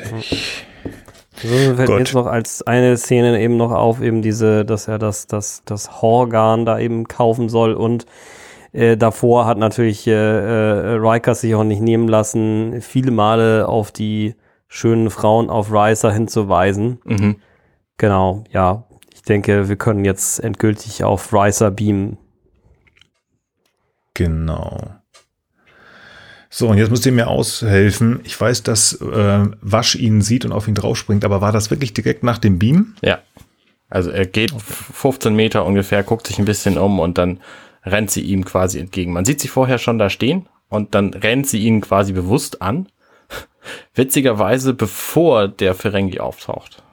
So 1.42 1.76
fällt 1.76 1.90
mir 1.90 2.00
jetzt 2.00 2.14
noch 2.14 2.26
als 2.26 2.66
eine 2.66 2.98
Szene 2.98 3.40
eben 3.40 3.58
noch 3.58 3.72
auf, 3.72 4.02
eben 4.02 4.22
diese, 4.22 4.66
dass 4.66 4.88
er 4.88 4.98
das, 4.98 5.28
das, 5.28 5.62
das 5.66 6.02
Horgan 6.02 6.66
da 6.66 6.80
eben 6.80 7.08
kaufen 7.08 7.48
soll 7.48 7.74
und 7.74 8.06
äh, 8.74 8.98
davor 8.98 9.46
hat 9.46 9.58
natürlich 9.58 10.08
äh, 10.08 10.12
äh, 10.12 10.94
Riker 10.96 11.36
sich 11.36 11.54
auch 11.56 11.64
nicht 11.64 11.82
nehmen 11.82 12.08
lassen, 12.08 12.82
viele 12.82 13.12
Male 13.12 13.68
auf 13.68 13.92
die 13.92 14.36
schönen 14.68 15.10
Frauen 15.10 15.50
auf 15.50 15.72
Riser 15.72 16.12
hinzuweisen. 16.12 17.00
Mhm. 17.06 17.38
Genau, 17.98 18.44
ja. 18.52 18.86
Ich 19.14 19.22
denke, 19.24 19.70
wir 19.70 19.76
können 19.76 20.06
jetzt 20.06 20.40
endgültig 20.40 21.04
auf 21.04 21.34
Riser 21.34 21.72
beamen. 21.72 22.18
Genau. 24.14 24.96
So, 26.50 26.70
und 26.70 26.78
jetzt 26.78 26.90
müsst 26.90 27.06
ihr 27.06 27.12
mir 27.12 27.28
aushelfen. 27.28 28.22
Ich 28.24 28.40
weiß, 28.40 28.64
dass 28.64 28.94
äh, 29.02 29.46
Wasch 29.62 29.96
ihn 29.96 30.22
sieht 30.22 30.46
und 30.46 30.54
auf 30.54 30.68
ihn 30.68 30.76
draufspringt, 30.76 31.26
aber 31.26 31.42
war 31.42 31.52
das 31.52 31.70
wirklich 31.70 31.94
direkt 31.94 32.24
nach 32.24 32.38
dem 32.38 32.58
Beam? 32.58 32.96
Ja. 33.02 33.20
Also 33.90 34.10
er 34.10 34.26
geht 34.26 34.54
okay. 34.54 34.64
15 34.94 35.36
Meter 35.36 35.66
ungefähr, 35.66 36.04
guckt 36.04 36.28
sich 36.28 36.40
ein 36.40 36.46
bisschen 36.46 36.78
um 36.78 37.00
und 37.00 37.18
dann 37.18 37.40
rennt 37.84 38.12
sie 38.12 38.22
ihm 38.22 38.44
quasi 38.44 38.80
entgegen. 38.80 39.14
Man 39.14 39.26
sieht 39.26 39.40
sie 39.40 39.48
vorher 39.48 39.78
schon 39.78 39.98
da 39.98 40.10
stehen 40.10 40.48
und 40.70 40.96
dann 40.96 41.14
rennt 41.14 41.48
sie 41.48 41.60
ihn 41.60 41.82
quasi 41.82 42.14
bewusst 42.14 42.62
an 42.62 42.88
Witzigerweise 43.94 44.74
bevor 44.74 45.48
der 45.48 45.74
Ferengi 45.74 46.20
auftaucht. 46.20 46.84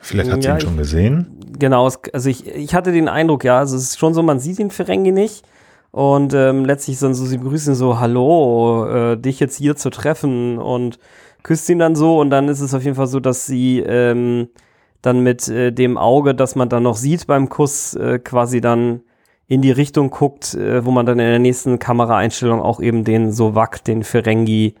Vielleicht 0.00 0.30
hat 0.30 0.42
sie 0.42 0.48
ihn 0.48 0.60
schon 0.60 0.76
gesehen. 0.76 1.40
Genau, 1.58 1.88
also 2.12 2.28
ich, 2.28 2.46
ich 2.46 2.74
hatte 2.74 2.92
den 2.92 3.08
Eindruck, 3.08 3.44
ja, 3.44 3.58
also 3.58 3.76
es 3.76 3.82
ist 3.84 3.98
schon 3.98 4.14
so, 4.14 4.22
man 4.22 4.38
sieht 4.38 4.58
den 4.58 4.70
Ferengi 4.70 5.10
nicht. 5.10 5.44
Und 5.90 6.34
ähm, 6.34 6.64
letztlich 6.64 6.98
sind 6.98 7.14
so, 7.14 7.24
sie 7.24 7.38
begrüßen 7.38 7.74
so, 7.74 7.98
hallo, 7.98 8.86
äh, 8.86 9.16
dich 9.16 9.40
jetzt 9.40 9.56
hier 9.56 9.76
zu 9.76 9.90
treffen 9.90 10.58
und 10.58 10.98
küsst 11.42 11.68
ihn 11.70 11.78
dann 11.78 11.96
so 11.96 12.20
und 12.20 12.30
dann 12.30 12.48
ist 12.48 12.60
es 12.60 12.74
auf 12.74 12.84
jeden 12.84 12.96
Fall 12.96 13.06
so, 13.06 13.18
dass 13.18 13.46
sie 13.46 13.78
ähm, 13.80 14.48
dann 15.00 15.20
mit 15.20 15.48
äh, 15.48 15.72
dem 15.72 15.96
Auge, 15.96 16.34
das 16.34 16.54
man 16.54 16.68
dann 16.68 16.82
noch 16.82 16.96
sieht 16.96 17.26
beim 17.26 17.48
Kuss, 17.48 17.94
äh, 17.94 18.18
quasi 18.18 18.60
dann 18.60 19.00
in 19.48 19.62
die 19.62 19.70
Richtung 19.70 20.10
guckt, 20.10 20.54
äh, 20.54 20.84
wo 20.84 20.90
man 20.90 21.06
dann 21.06 21.18
in 21.18 21.26
der 21.26 21.38
nächsten 21.38 21.78
Kameraeinstellung 21.78 22.60
auch 22.60 22.80
eben 22.80 23.04
den 23.04 23.32
Sovak, 23.32 23.84
den 23.84 24.02
Ferengi 24.02 24.74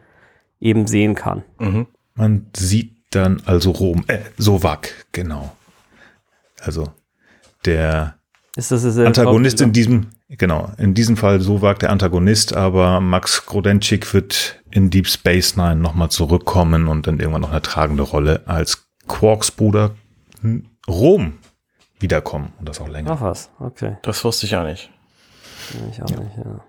eben 0.60 0.86
sehen 0.86 1.14
kann. 1.14 1.44
Mhm. 1.58 1.86
Man 2.14 2.46
sieht 2.56 2.96
dann 3.10 3.42
also 3.44 3.70
Rom, 3.70 4.04
äh, 4.08 4.18
Sovak, 4.36 5.06
genau. 5.12 5.54
Also 6.60 6.88
der 7.64 8.16
Ist 8.56 8.72
das 8.72 8.98
Antagonist 8.98 9.60
in 9.60 9.72
diesem, 9.72 10.08
genau, 10.28 10.72
in 10.78 10.94
diesem 10.94 11.16
Fall 11.16 11.40
so 11.40 11.62
wagt 11.62 11.82
der 11.82 11.90
Antagonist, 11.90 12.56
aber 12.56 13.00
Max 13.00 13.46
Grodenchik 13.46 14.12
wird 14.14 14.62
in 14.70 14.90
Deep 14.90 15.06
Space 15.06 15.56
Nine 15.56 15.76
nochmal 15.76 16.10
zurückkommen 16.10 16.88
und 16.88 17.06
dann 17.06 17.20
irgendwann 17.20 17.42
noch 17.42 17.50
eine 17.50 17.62
tragende 17.62 18.02
Rolle 18.02 18.42
als 18.46 18.88
Quarks 19.06 19.50
Bruder 19.50 19.94
Rom 20.88 21.34
wiederkommen 21.98 22.52
und 22.58 22.68
das 22.68 22.80
auch 22.80 22.88
länger. 22.88 23.12
Ach 23.12 23.20
was, 23.20 23.50
okay. 23.58 23.96
Das 24.02 24.22
wusste 24.24 24.46
ich 24.46 24.56
auch 24.56 24.64
nicht. 24.64 24.90
Ich 25.90 26.02
auch 26.02 26.08
nicht, 26.08 26.36
ja. 26.36 26.64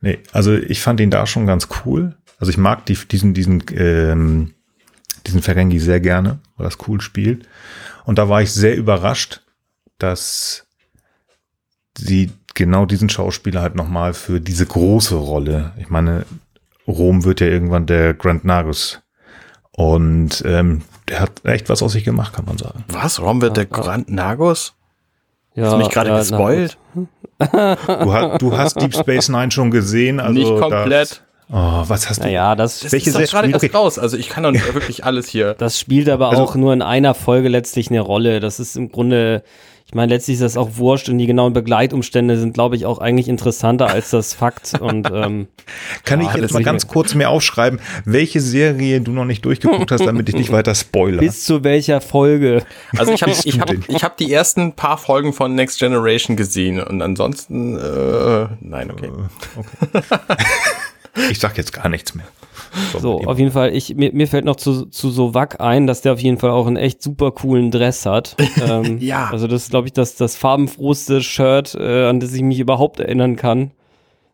Nee, 0.00 0.18
also 0.32 0.54
ich 0.54 0.80
fand 0.80 1.00
ihn 1.00 1.10
da 1.10 1.26
schon 1.26 1.46
ganz 1.46 1.68
cool. 1.84 2.16
Also 2.38 2.50
ich 2.50 2.56
mag 2.56 2.86
die, 2.86 2.94
diesen, 2.94 3.34
diesen, 3.34 3.62
ähm, 3.74 4.54
diesen 5.26 5.42
Ferengi 5.42 5.78
sehr 5.78 6.00
gerne, 6.00 6.38
weil 6.56 6.64
das 6.64 6.78
cool 6.88 7.00
spielt. 7.00 7.46
Und 8.04 8.18
da 8.18 8.28
war 8.28 8.40
ich 8.40 8.52
sehr 8.52 8.76
überrascht, 8.76 9.42
dass 9.98 10.66
sie 11.96 12.32
genau 12.54 12.86
diesen 12.86 13.10
Schauspieler 13.10 13.60
halt 13.60 13.74
nochmal 13.74 14.14
für 14.14 14.40
diese 14.40 14.64
große 14.64 15.14
Rolle, 15.14 15.72
ich 15.76 15.90
meine, 15.90 16.24
Rom 16.86 17.24
wird 17.24 17.40
ja 17.40 17.46
irgendwann 17.46 17.86
der 17.86 18.14
Grand 18.14 18.44
Nagus. 18.44 19.02
Und 19.72 20.42
ähm, 20.46 20.82
der 21.10 21.20
hat 21.20 21.32
echt 21.44 21.68
was 21.68 21.82
aus 21.82 21.92
sich 21.92 22.04
gemacht, 22.04 22.32
kann 22.32 22.44
man 22.46 22.56
sagen. 22.56 22.84
Was? 22.88 23.20
Rom 23.20 23.42
wird 23.42 23.56
der 23.58 23.66
Grand 23.66 24.08
Nagus? 24.10 24.74
ja 25.54 25.64
Hast 25.64 25.72
du 25.72 25.76
mich 25.78 25.90
gerade 25.90 26.10
ja, 26.10 26.18
gespoilt? 26.18 26.78
Du, 27.38 28.12
hast, 28.14 28.42
du 28.42 28.56
hast 28.56 28.80
Deep 28.80 28.94
Space 28.94 29.28
Nine 29.28 29.50
schon 29.50 29.70
gesehen. 29.70 30.20
Also 30.20 30.32
Nicht 30.38 30.56
komplett. 30.60 31.22
oh, 31.50 31.82
was 31.86 32.08
hast 32.08 32.20
du? 32.20 32.24
Naja, 32.24 32.54
das, 32.54 32.80
Das 32.80 32.92
Welche 32.92 33.10
ist 33.10 33.18
doch 33.18 33.26
gerade 33.40 33.50
erst 33.50 33.74
raus. 33.74 33.98
Also 33.98 34.16
ich 34.16 34.28
kann 34.28 34.42
doch 34.44 34.50
nicht 34.52 34.72
wirklich 34.74 35.04
alles 35.04 35.26
hier. 35.28 35.54
das 35.54 35.78
spielt 35.78 36.08
aber 36.08 36.30
Also- 36.30 36.42
auch 36.42 36.54
nur 36.54 36.72
in 36.72 36.82
einer 36.82 37.14
Folge 37.14 37.48
letztlich 37.48 37.90
eine 37.90 38.00
Rolle. 38.00 38.40
Das 38.40 38.60
ist 38.60 38.76
im 38.76 38.90
Grunde, 38.92 39.42
ich 39.90 39.94
meine, 39.96 40.14
letztlich 40.14 40.34
ist 40.34 40.42
das 40.42 40.56
auch 40.56 40.76
wurscht 40.76 41.08
und 41.08 41.18
die 41.18 41.26
genauen 41.26 41.52
Begleitumstände 41.52 42.38
sind, 42.38 42.54
glaube 42.54 42.76
ich, 42.76 42.86
auch 42.86 42.98
eigentlich 43.00 43.26
interessanter 43.26 43.88
als 43.88 44.10
das 44.10 44.34
Fakt. 44.34 44.80
Und 44.80 45.10
ähm, 45.12 45.48
Kann 46.04 46.20
Ja, 46.20 46.28
ich 46.30 46.40
jetzt 46.40 46.52
mal 46.52 46.62
ganz 46.62 46.86
kurz 46.86 47.16
mir 47.16 47.28
aufschreiben, 47.28 47.80
welche 48.04 48.40
Serie 48.40 49.00
du 49.00 49.10
noch 49.10 49.24
nicht 49.24 49.44
durchgeguckt 49.44 49.90
hast, 49.90 50.06
damit 50.06 50.28
ich 50.28 50.36
nicht 50.36 50.52
weiter 50.52 50.76
spoilere? 50.76 51.18
bis 51.18 51.42
zu 51.42 51.64
welcher 51.64 52.00
Folge? 52.00 52.62
Also 52.96 53.10
ich 53.10 53.22
habe 53.22 53.32
ich 53.32 53.60
hab, 53.60 53.72
ich 53.88 54.04
hab 54.04 54.16
die 54.16 54.32
ersten 54.32 54.74
paar 54.74 54.96
Folgen 54.96 55.32
von 55.32 55.56
Next 55.56 55.80
Generation 55.80 56.36
gesehen 56.36 56.80
und 56.80 57.02
ansonsten 57.02 57.76
äh, 57.76 58.46
nein, 58.60 58.92
okay. 58.92 59.10
Ich 61.30 61.40
sag 61.40 61.58
jetzt 61.58 61.72
gar 61.72 61.88
nichts 61.88 62.14
mehr. 62.14 62.26
So, 62.98 63.20
auf 63.22 63.38
jeden 63.38 63.50
Fall, 63.50 63.74
ich, 63.74 63.94
mir, 63.96 64.12
mir 64.12 64.26
fällt 64.28 64.44
noch 64.44 64.56
zu, 64.56 64.86
zu 64.86 65.10
Sowak 65.10 65.60
ein, 65.60 65.86
dass 65.86 66.02
der 66.02 66.12
auf 66.12 66.20
jeden 66.20 66.38
Fall 66.38 66.50
auch 66.50 66.66
einen 66.66 66.76
echt 66.76 67.02
super 67.02 67.30
coolen 67.32 67.70
Dress 67.70 68.06
hat. 68.06 68.36
ähm, 68.68 68.98
Ja. 68.98 69.28
Also 69.30 69.46
das 69.46 69.64
ist, 69.64 69.70
glaube 69.70 69.88
ich, 69.88 69.92
das, 69.92 70.14
das 70.16 70.36
farbenfrohste 70.36 71.22
Shirt, 71.22 71.74
äh, 71.74 72.06
an 72.06 72.20
das 72.20 72.32
ich 72.32 72.42
mich 72.42 72.58
überhaupt 72.60 73.00
erinnern 73.00 73.36
kann. 73.36 73.72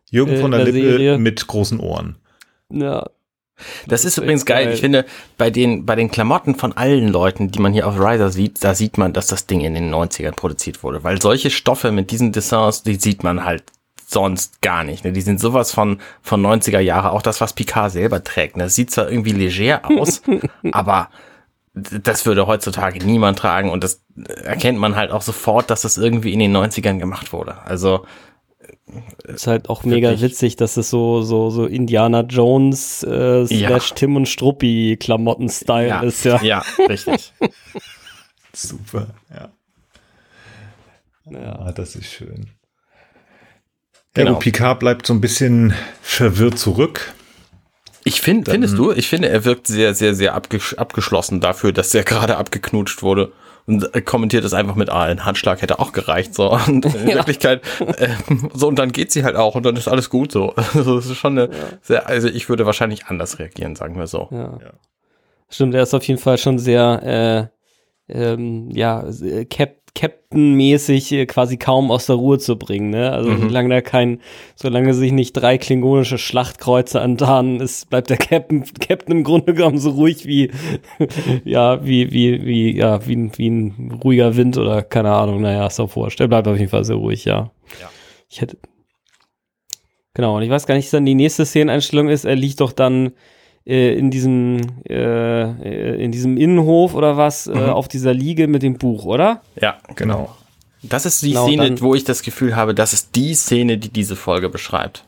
Jürgen 0.09 0.33
äh, 0.33 0.37
von 0.37 0.51
der 0.51 0.65
der 0.65 0.73
Lippe 0.73 0.89
Serie. 0.89 1.17
mit 1.17 1.47
großen 1.47 1.79
Ohren. 1.79 2.17
Ja, 2.71 3.05
Das 3.87 4.05
ist 4.05 4.13
ist 4.13 4.17
übrigens 4.23 4.45
geil. 4.45 4.65
geil. 4.65 4.73
Ich 4.73 4.81
finde, 4.81 5.05
bei 5.37 5.49
den, 5.49 5.85
bei 5.85 5.95
den 5.95 6.11
Klamotten 6.11 6.55
von 6.55 6.73
allen 6.73 7.07
Leuten, 7.07 7.49
die 7.51 7.59
man 7.59 7.73
hier 7.73 7.87
auf 7.87 7.99
Riser 7.99 8.29
sieht, 8.29 8.63
da 8.63 8.75
sieht 8.75 8.97
man, 8.97 9.13
dass 9.13 9.27
das 9.27 9.47
Ding 9.47 9.61
in 9.61 9.73
den 9.73 9.93
90ern 9.93 10.31
produziert 10.35 10.83
wurde. 10.83 11.03
Weil 11.03 11.21
solche 11.21 11.49
Stoffe 11.49 11.91
mit 11.91 12.11
diesen 12.11 12.31
Dessins, 12.31 12.83
die 12.83 12.95
sieht 12.95 13.23
man 13.23 13.43
halt 13.45 13.63
sonst 14.07 14.61
gar 14.61 14.83
nicht. 14.83 15.03
Ne? 15.03 15.11
Die 15.11 15.21
sind 15.21 15.39
sowas 15.39 15.71
von, 15.71 15.99
von 16.21 16.45
90er 16.45 16.79
Jahre. 16.79 17.11
Auch 17.11 17.21
das, 17.21 17.41
was 17.41 17.53
Picard 17.53 17.91
selber 17.91 18.23
trägt. 18.23 18.55
Ne? 18.55 18.63
Das 18.63 18.75
sieht 18.75 18.89
zwar 18.89 19.09
irgendwie 19.09 19.33
leger 19.33 19.81
aus, 19.85 20.21
aber 20.71 21.09
das 21.73 22.25
würde 22.25 22.47
heutzutage 22.47 23.05
niemand 23.05 23.37
tragen. 23.37 23.69
Und 23.69 23.83
das 23.83 24.01
erkennt 24.43 24.79
man 24.79 24.95
halt 24.95 25.11
auch 25.11 25.21
sofort, 25.21 25.69
dass 25.69 25.81
das 25.81 25.97
irgendwie 25.97 26.33
in 26.33 26.39
den 26.39 26.55
90ern 26.55 26.99
gemacht 26.99 27.33
wurde. 27.33 27.61
Also, 27.65 28.05
ist 29.25 29.47
halt 29.47 29.69
auch 29.69 29.83
mega 29.83 30.09
Wirklich. 30.09 30.31
witzig, 30.31 30.55
dass 30.55 30.77
es 30.77 30.89
so, 30.89 31.21
so, 31.21 31.49
so 31.49 31.65
Indiana 31.65 32.21
Jones 32.21 33.03
äh, 33.03 33.45
slash 33.45 33.93
Tim 33.93 34.15
und 34.15 34.27
Struppi 34.27 34.97
Klamotten-Style 34.97 35.87
ja, 35.87 36.01
ist, 36.01 36.23
ja. 36.23 36.41
ja, 36.41 36.63
richtig. 36.87 37.33
Super, 38.53 39.07
ja. 39.29 39.49
Ja. 41.29 41.59
Ah, 41.59 41.71
das 41.73 41.95
ist 41.95 42.05
schön. 42.05 42.56
Ja, 44.17 44.25
Genau. 44.25 44.39
Picard 44.39 44.79
bleibt 44.79 45.05
so 45.05 45.13
ein 45.13 45.21
bisschen 45.21 45.73
verwirrt 46.01 46.57
zurück. 46.57 47.13
Ich 48.03 48.21
finde, 48.21 48.49
findest 48.51 48.77
du? 48.77 48.91
Ich 48.91 49.09
finde, 49.09 49.29
er 49.29 49.43
wirkt 49.43 49.67
sehr, 49.67 49.93
sehr, 49.93 50.15
sehr 50.15 50.33
abgesch 50.33 50.73
abgeschlossen 50.75 51.41
dafür, 51.41 51.73
dass 51.73 51.93
er 51.93 52.03
gerade 52.05 52.37
abgeknutscht 52.37 53.03
wurde. 53.03 53.31
Und 53.65 53.93
äh, 53.93 54.01
kommentiert 54.01 54.45
es 54.45 54.53
einfach 54.53 54.75
mit, 54.75 54.89
ah, 54.89 55.03
ein 55.03 55.25
Handschlag 55.25 55.61
hätte 55.61 55.79
auch 55.79 55.91
gereicht, 55.91 56.33
so. 56.33 56.51
Und 56.67 56.85
in 56.85 57.07
Wirklichkeit, 57.07 57.61
äh, 57.81 58.07
so, 58.53 58.69
und 58.69 58.79
dann 58.79 58.93
geht 58.93 59.11
sie 59.11 59.25
halt 59.25 59.35
auch 59.35 59.55
und 59.55 59.65
dann 59.65 59.75
ist 59.75 59.89
alles 59.89 60.09
gut, 60.09 60.31
so. 60.31 60.53
Also, 60.73 60.95
das 60.95 61.07
ist 61.07 61.17
schon 61.17 61.37
eine 61.37 61.49
sehr, 61.81 62.07
also 62.07 62.29
ich 62.29 62.47
würde 62.47 62.65
wahrscheinlich 62.65 63.07
anders 63.07 63.39
reagieren, 63.39 63.75
sagen 63.75 63.97
wir 63.99 64.07
so. 64.07 64.29
Ja. 64.31 64.57
Ja. 64.61 64.73
Stimmt, 65.49 65.75
er 65.75 65.83
ist 65.83 65.93
auf 65.93 66.07
jeden 66.07 66.19
Fall 66.19 66.37
schon 66.37 66.59
sehr, 66.59 67.51
äh, 68.09 68.13
ähm, 68.13 68.69
ja, 68.71 69.05
äh, 69.21 69.43
Cap 69.43 69.76
Captain-mäßig 69.95 71.11
äh, 71.13 71.25
quasi 71.25 71.57
kaum 71.57 71.89
aus 71.91 72.05
der 72.05 72.15
Ruhe 72.17 72.37
zu 72.39 72.57
bringen, 72.57 72.89
ne? 72.91 73.11
Also 73.11 73.31
Mhm. 73.31 73.41
solange 73.49 73.73
er 73.73 73.81
kein, 73.81 74.19
solange 74.55 74.93
sich 74.93 75.11
nicht 75.11 75.33
drei 75.33 75.57
klingonische 75.57 76.17
Schlachtkreuze 76.17 77.01
antarnen, 77.01 77.59
ist, 77.59 77.89
bleibt 77.89 78.09
der 78.09 78.17
Captain, 78.17 78.63
Captain 78.79 79.17
im 79.17 79.23
Grunde 79.23 79.53
genommen 79.53 79.79
so 79.79 79.91
ruhig 79.91 80.25
wie, 80.25 80.51
ja, 81.45 81.83
wie, 81.85 82.11
wie, 82.11 82.45
wie, 82.45 82.77
ja, 82.77 83.05
wie, 83.07 83.15
ein- 83.15 83.31
wie 83.37 83.49
ein 83.49 83.99
ruhiger 84.03 84.35
Wind 84.35 84.57
oder 84.57 84.81
keine 84.83 85.11
Ahnung, 85.11 85.41
naja, 85.41 85.65
ist 85.67 85.79
auch 85.79 85.95
wurscht. 85.95 86.19
Er 86.19 86.27
bleibt 86.27 86.47
auf 86.47 86.57
jeden 86.57 86.69
Fall 86.69 86.83
sehr 86.83 86.95
ruhig, 86.97 87.25
ja. 87.25 87.51
Ja. 87.81 87.89
Ich 88.29 88.41
hätte, 88.41 88.57
genau, 90.13 90.37
und 90.37 90.43
ich 90.43 90.49
weiß 90.49 90.65
gar 90.65 90.75
nicht, 90.75 90.85
was 90.85 90.91
dann 90.91 91.05
die 91.05 91.15
nächste 91.15 91.45
Szeneneinstellung 91.45 92.09
ist, 92.09 92.25
er 92.25 92.35
liegt 92.35 92.59
doch 92.61 92.71
dann 92.71 93.11
äh, 93.67 93.93
in 93.97 94.09
diesem 94.09 94.61
äh, 94.89 96.03
in 96.03 96.11
diesem 96.11 96.37
Innenhof 96.37 96.93
oder 96.95 97.17
was 97.17 97.47
äh, 97.47 97.51
Mhm. 97.51 97.69
auf 97.69 97.87
dieser 97.87 98.13
Liege 98.13 98.47
mit 98.47 98.63
dem 98.63 98.77
Buch, 98.77 99.05
oder? 99.05 99.41
Ja, 99.61 99.77
Genau. 99.95 100.35
Das 100.83 101.05
ist 101.07 101.21
die 101.23 101.29
Genau, 101.29 101.47
Szene, 101.47 101.81
wo 101.81 101.95
ich 101.95 102.03
das 102.03 102.21
Gefühl 102.21 102.55
habe, 102.55 102.73
das 102.75 102.93
ist 102.93 103.15
die 103.15 103.33
Szene, 103.33 103.77
die 103.79 103.89
diese 103.89 104.15
Folge 104.15 104.47
beschreibt. 104.47 105.03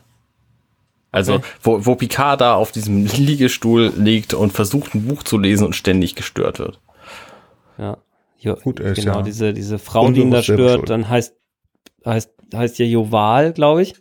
Also, 1.12 1.34
Okay. 1.34 1.44
wo, 1.62 1.86
wo 1.86 1.94
Picard 1.94 2.40
da 2.40 2.54
auf 2.56 2.70
diesem 2.72 3.06
Liegestuhl 3.06 3.92
liegt 3.96 4.34
und 4.34 4.52
versucht, 4.52 4.94
ein 4.94 5.06
Buch 5.06 5.22
zu 5.22 5.38
lesen 5.38 5.64
und 5.66 5.74
ständig 5.76 6.14
gestört 6.16 6.58
wird. 6.58 6.80
Ja. 7.78 7.96
Jo, 8.38 8.54
Gut, 8.56 8.80
ist 8.80 9.00
genau, 9.00 9.18
ja 9.18 9.22
diese 9.22 9.52
diese 9.54 9.78
Frau, 9.78 10.10
die 10.10 10.20
ihn 10.20 10.30
da 10.30 10.42
stört, 10.42 10.88
dann 10.90 11.08
heißt 11.08 11.34
heißt 12.04 12.30
heißt 12.54 12.78
ja 12.78 12.86
Joval, 12.86 13.52
glaube 13.52 13.82
ich. 13.82 13.94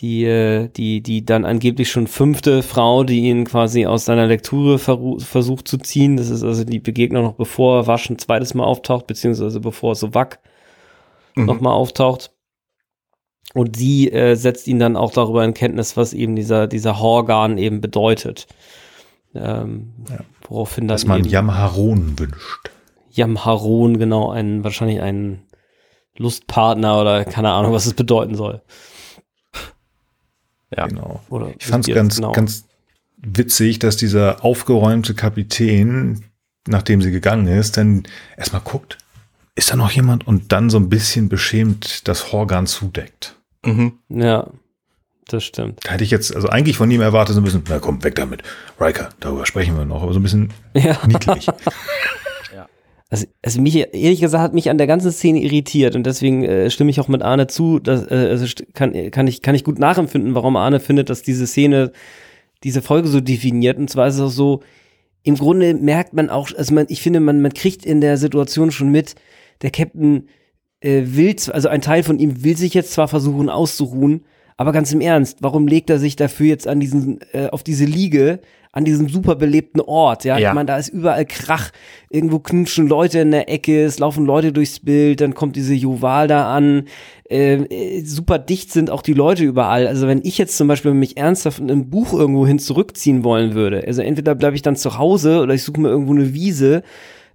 Die, 0.00 0.24
äh, 0.24 0.68
die, 0.68 1.00
die 1.02 1.24
dann 1.24 1.44
angeblich 1.44 1.90
schon 1.90 2.06
fünfte 2.06 2.62
Frau, 2.62 3.04
die 3.04 3.28
ihn 3.28 3.44
quasi 3.44 3.86
aus 3.86 4.04
seiner 4.06 4.26
Lektüre 4.26 4.78
versucht 4.78 5.68
zu 5.68 5.78
ziehen. 5.78 6.16
Das 6.16 6.30
ist 6.30 6.42
also 6.42 6.64
die 6.64 6.80
Begegnung 6.80 7.22
noch 7.24 7.34
bevor 7.34 7.86
Wasch 7.86 8.10
ein 8.10 8.18
zweites 8.18 8.54
Mal 8.54 8.64
auftaucht, 8.64 9.06
beziehungsweise 9.06 9.60
bevor 9.60 9.94
Sowak 9.94 10.40
Mhm. 11.34 11.46
nochmal 11.46 11.72
auftaucht. 11.72 12.30
Und 13.54 13.76
sie 13.76 14.10
äh, 14.10 14.34
setzt 14.34 14.66
ihn 14.66 14.78
dann 14.78 14.96
auch 14.96 15.12
darüber 15.12 15.44
in 15.44 15.54
Kenntnis, 15.54 15.96
was 15.96 16.12
eben 16.14 16.36
dieser, 16.36 16.66
dieser 16.66 16.98
Horgan 17.00 17.58
eben 17.58 17.80
bedeutet. 17.80 18.46
Ähm, 19.34 19.92
Ja. 20.10 20.20
Woraufhin 20.48 20.88
dann 20.88 20.94
dass 20.94 21.06
man 21.06 21.24
Yamharon 21.24 22.18
wünscht. 22.18 22.70
Yamharon, 23.10 23.98
genau, 23.98 24.30
einen, 24.30 24.64
wahrscheinlich 24.64 25.00
einen 25.00 25.42
Lustpartner 26.16 27.00
oder 27.00 27.24
keine 27.24 27.50
Ahnung, 27.50 27.72
was 27.72 27.86
es 27.86 27.94
bedeuten 27.94 28.34
soll. 28.34 28.62
Ja. 30.76 30.86
Genau. 30.86 31.20
Oder 31.28 31.52
Ich 31.58 31.66
fand 31.66 31.86
es 31.88 31.94
ganz, 31.94 32.16
genau. 32.16 32.32
ganz 32.32 32.64
witzig, 33.16 33.78
dass 33.78 33.96
dieser 33.96 34.44
aufgeräumte 34.44 35.14
Kapitän, 35.14 36.24
nachdem 36.66 37.02
sie 37.02 37.10
gegangen 37.10 37.46
ist, 37.46 37.76
dann 37.76 38.04
erstmal 38.36 38.62
guckt, 38.62 38.98
ist 39.54 39.70
da 39.70 39.76
noch 39.76 39.90
jemand? 39.90 40.26
Und 40.26 40.50
dann 40.52 40.70
so 40.70 40.78
ein 40.78 40.88
bisschen 40.88 41.28
beschämt 41.28 42.08
das 42.08 42.32
Horgan 42.32 42.66
zudeckt. 42.66 43.36
Mhm. 43.64 43.98
Ja, 44.08 44.48
das 45.28 45.44
stimmt. 45.44 45.80
Da 45.84 45.90
hätte 45.92 46.04
ich 46.04 46.10
jetzt, 46.10 46.34
also 46.34 46.48
eigentlich 46.48 46.76
von 46.76 46.90
ihm 46.90 47.00
erwartet, 47.02 47.34
so 47.34 47.40
ein 47.40 47.44
bisschen, 47.44 47.62
na 47.68 47.78
komm, 47.78 48.02
weg 48.02 48.14
damit. 48.14 48.42
Riker, 48.80 49.10
darüber 49.20 49.44
sprechen 49.46 49.76
wir 49.76 49.84
noch, 49.84 50.02
aber 50.02 50.12
so 50.14 50.20
ein 50.20 50.22
bisschen 50.22 50.52
Ja. 50.74 50.98
niedlich. 51.06 51.46
Also, 53.12 53.26
also 53.42 53.60
mich, 53.60 53.76
ehrlich 53.76 54.22
gesagt, 54.22 54.42
hat 54.42 54.54
mich 54.54 54.70
an 54.70 54.78
der 54.78 54.86
ganzen 54.86 55.12
Szene 55.12 55.42
irritiert 55.42 55.96
und 55.96 56.06
deswegen 56.06 56.44
äh, 56.44 56.70
stimme 56.70 56.88
ich 56.88 56.98
auch 56.98 57.08
mit 57.08 57.20
Arne 57.20 57.46
zu, 57.46 57.78
dass, 57.78 58.10
äh, 58.10 58.28
also 58.30 58.46
kann, 58.72 59.10
kann, 59.10 59.26
ich, 59.26 59.42
kann 59.42 59.54
ich 59.54 59.64
gut 59.64 59.78
nachempfinden, 59.78 60.34
warum 60.34 60.56
Arne 60.56 60.80
findet, 60.80 61.10
dass 61.10 61.20
diese 61.20 61.46
Szene 61.46 61.92
diese 62.64 62.80
Folge 62.80 63.08
so 63.08 63.20
definiert. 63.20 63.76
Und 63.76 63.90
zwar 63.90 64.06
ist 64.06 64.14
es 64.14 64.20
auch 64.22 64.30
so, 64.30 64.60
im 65.24 65.34
Grunde 65.34 65.74
merkt 65.74 66.14
man 66.14 66.30
auch, 66.30 66.52
also 66.56 66.72
man, 66.72 66.86
ich 66.88 67.02
finde, 67.02 67.20
man, 67.20 67.42
man 67.42 67.52
kriegt 67.52 67.84
in 67.84 68.00
der 68.00 68.16
Situation 68.16 68.70
schon 68.70 68.90
mit, 68.90 69.14
der 69.60 69.70
Captain 69.70 70.28
äh, 70.80 71.02
will, 71.04 71.36
also 71.52 71.68
ein 71.68 71.82
Teil 71.82 72.04
von 72.04 72.18
ihm 72.18 72.42
will 72.42 72.56
sich 72.56 72.72
jetzt 72.72 72.92
zwar 72.92 73.08
versuchen 73.08 73.50
auszuruhen, 73.50 74.24
Aber 74.56 74.72
ganz 74.72 74.90
im 74.90 75.02
Ernst, 75.02 75.38
warum 75.42 75.66
legt 75.66 75.90
er 75.90 75.98
sich 75.98 76.16
dafür 76.16 76.46
jetzt 76.46 76.66
an 76.66 76.80
diesen, 76.80 77.20
äh, 77.34 77.48
auf 77.48 77.62
diese 77.62 77.84
Liege, 77.84 78.40
an 78.72 78.84
diesem 78.84 79.08
super 79.08 79.36
belebten 79.36 79.80
Ort? 79.80 80.24
Ja, 80.24 80.38
Ja. 80.38 80.48
ich 80.48 80.54
meine, 80.54 80.66
da 80.66 80.78
ist 80.78 80.88
überall 80.88 81.26
Krach. 81.26 81.70
Irgendwo 82.10 82.38
knutschen 82.38 82.88
Leute 82.88 83.20
in 83.20 83.30
der 83.30 83.50
Ecke, 83.50 83.84
es 83.84 83.98
laufen 83.98 84.24
Leute 84.26 84.52
durchs 84.52 84.80
Bild, 84.80 85.20
dann 85.20 85.34
kommt 85.34 85.56
diese 85.56 85.74
Juval 85.74 86.26
da 86.26 86.54
an. 86.54 86.84
Äh, 87.30 87.54
äh, 87.64 88.04
super 88.04 88.38
dicht 88.38 88.72
sind 88.72 88.90
auch 88.90 89.02
die 89.02 89.14
Leute 89.14 89.44
überall. 89.44 89.86
Also 89.86 90.08
wenn 90.08 90.20
ich 90.24 90.38
jetzt 90.38 90.56
zum 90.56 90.68
Beispiel 90.68 90.92
mich 90.94 91.16
ernsthaft 91.16 91.60
in 91.60 91.70
einem 91.70 91.88
Buch 91.90 92.12
irgendwo 92.12 92.46
hin 92.46 92.58
zurückziehen 92.58 93.24
wollen 93.24 93.54
würde, 93.54 93.84
also 93.86 94.02
entweder 94.02 94.34
bleibe 94.34 94.56
ich 94.56 94.62
dann 94.62 94.76
zu 94.76 94.98
Hause 94.98 95.40
oder 95.40 95.54
ich 95.54 95.62
suche 95.62 95.80
mir 95.80 95.88
irgendwo 95.88 96.12
eine 96.12 96.34
Wiese, 96.34 96.82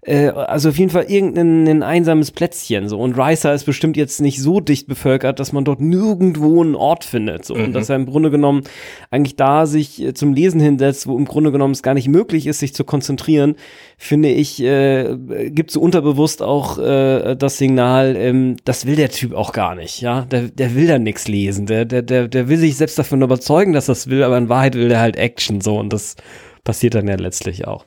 äh, 0.08 0.30
also 0.30 0.70
auf 0.70 0.78
jeden 0.78 0.89
Fall 0.89 1.03
irgendein 1.03 1.68
ein 1.68 1.84
einsames 1.84 2.32
Plätzchen 2.32 2.88
so. 2.88 2.97
Und 2.97 3.18
Ricer 3.18 3.53
ist 3.53 3.66
bestimmt 3.66 3.97
jetzt 3.97 4.22
nicht 4.22 4.41
so 4.41 4.62
dicht 4.62 4.88
bevölkert, 4.88 5.39
dass 5.39 5.51
man 5.51 5.66
dort 5.66 5.82
nirgendwo 5.82 6.64
einen 6.64 6.76
Ort 6.76 7.03
findet 7.03 7.43
so. 7.45 7.53
Und 7.55 7.74
dass 7.74 7.89
er 7.89 7.97
im 7.97 8.05
Grunde 8.05 8.32
genommen 8.32 8.64
eigentlich 9.12 9.36
da 9.36 9.66
sich 9.66 10.01
äh, 10.01 10.14
zum 10.14 10.34
Lesen 10.34 10.62
hinsetzt, 10.62 11.08
wo 11.08 11.18
im 11.18 11.26
Grunde 11.26 11.51
genommen 11.51 11.74
es 11.74 11.84
gar 11.84 11.93
nicht 11.93 12.08
möglich 12.08 12.47
ist, 12.47 12.60
sich 12.60 12.74
zu 12.74 12.86
konzentrieren, 12.86 13.55
finde 13.97 14.30
ich, 14.30 14.64
äh, 14.64 15.18
gibt 15.49 15.72
so 15.72 15.82
unterbewusst 15.82 16.41
auch 16.41 16.78
äh, 16.78 17.36
das 17.36 17.58
Signal, 17.58 18.16
ähm, 18.16 18.55
das 18.64 18.86
will 18.86 18.95
der 18.95 19.10
Typ 19.10 19.34
auch 19.34 19.51
gar 19.51 19.76
nicht, 19.76 20.01
ja, 20.01 20.22
der, 20.22 20.43
der 20.43 20.76
will 20.76 20.88
da 20.88 20.99
nichts 20.99 21.28
lesen, 21.28 21.66
der, 21.66 21.84
der, 21.86 22.01
der, 22.01 22.28
der 22.28 22.47
will 22.47 22.58
sich 22.58 22.78
selbst 22.78 22.97
davon 22.97 23.22
überzeugen, 23.22 23.74
dass 23.74 23.88
das 23.88 24.08
will, 24.08 24.24
aber 24.24 24.38
in 24.38 24.49
Wahrheit 24.49 24.76
will 24.76 24.88
der 24.88 24.99
halt 24.99 25.18
Action 25.18 25.62
so. 25.62 25.78
Und 25.78 25.91
das 25.91 26.16
passiert 26.64 26.95
dann 26.95 27.08
ja 27.08 27.16
letztlich 27.16 27.68
auch. 27.68 27.86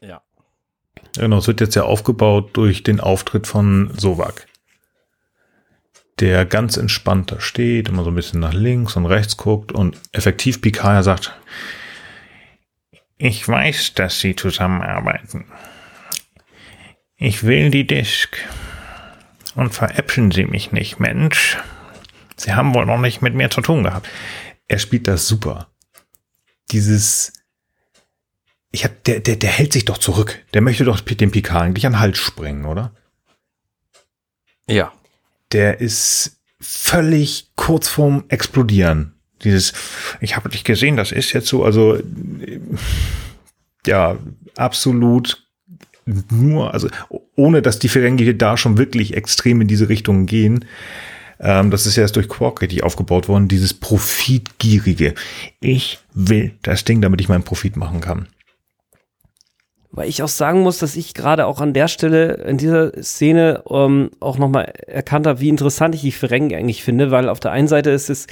Ja. 0.00 0.22
Genau, 1.18 1.38
es 1.38 1.48
wird 1.48 1.60
jetzt 1.60 1.74
ja 1.74 1.82
aufgebaut 1.82 2.50
durch 2.52 2.84
den 2.84 3.00
Auftritt 3.00 3.46
von 3.46 3.90
Sovak. 3.96 4.46
Der 6.20 6.46
ganz 6.46 6.76
entspannt 6.76 7.32
da 7.32 7.40
steht, 7.40 7.88
immer 7.88 8.04
so 8.04 8.10
ein 8.10 8.14
bisschen 8.14 8.40
nach 8.40 8.52
links 8.52 8.96
und 8.96 9.06
rechts 9.06 9.36
guckt 9.36 9.72
und 9.72 10.00
effektiv 10.12 10.60
Picard 10.60 11.04
sagt, 11.04 11.36
ich 13.16 13.46
weiß, 13.46 13.94
dass 13.94 14.20
sie 14.20 14.36
zusammenarbeiten. 14.36 15.46
Ich 17.16 17.42
will 17.42 17.70
die 17.70 17.86
Disk. 17.86 18.38
Und 19.56 19.74
veräppeln 19.74 20.30
Sie 20.30 20.44
mich 20.44 20.70
nicht, 20.70 21.00
Mensch. 21.00 21.58
Sie 22.36 22.54
haben 22.54 22.74
wohl 22.74 22.86
noch 22.86 23.00
nicht 23.00 23.22
mit 23.22 23.34
mir 23.34 23.50
zu 23.50 23.60
tun 23.60 23.82
gehabt. 23.82 24.08
Er 24.68 24.78
spielt 24.78 25.08
das 25.08 25.26
super. 25.26 25.66
Dieses, 26.70 27.32
ich 28.70 28.84
hab, 28.84 29.02
der, 29.04 29.20
der, 29.20 29.36
der 29.36 29.50
hält 29.50 29.72
sich 29.72 29.84
doch 29.84 29.98
zurück. 29.98 30.38
Der 30.52 30.60
möchte 30.60 30.84
doch 30.84 31.00
dem 31.00 31.30
Picard 31.30 31.62
eigentlich 31.62 31.86
an 31.86 31.92
den 31.92 32.00
Hals 32.00 32.18
springen, 32.18 32.64
oder? 32.64 32.92
Ja. 34.68 34.92
Der 35.52 35.80
ist 35.80 36.38
völlig 36.60 37.50
kurz 37.56 37.88
vorm 37.88 38.24
Explodieren. 38.28 39.14
Dieses, 39.44 39.72
ich 40.20 40.36
habe 40.36 40.48
dich 40.48 40.64
gesehen, 40.64 40.96
das 40.96 41.12
ist 41.12 41.32
jetzt 41.32 41.46
so, 41.46 41.64
also 41.64 41.98
ja, 43.86 44.18
absolut 44.56 45.46
nur, 46.30 46.74
also 46.74 46.88
ohne 47.36 47.62
dass 47.62 47.78
die 47.78 47.88
Ferengi 47.88 48.36
da 48.36 48.56
schon 48.56 48.78
wirklich 48.78 49.14
extrem 49.14 49.60
in 49.60 49.68
diese 49.68 49.88
Richtung 49.88 50.26
gehen. 50.26 50.64
Ähm, 51.40 51.70
das 51.70 51.86
ist 51.86 51.96
ja 51.96 52.02
erst 52.02 52.16
durch 52.16 52.28
Quark 52.28 52.60
richtig 52.62 52.82
aufgebaut 52.82 53.28
worden, 53.28 53.46
dieses 53.46 53.74
Profitgierige. 53.74 55.14
Ich 55.60 55.98
will 56.14 56.52
das 56.62 56.84
Ding, 56.84 57.00
damit 57.00 57.20
ich 57.20 57.28
meinen 57.28 57.44
Profit 57.44 57.76
machen 57.76 58.00
kann. 58.00 58.26
Weil 59.90 60.08
ich 60.08 60.22
auch 60.22 60.28
sagen 60.28 60.60
muss, 60.60 60.78
dass 60.78 60.96
ich 60.96 61.14
gerade 61.14 61.46
auch 61.46 61.60
an 61.60 61.72
der 61.72 61.88
Stelle, 61.88 62.34
in 62.46 62.58
dieser 62.58 62.92
Szene, 63.02 63.62
ähm, 63.70 64.10
auch 64.20 64.38
nochmal 64.38 64.72
erkannt 64.86 65.26
habe, 65.26 65.40
wie 65.40 65.48
interessant 65.48 65.94
ich 65.94 66.02
die 66.02 66.12
Ferengi 66.12 66.54
eigentlich 66.54 66.84
finde, 66.84 67.10
weil 67.10 67.28
auf 67.28 67.40
der 67.40 67.52
einen 67.52 67.68
Seite 67.68 67.90
ist 67.90 68.10
es, 68.10 68.26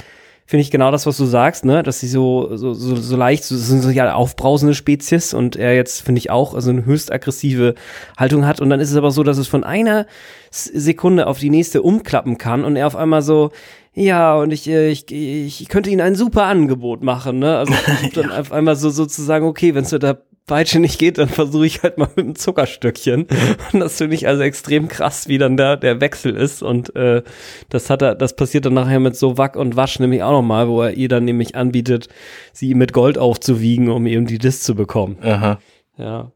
finde 0.47 0.61
ich 0.61 0.71
genau 0.71 0.91
das, 0.91 1.05
was 1.05 1.17
du 1.17 1.25
sagst, 1.25 1.65
ne, 1.65 1.83
dass 1.83 1.99
sie 1.99 2.07
so, 2.07 2.55
so, 2.55 2.73
so, 2.73 2.95
so 2.95 3.17
leicht, 3.17 3.43
so, 3.43 3.55
sind 3.57 3.81
so 3.81 3.89
ja 3.89 4.13
aufbrausende 4.13 4.75
Spezies 4.75 5.33
und 5.33 5.57
er 5.57 5.75
jetzt, 5.75 6.01
finde 6.01 6.19
ich 6.19 6.29
auch, 6.29 6.53
also 6.53 6.69
eine 6.69 6.85
höchst 6.85 7.11
aggressive 7.11 7.75
Haltung 8.17 8.45
hat. 8.45 8.61
Und 8.61 8.69
dann 8.69 8.79
ist 8.79 8.89
es 8.89 8.95
aber 8.95 9.11
so, 9.11 9.23
dass 9.23 9.37
es 9.37 9.47
von 9.47 9.65
einer 9.65 10.07
Sekunde 10.49 11.27
auf 11.27 11.39
die 11.39 11.49
nächste 11.49 11.81
umklappen 11.81 12.37
kann 12.37 12.63
und 12.63 12.77
er 12.77 12.87
auf 12.87 12.95
einmal 12.95 13.21
so, 13.21 13.51
ja, 13.93 14.35
und 14.35 14.53
ich, 14.53 14.69
äh, 14.69 14.89
ich, 14.89 15.11
ich 15.11 15.67
könnte 15.69 15.89
Ihnen 15.89 16.01
ein 16.01 16.15
super 16.15 16.43
Angebot 16.43 17.03
machen, 17.03 17.39
ne? 17.39 17.57
Also 17.57 17.73
dann 18.13 18.31
auf 18.31 18.51
einmal 18.51 18.75
so 18.75 18.89
sozusagen, 18.89 19.45
okay, 19.45 19.75
wenn 19.75 19.83
es 19.83 19.91
mit 19.91 20.03
der 20.03 20.21
Peitsche 20.47 20.79
nicht 20.79 20.97
geht, 20.97 21.17
dann 21.17 21.27
versuche 21.27 21.65
ich 21.65 21.83
halt 21.83 21.97
mal 21.97 22.07
mit 22.15 22.25
einem 22.25 22.35
Zuckerstückchen. 22.35 23.27
Und 23.73 23.79
das 23.81 23.97
finde 23.97 24.15
ich 24.15 24.27
also 24.27 24.41
extrem 24.41 24.87
krass, 24.87 25.27
wie 25.27 25.37
dann 25.37 25.57
der, 25.57 25.75
der 25.75 25.99
Wechsel 25.99 26.35
ist. 26.35 26.63
Und 26.63 26.95
äh, 26.95 27.21
das 27.69 27.89
hat 27.89 28.01
er, 28.01 28.15
das 28.15 28.35
passiert 28.35 28.65
dann 28.65 28.73
nachher 28.73 29.01
mit 29.01 29.17
so 29.17 29.37
Wack 29.37 29.57
und 29.57 29.75
Wasch 29.75 29.99
nämlich 29.99 30.23
auch 30.23 30.31
nochmal, 30.31 30.69
wo 30.69 30.81
er 30.81 30.93
ihr 30.93 31.09
dann 31.09 31.25
nämlich 31.25 31.55
anbietet, 31.55 32.07
sie 32.53 32.73
mit 32.73 32.93
Gold 32.93 33.17
aufzuwiegen, 33.17 33.89
um 33.89 34.07
eben 34.07 34.25
die 34.25 34.39
Disc 34.39 34.63
zu 34.63 34.73
bekommen. 34.73 35.17
Aha. 35.21 35.59
Ja. 35.97 36.31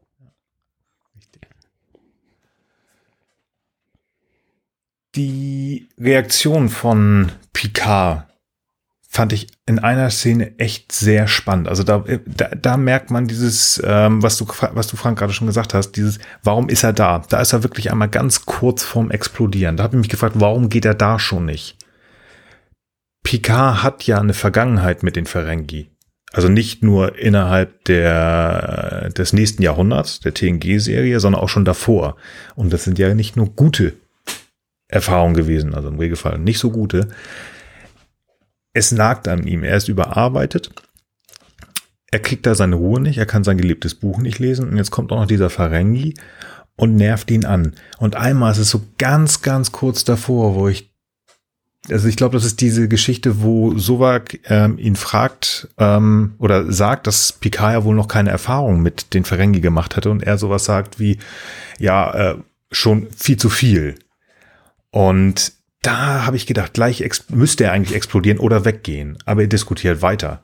Die 5.14 5.88
Reaktion 5.98 6.68
von 6.68 7.32
Picard 7.52 8.31
fand 9.12 9.34
ich 9.34 9.48
in 9.66 9.78
einer 9.78 10.08
Szene 10.08 10.58
echt 10.58 10.90
sehr 10.90 11.28
spannend. 11.28 11.68
Also 11.68 11.82
da, 11.82 12.02
da, 12.24 12.48
da 12.48 12.76
merkt 12.78 13.10
man 13.10 13.28
dieses, 13.28 13.80
ähm, 13.84 14.22
was 14.22 14.38
du, 14.38 14.46
was 14.46 14.86
du 14.86 14.96
Frank 14.96 15.18
gerade 15.18 15.34
schon 15.34 15.46
gesagt 15.46 15.74
hast, 15.74 15.92
dieses, 15.92 16.18
warum 16.42 16.70
ist 16.70 16.82
er 16.82 16.94
da? 16.94 17.22
Da 17.28 17.42
ist 17.42 17.52
er 17.52 17.62
wirklich 17.62 17.92
einmal 17.92 18.08
ganz 18.08 18.46
kurz 18.46 18.82
vorm 18.82 19.10
Explodieren. 19.10 19.76
Da 19.76 19.84
habe 19.84 19.96
ich 19.96 20.00
mich 20.00 20.08
gefragt, 20.08 20.36
warum 20.38 20.70
geht 20.70 20.86
er 20.86 20.94
da 20.94 21.18
schon 21.18 21.44
nicht? 21.44 21.76
Picard 23.22 23.82
hat 23.82 24.06
ja 24.06 24.18
eine 24.18 24.32
Vergangenheit 24.32 25.02
mit 25.02 25.14
den 25.14 25.26
Ferengi. 25.26 25.90
Also 26.32 26.48
nicht 26.48 26.82
nur 26.82 27.18
innerhalb 27.18 27.84
der, 27.84 29.10
des 29.10 29.34
nächsten 29.34 29.62
Jahrhunderts, 29.62 30.20
der 30.20 30.32
TNG-Serie, 30.32 31.20
sondern 31.20 31.42
auch 31.42 31.50
schon 31.50 31.66
davor. 31.66 32.16
Und 32.54 32.72
das 32.72 32.84
sind 32.84 32.98
ja 32.98 33.12
nicht 33.14 33.36
nur 33.36 33.50
gute 33.50 33.92
Erfahrungen 34.88 35.34
gewesen, 35.34 35.74
also 35.74 35.88
im 35.88 35.98
Regelfall 35.98 36.38
nicht 36.38 36.58
so 36.58 36.70
gute. 36.70 37.08
Es 38.72 38.92
nagt 38.92 39.28
an 39.28 39.46
ihm, 39.46 39.64
er 39.64 39.76
ist 39.76 39.88
überarbeitet. 39.88 40.70
Er 42.10 42.20
kriegt 42.20 42.46
da 42.46 42.54
seine 42.54 42.76
Ruhe 42.76 43.00
nicht, 43.00 43.18
er 43.18 43.26
kann 43.26 43.44
sein 43.44 43.56
geliebtes 43.56 43.94
Buch 43.94 44.18
nicht 44.18 44.38
lesen 44.38 44.68
und 44.68 44.76
jetzt 44.76 44.90
kommt 44.90 45.12
auch 45.12 45.20
noch 45.20 45.26
dieser 45.26 45.50
Ferengi 45.50 46.14
und 46.76 46.96
nervt 46.96 47.30
ihn 47.30 47.44
an. 47.44 47.74
Und 47.98 48.16
einmal 48.16 48.52
ist 48.52 48.58
es 48.58 48.70
so 48.70 48.82
ganz, 48.98 49.42
ganz 49.42 49.72
kurz 49.72 50.04
davor, 50.04 50.54
wo 50.54 50.68
ich 50.68 50.92
also 51.90 52.06
ich 52.06 52.16
glaube, 52.16 52.34
das 52.36 52.44
ist 52.44 52.60
diese 52.60 52.86
Geschichte, 52.86 53.42
wo 53.42 53.76
Sovak 53.76 54.38
ähm, 54.48 54.78
ihn 54.78 54.94
fragt 54.94 55.68
ähm, 55.78 56.34
oder 56.38 56.70
sagt, 56.70 57.08
dass 57.08 57.32
Picard 57.32 57.72
ja 57.72 57.84
wohl 57.84 57.96
noch 57.96 58.06
keine 58.06 58.30
Erfahrung 58.30 58.82
mit 58.82 59.14
den 59.14 59.24
Ferengi 59.24 59.60
gemacht 59.60 59.96
hatte 59.96 60.10
und 60.10 60.22
er 60.22 60.38
sowas 60.38 60.64
sagt 60.64 61.00
wie, 61.00 61.18
ja, 61.80 62.14
äh, 62.14 62.38
schon 62.70 63.08
viel 63.10 63.36
zu 63.36 63.50
viel. 63.50 63.96
Und 64.90 65.52
da 65.82 66.24
habe 66.24 66.36
ich 66.36 66.46
gedacht, 66.46 66.74
gleich 66.74 67.04
müsste 67.28 67.64
er 67.64 67.72
eigentlich 67.72 67.96
explodieren 67.96 68.38
oder 68.38 68.64
weggehen, 68.64 69.18
aber 69.26 69.42
er 69.42 69.48
diskutiert 69.48 70.00
weiter. 70.00 70.42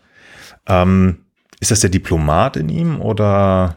Ähm, 0.67 1.25
ist 1.61 1.71
das 1.71 1.81
der 1.81 1.91
Diplomat 1.91 2.57
in 2.57 2.69
ihm 2.69 3.01
oder 3.01 3.77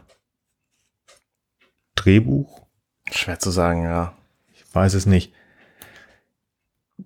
Drehbuch? 1.94 2.66
Schwer 3.10 3.38
zu 3.38 3.50
sagen, 3.50 3.84
ja. 3.84 4.14
Ich 4.52 4.62
weiß 4.74 4.94
es 4.94 5.06
nicht. 5.06 5.32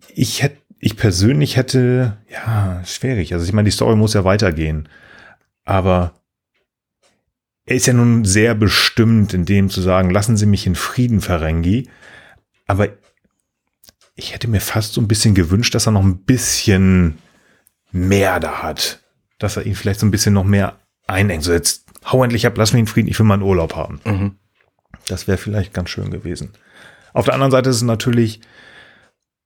Ich 0.09 0.42
hätte, 0.42 0.59
ich 0.78 0.96
persönlich 0.96 1.57
hätte, 1.57 2.16
ja, 2.28 2.82
schwierig. 2.84 3.32
Also 3.32 3.44
ich 3.44 3.52
meine, 3.52 3.66
die 3.66 3.72
Story 3.72 3.96
muss 3.96 4.14
ja 4.14 4.24
weitergehen. 4.24 4.88
Aber 5.64 6.14
er 7.66 7.76
ist 7.76 7.86
ja 7.86 7.92
nun 7.92 8.24
sehr 8.24 8.54
bestimmt 8.54 9.34
in 9.34 9.44
dem 9.44 9.68
zu 9.68 9.80
sagen, 9.80 10.11
lassen 10.11 10.36
Sie 10.36 10.46
mich 10.46 10.66
in 10.66 10.76
Frieden, 10.76 11.20
Ferengi. 11.20 11.88
Aber 12.66 12.88
ich 14.16 14.32
hätte 14.32 14.48
mir 14.48 14.60
fast 14.60 14.94
so 14.94 15.00
ein 15.00 15.08
bisschen 15.08 15.34
gewünscht, 15.34 15.74
dass 15.74 15.86
er 15.86 15.92
noch 15.92 16.02
ein 16.02 16.24
bisschen 16.24 17.18
mehr 17.92 18.40
da 18.40 18.62
hat. 18.62 19.00
Dass 19.38 19.58
er 19.58 19.66
ihn 19.66 19.74
vielleicht 19.74 20.00
so 20.00 20.06
ein 20.06 20.10
bisschen 20.10 20.32
noch 20.32 20.44
mehr 20.44 20.80
einengt. 21.06 21.44
So 21.44 21.52
jetzt, 21.52 21.84
hau 22.06 22.24
endlich 22.24 22.46
ab, 22.46 22.54
lass 22.56 22.72
mich 22.72 22.80
in 22.80 22.86
Frieden, 22.86 23.08
ich 23.08 23.18
will 23.18 23.26
meinen 23.26 23.42
Urlaub 23.42 23.76
haben. 23.76 24.00
Mhm. 24.04 24.36
Das 25.06 25.28
wäre 25.28 25.36
vielleicht 25.36 25.74
ganz 25.74 25.90
schön 25.90 26.10
gewesen. 26.10 26.52
Auf 27.12 27.26
der 27.26 27.34
anderen 27.34 27.52
Seite 27.52 27.70
ist 27.70 27.76
es 27.76 27.82
natürlich 27.82 28.40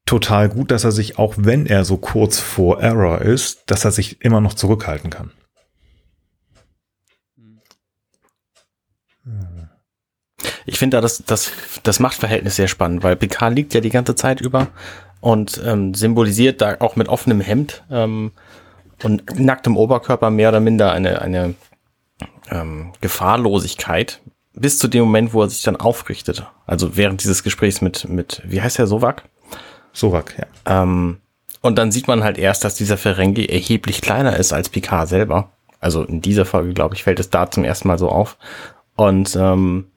total 0.06 0.48
gut, 0.48 0.70
dass 0.70 0.84
er 0.84 0.92
sich, 0.92 1.18
auch 1.18 1.34
wenn 1.36 1.66
er 1.66 1.84
so 1.84 1.96
kurz 1.96 2.38
vor 2.38 2.80
Error 2.80 3.20
ist, 3.20 3.64
dass 3.66 3.84
er 3.84 3.90
sich 3.90 4.22
immer 4.22 4.40
noch 4.40 4.54
zurückhalten 4.54 5.10
kann. 5.10 5.32
Ich 10.70 10.78
finde 10.78 10.98
da 10.98 11.00
das, 11.00 11.24
das, 11.26 11.50
das 11.82 11.98
Machtverhältnis 11.98 12.54
sehr 12.54 12.68
spannend, 12.68 13.02
weil 13.02 13.16
Picard 13.16 13.54
liegt 13.54 13.74
ja 13.74 13.80
die 13.80 13.90
ganze 13.90 14.14
Zeit 14.14 14.40
über 14.40 14.68
und 15.20 15.60
ähm, 15.66 15.94
symbolisiert 15.94 16.60
da 16.60 16.76
auch 16.78 16.94
mit 16.94 17.08
offenem 17.08 17.40
Hemd 17.40 17.82
ähm, 17.90 18.30
und 19.02 19.38
nacktem 19.38 19.76
Oberkörper 19.76 20.30
mehr 20.30 20.50
oder 20.50 20.60
minder 20.60 20.92
eine, 20.92 21.22
eine 21.22 21.54
ähm, 22.52 22.92
Gefahrlosigkeit 23.00 24.20
bis 24.52 24.78
zu 24.78 24.86
dem 24.86 25.02
Moment, 25.02 25.34
wo 25.34 25.42
er 25.42 25.50
sich 25.50 25.64
dann 25.64 25.74
aufrichtet. 25.74 26.46
Also 26.66 26.96
während 26.96 27.24
dieses 27.24 27.42
Gesprächs 27.42 27.80
mit, 27.80 28.08
mit 28.08 28.40
wie 28.44 28.62
heißt 28.62 28.78
der, 28.78 28.86
Sovak? 28.86 29.24
Sovak, 29.92 30.36
ja. 30.38 30.82
Ähm, 30.82 31.18
und 31.62 31.78
dann 31.78 31.90
sieht 31.90 32.06
man 32.06 32.22
halt 32.22 32.38
erst, 32.38 32.62
dass 32.62 32.76
dieser 32.76 32.96
Ferengi 32.96 33.46
erheblich 33.46 34.02
kleiner 34.02 34.36
ist 34.36 34.52
als 34.52 34.68
Picard 34.68 35.08
selber. 35.08 35.50
Also 35.80 36.04
in 36.04 36.20
dieser 36.20 36.44
Folge, 36.44 36.74
glaube 36.74 36.94
ich, 36.94 37.02
fällt 37.02 37.18
es 37.18 37.30
da 37.30 37.50
zum 37.50 37.64
ersten 37.64 37.88
Mal 37.88 37.98
so 37.98 38.08
auf. 38.08 38.38
Und 38.94 39.34
ähm, 39.34 39.89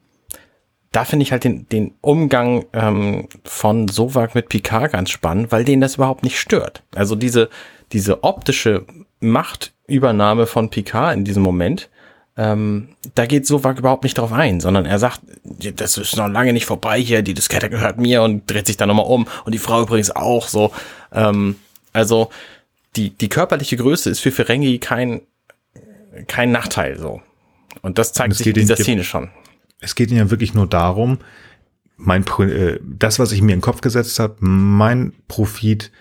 da 0.94 1.06
finde 1.06 1.24
ich 1.24 1.32
halt 1.32 1.44
den, 1.44 1.68
den 1.70 1.96
Umgang 2.02 2.66
ähm, 2.72 3.28
von 3.44 3.88
Sovak 3.88 4.36
mit 4.36 4.48
Picard 4.48 4.94
ganz 4.94 5.10
spannend, 5.10 5.52
weil 5.52 5.66
den 5.66 5.82
das 5.82 5.96
überhaupt 5.96 6.24
nicht 6.24 6.39
stört. 6.39 6.84
Also 6.96 7.16
diese, 7.16 7.50
diese 7.91 8.24
optische 8.24 8.86
Machtübernahme 9.20 10.46
von 10.46 10.70
Picard 10.70 11.16
in 11.18 11.26
diesem 11.26 11.41
Moment, 11.41 11.89
ähm, 12.38 12.89
da 13.16 13.26
geht 13.26 13.48
Sovak 13.48 13.80
überhaupt 13.80 14.04
nicht 14.04 14.20
drauf 14.20 14.32
ein, 14.32 14.60
sondern 14.60 14.86
er 14.86 15.00
sagt, 15.00 15.22
das 15.44 15.98
ist 15.98 16.16
noch 16.16 16.28
lange 16.28 16.54
nicht 16.54 16.68
vorbei 16.68 17.02
hier, 17.02 17.24
die 17.24 17.34
Diskette 17.34 17.72
gehört 17.72 17.98
mir 17.98 18.22
und 18.22 18.50
dreht 18.50 18.68
sich 18.68 18.78
dann 18.78 18.88
nochmal 18.88 19.08
um 19.08 19.28
und 19.46 19.52
die 19.52 19.60
Frau 19.60 19.82
übrigens 19.82 20.12
auch 20.12 20.48
so. 20.48 20.72
Ähm, 21.12 21.56
also 21.91 22.30
die, 22.96 23.10
die 23.10 23.30
körperliche 23.30 23.78
Größe 23.78 24.12
ist 24.12 24.20
für 24.20 24.32
Ferengi 24.32 24.78
kein, 24.78 25.22
kein 26.28 26.52
Nachteil 26.52 27.00
so. 27.00 27.22
Und 27.82 27.98
das 27.98 28.14
zeigt 28.14 28.34
und 28.34 28.38
sich 28.38 28.48
in 28.48 28.54
dieser 28.54 28.76
Szene 28.78 29.04
schon. 29.04 29.32
Es 29.84 29.96
geht 29.96 30.10
ihnen 30.10 30.20
ja 30.20 30.32
wirklich 30.32 30.54
nur 30.54 30.68
darum, 30.68 31.20
mein, 31.98 32.26
äh, 32.40 32.80
das, 32.82 33.20
was 33.20 33.32
ich 33.32 33.42
mir 33.42 33.54
in 33.54 33.60
den 33.60 33.62
Kopf 33.62 33.82
gesetzt 33.82 34.20
habe, 34.20 34.36
mein 34.40 35.14
Profit 35.28 35.92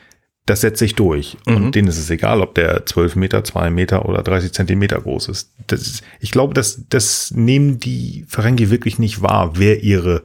das 0.46 0.62
setzt 0.62 0.80
sich 0.80 0.94
durch. 0.94 1.36
Mhm. 1.46 1.56
Und 1.56 1.74
denen 1.74 1.88
ist 1.88 1.98
es 1.98 2.10
egal, 2.10 2.40
ob 2.40 2.54
der 2.54 2.84
12 2.84 3.16
Meter, 3.16 3.44
2 3.44 3.70
Meter 3.70 4.08
oder 4.08 4.22
30 4.22 4.52
Zentimeter 4.52 5.00
groß 5.00 5.28
ist. 5.28 5.52
Ist 5.70 6.02
ich 6.20 6.30
glaube, 6.32 6.54
das, 6.54 6.84
das 6.88 7.30
nehmen 7.32 7.78
die 7.78 8.24
Ferengi 8.28 8.70
wirklich 8.70 8.98
nicht 8.98 9.22
wahr, 9.22 9.52
wer 9.54 9.82
ihre 9.82 10.24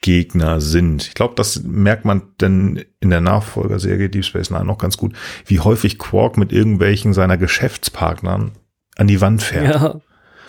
Gegner 0.00 0.60
sind. 0.60 1.06
Ich 1.06 1.14
glaube, 1.14 1.34
das 1.36 1.62
merkt 1.62 2.04
man 2.04 2.22
dann 2.38 2.82
in 3.00 3.10
der 3.10 3.20
Nachfolgerserie 3.20 4.08
Deep 4.08 4.24
Space 4.24 4.50
Nine 4.50 4.64
noch 4.64 4.78
ganz 4.78 4.96
gut, 4.96 5.14
wie 5.46 5.60
häufig 5.60 5.98
Quark 5.98 6.36
mit 6.36 6.52
irgendwelchen 6.52 7.12
seiner 7.12 7.36
Geschäftspartnern 7.36 8.52
an 8.96 9.06
die 9.06 9.20
Wand 9.20 9.42
fährt. 9.42 9.74
Ja. 9.74 10.00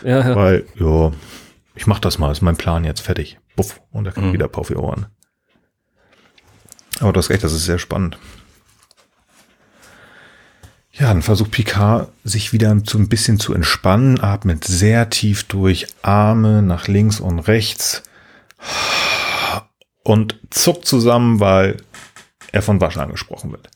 Ja, 0.04 0.30
ja. 0.30 0.36
Weil, 0.36 0.66
ja, 0.80 1.12
ich 1.76 1.88
mach 1.88 2.00
das 2.00 2.18
mal, 2.18 2.32
ist 2.32 2.42
mein 2.42 2.58
Plan 2.58 2.84
jetzt 2.84 3.02
fertig. 3.02 3.40
Buff, 3.56 3.82
und 3.92 4.06
er 4.06 4.12
kriegt 4.12 4.28
mhm. 4.28 4.34
wieder 4.34 4.48
die 4.48 4.76
Ohren. 4.76 5.08
Aber 7.00 7.14
du 7.14 7.18
hast 7.18 7.30
recht, 7.30 7.44
das 7.44 7.54
ist 7.54 7.66
sehr 7.66 7.80
spannend. 7.80 8.18
Ja, 10.92 11.08
dann 11.08 11.22
versucht 11.22 11.52
Picard 11.52 12.12
sich 12.24 12.52
wieder 12.52 12.78
so 12.86 12.98
ein 12.98 13.10
bisschen 13.10 13.40
zu 13.40 13.54
entspannen, 13.54 14.20
atmet 14.20 14.66
sehr 14.66 15.10
tief 15.10 15.46
durch, 15.46 15.88
Arme 16.02 16.62
nach 16.62 16.88
links 16.88 17.20
und 17.20 17.40
rechts 17.40 18.04
und 20.04 20.40
zuckt 20.50 20.86
zusammen, 20.86 21.40
weil 21.40 21.78
er 22.52 22.62
von 22.62 22.82
Wasch 22.82 22.98
angesprochen 22.98 23.52
wird. 23.52 23.70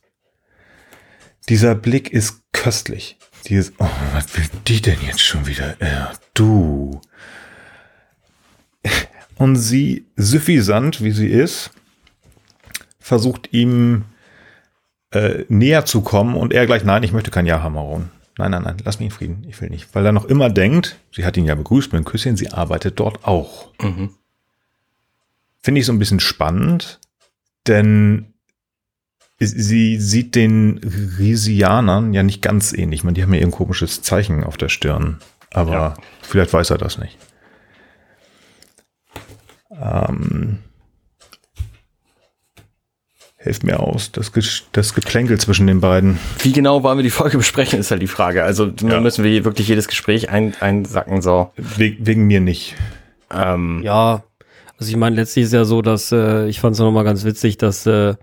Dieser 1.48 1.76
Blick 1.76 2.12
ist 2.12 2.42
köstlich. 2.52 3.18
Dieses, 3.48 3.74
oh, 3.78 3.88
was 4.14 4.36
will 4.36 4.50
die 4.68 4.82
denn 4.82 5.02
jetzt 5.06 5.22
schon 5.22 5.46
wieder? 5.48 5.76
Ja, 5.80 6.14
du. 6.34 7.00
Und 9.38 9.56
sie, 9.58 10.06
suffisant 10.16 11.04
wie 11.04 11.12
sie 11.12 11.28
ist, 11.28 11.72
versucht 13.00 13.54
ihm 13.54 14.06
äh, 15.12 15.46
näher 15.50 15.86
zu 15.86 16.02
kommen 16.02 16.36
und 16.36 16.54
er 16.54 16.66
gleich, 16.66 16.84
nein, 16.84 17.04
ich 17.04 17.12
möchte 17.12 17.32
kein 17.32 17.46
Ja 17.46 17.62
haben, 17.62 17.78
Aaron. 17.78 18.10
Nein, 18.38 18.52
nein, 18.52 18.64
nein, 18.64 18.78
lass 18.84 19.00
mich 19.00 19.08
in 19.08 19.12
Frieden, 19.12 19.46
ich 19.48 19.62
will 19.62 19.70
nicht. 19.70 19.94
Weil 19.94 20.06
er 20.06 20.12
noch 20.12 20.26
immer 20.26 20.50
denkt, 20.50 20.98
sie 21.14 21.26
hat 21.26 21.38
ihn 21.38 21.46
ja 21.46 21.56
begrüßt 21.56 21.94
mit 21.94 22.00
einem 22.00 22.06
Küsschen, 22.06 22.36
sie 22.36 22.52
arbeitet 22.52 23.00
dort 23.00 23.26
auch. 23.26 23.72
Mhm. 23.82 24.10
Finde 25.62 25.80
ich 25.80 25.86
so 25.86 25.94
ein 25.94 26.00
bisschen 26.00 26.20
spannend, 26.20 27.00
denn 27.68 28.34
sie 29.40 30.00
sieht 30.00 30.36
den 30.36 30.80
Risianern 31.18 32.14
ja 32.14 32.24
nicht 32.24 32.42
ganz 32.42 32.74
ähnlich. 32.74 33.00
Ich 33.00 33.04
meine, 33.04 33.16
die 33.16 33.24
haben 33.24 33.34
ja 33.34 33.42
ein 33.42 33.52
komisches 33.52 34.02
Zeichen 34.02 34.44
auf 34.44 34.58
der 34.58 34.70
Stirn. 34.70 35.20
Aber 35.52 35.72
ja. 35.72 35.94
vielleicht 36.22 36.54
weiß 36.54 36.70
er 36.70 36.78
das 36.78 36.98
nicht. 36.98 37.18
Ähm, 39.82 40.60
Hilft 43.38 43.64
mir 43.64 43.80
aus, 43.80 44.12
das, 44.12 44.32
das 44.72 44.96
Geplänkel 44.96 45.40
zwischen 45.40 45.68
den 45.68 45.80
beiden. 45.80 46.18
Wie 46.40 46.52
genau 46.52 46.82
wollen 46.82 46.98
wir 46.98 47.04
die 47.04 47.12
Folge 47.12 47.38
besprechen, 47.38 47.80
ist 47.80 47.92
halt 47.92 48.02
die 48.02 48.08
Frage. 48.08 48.44
Also 48.44 48.72
ja. 48.82 49.00
müssen 49.00 49.24
wir 49.24 49.46
wirklich 49.46 49.68
jedes 49.68 49.88
Gespräch 49.88 50.32
ein, 50.32 50.56
einsacken, 50.60 51.22
so. 51.22 51.52
We 51.56 51.96
wegen 52.00 52.26
mir 52.26 52.40
nicht. 52.40 52.76
Ähm, 53.32 53.82
ja, 53.84 54.24
also 54.80 54.90
ich 54.90 54.98
meine, 54.98 55.16
letztlich 55.16 55.46
ist 55.46 55.54
ja 55.54 55.64
so, 55.64 55.84
dass 55.84 56.12
äh, 56.12 56.48
ich 56.48 56.60
fand 56.60 56.74
es 56.74 56.80
nochmal 56.80 57.04
ganz 57.04 57.24
witzig, 57.24 57.58
dass 57.58 57.86
äh, 57.86 58.16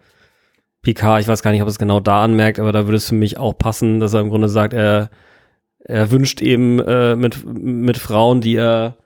PK, 0.82 1.20
ich 1.20 1.28
weiß 1.28 1.42
gar 1.42 1.52
nicht, 1.52 1.62
ob 1.62 1.68
es 1.68 1.78
genau 1.78 2.00
da 2.00 2.24
anmerkt, 2.24 2.58
aber 2.58 2.72
da 2.72 2.86
würde 2.86 2.96
es 2.96 3.08
für 3.08 3.14
mich 3.14 3.38
auch 3.38 3.56
passen, 3.56 4.00
dass 4.00 4.14
er 4.14 4.20
im 4.20 4.28
Grunde 4.28 4.48
sagt, 4.48 4.74
er, 4.74 5.08
er 5.78 6.10
wünscht 6.10 6.42
eben 6.42 6.80
äh, 6.80 7.14
mit, 7.14 7.44
mit 7.46 7.96
Frauen, 7.96 8.40
die 8.40 8.56
er 8.56 8.96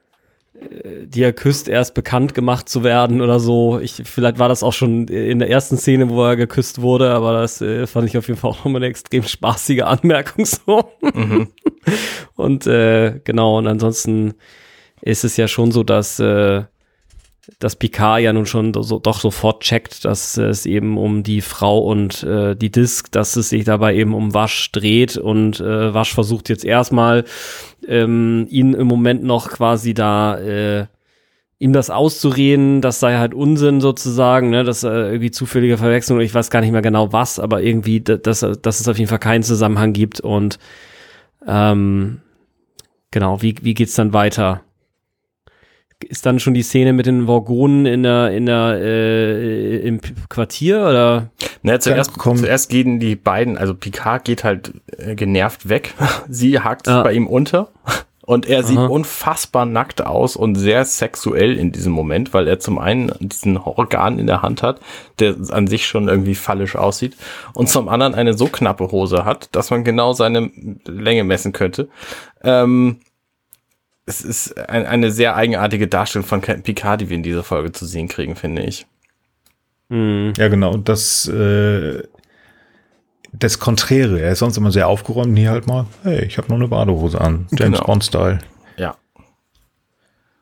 die 1.05 1.23
er 1.23 1.33
küsst, 1.33 1.69
erst 1.69 1.95
bekannt 1.95 2.35
gemacht 2.35 2.69
zu 2.69 2.85
werden 2.85 3.21
oder 3.21 3.41
so. 3.41 3.79
Ich, 3.81 4.03
vielleicht 4.05 4.39
war 4.39 4.49
das 4.49 4.63
auch 4.63 4.73
schon 4.73 5.09
in 5.09 5.39
der 5.39 5.51
ersten 5.51 5.77
Szene, 5.77 6.09
wo 6.09 6.25
er 6.25 6.37
geküsst 6.37 6.81
wurde, 6.81 7.11
aber 7.11 7.33
das 7.41 7.61
äh, 7.61 7.87
fand 7.87 8.09
ich 8.09 8.19
auf 8.19 8.29
jeden 8.29 8.39
Fall 8.39 8.51
auch 8.51 8.65
nochmal 8.65 8.77
eine 8.83 8.87
extrem 8.87 9.23
spaßige 9.23 9.83
Anmerkung 9.83 10.45
so. 10.45 10.91
Mhm. 11.03 11.49
Und 12.35 12.67
äh, 12.67 13.21
genau, 13.25 13.57
und 13.59 13.67
ansonsten 13.67 14.35
ist 15.01 15.25
es 15.25 15.37
ja 15.37 15.49
schon 15.49 15.73
so, 15.73 15.83
dass 15.85 16.19
äh, 16.19 16.65
dass 17.59 17.77
Picard 17.77 18.23
ja 18.23 18.33
nun 18.33 18.47
schon 18.47 18.75
so, 18.75 18.99
doch 18.99 19.21
sofort 19.21 19.63
checkt, 19.63 20.05
dass 20.05 20.37
es 20.37 20.67
eben 20.67 20.99
um 20.99 21.23
die 21.23 21.41
Frau 21.41 21.79
und 21.79 22.23
äh, 22.23 22.57
die 22.57 22.71
Disk, 22.71 23.13
dass 23.13 23.37
es 23.37 23.51
sich 23.51 23.65
dabei 23.65 23.95
eben 23.95 24.15
um 24.15 24.35
Wasch 24.35 24.73
dreht 24.73 25.17
und 25.17 25.61
äh, 25.61 25.95
Wasch 25.95 26.13
versucht 26.13 26.49
jetzt 26.49 26.65
erstmal 26.65 27.25
ähm, 27.87 28.47
ihn 28.51 28.75
im 28.75 28.87
Moment 28.87 29.23
noch 29.23 29.51
quasi 29.51 29.95
da 29.95 30.39
äh, 30.39 30.87
ihm 31.59 31.73
das 31.73 31.89
auszureden, 31.89 32.83
das 32.83 33.01
sei 33.01 33.17
halt 33.17 33.33
Unsinn 33.33 33.81
sozusagen, 33.81 34.51
ne, 34.51 34.63
dass 34.63 34.83
äh, 34.83 34.89
irgendwie 34.89 35.31
zufällige 35.31 35.79
Verwechslung, 35.79 36.21
ich 36.21 36.35
weiß 36.35 36.51
gar 36.51 36.61
nicht 36.61 36.73
mehr 36.73 36.83
genau 36.83 37.13
was, 37.13 37.39
aber 37.39 37.63
irgendwie, 37.63 38.01
dass, 38.01 38.41
dass 38.41 38.81
es 38.81 38.89
auf 38.89 38.99
jeden 38.99 39.09
Fall 39.09 39.19
keinen 39.19 39.43
Zusammenhang 39.43 39.93
gibt 39.93 40.21
und 40.21 40.59
ähm, 41.47 42.21
genau, 43.11 43.41
wie, 43.41 43.55
wie 43.63 43.75
geht's 43.75 43.95
dann 43.95 44.13
weiter? 44.13 44.66
Ist 46.05 46.27
dann 46.27 46.41
schon 46.41 46.55
die 46.55 46.63
Szene 46.63 46.93
mit 46.93 47.07
den 47.07 47.27
Vorgonen 47.27 47.87
in 47.87 48.03
der, 48.03 48.31
in 48.31 48.47
der, 48.47 48.79
äh, 48.81 49.79
im 49.79 50.01
Quartier 50.29 50.81
oder? 50.81 51.31
Na, 51.63 51.81
zuerst, 51.81 52.13
zuerst 52.21 52.69
gehen 52.69 53.01
die 53.01 53.17
beiden, 53.17 53.59
also 53.59 53.75
Picard 53.75 54.25
geht 54.25 54.45
halt 54.45 54.73
äh, 54.99 55.15
genervt 55.15 55.69
weg. 55.69 55.95
Sie 56.29 56.61
hakt 56.61 56.89
ah. 56.89 57.03
bei 57.03 57.13
ihm 57.13 57.27
unter. 57.27 57.71
Und 58.27 58.47
er 58.47 58.59
Aha. 58.59 58.67
sieht 58.67 58.79
unfassbar 58.79 59.67
nackt 59.67 60.05
aus 60.05 60.35
und 60.35 60.57
sehr 60.57 60.85
sexuell 60.85 61.57
in 61.57 61.71
diesem 61.71 61.93
Moment, 61.93 62.35
weil 62.35 62.49
er 62.49 62.59
zum 62.59 62.79
einen 62.81 63.13
diesen 63.21 63.57
Organ 63.57 64.19
in 64.19 64.27
der 64.27 64.43
Hand 64.43 64.65
hat, 64.65 64.81
der 65.21 65.37
an 65.51 65.69
sich 65.69 65.87
schon 65.87 66.09
irgendwie 66.09 66.35
fallisch 66.35 66.75
aussieht, 66.75 67.17
und 67.55 67.69
zum 67.69 67.89
anderen 67.89 68.17
eine 68.17 68.35
so 68.35 68.47
knappe 68.47 68.91
Hose 68.91 69.25
hat, 69.25 69.55
dass 69.55 69.71
man 69.71 69.85
genau 69.85 70.13
seine 70.13 70.51
Länge 70.87 71.23
messen 71.23 71.53
könnte. 71.53 71.89
Ähm, 72.43 72.99
es 74.07 74.23
ist 74.23 74.57
ein, 74.57 74.87
eine 74.87 75.11
sehr 75.11 75.37
eigenartige 75.37 75.89
Darstellung 75.89 76.27
von 76.27 76.41
Captain 76.41 76.63
Picard, 76.63 77.01
die 77.01 77.11
wir 77.11 77.17
in 77.17 77.25
dieser 77.25 77.43
Folge 77.43 77.73
zu 77.73 77.85
sehen 77.87 78.07
kriegen, 78.09 78.37
finde 78.37 78.63
ich. 78.63 78.87
Mhm. 79.89 80.33
Ja, 80.37 80.49
genau. 80.49 80.73
Und 80.73 80.89
das, 80.89 81.27
äh, 81.29 82.03
das 83.33 83.59
Konträre. 83.59 84.21
Er 84.21 84.33
ist 84.33 84.39
sonst 84.39 84.57
immer 84.57 84.71
sehr 84.71 84.89
aufgeräumt. 84.89 85.37
Hier 85.37 85.51
halt 85.51 85.67
mal, 85.67 85.87
hey, 86.05 86.25
ich 86.25 86.39
habe 86.39 86.49
noch 86.49 86.57
eine 86.57 86.69
Badehose 86.69 87.21
an. 87.21 87.49
James 87.51 87.79
genau. 87.79 87.85
Bond-Style. 87.85 88.39
Ja. 88.77 88.97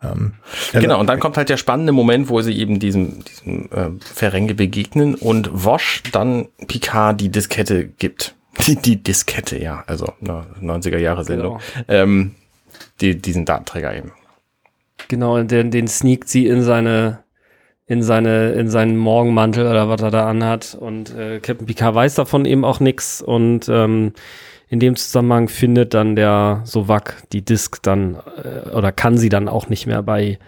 Ähm, 0.02 0.34
genau, 0.72 1.00
und 1.00 1.06
dann 1.06 1.18
kommt 1.18 1.38
halt 1.38 1.48
der 1.48 1.56
spannende 1.56 1.92
Moment, 1.92 2.28
wo 2.28 2.42
sie 2.42 2.56
eben 2.58 2.78
diesem, 2.78 3.24
diesem 3.24 3.70
äh, 3.72 3.90
Ferenge 4.00 4.54
begegnen 4.54 5.14
und 5.14 5.50
Wosch 5.52 6.02
dann 6.12 6.48
Picard 6.66 7.20
die 7.20 7.30
Diskette 7.30 7.86
gibt. 7.86 8.34
Die, 8.68 8.76
die 8.76 9.02
Diskette, 9.02 9.60
ja, 9.60 9.82
also 9.88 10.12
eine 10.20 10.46
90er 10.62 10.98
Jahre 10.98 11.24
Sendung. 11.24 11.58
Genau. 11.58 11.84
Ähm, 11.88 12.36
die, 13.00 13.16
diesen 13.16 13.44
Datenträger 13.44 13.94
eben. 13.94 14.12
Genau, 15.08 15.42
den, 15.42 15.70
den 15.70 15.88
sneakt 15.88 16.28
sie 16.28 16.46
in 16.46 16.62
seine, 16.62 17.24
in 17.86 18.02
seine, 18.02 18.52
in 18.52 18.68
seinen 18.68 18.96
Morgenmantel 18.96 19.66
oder 19.66 19.88
was 19.88 20.00
er 20.02 20.10
da 20.10 20.28
anhat. 20.28 20.74
Und 20.74 21.14
äh, 21.14 21.40
Captain 21.40 21.66
Picard 21.66 21.94
weiß 21.94 22.14
davon 22.14 22.44
eben 22.44 22.64
auch 22.64 22.80
nichts. 22.80 23.20
Und 23.20 23.68
ähm, 23.68 24.12
in 24.68 24.80
dem 24.80 24.96
Zusammenhang 24.96 25.48
findet 25.48 25.94
dann 25.94 26.16
der 26.16 26.62
Sovak 26.64 27.22
die 27.32 27.44
Disk 27.44 27.82
dann 27.82 28.16
äh, 28.42 28.70
oder 28.70 28.92
kann 28.92 29.18
sie 29.18 29.28
dann 29.28 29.48
auch 29.48 29.68
nicht 29.68 29.86
mehr 29.86 30.02
bei, 30.02 30.38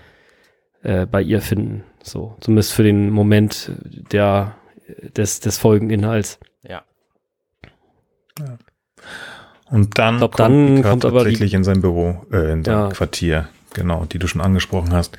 äh, 0.83 1.07
bei 1.07 1.21
ihr 1.21 1.43
finden. 1.43 1.85
So, 2.03 2.37
zumindest 2.41 2.73
für 2.73 2.83
den 2.83 3.11
Moment 3.11 3.73
der, 4.13 4.57
des, 5.17 5.41
des 5.41 5.59
Folgeninhalts. 5.59 6.39
Ja. 6.63 6.83
ja. 8.39 8.59
Und 9.71 9.99
dann 9.99 10.19
glaub, 10.19 10.33
kommt, 10.37 10.49
dann 10.79 10.83
kommt 10.83 11.05
aber 11.05 11.21
tatsächlich 11.25 11.55
in 11.55 11.65
sein 11.65 11.81
Büro, 11.81 12.25
äh, 12.33 12.53
in 12.53 12.65
sein 12.65 12.75
ja. 12.75 12.89
Quartier, 12.89 13.49
genau, 13.75 14.05
die 14.05 14.19
du 14.19 14.27
schon 14.29 14.41
angesprochen 14.41 14.93
hast. 14.93 15.17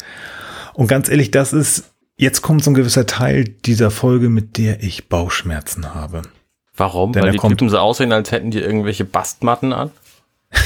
Und 0.73 0.87
ganz 0.87 1.09
ehrlich, 1.09 1.31
das 1.31 1.53
ist, 1.53 1.91
jetzt 2.15 2.41
kommt 2.41 2.63
so 2.63 2.71
ein 2.71 2.73
gewisser 2.73 3.05
Teil 3.05 3.43
dieser 3.43 3.91
Folge, 3.91 4.29
mit 4.29 4.57
der 4.57 4.81
ich 4.83 5.09
Bauchschmerzen 5.09 5.93
habe. 5.93 6.21
Warum? 6.75 7.11
Denn 7.11 7.23
Weil 7.23 7.29
er 7.29 7.31
die 7.33 7.37
kommt- 7.39 7.57
Typen 7.57 7.69
so 7.69 7.77
aussehen, 7.79 8.11
als 8.11 8.31
hätten 8.31 8.51
die 8.51 8.59
irgendwelche 8.59 9.05
Bastmatten 9.05 9.73
an? 9.73 9.91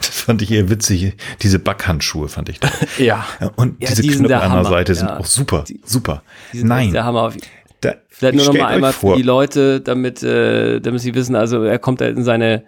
Das 0.00 0.20
fand 0.26 0.42
ich 0.42 0.50
eher 0.50 0.68
witzig. 0.68 1.14
Diese 1.42 1.58
Backhandschuhe 1.60 2.28
fand 2.28 2.48
ich 2.48 2.58
toll. 2.60 2.70
Ja. 2.98 3.24
Und 3.56 3.80
Ja, 3.80 3.88
diese 3.88 4.02
die 4.02 4.10
sind 4.12 4.28
der 4.28 4.42
an 4.42 4.52
der 4.52 4.64
Seite 4.64 4.94
sind 4.96 5.08
ja. 5.08 5.18
auch 5.18 5.26
super. 5.26 5.64
super. 5.84 6.22
Die 6.52 6.58
sind 6.58 6.68
Nein. 6.68 6.92
Der 6.92 7.04
Hammer. 7.04 7.32
Da, 7.80 7.94
Vielleicht 8.08 8.36
nur 8.36 8.46
noch 8.46 8.54
mal 8.54 8.66
einmal 8.66 8.92
vor, 8.92 9.12
für 9.12 9.16
die 9.16 9.22
Leute, 9.22 9.80
damit, 9.80 10.22
äh, 10.22 10.80
damit 10.80 11.00
sie 11.02 11.14
wissen, 11.14 11.34
also 11.36 11.62
er 11.62 11.78
kommt 11.78 12.00
halt 12.00 12.16
in 12.16 12.24
seine 12.24 12.64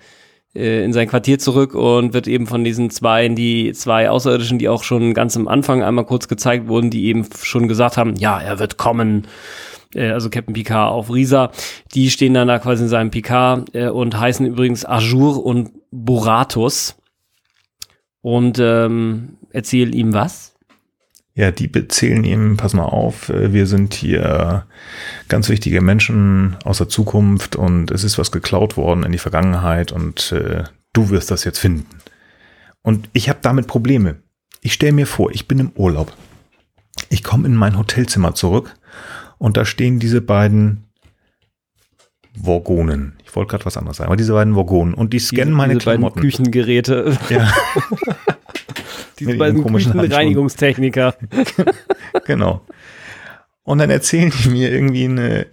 in 0.55 0.92
sein 0.92 1.09
Quartier 1.09 1.38
zurück 1.40 1.74
und 1.74 2.14
wird 2.14 2.28
eben 2.28 2.46
von 2.46 2.62
diesen 2.62 2.88
zwei, 2.90 3.28
die 3.28 3.72
zwei 3.72 4.09
Außerirdischen, 4.09 4.59
die 4.59 4.68
auch 4.68 4.84
schon 4.84 5.12
ganz 5.12 5.36
am 5.36 5.48
Anfang 5.48 5.82
einmal 5.82 6.07
kurz 6.07 6.28
gezeigt 6.28 6.68
wurden, 6.68 6.90
die 6.90 7.07
eben 7.07 7.26
schon 7.42 7.66
gesagt 7.66 7.96
haben, 7.96 8.14
ja, 8.16 8.40
er 8.40 8.59
wird 8.61 8.76
kommen. 8.76 9.26
Äh, 9.94 10.11
Also 10.11 10.30
Captain 10.30 10.55
Picard 10.55 10.92
auf 10.92 11.12
Risa, 11.12 11.50
die 11.94 12.11
stehen 12.11 12.34
dann 12.34 12.48
da 12.48 12.59
quasi 12.59 12.84
in 12.84 12.88
seinem 12.88 13.11
Picard 13.11 13.74
äh, 13.74 13.88
und 13.88 14.18
heißen 14.18 14.46
übrigens 14.46 14.86
Azur 14.86 15.44
und 15.44 15.70
Buratus 15.90 16.96
und 18.20 18.59
ähm, 18.61 19.38
erzählen 19.50 19.92
ihm 19.92 20.12
was? 20.14 20.53
Ja, 21.37 21.51
die 21.51 21.72
erzählen 21.74 22.22
ihm, 22.22 22.57
pass 22.57 22.74
mal 22.74 22.85
auf, 22.85 23.28
äh, 23.28 23.53
wir 23.53 23.66
sind 23.66 23.93
hier 23.95 24.66
ganz 25.28 25.49
wichtige 25.49 25.80
Menschen 25.80 26.57
aus 26.64 26.78
der 26.78 26.89
Zukunft 26.89 27.57
und 27.57 27.91
es 27.91 28.05
ist 28.05 28.18
was 28.18 28.30
geklaut 28.30 28.76
worden 28.76 29.03
in 29.03 29.11
die 29.12 29.18
Vergangenheit 29.18 29.91
und 29.91 30.30
äh, 30.30 30.62
du 30.93 31.11
wirst 31.11 31.30
das 31.32 31.43
jetzt 31.45 31.59
finden. 31.59 31.87
Und 32.82 33.09
ich 33.14 33.28
habe 33.28 33.41
damit 33.43 33.66
Probleme. 33.66 34.16
Ich 34.61 34.74
stelle 34.74 34.93
mir 34.93 35.07
vor, 35.09 35.32
ich 35.32 35.49
bin 35.49 35.59
im 35.59 35.72
Urlaub. 35.74 36.12
Ich 37.09 37.24
komme 37.24 37.49
in 37.49 37.55
mein 37.57 37.76
Hotelzimmer 37.78 38.35
zurück 38.37 38.72
und 39.39 39.57
da 39.57 39.64
stehen 39.64 39.99
diese 39.99 40.20
beiden 40.20 40.85
Vorgonen. 42.41 43.16
Ich 43.24 43.35
wollte 43.35 43.51
gerade 43.51 43.64
was 43.66 43.76
anderes 43.76 43.97
sagen, 43.97 44.07
aber 44.09 44.16
diese 44.16 44.32
beiden 44.35 44.55
Vorgonen 44.55 44.95
und 44.95 45.12
die 45.12 45.18
scannen 45.18 45.47
Diese- 45.49 45.57
meine 45.57 45.74
diese 45.74 45.85
beiden 45.87 46.01
Klamotten. 46.03 46.20
Küchengeräte, 46.20 47.18
Ja, 47.28 47.53
diese 49.18 49.30
Mit 49.30 49.38
beiden 49.38 49.62
komischen 49.62 49.92
Küchenreinigungstechniker. 49.92 51.14
Genau. 52.26 52.62
Und 53.62 53.78
dann 53.78 53.90
erzählen 53.90 54.32
die 54.42 54.48
mir 54.50 54.70
irgendwie 54.70 55.04
eine 55.04 55.46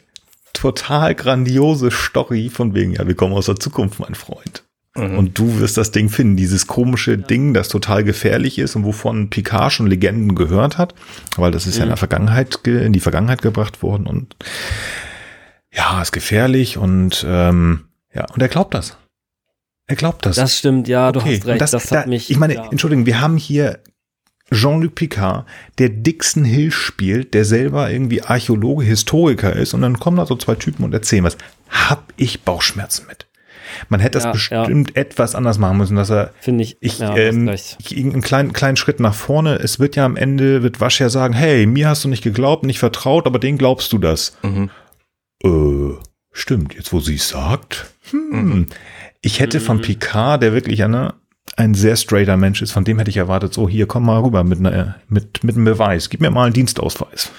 total 0.53 1.15
grandiose 1.15 1.91
Story 1.91 2.49
von 2.49 2.73
wegen, 2.75 2.93
ja, 2.93 3.07
wir 3.07 3.15
kommen 3.15 3.33
aus 3.33 3.45
der 3.45 3.55
Zukunft, 3.55 3.99
mein 3.99 4.15
Freund. 4.15 4.63
Und 4.93 5.39
du 5.39 5.59
wirst 5.59 5.77
das 5.77 5.91
Ding 5.91 6.09
finden, 6.09 6.35
dieses 6.35 6.67
komische 6.67 7.17
Ding, 7.17 7.53
das 7.53 7.69
total 7.69 8.03
gefährlich 8.03 8.59
ist 8.59 8.75
und 8.75 8.83
wovon 8.83 9.29
Picard 9.29 9.71
schon 9.71 9.87
Legenden 9.87 10.35
gehört 10.35 10.77
hat, 10.77 10.93
weil 11.37 11.49
das 11.51 11.65
ist 11.65 11.77
ja 11.77 11.83
in 11.83 11.89
der 11.89 11.95
Vergangenheit, 11.97 12.61
ge- 12.65 12.85
in 12.85 12.91
die 12.91 12.99
Vergangenheit 12.99 13.41
gebracht 13.41 13.81
worden 13.81 14.05
und 14.05 14.35
ja, 15.73 16.01
ist 16.01 16.11
gefährlich 16.11 16.77
und 16.77 17.25
ähm, 17.25 17.85
ja, 18.13 18.25
und 18.33 18.41
er 18.41 18.49
glaubt 18.49 18.73
das. 18.73 18.97
Er 19.91 19.95
glaubt 19.97 20.25
das. 20.25 20.37
Das 20.37 20.57
stimmt, 20.57 20.87
ja, 20.87 21.11
du 21.11 21.19
Okay, 21.19 21.37
hast 21.37 21.45
recht. 21.47 21.61
das, 21.61 21.71
Das, 21.71 21.87
da, 21.87 21.99
hat 21.99 22.07
mich. 22.07 22.29
ich 22.31 22.37
meine, 22.37 22.55
ja. 22.55 22.67
entschuldigen, 22.71 23.05
wir 23.05 23.19
haben 23.21 23.37
hier 23.37 23.79
Jean-Luc 24.53 24.95
Picard, 24.95 25.45
der 25.77 25.89
Dixon 25.89 26.43
Hill 26.43 26.71
spielt, 26.71 27.33
der 27.33 27.45
selber 27.45 27.89
irgendwie 27.91 28.21
Archäologe, 28.21 28.83
Historiker 28.83 29.53
ist, 29.55 29.73
und 29.73 29.81
dann 29.81 29.99
kommen 29.99 30.17
da 30.17 30.25
so 30.25 30.35
zwei 30.35 30.55
Typen 30.55 30.83
und 30.83 30.93
erzählen 30.93 31.23
was. 31.23 31.37
Hab 31.69 32.13
ich 32.17 32.41
Bauchschmerzen 32.43 33.05
mit. 33.07 33.27
Man 33.87 34.01
hätte 34.01 34.19
Ja, 34.19 34.25
das 34.25 34.33
bestimmt 34.33 34.97
etwas 34.97 35.35
anders 35.35 35.57
machen 35.57 35.77
müssen, 35.77 35.95
dass 35.95 36.09
er 36.11 36.33
Finde 36.41 36.63
ich. 36.63 36.75
ich, 36.81 36.99
ja, 36.99 37.15
ähm, 37.15 37.47
ich 37.49 37.97
einen 37.97 38.21
kleinen, 38.21 38.51
kleinen 38.51 38.75
Schritt 38.75 38.99
nach 38.99 39.13
vorne. 39.13 39.55
Es 39.55 39.79
wird 39.79 39.95
ja 39.95 40.03
am 40.05 40.17
Ende, 40.17 40.63
wird 40.63 40.81
Wasch 40.81 40.99
ja 40.99 41.07
sagen, 41.09 41.33
hey, 41.33 41.65
mir 41.65 41.87
hast 41.87 42.03
du 42.03 42.09
nicht 42.09 42.23
geglaubt, 42.23 42.65
nicht 42.65 42.79
vertraut, 42.79 43.25
aber 43.27 43.39
den 43.39 43.57
glaubst 43.57 43.93
du 43.93 43.97
das. 43.97 44.37
Mhm. 44.43 44.69
Äh, 45.43 45.93
stimmt, 46.33 46.73
jetzt 46.75 46.91
wo 46.91 46.99
sie 46.99 47.15
es 47.15 47.29
sagt. 47.29 47.85
Hm. 48.11 48.65
Ich 49.21 49.39
hätte 49.39 49.59
Mhm. 49.59 49.63
von 49.63 49.81
Picard, 49.81 50.41
der 50.41 50.53
wirklich 50.53 50.83
eine, 50.83 51.13
ein 51.57 51.73
sehr 51.73 51.95
straighter 51.95 52.37
Mensch 52.37 52.61
ist, 52.61 52.71
von 52.71 52.83
dem 52.83 52.97
hätte 52.97 53.09
ich 53.09 53.17
erwartet, 53.17 53.53
so 53.53 53.69
hier, 53.69 53.85
komm 53.87 54.05
mal 54.05 54.19
rüber 54.19 54.43
mit, 54.43 54.59
einer, 54.59 54.95
mit, 55.09 55.43
mit 55.43 55.55
einem 55.55 55.65
Beweis. 55.65 56.09
Gib 56.09 56.21
mir 56.21 56.31
mal 56.31 56.45
einen 56.45 56.53
Dienstausweis. 56.53 57.31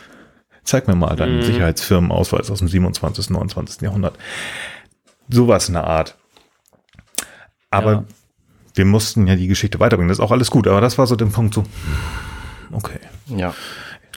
Zeig 0.65 0.87
mir 0.87 0.95
mal 0.95 1.17
deinen 1.17 1.39
Mhm. 1.39 1.43
Sicherheitsfirmenausweis 1.43 2.51
aus 2.51 2.59
dem 2.61 2.69
27., 2.69 3.31
29. 3.31 3.83
Jahrhundert. 3.83 4.17
Sowas 5.29 5.67
in 5.69 5.75
der 5.75 5.85
Art. 5.85 6.17
Aber 7.71 7.93
Ja. 7.93 8.05
wir 8.75 8.85
mussten 8.85 9.27
ja 9.27 9.35
die 9.35 9.49
Geschichte 9.49 9.81
weiterbringen. 9.81 10.09
Das 10.09 10.19
ist 10.19 10.25
auch 10.25 10.31
alles 10.31 10.51
gut, 10.51 10.69
aber 10.69 10.81
das 10.81 10.99
war 10.99 11.07
so 11.07 11.17
der 11.17 11.27
Punkt 11.27 11.55
so, 11.55 11.65
okay, 12.71 12.99
Ja. 13.27 13.55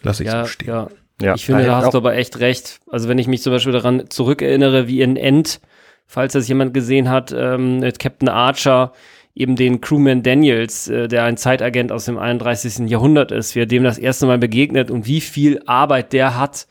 lass 0.04 0.20
ich 0.20 0.28
Ja, 0.28 0.44
so 0.44 0.50
stehen. 0.50 0.68
ja. 0.70 0.88
Ja. 1.22 1.34
Ich 1.36 1.46
finde, 1.46 1.64
da 1.66 1.78
hast 1.78 1.94
du 1.94 1.98
aber 1.98 2.16
echt 2.16 2.40
recht. 2.40 2.82
Also 2.92 3.08
wenn 3.08 3.18
ich 3.18 3.28
mich 3.28 3.42
zum 3.42 3.54
Beispiel 3.54 3.72
daran 3.72 4.10
zurückerinnere, 4.10 4.88
wie 4.90 5.02
in 5.02 5.16
End, 5.16 5.62
falls 6.08 6.34
das 6.34 6.48
jemand 6.48 6.74
gesehen 6.74 7.10
hat, 7.10 7.34
ähm, 7.38 7.80
mit 7.80 8.00
Captain 8.00 8.30
Archer, 8.30 8.94
eben 9.36 9.56
den 9.56 9.82
Crewman 9.82 10.24
Daniels, 10.24 10.88
äh, 10.88 11.08
der 11.08 11.26
ein 11.26 11.38
Zeitagent 11.38 11.92
aus 11.92 12.06
dem 12.06 12.18
31. 12.18 12.88
Jahrhundert 12.88 13.32
ist, 13.32 13.56
wie 13.56 13.62
er 13.62 13.66
dem 13.66 13.84
das 13.84 13.98
erste 13.98 14.26
Mal 14.26 14.38
begegnet 14.38 14.90
und 14.90 15.06
wie 15.08 15.22
viel 15.22 15.62
Arbeit 15.66 16.14
der 16.14 16.38
hat, 16.40 16.68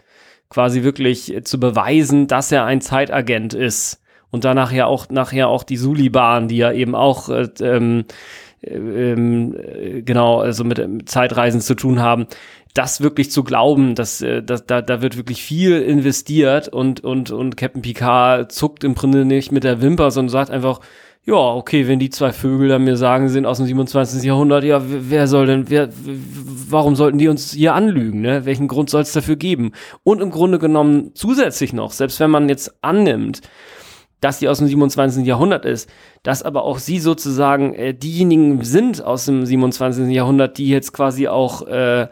quasi 0.49 0.83
wirklich 0.83 1.35
äh, 1.35 1.43
zu 1.43 1.61
beweisen, 1.61 2.27
dass 2.27 2.51
er 2.53 2.65
ein 2.65 2.81
Zeitagent 2.81 3.55
ist. 3.55 4.01
Und 4.31 4.45
danach 4.45 4.73
ja 4.73 4.87
auch 4.87 5.11
nachher 5.11 5.49
auch 5.49 5.63
die 5.63 5.77
Suliban, 5.77 6.49
die 6.49 6.57
ja 6.57 6.73
eben 6.73 6.95
auch 6.95 7.29
äh, 7.29 7.49
ähm, 7.61 8.05
ähm, 8.63 9.57
äh, 9.57 10.03
genau, 10.03 10.41
also 10.41 10.65
mit 10.65 11.09
Zeitreisen 11.09 11.61
zu 11.61 11.75
tun 11.75 12.01
haben, 12.01 12.27
das 12.75 13.01
wirklich 13.01 13.31
zu 13.31 13.45
glauben, 13.45 13.95
dass, 13.95 14.21
äh, 14.21 14.43
dass 14.43 14.67
da, 14.67 14.83
da 14.83 15.01
wird 15.01 15.17
wirklich 15.17 15.43
viel 15.43 15.81
investiert 15.81 16.69
und, 16.69 17.03
und, 17.03 17.31
und 17.31 17.57
Captain 17.57 17.83
Picard 17.83 18.53
zuckt 18.53 18.85
im 18.85 18.95
Grunde 18.95 19.25
nicht 19.25 19.53
mit 19.53 19.65
der 19.65 19.81
Wimper, 19.81 20.11
sondern 20.11 20.31
sagt 20.31 20.51
einfach, 20.51 20.81
ja, 21.27 21.37
okay, 21.37 21.89
wenn 21.89 22.01
die 22.01 22.11
zwei 22.11 22.33
Vögel 22.33 22.69
da 22.69 22.79
mir 22.79 22.99
sagen, 22.99 23.31
sind 23.31 23.47
aus 23.47 23.57
dem 23.57 23.67
27. 23.67 24.23
Jahrhundert, 24.25 24.63
ja, 24.63 24.83
wer 24.85 25.27
soll 25.27 25.47
denn, 25.47 25.71
wer, 25.71 25.89
warum 26.69 26.97
sollten 26.97 27.17
die 27.17 27.29
uns 27.29 27.53
hier 27.53 27.75
anlügen, 27.75 28.21
ne? 28.21 28.45
Welchen 28.45 28.69
Grund 28.69 28.91
soll 28.91 29.03
es 29.03 29.13
dafür 29.13 29.37
geben? 29.37 29.73
Und 30.03 30.21
im 30.21 30.31
Grunde 30.31 30.59
genommen 30.59 31.13
zusätzlich 31.15 31.73
noch, 31.73 31.93
selbst 31.93 32.21
wenn 32.21 32.31
man 32.31 32.51
jetzt 32.51 32.75
annimmt, 32.83 33.41
dass 34.21 34.39
die 34.39 34.49
aus 34.49 34.59
dem 34.59 34.69
27. 34.69 35.25
Jahrhundert 35.25 35.65
ist, 35.65 35.89
dass 36.23 36.43
aber 36.43 36.65
auch 36.65 36.79
sie 36.79 36.99
sozusagen 36.99 37.75
äh, 37.75 37.95
diejenigen 37.95 38.63
sind 38.63 39.03
aus 39.03 39.25
dem 39.25 39.47
27. 39.47 40.09
Jahrhundert, 40.09 40.59
die 40.59 40.69
jetzt 40.69 40.93
quasi 40.93 41.29
auch 41.29 41.67
äh, 41.67 42.09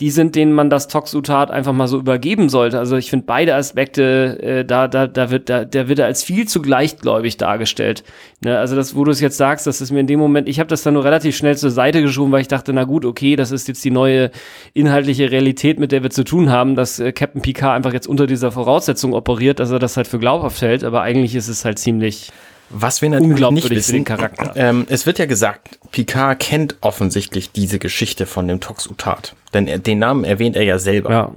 die 0.00 0.10
sind, 0.10 0.34
denen 0.34 0.52
man 0.52 0.68
das 0.68 0.88
Toxutat 0.88 1.50
einfach 1.50 1.72
mal 1.72 1.88
so 1.88 1.98
übergeben 1.98 2.50
sollte. 2.50 2.78
Also 2.78 2.98
ich 2.98 3.08
finde 3.08 3.24
beide 3.24 3.54
Aspekte, 3.54 4.38
äh, 4.42 4.64
da, 4.64 4.88
da, 4.88 5.06
da 5.06 5.30
wird, 5.30 5.48
da, 5.48 5.64
der 5.64 5.88
wird 5.88 6.00
als 6.00 6.22
viel 6.22 6.46
zu 6.46 6.60
gleichgläubig 6.60 7.38
dargestellt. 7.38 8.04
Ne? 8.44 8.58
Also 8.58 8.76
das, 8.76 8.94
wo 8.94 9.04
du 9.04 9.10
es 9.10 9.20
jetzt 9.20 9.38
sagst, 9.38 9.66
das 9.66 9.80
ist 9.80 9.92
mir 9.92 10.00
in 10.00 10.06
dem 10.06 10.20
Moment, 10.20 10.50
ich 10.50 10.60
habe 10.60 10.68
das 10.68 10.82
dann 10.82 10.94
nur 10.94 11.04
relativ 11.04 11.34
schnell 11.34 11.56
zur 11.56 11.70
Seite 11.70 12.02
geschoben, 12.02 12.30
weil 12.30 12.42
ich 12.42 12.48
dachte, 12.48 12.74
na 12.74 12.84
gut, 12.84 13.06
okay, 13.06 13.36
das 13.36 13.52
ist 13.52 13.68
jetzt 13.68 13.82
die 13.86 13.90
neue 13.90 14.30
inhaltliche 14.74 15.30
Realität, 15.30 15.80
mit 15.80 15.92
der 15.92 16.02
wir 16.02 16.10
zu 16.10 16.24
tun 16.24 16.50
haben, 16.50 16.76
dass 16.76 16.98
äh, 16.98 17.12
Captain 17.12 17.40
Picard 17.40 17.74
einfach 17.74 17.94
jetzt 17.94 18.06
unter 18.06 18.26
dieser 18.26 18.52
Voraussetzung 18.52 19.14
operiert, 19.14 19.60
dass 19.60 19.70
er 19.70 19.78
das 19.78 19.96
halt 19.96 20.08
für 20.08 20.18
glaubhaft 20.18 20.60
hält, 20.60 20.84
aber 20.84 21.00
eigentlich 21.00 21.34
ist 21.34 21.48
es 21.48 21.64
halt 21.64 21.78
ziemlich 21.78 22.32
Was 22.70 23.02
wir 23.02 23.10
natürlich 23.10 23.28
nicht 23.28 23.34
unglaubwürdig 23.34 23.68
für 23.68 23.76
wissen, 23.76 23.92
den 23.92 24.04
Charakter. 24.04 24.52
Ähm, 24.56 24.86
es 24.88 25.06
wird 25.06 25.18
ja 25.18 25.26
gesagt, 25.26 25.78
Picard 25.92 26.40
kennt 26.40 26.76
offensichtlich 26.80 27.52
diese 27.52 27.78
Geschichte 27.78 28.26
von 28.26 28.48
dem 28.48 28.60
Toxutat. 28.60 29.34
Denn 29.54 29.66
er, 29.66 29.78
den 29.78 29.98
Namen 29.98 30.24
erwähnt 30.24 30.56
er 30.56 30.64
ja 30.64 30.78
selber. 30.78 31.10
Ja. 31.10 31.32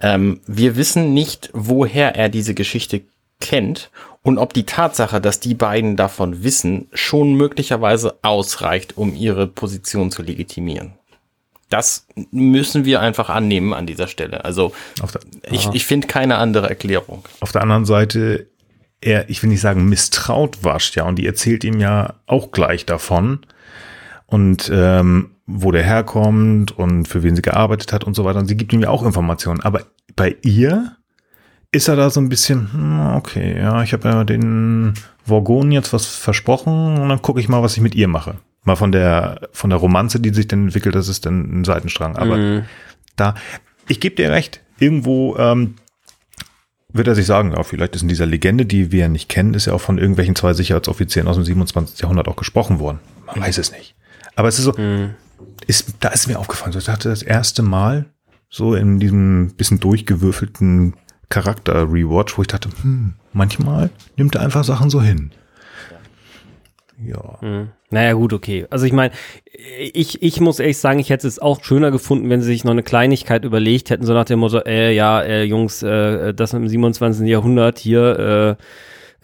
Ähm, 0.00 0.40
wir 0.46 0.76
wissen 0.76 1.14
nicht, 1.14 1.50
woher 1.52 2.16
er 2.16 2.28
diese 2.28 2.54
Geschichte 2.54 3.02
kennt 3.40 3.90
und 4.22 4.38
ob 4.38 4.54
die 4.54 4.64
Tatsache, 4.64 5.20
dass 5.20 5.40
die 5.40 5.54
beiden 5.54 5.96
davon 5.96 6.42
wissen, 6.42 6.88
schon 6.92 7.34
möglicherweise 7.34 8.18
ausreicht, 8.22 8.96
um 8.96 9.14
ihre 9.14 9.46
Position 9.46 10.10
zu 10.10 10.22
legitimieren. 10.22 10.94
Das 11.68 12.06
müssen 12.30 12.84
wir 12.84 13.00
einfach 13.00 13.28
annehmen 13.30 13.72
an 13.72 13.86
dieser 13.86 14.06
Stelle. 14.06 14.44
Also 14.44 14.72
der, 15.02 15.52
ich, 15.52 15.68
ich 15.72 15.84
finde 15.84 16.06
keine 16.06 16.36
andere 16.36 16.68
Erklärung. 16.68 17.24
auf 17.40 17.52
der 17.52 17.62
anderen 17.62 17.84
Seite, 17.84 18.46
er, 19.04 19.28
ich 19.30 19.42
will 19.42 19.50
nicht 19.50 19.60
sagen, 19.60 19.88
misstraut 19.88 20.64
Wasch, 20.64 20.94
ja, 20.96 21.04
und 21.04 21.16
die 21.16 21.26
erzählt 21.26 21.64
ihm 21.64 21.78
ja 21.80 22.14
auch 22.26 22.50
gleich 22.50 22.86
davon. 22.86 23.40
Und 24.26 24.70
ähm, 24.72 25.30
wo 25.46 25.70
der 25.70 25.82
herkommt 25.82 26.72
und 26.76 27.06
für 27.06 27.22
wen 27.22 27.36
sie 27.36 27.42
gearbeitet 27.42 27.92
hat 27.92 28.04
und 28.04 28.14
so 28.14 28.24
weiter. 28.24 28.38
Und 28.38 28.46
sie 28.46 28.56
gibt 28.56 28.72
ihm 28.72 28.80
ja 28.80 28.88
auch 28.88 29.04
Informationen. 29.04 29.60
Aber 29.60 29.82
bei 30.16 30.36
ihr 30.42 30.96
ist 31.70 31.88
er 31.88 31.96
da 31.96 32.08
so 32.08 32.20
ein 32.20 32.30
bisschen, 32.30 32.72
hm, 32.72 33.16
okay, 33.16 33.58
ja, 33.58 33.82
ich 33.82 33.92
habe 33.92 34.08
ja 34.08 34.24
den 34.24 34.94
Vorgon 35.26 35.70
jetzt 35.70 35.92
was 35.92 36.06
versprochen 36.06 36.98
und 36.98 37.08
dann 37.08 37.20
gucke 37.20 37.40
ich 37.40 37.48
mal, 37.48 37.62
was 37.62 37.76
ich 37.76 37.82
mit 37.82 37.94
ihr 37.94 38.08
mache. 38.08 38.36
Mal 38.62 38.76
von 38.76 38.92
der, 38.92 39.48
von 39.52 39.68
der 39.68 39.78
Romanze, 39.78 40.20
die 40.20 40.32
sich 40.32 40.48
dann 40.48 40.64
entwickelt, 40.64 40.94
das 40.94 41.08
ist 41.08 41.26
dann 41.26 41.60
ein 41.60 41.64
Seitenstrang. 41.64 42.16
Aber 42.16 42.36
Mhm. 42.38 42.64
da, 43.16 43.34
ich 43.86 44.00
gebe 44.00 44.16
dir 44.16 44.30
recht, 44.30 44.60
irgendwo 44.78 45.36
ähm, 45.36 45.74
wird 46.94 47.08
er 47.08 47.14
sich 47.14 47.26
sagen, 47.26 47.52
ja, 47.52 47.62
vielleicht 47.64 47.96
ist 47.96 48.02
in 48.02 48.08
dieser 48.08 48.24
Legende, 48.24 48.64
die 48.64 48.92
wir 48.92 49.08
nicht 49.08 49.28
kennen, 49.28 49.52
ist 49.54 49.66
ja 49.66 49.72
auch 49.72 49.80
von 49.80 49.98
irgendwelchen 49.98 50.36
zwei 50.36 50.54
Sicherheitsoffizieren 50.54 51.28
aus 51.28 51.34
dem 51.36 51.44
27. 51.44 52.00
Jahrhundert 52.00 52.28
auch 52.28 52.36
gesprochen 52.36 52.78
worden. 52.78 53.00
Man 53.26 53.40
weiß 53.40 53.58
es 53.58 53.72
nicht. 53.72 53.94
Aber 54.36 54.48
es 54.48 54.58
ist 54.58 54.64
so, 54.64 54.74
ist, 55.66 55.94
da 56.00 56.08
ist 56.10 56.28
mir 56.28 56.38
aufgefallen, 56.38 56.72
so, 56.72 56.78
ich 56.78 56.84
dachte 56.84 57.08
das 57.08 57.22
erste 57.22 57.62
Mal 57.62 58.06
so 58.48 58.74
in 58.74 59.00
diesem 59.00 59.54
bisschen 59.56 59.80
durchgewürfelten 59.80 60.94
Charakter-Rewatch, 61.28 62.38
wo 62.38 62.42
ich 62.42 62.48
dachte, 62.48 62.68
hm, 62.82 63.14
manchmal 63.32 63.90
nimmt 64.16 64.36
er 64.36 64.42
einfach 64.42 64.62
Sachen 64.62 64.88
so 64.88 65.02
hin. 65.02 65.32
Ja. 67.02 67.40
Hm. 67.40 67.68
Naja, 67.90 68.12
gut, 68.14 68.32
okay. 68.32 68.66
Also 68.70 68.86
ich 68.86 68.92
meine, 68.92 69.12
ich, 69.92 70.22
ich 70.22 70.40
muss 70.40 70.58
ehrlich 70.58 70.78
sagen, 70.78 70.98
ich 70.98 71.10
hätte 71.10 71.26
es 71.26 71.38
auch 71.38 71.62
schöner 71.62 71.90
gefunden, 71.90 72.28
wenn 72.30 72.40
sie 72.40 72.48
sich 72.48 72.64
noch 72.64 72.72
eine 72.72 72.82
Kleinigkeit 72.82 73.44
überlegt 73.44 73.90
hätten, 73.90 74.04
so 74.04 74.12
nach 74.12 74.24
dem 74.24 74.40
Motto, 74.40 74.58
äh, 74.58 74.92
ja, 74.94 75.22
äh, 75.22 75.44
Jungs, 75.44 75.82
äh, 75.82 76.34
das 76.34 76.52
im 76.52 76.68
27. 76.68 77.26
Jahrhundert 77.28 77.78
hier, 77.78 78.58
äh, 78.58 78.64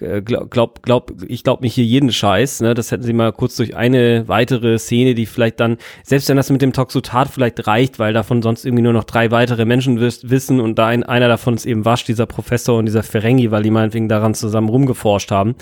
glaub, 0.00 0.50
glaub, 0.50 0.82
glaub, 0.82 1.12
ich 1.28 1.44
glaube 1.44 1.62
nicht 1.62 1.74
hier 1.74 1.84
jeden 1.84 2.10
Scheiß. 2.10 2.62
Ne? 2.62 2.74
Das 2.74 2.90
hätten 2.90 3.02
sie 3.02 3.12
mal 3.12 3.32
kurz 3.32 3.56
durch 3.56 3.76
eine 3.76 4.26
weitere 4.28 4.78
Szene, 4.78 5.14
die 5.14 5.26
vielleicht 5.26 5.60
dann, 5.60 5.76
selbst 6.02 6.28
wenn 6.28 6.36
das 6.36 6.50
mit 6.50 6.62
dem 6.62 6.72
Toxotat 6.72 7.28
vielleicht 7.28 7.66
reicht, 7.66 7.98
weil 7.98 8.12
davon 8.12 8.42
sonst 8.42 8.64
irgendwie 8.64 8.82
nur 8.82 8.92
noch 8.92 9.04
drei 9.04 9.30
weitere 9.30 9.64
Menschen 9.64 10.00
wissen 10.00 10.60
und 10.60 10.78
da 10.78 10.86
ein, 10.86 11.02
einer 11.02 11.28
davon 11.28 11.54
ist 11.54 11.66
eben 11.66 11.84
Wasch, 11.84 12.04
dieser 12.04 12.26
Professor 12.26 12.78
und 12.78 12.86
dieser 12.86 13.02
Ferengi, 13.02 13.50
weil 13.50 13.62
die 13.62 13.70
meinetwegen 13.70 14.08
daran 14.08 14.34
zusammen 14.34 14.70
rumgeforscht 14.70 15.30
haben, 15.30 15.54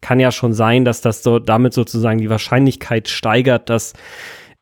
kann 0.00 0.18
ja 0.18 0.32
schon 0.32 0.52
sein, 0.52 0.84
dass 0.84 1.00
das 1.00 1.22
so 1.22 1.38
damit 1.38 1.72
sozusagen 1.72 2.18
die 2.18 2.30
Wahrscheinlichkeit 2.30 3.08
steigert, 3.08 3.70
dass 3.70 3.92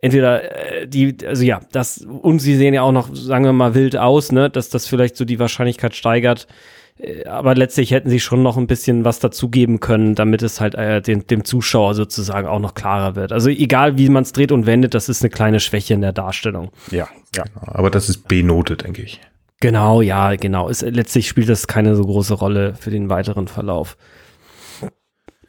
entweder 0.01 0.83
äh, 0.83 0.87
die, 0.87 1.17
also 1.27 1.43
ja, 1.43 1.61
das, 1.73 1.99
und 1.99 2.41
sie 2.41 2.57
sehen 2.57 2.75
ja 2.75 2.83
auch 2.83 2.93
noch, 2.93 3.15
sagen 3.15 3.45
wir 3.45 3.53
mal, 3.55 3.75
wild 3.75 3.97
aus, 3.97 4.31
ne, 4.31 4.51
dass 4.51 4.69
das 4.69 4.87
vielleicht 4.87 5.17
so 5.17 5.25
die 5.25 5.39
Wahrscheinlichkeit 5.39 5.97
steigert, 5.97 6.47
äh, 6.49 6.82
aber 7.27 7.55
letztlich 7.55 7.91
hätten 7.91 8.11
sie 8.11 8.21
schon 8.21 8.43
noch 8.43 8.57
ein 8.57 8.67
bisschen 8.67 9.05
was 9.05 9.19
dazugeben 9.19 9.81
können, 9.81 10.15
damit 10.15 10.43
es 10.43 10.61
halt 10.61 10.75
äh, 10.75 11.03
den, 11.03 11.27
dem 11.27 11.45
Zuschauer 11.45 11.95
sozusagen 11.95 12.47
auch 12.47 12.61
noch 12.61 12.75
klarer 12.75 13.17
wird. 13.17 13.33
Also 13.33 13.49
egal, 13.49 13.99
wie 13.99 14.09
man 14.09 14.23
es 14.23 14.33
dreht 14.33 14.53
und 14.53 14.67
wendet, 14.67 14.95
das 14.95 15.09
ist 15.09 15.23
eine 15.23 15.31
kleine 15.31 15.59
Schwäche 15.59 15.95
in 15.95 16.01
der 16.01 16.13
Darstellung. 16.13 16.71
Ja, 16.91 17.09
ja. 17.35 17.45
Aber 17.61 17.91
das 17.91 18.09
ist 18.09 18.29
B-Note, 18.29 18.77
denke 18.77 19.03
ich. 19.03 19.21
Genau, 19.61 20.01
ja, 20.01 20.35
genau. 20.37 20.69
Ist, 20.69 20.83
letztlich 20.83 21.29
spielt 21.29 21.49
das 21.49 21.67
keine 21.67 21.97
so 21.97 22.05
große 22.05 22.35
Rolle 22.35 22.75
für 22.75 22.91
den 22.91 23.09
weiteren 23.09 23.49
Verlauf. 23.49 23.97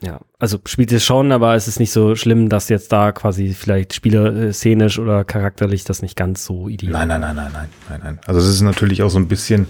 Ja, 0.01 0.19
also 0.37 0.59
spielt 0.65 0.91
es 0.91 1.05
schon, 1.05 1.31
aber 1.31 1.55
es 1.55 1.69
ist 1.69 1.79
nicht 1.79 1.91
so 1.91 2.15
schlimm, 2.15 2.49
dass 2.49 2.67
jetzt 2.67 2.91
da 2.91 3.13
quasi 3.13 3.53
vielleicht 3.53 3.93
spielerszenisch 3.93 4.99
oder 4.99 5.23
charakterlich 5.23 5.85
das 5.85 6.01
nicht 6.01 6.17
ganz 6.17 6.43
so 6.43 6.67
ideal. 6.67 6.91
Nein, 6.91 7.07
nein, 7.07 7.21
nein, 7.21 7.35
nein, 7.35 7.51
nein, 7.53 7.69
nein, 7.89 8.01
nein. 8.03 8.19
Also 8.25 8.41
es 8.41 8.47
ist 8.47 8.61
natürlich 8.61 9.01
auch 9.01 9.09
so 9.09 9.17
ein 9.17 9.29
bisschen 9.29 9.67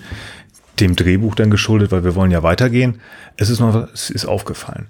dem 0.80 0.96
Drehbuch 0.96 1.36
dann 1.36 1.52
geschuldet, 1.52 1.92
weil 1.92 2.04
wir 2.04 2.16
wollen 2.16 2.32
ja 2.32 2.44
weitergehen. 2.44 3.02
Es 3.38 3.50
ist 3.50 3.60
noch, 3.60 3.92
es 3.94 4.10
ist 4.10 4.26
aufgefallen. 4.26 4.88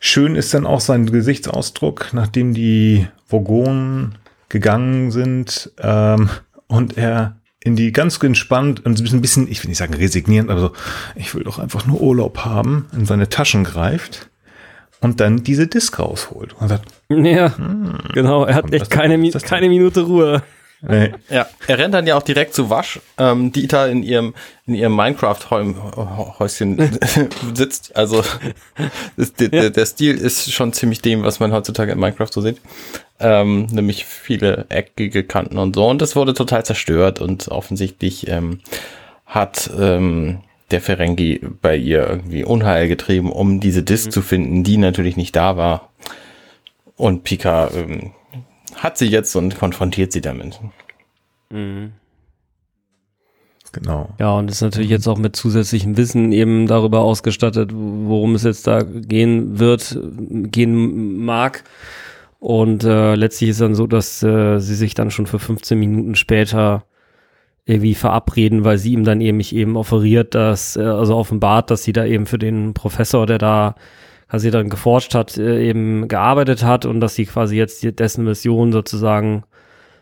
Schön 0.00 0.36
ist 0.36 0.54
dann 0.54 0.66
auch 0.66 0.80
sein 0.80 1.06
Gesichtsausdruck, 1.06 2.10
nachdem 2.12 2.54
die 2.54 3.08
Vogonen 3.28 4.16
gegangen 4.48 5.10
sind 5.10 5.72
ähm, 5.78 6.30
und 6.68 6.96
er 6.96 7.36
in 7.60 7.74
die 7.74 7.92
ganz 7.92 8.22
entspannt 8.22 8.84
und 8.86 9.00
ein 9.00 9.20
bisschen, 9.20 9.50
ich 9.50 9.62
will 9.62 9.68
nicht 9.68 9.78
sagen 9.78 9.94
resignierend, 9.94 10.50
aber 10.50 10.60
so, 10.60 10.72
ich 11.16 11.34
will 11.34 11.42
doch 11.42 11.58
einfach 11.58 11.86
nur 11.86 12.00
Urlaub 12.00 12.44
haben, 12.44 12.86
in 12.92 13.04
seine 13.04 13.28
Taschen 13.28 13.64
greift 13.64 14.30
und 15.00 15.20
dann 15.20 15.42
diese 15.42 15.66
Disk 15.66 15.98
rausholt 15.98 16.54
und 16.54 16.68
sagt, 16.68 16.86
ja, 17.08 17.56
hm, 17.56 17.98
genau, 18.14 18.44
er 18.44 18.54
hat 18.54 18.72
echt 18.72 18.90
keine, 18.90 19.30
keine 19.30 19.68
Minute 19.68 20.02
Ruhe. 20.02 20.42
Nee. 20.80 21.12
Ja, 21.28 21.48
er 21.66 21.78
rennt 21.78 21.92
dann 21.92 22.06
ja 22.06 22.16
auch 22.16 22.22
direkt 22.22 22.54
zu 22.54 22.70
Wasch, 22.70 23.00
ähm, 23.18 23.50
die 23.50 23.66
da 23.66 23.86
in 23.86 24.04
ihrem, 24.04 24.34
in 24.66 24.74
ihrem 24.74 24.94
Minecraft-Häuschen 24.94 26.98
sitzt. 27.54 27.96
Also 27.96 28.22
der, 29.16 29.64
ja. 29.64 29.70
der 29.70 29.86
Stil 29.86 30.16
ist 30.16 30.52
schon 30.52 30.72
ziemlich 30.72 31.02
dem, 31.02 31.24
was 31.24 31.40
man 31.40 31.52
heutzutage 31.52 31.92
in 31.92 31.98
Minecraft 31.98 32.32
so 32.32 32.40
sieht. 32.40 32.60
Ähm, 33.18 33.66
nämlich 33.66 34.04
viele 34.04 34.66
eckige 34.68 35.24
Kanten 35.24 35.58
und 35.58 35.74
so. 35.74 35.88
Und 35.88 36.00
das 36.00 36.14
wurde 36.14 36.32
total 36.32 36.64
zerstört 36.64 37.20
und 37.20 37.48
offensichtlich 37.48 38.28
ähm, 38.28 38.60
hat 39.26 39.68
ähm, 39.76 40.42
der 40.70 40.80
Ferengi 40.80 41.40
bei 41.60 41.76
ihr 41.76 42.06
irgendwie 42.06 42.44
Unheil 42.44 42.86
getrieben, 42.86 43.32
um 43.32 43.58
diese 43.58 43.82
Disk 43.82 44.06
mhm. 44.06 44.10
zu 44.12 44.22
finden, 44.22 44.62
die 44.62 44.76
natürlich 44.76 45.16
nicht 45.16 45.34
da 45.34 45.56
war. 45.56 45.88
Und 46.96 47.24
Pika 47.24 47.70
ähm, 47.74 48.12
hat 48.78 48.98
sie 48.98 49.06
jetzt 49.06 49.34
und 49.36 49.58
konfrontiert 49.58 50.12
sie 50.12 50.20
damit. 50.20 50.60
Mhm. 51.50 51.92
Genau. 53.72 54.08
Ja, 54.18 54.32
und 54.32 54.50
ist 54.50 54.62
natürlich 54.62 54.90
jetzt 54.90 55.06
auch 55.06 55.18
mit 55.18 55.36
zusätzlichem 55.36 55.96
Wissen 55.96 56.32
eben 56.32 56.66
darüber 56.66 57.00
ausgestattet, 57.00 57.70
worum 57.72 58.34
es 58.34 58.42
jetzt 58.42 58.66
da 58.66 58.82
gehen 58.82 59.58
wird, 59.58 59.98
gehen 60.50 61.24
mag. 61.24 61.64
Und 62.40 62.84
äh, 62.84 63.14
letztlich 63.14 63.50
ist 63.50 63.60
dann 63.60 63.74
so, 63.74 63.86
dass 63.86 64.22
äh, 64.22 64.58
sie 64.58 64.74
sich 64.74 64.94
dann 64.94 65.10
schon 65.10 65.26
für 65.26 65.38
15 65.38 65.78
Minuten 65.78 66.14
später 66.14 66.84
irgendwie 67.66 67.94
verabreden, 67.94 68.64
weil 68.64 68.78
sie 68.78 68.92
ihm 68.92 69.04
dann 69.04 69.20
eben 69.20 69.40
eben 69.40 69.76
offeriert, 69.76 70.34
dass, 70.34 70.76
äh, 70.76 70.82
also 70.82 71.16
offenbart, 71.16 71.70
dass 71.70 71.82
sie 71.82 71.92
da 71.92 72.06
eben 72.06 72.26
für 72.26 72.38
den 72.38 72.72
Professor, 72.72 73.26
der 73.26 73.38
da 73.38 73.74
quasi 74.28 74.50
dann 74.50 74.68
geforscht 74.68 75.14
hat, 75.14 75.36
äh, 75.38 75.68
eben 75.68 76.08
gearbeitet 76.08 76.62
hat 76.64 76.84
und 76.84 77.00
dass 77.00 77.14
sie 77.14 77.26
quasi 77.26 77.56
jetzt 77.56 77.82
dessen 77.98 78.24
Mission 78.24 78.72
sozusagen 78.72 79.44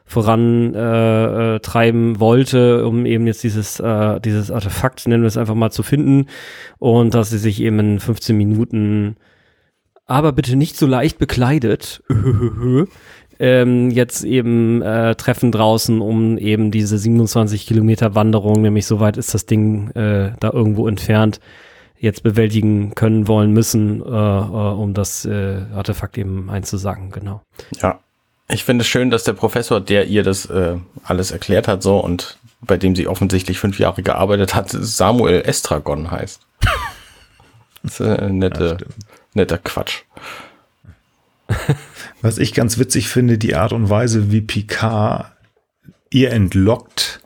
vorantreiben 0.04 1.56
äh, 1.56 1.60
treiben 1.60 2.20
wollte, 2.20 2.86
um 2.86 3.06
eben 3.06 3.26
jetzt 3.26 3.42
dieses, 3.42 3.80
äh, 3.80 4.20
dieses 4.20 4.52
Artefakt, 4.52 5.06
nennen 5.08 5.24
wir 5.24 5.28
es 5.28 5.36
einfach 5.36 5.56
mal, 5.56 5.72
zu 5.72 5.82
finden. 5.82 6.26
Und 6.78 7.14
dass 7.14 7.30
sie 7.30 7.38
sich 7.38 7.60
eben 7.60 7.78
in 7.80 8.00
15 8.00 8.36
Minuten, 8.36 9.16
aber 10.06 10.30
bitte 10.30 10.54
nicht 10.54 10.76
so 10.76 10.86
leicht 10.86 11.18
bekleidet, 11.18 12.04
ähm, 13.40 13.90
jetzt 13.90 14.24
eben 14.24 14.80
äh, 14.80 15.16
treffen 15.16 15.50
draußen, 15.50 16.00
um 16.00 16.38
eben 16.38 16.70
diese 16.70 16.98
27 16.98 17.66
Kilometer 17.66 18.14
Wanderung, 18.14 18.62
nämlich 18.62 18.86
so 18.86 19.00
weit 19.00 19.16
ist 19.16 19.34
das 19.34 19.46
Ding 19.46 19.90
äh, 19.90 20.32
da 20.38 20.50
irgendwo 20.52 20.86
entfernt, 20.86 21.40
jetzt 21.98 22.22
bewältigen 22.22 22.94
können, 22.94 23.28
wollen, 23.28 23.52
müssen, 23.52 24.02
äh, 24.02 24.06
äh, 24.06 24.10
um 24.10 24.94
das 24.94 25.24
äh, 25.24 25.62
Artefakt 25.74 26.18
eben 26.18 26.50
einzusagen, 26.50 27.10
genau. 27.10 27.42
Ja, 27.80 28.00
ich 28.48 28.64
finde 28.64 28.82
es 28.82 28.88
schön, 28.88 29.10
dass 29.10 29.24
der 29.24 29.32
Professor, 29.32 29.80
der 29.80 30.06
ihr 30.06 30.22
das 30.22 30.46
äh, 30.46 30.76
alles 31.02 31.30
erklärt 31.30 31.68
hat, 31.68 31.82
so 31.82 31.98
und 31.98 32.38
bei 32.60 32.76
dem 32.76 32.94
sie 32.94 33.06
offensichtlich 33.06 33.58
fünf 33.58 33.78
Jahre 33.78 34.02
gearbeitet 34.02 34.54
hat, 34.54 34.70
Samuel 34.70 35.42
Estragon 35.44 36.10
heißt. 36.10 36.40
das 37.82 38.00
ist 38.00 38.06
äh, 38.06 38.28
nette, 38.30 38.78
ja, 38.80 38.86
netter 39.34 39.58
Quatsch. 39.58 40.02
Was 42.22 42.38
ich 42.38 42.54
ganz 42.54 42.78
witzig 42.78 43.08
finde, 43.08 43.38
die 43.38 43.54
Art 43.54 43.72
und 43.72 43.90
Weise, 43.90 44.32
wie 44.32 44.40
Picard 44.40 45.32
ihr 46.10 46.32
entlockt, 46.32 47.20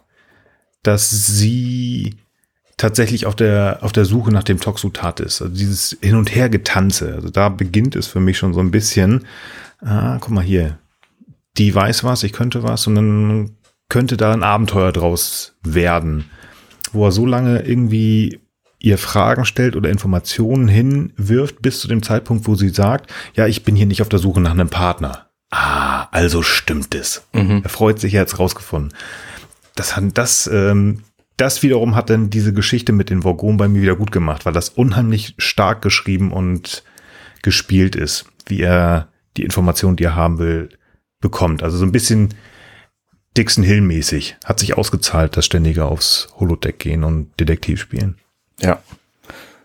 dass 0.83 1.11
sie 1.11 2.17
tatsächlich 2.81 3.27
auf 3.27 3.37
der, 3.37 3.79
auf 3.83 3.93
der 3.93 4.07
Suche 4.07 4.33
nach 4.33 4.43
dem 4.43 4.59
Toxotat 4.59 5.21
ist. 5.21 5.43
Also 5.43 5.55
dieses 5.55 5.99
Hin- 6.01 6.17
und 6.17 6.35
Hergetanze. 6.35 7.15
Also 7.15 7.29
da 7.29 7.51
beginnt 7.51 7.95
es 7.95 8.07
für 8.07 8.21
mich 8.21 8.39
schon 8.39 8.55
so 8.55 8.61
ein 8.61 8.71
bisschen. 8.71 9.27
Ah, 9.81 10.17
guck 10.19 10.31
mal 10.31 10.43
hier. 10.43 10.79
Die 11.59 11.75
weiß 11.75 12.05
was, 12.05 12.23
ich 12.23 12.33
könnte 12.33 12.63
was 12.63 12.87
und 12.87 12.95
dann 12.95 13.51
könnte 13.89 14.17
da 14.17 14.33
ein 14.33 14.43
Abenteuer 14.43 14.93
draus 14.93 15.57
werden. 15.63 16.31
Wo 16.93 17.05
er 17.05 17.13
so 17.13 17.27
lange 17.27 17.61
irgendwie 17.61 18.41
ihr 18.79 18.97
Fragen 18.97 19.45
stellt 19.45 19.77
oder 19.77 19.91
Informationen 19.91 20.67
hinwirft 20.67 21.61
bis 21.61 21.81
zu 21.81 21.89
dem 21.89 22.03
Zeitpunkt, 22.03 22.47
wo 22.47 22.55
sie 22.55 22.71
sagt, 22.71 23.13
ja, 23.35 23.47
ich 23.47 23.63
bin 23.63 23.77
hier 23.77 23.87
nicht 23.87 24.01
auf 24.01 24.09
der 24.09 24.19
Suche 24.19 24.41
nach 24.41 24.53
einem 24.53 24.71
Partner. 24.71 25.27
Ah, 25.51 26.09
also 26.13 26.43
stimmt 26.43 26.95
es. 26.95 27.27
Mhm. 27.35 27.61
Er 27.63 27.69
freut 27.69 28.01
sich, 28.01 28.15
er 28.15 28.23
hat 28.23 28.29
es 28.29 28.39
rausgefunden. 28.39 28.95
Das, 29.75 29.97
hat 29.97 30.05
das 30.15 30.49
ähm, 30.51 31.03
das 31.41 31.63
wiederum 31.63 31.97
hat 31.97 32.11
dann 32.11 32.29
diese 32.29 32.53
Geschichte 32.53 32.93
mit 32.93 33.09
den 33.09 33.23
Vorgon 33.23 33.57
bei 33.57 33.67
mir 33.67 33.81
wieder 33.81 33.97
gut 33.97 34.13
gemacht, 34.13 34.45
weil 34.45 34.53
das 34.53 34.69
unheimlich 34.69 35.35
stark 35.39 35.81
geschrieben 35.81 36.33
und 36.33 36.85
gespielt 37.43 37.97
ist, 37.97 38.27
wie 38.47 38.61
er 38.61 39.09
die 39.37 39.45
Informationen, 39.45 39.97
die 39.97 40.05
er 40.05 40.15
haben 40.15 40.39
will, 40.39 40.69
bekommt. 41.21 41.63
Also 41.63 41.79
so 41.79 41.85
ein 41.85 41.93
bisschen 41.93 42.35
Dixon 43.37 43.65
Hill 43.65 43.81
mäßig. 43.81 44.37
Hat 44.45 44.59
sich 44.59 44.77
ausgezahlt, 44.77 45.37
das 45.37 45.47
ständige 45.47 45.87
aufs 45.87 46.29
Holodeck 46.39 46.79
gehen 46.79 47.05
und 47.05 47.31
Detektiv 47.41 47.81
spielen. 47.81 48.17
Ja. 48.59 48.83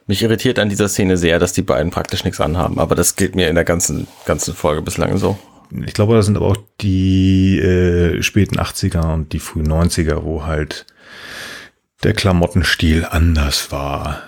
Mich 0.08 0.22
irritiert 0.22 0.60
an 0.60 0.70
dieser 0.70 0.88
Szene 0.88 1.18
sehr, 1.18 1.40
dass 1.40 1.54
die 1.54 1.64
beiden 1.64 1.92
praktisch 1.92 2.24
nichts 2.24 2.40
anhaben, 2.40 2.80
aber 2.80 2.96
das 2.96 3.16
gilt 3.16 3.36
mir 3.36 3.50
in 3.50 3.56
der 3.56 3.66
ganzen, 3.66 4.08
ganzen 4.26 4.54
Folge 4.54 4.82
bislang 4.82 5.18
so. 5.18 5.38
Ich 5.86 5.94
glaube, 5.94 6.14
das 6.14 6.28
sind 6.28 6.38
aber 6.38 6.46
auch 6.46 6.58
die 6.80 7.60
äh, 7.60 8.22
späten 8.22 8.60
80er 8.60 9.14
und 9.14 9.34
die 9.34 9.40
frühen 9.40 9.68
90er, 9.68 10.24
wo 10.24 10.46
halt 10.46 10.86
der 12.04 12.14
Klamottenstil 12.14 13.06
anders 13.10 13.72
war. 13.72 14.22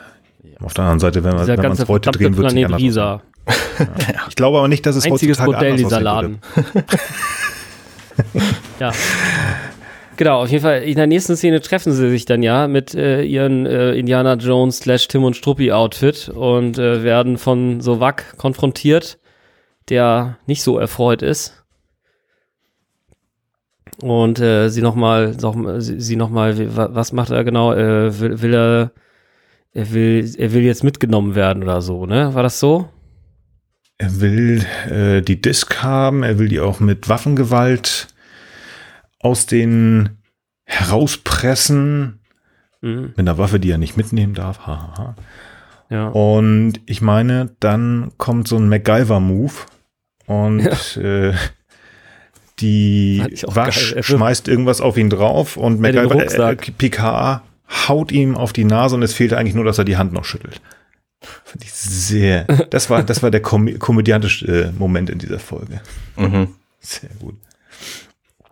Ja. 0.44 0.66
Auf 0.66 0.74
der 0.74 0.86
anderen 0.86 1.00
Seite, 1.00 1.24
wenn 1.24 1.36
man 1.36 1.72
es 1.72 1.88
heute 1.88 2.12
drehen, 2.12 2.38
wird 2.38 2.52
sich 2.52 2.66
anders 2.66 2.96
ja. 2.96 3.22
Ich 4.30 4.36
glaube 4.36 4.58
aber 4.58 4.68
nicht, 4.68 4.86
dass 4.86 4.96
es 4.96 5.06
Einziges 5.06 5.40
heutzutage 5.40 5.72
Modell 5.72 5.78
dieser 5.78 6.02
Laden. 6.02 6.40
ja. 8.80 8.92
Genau, 10.18 10.42
auf 10.42 10.50
jeden 10.50 10.64
Fall, 10.64 10.82
in 10.82 10.96
der 10.96 11.06
nächsten 11.06 11.38
Szene 11.38 11.62
treffen 11.62 11.94
sie 11.94 12.10
sich 12.10 12.26
dann 12.26 12.42
ja 12.42 12.68
mit 12.68 12.96
äh, 12.96 13.22
ihren 13.22 13.68
äh, 13.68 13.92
Indiana 13.92 14.34
Jones 14.34 14.80
slash 14.80 15.08
Tim 15.08 15.24
und 15.24 15.36
Struppi 15.36 15.72
Outfit 15.72 16.30
und 16.30 16.80
äh, 16.80 17.04
werden 17.04 17.38
von 17.38 17.82
Sovak 17.82 18.36
konfrontiert, 18.36 19.20
der 19.90 20.40
nicht 20.48 20.64
so 20.64 20.80
erfreut 20.80 21.22
ist 21.22 21.57
und 24.02 24.40
äh, 24.40 24.70
sie 24.70 24.82
nochmal, 24.82 25.36
noch, 25.42 25.56
sie, 25.80 26.00
sie 26.00 26.16
nochmal, 26.16 26.76
was 26.76 27.14
macht 27.14 27.32
er 27.32 27.44
genau? 27.44 27.74
Äh, 27.74 28.20
will, 28.20 28.42
will 28.42 28.54
er 28.54 28.92
er 29.78 29.94
will, 29.94 30.36
er 30.40 30.54
will 30.54 30.64
jetzt 30.64 30.84
mitgenommen 30.84 31.36
werden 31.36 31.62
oder 31.62 31.84
so, 31.84 32.08
ne? 32.08 32.34
War 32.34 32.42
das 32.42 32.60
so? 32.60 32.90
Er 34.00 34.20
will 34.22 34.66
äh, 34.90 35.22
die 35.22 35.40
Disk 35.40 35.84
haben, 35.84 36.24
er 36.24 36.40
will 36.40 36.48
die 36.48 36.60
auch 36.60 36.80
mit 36.80 37.10
Waffengewalt 37.10 38.08
aus 39.20 39.46
den 39.46 40.18
herauspressen. 40.66 42.22
Mhm. 42.82 43.14
Mit 43.16 43.20
einer 43.20 43.38
Waffe, 43.38 43.60
die 43.60 43.70
er 43.70 43.78
nicht 43.78 43.98
mitnehmen 43.98 44.34
darf. 44.34 44.66
Ha, 44.66 44.68
ha, 44.68 44.98
ha. 44.98 45.16
Ja. 45.92 46.08
Und 46.08 46.82
ich 46.88 47.02
meine, 47.02 47.56
dann 47.60 48.12
kommt 48.18 48.48
so 48.48 48.58
ein 48.58 48.70
MacGyver-Move 48.70 49.54
und 50.26 50.60
ja. 50.96 51.02
äh, 51.02 51.34
die 52.60 53.24
Wasch 53.44 53.96
schmeißt 54.00 54.48
irgendwas 54.48 54.82
auf 54.82 54.98
ihn 54.98 55.10
drauf 55.10 55.58
und 55.58 55.80
MacGyver, 55.80 56.52
äh, 56.52 56.56
Picard 56.56 57.42
haut 57.88 58.12
ihm 58.12 58.36
auf 58.36 58.54
die 58.54 58.64
Nase 58.64 58.96
und 58.96 59.04
es 59.04 59.14
fehlte 59.14 59.38
eigentlich 59.38 59.56
nur, 59.56 59.66
dass 59.66 59.78
er 59.78 59.86
die 59.86 59.98
Hand 59.98 60.14
noch 60.14 60.26
schüttelt. 60.26 60.62
Finde 61.44 61.66
ich 61.66 61.74
sehr. 61.74 62.46
Das 62.70 62.90
war, 62.90 63.04
das 63.04 63.24
war 63.24 63.32
der 63.32 63.42
kom 63.42 63.78
komödiantische 63.80 64.46
äh, 64.46 64.72
Moment 64.78 65.10
in 65.10 65.20
dieser 65.20 65.40
Folge. 65.40 65.82
Mhm. 66.16 66.56
Sehr 66.80 67.10
gut. 67.20 67.36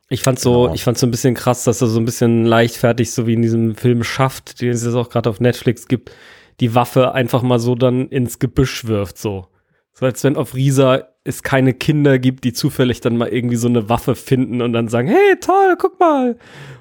Ich 0.10 0.22
fand 0.22 0.40
so, 0.40 0.64
genau. 0.64 0.74
ich 0.76 0.84
fand 0.84 0.98
so 0.98 1.08
ein 1.08 1.12
bisschen 1.12 1.34
krass, 1.34 1.64
dass 1.64 1.82
er 1.82 1.88
so 1.88 2.00
ein 2.00 2.06
bisschen 2.06 2.46
leichtfertig, 2.46 3.12
so 3.12 3.26
wie 3.28 3.34
in 3.34 3.42
diesem 3.42 3.76
Film 3.76 4.04
schafft, 4.04 4.62
den 4.62 4.70
es 4.70 4.84
jetzt 4.84 4.94
auch 4.94 5.10
gerade 5.10 5.30
auf 5.30 5.40
Netflix 5.40 5.88
gibt, 5.88 6.12
die 6.60 6.76
Waffe 6.76 7.14
einfach 7.14 7.42
mal 7.42 7.60
so 7.60 7.76
dann 7.76 8.08
ins 8.10 8.40
Gebüsch 8.40 8.86
wirft, 8.86 9.18
so. 9.18 9.48
So 9.94 10.06
als 10.06 10.24
wenn 10.24 10.36
auf 10.36 10.54
Risa 10.54 11.08
es 11.26 11.42
keine 11.42 11.74
Kinder 11.74 12.20
gibt, 12.20 12.44
die 12.44 12.54
zufällig 12.54 13.02
dann 13.02 13.18
mal 13.18 13.28
irgendwie 13.28 13.56
so 13.56 13.68
eine 13.68 13.90
Waffe 13.90 14.14
finden 14.14 14.62
und 14.62 14.74
dann 14.74 14.88
sagen, 14.88 15.08
hey, 15.08 15.36
toll, 15.42 15.76
guck 15.78 16.00
mal. 16.00 16.38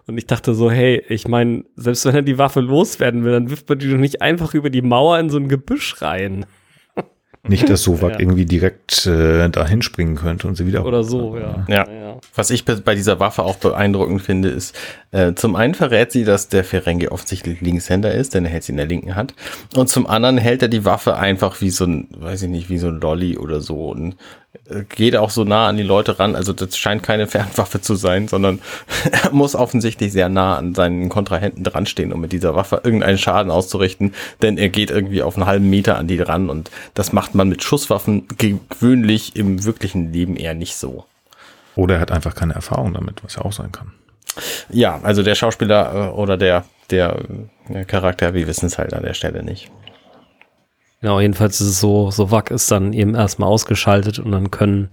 Und 0.06 0.18
ich 0.18 0.26
dachte 0.26 0.54
so, 0.54 0.70
hey, 0.70 1.02
ich 1.08 1.26
meine, 1.26 1.64
selbst 1.76 2.04
wenn 2.04 2.14
er 2.14 2.22
die 2.22 2.36
Waffe 2.36 2.60
loswerden 2.60 3.24
will, 3.24 3.32
dann 3.32 3.48
wirft 3.48 3.68
man 3.70 3.78
die 3.78 3.90
doch 3.90 3.96
nicht 3.96 4.20
einfach 4.20 4.52
über 4.52 4.68
die 4.68 4.82
Mauer 4.82 5.18
in 5.18 5.30
so 5.30 5.38
ein 5.38 5.48
Gebüsch 5.48 6.02
rein. 6.02 6.44
Nicht, 7.46 7.68
dass 7.68 7.82
Sovak 7.82 8.12
ja. 8.14 8.20
irgendwie 8.20 8.46
direkt 8.46 9.06
äh, 9.06 9.48
da 9.50 9.66
hinspringen 9.66 10.16
könnte 10.16 10.48
und 10.48 10.56
sie 10.56 10.66
wieder. 10.66 10.84
Oder 10.86 11.04
so, 11.04 11.36
ja. 11.36 11.64
ja. 11.68 11.90
ja. 11.90 12.20
Was 12.34 12.50
ich 12.50 12.64
bei 12.64 12.94
dieser 12.94 13.20
Waffe 13.20 13.42
auch 13.42 13.56
beeindruckend 13.56 14.22
finde, 14.22 14.48
ist, 14.48 14.74
äh, 15.10 15.34
zum 15.34 15.54
einen 15.56 15.74
verrät 15.74 16.10
sie, 16.10 16.24
dass 16.24 16.48
der 16.48 16.64
Ferengi 16.64 17.08
offensichtlich 17.08 17.60
Linkshänder 17.60 18.12
ist, 18.14 18.34
denn 18.34 18.44
er 18.44 18.50
hält 18.50 18.64
sie 18.64 18.72
in 18.72 18.78
der 18.78 18.86
linken 18.86 19.14
Hand. 19.14 19.34
Und 19.76 19.88
zum 19.88 20.06
anderen 20.06 20.38
hält 20.38 20.62
er 20.62 20.68
die 20.68 20.84
Waffe 20.84 21.16
einfach 21.16 21.60
wie 21.60 21.70
so 21.70 21.84
ein, 21.84 22.08
weiß 22.16 22.42
ich 22.42 22.48
nicht, 22.48 22.70
wie 22.70 22.78
so 22.78 22.88
ein 22.88 23.00
Lolly 23.00 23.36
oder 23.36 23.60
so 23.60 23.90
und 23.90 24.16
geht 24.88 25.16
auch 25.16 25.30
so 25.30 25.44
nah 25.44 25.68
an 25.68 25.76
die 25.76 25.82
Leute 25.82 26.18
ran. 26.18 26.36
Also 26.36 26.52
das 26.52 26.76
scheint 26.76 27.02
keine 27.02 27.26
Fernwaffe 27.28 27.80
zu 27.80 27.94
sein, 27.94 28.28
sondern 28.28 28.60
er 29.10 29.30
muss 29.32 29.54
offensichtlich 29.54 30.12
sehr 30.12 30.28
nah 30.28 30.56
an 30.56 30.74
seinen 30.74 31.08
Kontrahenten 31.08 31.64
dran 31.64 31.86
stehen, 31.86 32.12
um 32.12 32.20
mit 32.20 32.32
dieser 32.32 32.54
Waffe 32.54 32.80
irgendeinen 32.82 33.18
Schaden 33.18 33.50
auszurichten, 33.50 34.14
denn 34.42 34.58
er 34.58 34.68
geht 34.68 34.90
irgendwie 34.90 35.22
auf 35.22 35.36
einen 35.36 35.46
halben 35.46 35.70
Meter 35.70 35.98
an 35.98 36.06
die 36.06 36.16
dran 36.16 36.48
und 36.48 36.70
das 36.94 37.12
macht 37.12 37.34
man 37.34 37.48
mit 37.48 37.62
Schusswaffen 37.62 38.26
gewöhnlich 38.38 39.36
im 39.36 39.64
wirklichen 39.64 40.12
Leben 40.12 40.36
eher 40.36 40.54
nicht 40.54 40.76
so. 40.76 41.04
Oder 41.76 41.96
er 41.96 42.00
hat 42.00 42.12
einfach 42.12 42.34
keine 42.34 42.54
Erfahrung 42.54 42.94
damit, 42.94 43.24
was 43.24 43.36
ja 43.36 43.42
auch 43.42 43.52
sein 43.52 43.72
kann. 43.72 43.92
Ja, 44.70 45.00
also 45.02 45.22
der 45.22 45.34
Schauspieler 45.34 46.10
äh, 46.10 46.10
oder 46.12 46.36
der, 46.36 46.64
der 46.90 47.18
äh, 47.68 47.84
Charakter, 47.84 48.34
wir 48.34 48.46
wissen 48.46 48.66
es 48.66 48.78
halt 48.78 48.94
an 48.94 49.02
der 49.02 49.14
Stelle 49.14 49.42
nicht. 49.42 49.70
Genau, 51.04 51.20
jedenfalls 51.20 51.60
ist 51.60 51.68
es 51.68 51.80
so, 51.80 52.10
so 52.10 52.30
Wack 52.30 52.50
ist 52.50 52.70
dann 52.70 52.94
eben 52.94 53.14
erstmal 53.14 53.50
ausgeschaltet 53.50 54.18
und 54.18 54.32
dann 54.32 54.50
können 54.50 54.88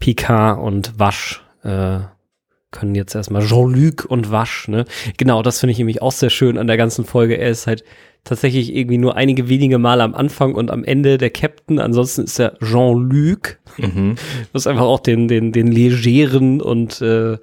Picard 0.00 0.58
und 0.58 0.98
Wasch 0.98 1.40
äh, 1.62 2.00
können 2.72 2.96
jetzt 2.96 3.14
erstmal 3.14 3.46
Jean-Luc 3.46 4.06
und 4.06 4.32
Wasch, 4.32 4.66
ne? 4.66 4.86
Genau, 5.16 5.42
das 5.42 5.60
finde 5.60 5.70
ich 5.70 5.78
nämlich 5.78 6.02
auch 6.02 6.10
sehr 6.10 6.30
schön 6.30 6.58
an 6.58 6.66
der 6.66 6.76
ganzen 6.76 7.04
Folge. 7.04 7.38
Er 7.38 7.48
ist 7.48 7.68
halt 7.68 7.84
tatsächlich 8.24 8.74
irgendwie 8.74 8.98
nur 8.98 9.14
einige 9.14 9.48
wenige 9.48 9.78
Male 9.78 10.02
am 10.02 10.16
Anfang 10.16 10.56
und 10.56 10.68
am 10.68 10.82
Ende 10.82 11.16
der 11.16 11.30
Captain. 11.30 11.78
Ansonsten 11.78 12.24
ist 12.24 12.40
er 12.40 12.58
Jean-Luc. 12.58 13.60
Mhm. 13.76 14.16
Ist 14.52 14.66
einfach 14.66 14.82
auch 14.82 14.98
den, 14.98 15.28
den, 15.28 15.52
den 15.52 15.70
legeren 15.70 16.60
und 16.60 17.00
äh, 17.02 17.34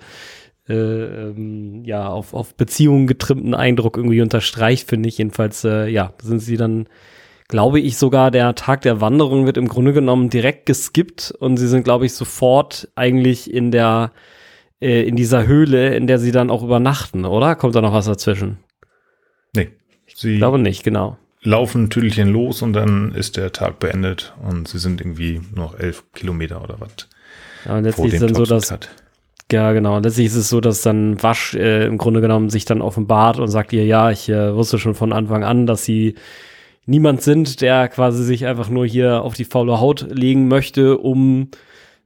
äh, 0.67 0.73
ähm, 0.73 1.85
ja, 1.85 2.09
auf, 2.09 2.33
auf 2.33 2.53
Beziehungen 2.55 3.07
getrimmten 3.07 3.53
Eindruck 3.53 3.95
irgendwie 3.95 4.19
unterstreicht, 4.19 4.89
finde 4.89 5.07
ich. 5.07 5.19
Jedenfalls, 5.19 5.63
äh, 5.63 5.87
ja, 5.87 6.11
sind 6.21 6.39
sie 6.39 6.57
dann 6.57 6.87
glaube 7.47 7.79
ich 7.79 7.97
sogar, 7.97 8.31
der 8.31 8.55
Tag 8.55 8.81
der 8.81 9.01
Wanderung 9.01 9.45
wird 9.45 9.57
im 9.57 9.67
Grunde 9.67 9.93
genommen 9.93 10.29
direkt 10.29 10.65
geskippt 10.65 11.33
und 11.39 11.57
sie 11.57 11.67
sind, 11.67 11.83
glaube 11.83 12.05
ich, 12.05 12.13
sofort 12.13 12.89
eigentlich 12.95 13.53
in 13.53 13.71
der, 13.71 14.11
äh, 14.81 15.07
in 15.07 15.15
dieser 15.15 15.47
Höhle, 15.47 15.95
in 15.95 16.07
der 16.07 16.19
sie 16.19 16.31
dann 16.31 16.49
auch 16.49 16.63
übernachten, 16.63 17.25
oder? 17.25 17.55
Kommt 17.55 17.75
da 17.75 17.81
noch 17.81 17.93
was 17.93 18.05
dazwischen? 18.05 18.57
Nee. 19.53 19.69
Sie 20.13 20.33
ich 20.33 20.37
glaube 20.39 20.59
nicht, 20.59 20.83
genau. 20.83 21.17
Laufen 21.43 21.91
Tüdelchen 21.91 22.29
los 22.29 22.63
und 22.63 22.73
dann 22.73 23.13
ist 23.13 23.37
der 23.37 23.51
Tag 23.51 23.79
beendet 23.79 24.33
und 24.47 24.67
sie 24.67 24.79
sind 24.79 24.99
irgendwie 24.99 25.41
noch 25.53 25.77
elf 25.77 26.03
Kilometer 26.13 26.63
oder 26.63 26.79
was. 26.79 27.07
Ja, 27.65 27.77
und 27.77 27.83
letztlich 27.83 28.13
ist 28.13 28.23
dann 28.23 28.33
so, 28.33 28.45
dass. 28.45 28.71
Hat. 28.71 28.89
Ja, 29.51 29.73
genau. 29.73 29.99
Letztlich 29.99 30.25
ist 30.27 30.35
es 30.35 30.49
so, 30.49 30.59
dass 30.59 30.81
dann 30.81 31.21
Wasch 31.21 31.53
äh, 31.53 31.85
im 31.85 31.99
Grunde 31.99 32.21
genommen 32.21 32.49
sich 32.49 32.65
dann 32.65 32.81
offenbart 32.81 33.37
und 33.37 33.47
sagt 33.47 33.73
ihr, 33.73 33.85
ja, 33.85 34.09
ich 34.09 34.27
äh, 34.27 34.55
wusste 34.55 34.79
schon 34.79 34.95
von 34.95 35.13
Anfang 35.13 35.43
an, 35.43 35.67
dass 35.67 35.85
sie 35.85 36.15
niemand 36.85 37.21
sind, 37.21 37.61
der 37.61 37.87
quasi 37.87 38.23
sich 38.23 38.45
einfach 38.45 38.69
nur 38.69 38.85
hier 38.85 39.21
auf 39.23 39.33
die 39.33 39.45
faule 39.45 39.79
Haut 39.79 40.07
legen 40.09 40.47
möchte, 40.47 40.97
um 40.97 41.49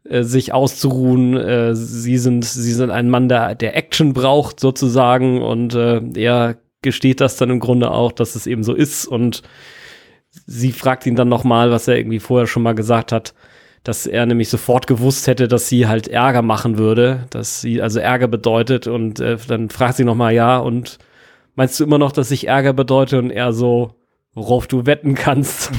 äh, 0.03 0.23
sich 0.23 0.53
auszuruhen. 0.53 1.37
Äh, 1.37 1.75
sie 1.75 2.17
sind, 2.17 2.45
sie 2.45 2.73
sind 2.73 2.91
ein 2.91 3.09
Mann, 3.09 3.29
der, 3.29 3.55
der 3.55 3.75
Action 3.75 4.13
braucht 4.13 4.59
sozusagen 4.59 5.41
und 5.41 5.75
äh, 5.75 6.01
er 6.15 6.57
gesteht 6.81 7.19
das 7.21 7.35
dann 7.35 7.49
im 7.49 7.59
Grunde 7.59 7.91
auch, 7.91 8.11
dass 8.11 8.35
es 8.35 8.47
eben 8.47 8.63
so 8.63 8.73
ist 8.73 9.05
und 9.05 9.43
sie 10.45 10.71
fragt 10.71 11.05
ihn 11.05 11.15
dann 11.15 11.29
nochmal, 11.29 11.71
was 11.71 11.87
er 11.87 11.97
irgendwie 11.97 12.19
vorher 12.19 12.47
schon 12.47 12.63
mal 12.63 12.75
gesagt 12.75 13.11
hat, 13.11 13.33
dass 13.83 14.05
er 14.05 14.25
nämlich 14.25 14.49
sofort 14.49 14.87
gewusst 14.87 15.27
hätte, 15.27 15.47
dass 15.47 15.67
sie 15.67 15.87
halt 15.87 16.07
Ärger 16.07 16.41
machen 16.41 16.77
würde, 16.77 17.25
dass 17.29 17.61
sie 17.61 17.81
also 17.81 17.99
Ärger 17.99 18.27
bedeutet 18.27 18.87
und 18.87 19.19
äh, 19.19 19.37
dann 19.47 19.69
fragt 19.69 19.97
sie 19.97 20.05
nochmal, 20.05 20.33
ja 20.33 20.57
und 20.57 20.99
meinst 21.55 21.79
du 21.79 21.83
immer 21.83 21.97
noch, 21.97 22.11
dass 22.11 22.31
ich 22.31 22.47
Ärger 22.47 22.73
bedeute 22.73 23.19
und 23.19 23.31
er 23.31 23.51
so, 23.53 23.98
worauf 24.33 24.67
du 24.67 24.85
wetten 24.85 25.15
kannst. 25.15 25.71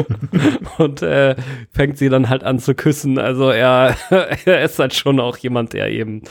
und 0.78 1.02
äh, 1.02 1.34
fängt 1.72 1.98
sie 1.98 2.08
dann 2.08 2.28
halt 2.28 2.44
an 2.44 2.58
zu 2.58 2.74
küssen. 2.74 3.18
Also 3.18 3.50
er, 3.50 3.96
er 4.44 4.62
ist 4.62 4.78
halt 4.78 4.94
schon 4.94 5.18
auch 5.18 5.36
jemand, 5.38 5.72
der 5.72 5.88
eben 5.88 6.22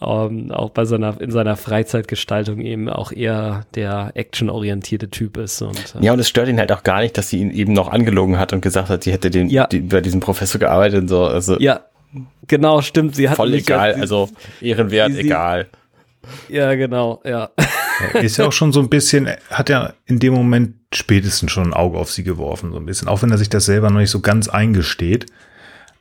ähm, 0.00 0.52
auch 0.52 0.70
bei 0.70 0.84
seiner 0.84 1.20
in 1.20 1.30
seiner 1.30 1.56
Freizeitgestaltung 1.56 2.60
eben 2.60 2.88
auch 2.88 3.12
eher 3.12 3.64
der 3.74 4.12
actionorientierte 4.14 5.10
Typ 5.10 5.36
ist. 5.36 5.60
Und, 5.62 5.96
äh, 6.00 6.04
ja, 6.04 6.12
und 6.12 6.18
es 6.18 6.28
stört 6.28 6.48
ihn 6.48 6.58
halt 6.58 6.72
auch 6.72 6.82
gar 6.82 7.00
nicht, 7.00 7.18
dass 7.18 7.30
sie 7.30 7.40
ihn 7.40 7.50
eben 7.50 7.72
noch 7.72 7.88
angelogen 7.88 8.38
hat 8.38 8.52
und 8.52 8.60
gesagt 8.60 8.88
hat, 8.88 9.04
sie 9.04 9.12
hätte 9.12 9.30
den, 9.30 9.48
ja. 9.48 9.66
die, 9.66 9.80
bei 9.80 10.00
diesem 10.00 10.20
Professor 10.20 10.58
gearbeitet 10.58 11.02
und 11.02 11.08
so. 11.08 11.24
Also 11.24 11.58
ja, 11.58 11.80
genau, 12.46 12.80
stimmt. 12.80 13.16
Sie 13.16 13.28
hat 13.28 13.36
voll 13.36 13.54
egal, 13.54 13.94
sie, 13.94 14.00
also 14.00 14.28
ehrenwert, 14.60 15.12
sie, 15.12 15.20
egal. 15.20 15.66
Ja, 16.48 16.74
genau, 16.74 17.20
ja. 17.24 17.50
Ist 18.14 18.36
ja 18.36 18.46
auch 18.46 18.52
schon 18.52 18.72
so 18.72 18.80
ein 18.80 18.88
bisschen, 18.88 19.28
hat 19.50 19.68
ja 19.68 19.94
in 20.04 20.18
dem 20.18 20.34
Moment 20.34 20.74
spätestens 20.92 21.50
schon 21.50 21.68
ein 21.68 21.74
Auge 21.74 21.98
auf 21.98 22.10
sie 22.10 22.24
geworfen, 22.24 22.72
so 22.72 22.78
ein 22.78 22.86
bisschen. 22.86 23.08
Auch 23.08 23.22
wenn 23.22 23.30
er 23.30 23.38
sich 23.38 23.48
das 23.48 23.64
selber 23.64 23.90
noch 23.90 24.00
nicht 24.00 24.10
so 24.10 24.20
ganz 24.20 24.48
eingesteht. 24.48 25.26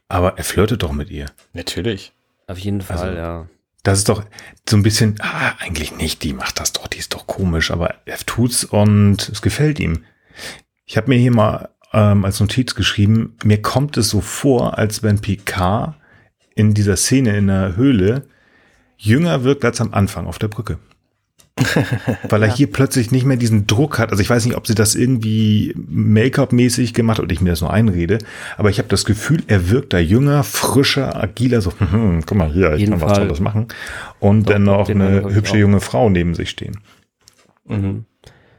Aber 0.07 0.37
er 0.37 0.43
flirtet 0.43 0.83
doch 0.83 0.91
mit 0.91 1.09
ihr. 1.09 1.27
Natürlich. 1.53 2.13
Auf 2.47 2.57
jeden 2.59 2.81
Fall, 2.81 2.97
also, 2.97 3.17
ja. 3.17 3.47
Das 3.83 3.99
ist 3.99 4.09
doch 4.09 4.23
so 4.67 4.77
ein 4.77 4.83
bisschen, 4.83 5.15
ah, 5.19 5.53
eigentlich 5.59 5.95
nicht, 5.95 6.23
die 6.23 6.33
macht 6.33 6.59
das 6.59 6.73
doch, 6.73 6.87
die 6.87 6.97
ist 6.97 7.13
doch 7.13 7.27
komisch, 7.27 7.71
aber 7.71 7.95
er 8.05 8.17
tut's 8.17 8.63
und 8.63 9.29
es 9.29 9.41
gefällt 9.41 9.79
ihm. 9.79 10.05
Ich 10.85 10.97
habe 10.97 11.09
mir 11.09 11.17
hier 11.17 11.33
mal 11.33 11.69
ähm, 11.93 12.25
als 12.25 12.39
Notiz 12.39 12.75
geschrieben, 12.75 13.37
mir 13.43 13.61
kommt 13.61 13.97
es 13.97 14.09
so 14.09 14.21
vor, 14.21 14.77
als 14.77 15.03
wenn 15.03 15.21
Picard 15.21 15.95
in 16.55 16.73
dieser 16.73 16.97
Szene 16.97 17.37
in 17.37 17.47
der 17.47 17.75
Höhle 17.75 18.27
jünger 18.97 19.43
wirkt 19.43 19.65
als 19.65 19.81
am 19.81 19.93
Anfang 19.93 20.25
auf 20.25 20.39
der 20.39 20.47
Brücke. 20.47 20.79
Weil 22.29 22.43
er 22.43 22.49
ja. 22.49 22.55
hier 22.55 22.69
plötzlich 22.69 23.11
nicht 23.11 23.25
mehr 23.25 23.37
diesen 23.37 23.65
Druck 23.65 23.97
hat. 23.97 24.11
Also 24.11 24.21
ich 24.21 24.29
weiß 24.29 24.45
nicht, 24.45 24.57
ob 24.57 24.67
sie 24.67 24.75
das 24.75 24.93
irgendwie 24.93 25.73
Make-up-mäßig 25.75 26.93
gemacht 26.93 27.21
oder 27.21 27.31
ich 27.31 27.39
mir 27.39 27.51
das 27.51 27.61
nur 27.61 27.71
einrede, 27.71 28.17
aber 28.57 28.69
ich 28.69 28.77
habe 28.77 28.89
das 28.89 29.05
Gefühl, 29.05 29.41
er 29.47 29.69
wirkt 29.69 29.93
da 29.93 29.99
jünger, 29.99 30.43
frischer, 30.43 31.15
agiler, 31.15 31.61
so, 31.61 31.71
hm, 31.79 32.23
guck 32.25 32.37
mal 32.37 32.51
hier, 32.51 32.73
ich 32.73 32.81
Jeden 32.81 32.91
kann 32.91 32.99
Fall. 32.99 33.09
was 33.09 33.17
Tolles 33.19 33.39
machen. 33.39 33.67
Und 34.19 34.49
Doch, 34.49 34.53
dann 34.53 34.63
noch 34.63 34.89
eine 34.89 35.33
hübsche 35.33 35.57
junge 35.57 35.79
Frau 35.79 36.09
neben 36.09 36.35
sich 36.35 36.49
stehen. 36.49 36.77
Mhm. 37.65 38.05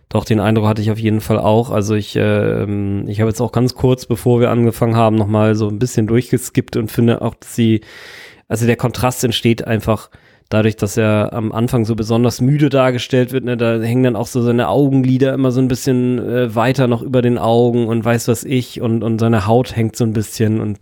Doch, 0.09 0.24
den 0.24 0.40
Eindruck 0.40 0.66
hatte 0.66 0.81
ich 0.81 0.90
auf 0.90 0.98
jeden 0.98 1.20
Fall 1.20 1.39
auch. 1.39 1.70
Also 1.70 1.94
ich, 1.94 2.16
äh, 2.16 2.62
ich 3.05 3.20
habe 3.20 3.28
jetzt 3.28 3.40
auch 3.40 3.52
ganz 3.52 3.74
kurz, 3.74 4.06
bevor 4.06 4.40
wir 4.40 4.51
angefangen 4.51 4.97
haben, 4.97 5.16
nochmal 5.16 5.55
so 5.55 5.68
ein 5.68 5.78
bisschen 5.78 6.06
durchgeskippt 6.06 6.77
und 6.77 6.90
finde 6.90 7.20
auch, 7.20 7.35
dass 7.35 7.55
sie, 7.55 7.82
also 8.48 8.64
der 8.64 8.77
Kontrast 8.77 9.24
entsteht 9.24 9.66
einfach 9.66 10.10
dadurch, 10.48 10.77
dass 10.77 10.97
er 10.97 11.32
am 11.32 11.51
Anfang 11.52 11.85
so 11.85 11.97
besonders 11.97 12.40
müde 12.40 12.68
dargestellt 12.68 13.32
wird, 13.32 13.44
ne, 13.44 13.56
da 13.56 13.81
hängen 13.81 14.05
dann 14.05 14.16
auch 14.16 14.28
so 14.28 14.43
seine 14.43 14.68
Augenlider 14.68 15.35
immer 15.35 15.51
so 15.51 15.60
ein 15.60 15.68
bisschen 15.68 16.18
äh, 16.18 16.55
weiter 16.55 16.86
noch 16.86 17.02
über 17.02 17.20
den 17.20 17.36
Augen 17.39 17.89
und 17.89 18.05
weiß 18.05 18.28
was 18.28 18.44
ich 18.44 18.81
und, 18.81 19.02
und 19.02 19.18
seine 19.18 19.47
Haut 19.47 19.74
hängt 19.74 19.97
so 19.97 20.05
ein 20.05 20.12
bisschen 20.12 20.60
und 20.60 20.78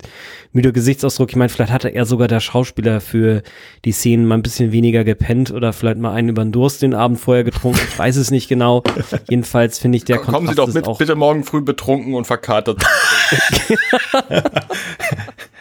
müder 0.53 0.71
Gesichtsausdruck. 0.71 1.29
Ich 1.29 1.35
meine, 1.35 1.49
vielleicht 1.49 1.71
hatte 1.71 1.89
er 1.89 2.05
sogar 2.05 2.27
der 2.27 2.39
Schauspieler 2.39 3.01
für 3.01 3.41
die 3.85 3.91
Szenen 3.91 4.27
mal 4.27 4.35
ein 4.35 4.43
bisschen 4.43 4.71
weniger 4.71 5.03
gepennt 5.03 5.51
oder 5.51 5.73
vielleicht 5.73 5.97
mal 5.97 6.13
einen 6.13 6.29
über 6.29 6.43
den 6.43 6.51
Durst 6.51 6.83
den 6.83 6.93
Abend 6.93 7.19
vorher 7.19 7.43
getrunken. 7.43 7.79
Ich 7.87 7.97
weiß 7.97 8.17
es 8.17 8.29
nicht 8.29 8.47
genau. 8.47 8.83
Jedenfalls 9.29 9.79
finde 9.79 9.97
ich 9.97 10.05
der 10.05 10.17
Kontrast 10.17 10.35
Kommen 10.35 10.47
Sie 10.49 10.55
doch 10.55 10.73
mit, 10.73 10.97
bitte 10.97 11.15
morgen 11.15 11.43
früh 11.43 11.61
betrunken 11.61 12.13
und 12.13 12.25
verkatert. 12.25 12.81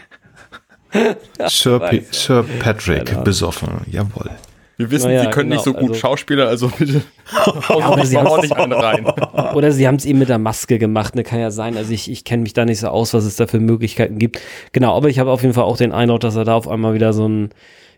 Sir, 1.49 1.81
P 1.81 2.05
Sir 2.11 2.45
Patrick, 2.61 3.25
besoffen, 3.25 3.81
jawohl. 3.91 4.31
Wir 4.77 4.91
wissen, 4.91 5.09
naja, 5.09 5.23
sie 5.23 5.31
können 5.31 5.51
genau, 5.51 5.63
nicht 5.63 5.65
so 5.65 5.73
gut 5.73 5.91
also, 5.91 5.95
Schauspieler, 5.95 6.49
also 6.49 6.69
bitte 6.69 7.03
ja, 7.69 7.89
oder 7.89 8.05
sie 8.05 8.19
auch 8.19 8.43
nicht 8.43 8.57
einen 8.57 8.73
rein. 8.73 9.07
Oder 9.55 9.71
sie 9.71 9.87
haben 9.87 9.95
es 9.95 10.05
eben 10.05 10.19
mit 10.19 10.29
der 10.29 10.39
Maske 10.39 10.81
gemacht, 10.81 11.15
ne, 11.15 11.23
kann 11.23 11.39
ja 11.39 11.53
sein. 11.53 11.77
Also 11.77 11.93
ich, 11.93 12.11
ich 12.11 12.25
kenne 12.25 12.43
mich 12.43 12.55
da 12.55 12.65
nicht 12.65 12.81
so 12.81 12.89
aus, 12.89 13.15
was 13.15 13.25
es 13.25 13.37
da 13.37 13.47
für 13.47 13.61
Möglichkeiten 13.61 14.19
gibt. 14.19 14.41
Genau, 14.73 14.97
aber 14.97 15.09
ich 15.09 15.21
habe 15.21 15.31
auf 15.31 15.43
jeden 15.43 15.55
Fall 15.55 15.65
auch 15.65 15.77
den 15.77 15.93
Eindruck, 15.93 16.21
dass 16.21 16.35
er 16.35 16.45
da 16.45 16.55
auf 16.55 16.67
einmal 16.67 16.95
wieder 16.95 17.13
so 17.13 17.29
ein 17.29 17.51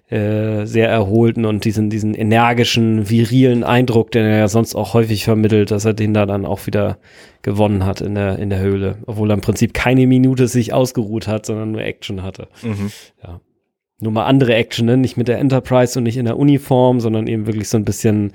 äh, 0.08 0.66
sehr 0.66 0.88
erholten 0.88 1.44
und 1.44 1.64
diesen, 1.64 1.90
diesen 1.90 2.14
energischen, 2.14 3.10
virilen 3.10 3.64
Eindruck, 3.64 4.12
den 4.12 4.24
er 4.24 4.38
ja 4.38 4.48
sonst 4.48 4.76
auch 4.76 4.94
häufig 4.94 5.24
vermittelt, 5.24 5.72
dass 5.72 5.84
er 5.84 5.94
den 5.94 6.14
da 6.14 6.26
dann 6.26 6.46
auch 6.46 6.66
wieder 6.66 6.98
gewonnen 7.42 7.84
hat 7.84 8.00
in 8.00 8.14
der, 8.14 8.38
in 8.38 8.50
der 8.50 8.60
Höhle. 8.60 8.98
Obwohl 9.06 9.30
er 9.30 9.34
im 9.34 9.40
Prinzip 9.40 9.74
keine 9.74 10.06
Minute 10.06 10.46
sich 10.46 10.72
ausgeruht 10.72 11.26
hat, 11.26 11.46
sondern 11.46 11.72
nur 11.72 11.82
Action 11.82 12.22
hatte. 12.22 12.46
Mhm. 12.62 12.92
Ja. 13.22 13.40
Nur 13.98 14.12
mal 14.12 14.26
andere 14.26 14.54
Action, 14.54 14.86
ne? 14.86 14.96
nicht 14.96 15.16
mit 15.16 15.26
der 15.26 15.38
Enterprise 15.38 15.98
und 15.98 16.04
nicht 16.04 16.18
in 16.18 16.26
der 16.26 16.36
Uniform, 16.36 17.00
sondern 17.00 17.26
eben 17.26 17.46
wirklich 17.46 17.68
so 17.68 17.78
ein 17.78 17.84
bisschen, 17.84 18.32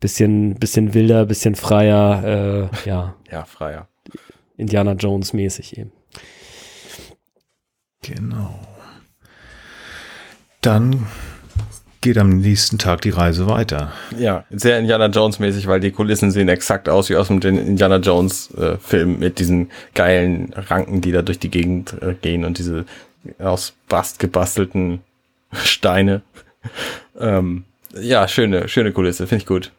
bisschen, 0.00 0.56
bisschen 0.56 0.94
wilder, 0.94 1.24
bisschen 1.24 1.54
freier, 1.54 2.70
äh, 2.84 2.88
ja. 2.88 3.14
Ja, 3.30 3.44
freier. 3.44 3.88
Indiana 4.56 4.92
Jones 4.92 5.32
mäßig 5.32 5.78
eben. 5.78 5.92
Genau. 8.02 8.58
Dann 10.66 11.06
geht 12.00 12.18
am 12.18 12.40
nächsten 12.40 12.76
Tag 12.76 13.00
die 13.02 13.10
Reise 13.10 13.46
weiter. 13.46 13.92
Ja, 14.18 14.44
sehr 14.50 14.80
Indiana 14.80 15.06
Jones 15.06 15.38
mäßig, 15.38 15.68
weil 15.68 15.78
die 15.78 15.92
Kulissen 15.92 16.32
sehen 16.32 16.48
exakt 16.48 16.88
aus 16.88 17.08
wie 17.08 17.14
aus 17.14 17.28
dem 17.28 17.40
Indiana 17.40 17.98
Jones 17.98 18.52
äh, 18.54 18.76
Film 18.78 19.20
mit 19.20 19.38
diesen 19.38 19.70
geilen 19.94 20.52
Ranken, 20.54 21.02
die 21.02 21.12
da 21.12 21.22
durch 21.22 21.38
die 21.38 21.50
Gegend 21.50 21.94
äh, 22.02 22.14
gehen 22.20 22.44
und 22.44 22.58
diese 22.58 22.84
aus 23.38 23.74
Bast 23.88 24.18
gebastelten 24.18 25.02
Steine. 25.52 26.22
ähm, 27.16 27.62
ja, 28.00 28.26
schöne, 28.26 28.66
schöne 28.66 28.90
Kulisse, 28.90 29.28
finde 29.28 29.42
ich 29.42 29.46
gut. 29.46 29.70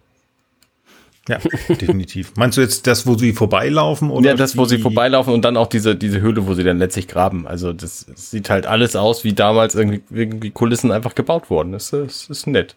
Ja, 1.27 1.39
definitiv. 1.69 2.33
Meinst 2.35 2.57
du 2.57 2.61
jetzt 2.61 2.87
das, 2.87 3.05
wo 3.05 3.17
sie 3.17 3.33
vorbeilaufen? 3.33 4.09
Oder 4.09 4.29
ja, 4.29 4.35
das, 4.35 4.57
wo 4.57 4.65
sie 4.65 4.77
vorbeilaufen 4.77 5.33
und 5.33 5.43
dann 5.43 5.57
auch 5.57 5.67
diese, 5.67 5.95
diese 5.95 6.21
Höhle, 6.21 6.47
wo 6.47 6.53
sie 6.53 6.63
dann 6.63 6.77
letztlich 6.77 7.07
graben. 7.07 7.47
Also 7.47 7.73
das, 7.73 8.05
das 8.05 8.31
sieht 8.31 8.49
halt 8.49 8.65
alles 8.65 8.95
aus, 8.95 9.23
wie 9.23 9.33
damals 9.33 9.75
irgendwie, 9.75 10.01
irgendwie 10.09 10.51
Kulissen 10.51 10.91
einfach 10.91 11.15
gebaut 11.15 11.49
wurden. 11.49 11.73
Das, 11.73 11.89
das 11.91 12.29
ist 12.29 12.47
nett. 12.47 12.75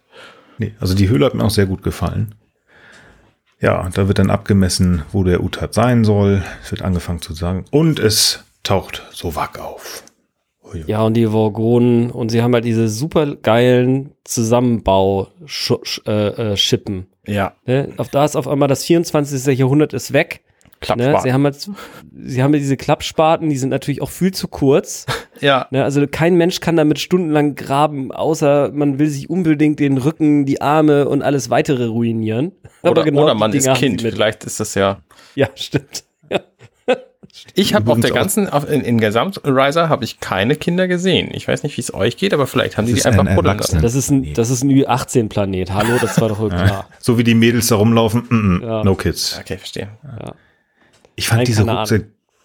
Nee, 0.58 0.74
also 0.80 0.94
die 0.94 1.08
Höhle 1.08 1.26
hat 1.26 1.34
mir 1.34 1.44
auch 1.44 1.50
sehr 1.50 1.66
gut 1.66 1.82
gefallen. 1.82 2.34
Ja, 3.60 3.88
da 3.92 4.08
wird 4.08 4.18
dann 4.18 4.30
abgemessen, 4.30 5.02
wo 5.12 5.22
der 5.22 5.42
Utat 5.42 5.74
sein 5.74 6.04
soll. 6.04 6.42
Es 6.62 6.70
wird 6.70 6.82
angefangen 6.82 7.20
zu 7.20 7.34
sagen. 7.34 7.66
Und 7.70 7.98
es 7.98 8.42
taucht 8.62 9.06
so 9.12 9.34
wack 9.36 9.58
auf. 9.58 10.02
Ja, 10.86 11.02
und 11.02 11.14
die 11.14 11.26
Vorgonen, 11.26 12.10
und 12.10 12.30
sie 12.30 12.42
haben 12.42 12.54
halt 12.54 12.64
diese 12.64 12.88
super 12.88 13.34
geilen 13.36 14.12
Zusammenbau-Schippen. 14.24 16.06
Äh, 16.06 16.52
äh, 16.52 16.56
ja. 17.30 17.54
Ne? 17.66 17.88
Auf 17.96 18.08
da 18.08 18.24
ist 18.24 18.36
auf 18.36 18.48
einmal 18.48 18.68
das 18.68 18.84
24. 18.84 19.58
Jahrhundert 19.58 19.92
ist 19.92 20.12
weg. 20.12 20.42
Ne? 20.96 21.18
Sie 21.22 21.32
haben 21.32 21.44
halt, 21.44 21.70
sie 22.16 22.42
haben 22.42 22.52
diese 22.52 22.76
Klappspaten, 22.76 23.50
die 23.50 23.58
sind 23.58 23.68
natürlich 23.68 24.00
auch 24.00 24.08
viel 24.08 24.32
zu 24.32 24.48
kurz. 24.48 25.04
ja. 25.40 25.66
Ne? 25.70 25.84
Also 25.84 26.06
kein 26.06 26.36
Mensch 26.36 26.60
kann 26.60 26.76
damit 26.76 26.98
stundenlang 26.98 27.54
graben, 27.54 28.12
außer 28.12 28.70
man 28.72 28.98
will 28.98 29.08
sich 29.08 29.28
unbedingt 29.28 29.78
den 29.78 29.98
Rücken, 29.98 30.46
die 30.46 30.62
Arme 30.62 31.06
und 31.08 31.22
alles 31.22 31.50
weitere 31.50 31.84
ruinieren. 31.86 32.52
Oder, 32.82 33.04
genau 33.04 33.24
oder 33.24 33.34
man 33.34 33.52
ist 33.52 33.70
Kind, 33.74 34.00
vielleicht 34.00 34.44
ist 34.44 34.58
das 34.58 34.74
ja. 34.74 35.00
Ja, 35.34 35.48
stimmt. 35.54 36.04
Ich 37.54 37.74
habe 37.74 37.90
auf 37.90 38.00
der 38.00 38.10
ganzen, 38.10 38.48
auf, 38.48 38.68
in, 38.68 38.80
in 38.82 38.98
Gesamtriser 38.98 39.88
habe 39.88 40.04
ich 40.04 40.20
keine 40.20 40.56
Kinder 40.56 40.88
gesehen. 40.88 41.30
Ich 41.32 41.46
weiß 41.46 41.62
nicht, 41.62 41.76
wie 41.76 41.80
es 41.80 41.94
euch 41.94 42.16
geht, 42.16 42.34
aber 42.34 42.46
vielleicht 42.46 42.76
haben 42.76 42.86
die 42.86 42.94
die 42.94 43.04
einfach 43.04 43.34
buddeln 43.34 43.58
lassen. 43.58 43.82
Das 43.82 43.94
ist 43.94 44.10
ein, 44.10 44.34
das 44.34 44.50
ist 44.50 44.62
ein 44.62 44.70
Ü18-Planet. 44.70 45.72
Hallo, 45.72 45.98
das 46.00 46.20
war 46.20 46.28
doch 46.28 46.38
wohl 46.38 46.50
klar. 46.50 46.88
So 46.98 47.18
wie 47.18 47.24
die 47.24 47.34
Mädels 47.34 47.68
da 47.68 47.76
rumlaufen, 47.76 48.26
mm, 48.28 48.34
mm, 48.34 48.62
ja. 48.62 48.84
no 48.84 48.94
kids. 48.94 49.38
Okay, 49.40 49.58
verstehe. 49.58 49.88
Ja. 50.02 50.34
Ich 51.16 51.28
fand 51.28 51.46
diese 51.46 51.62
Rucksack, 51.62 52.04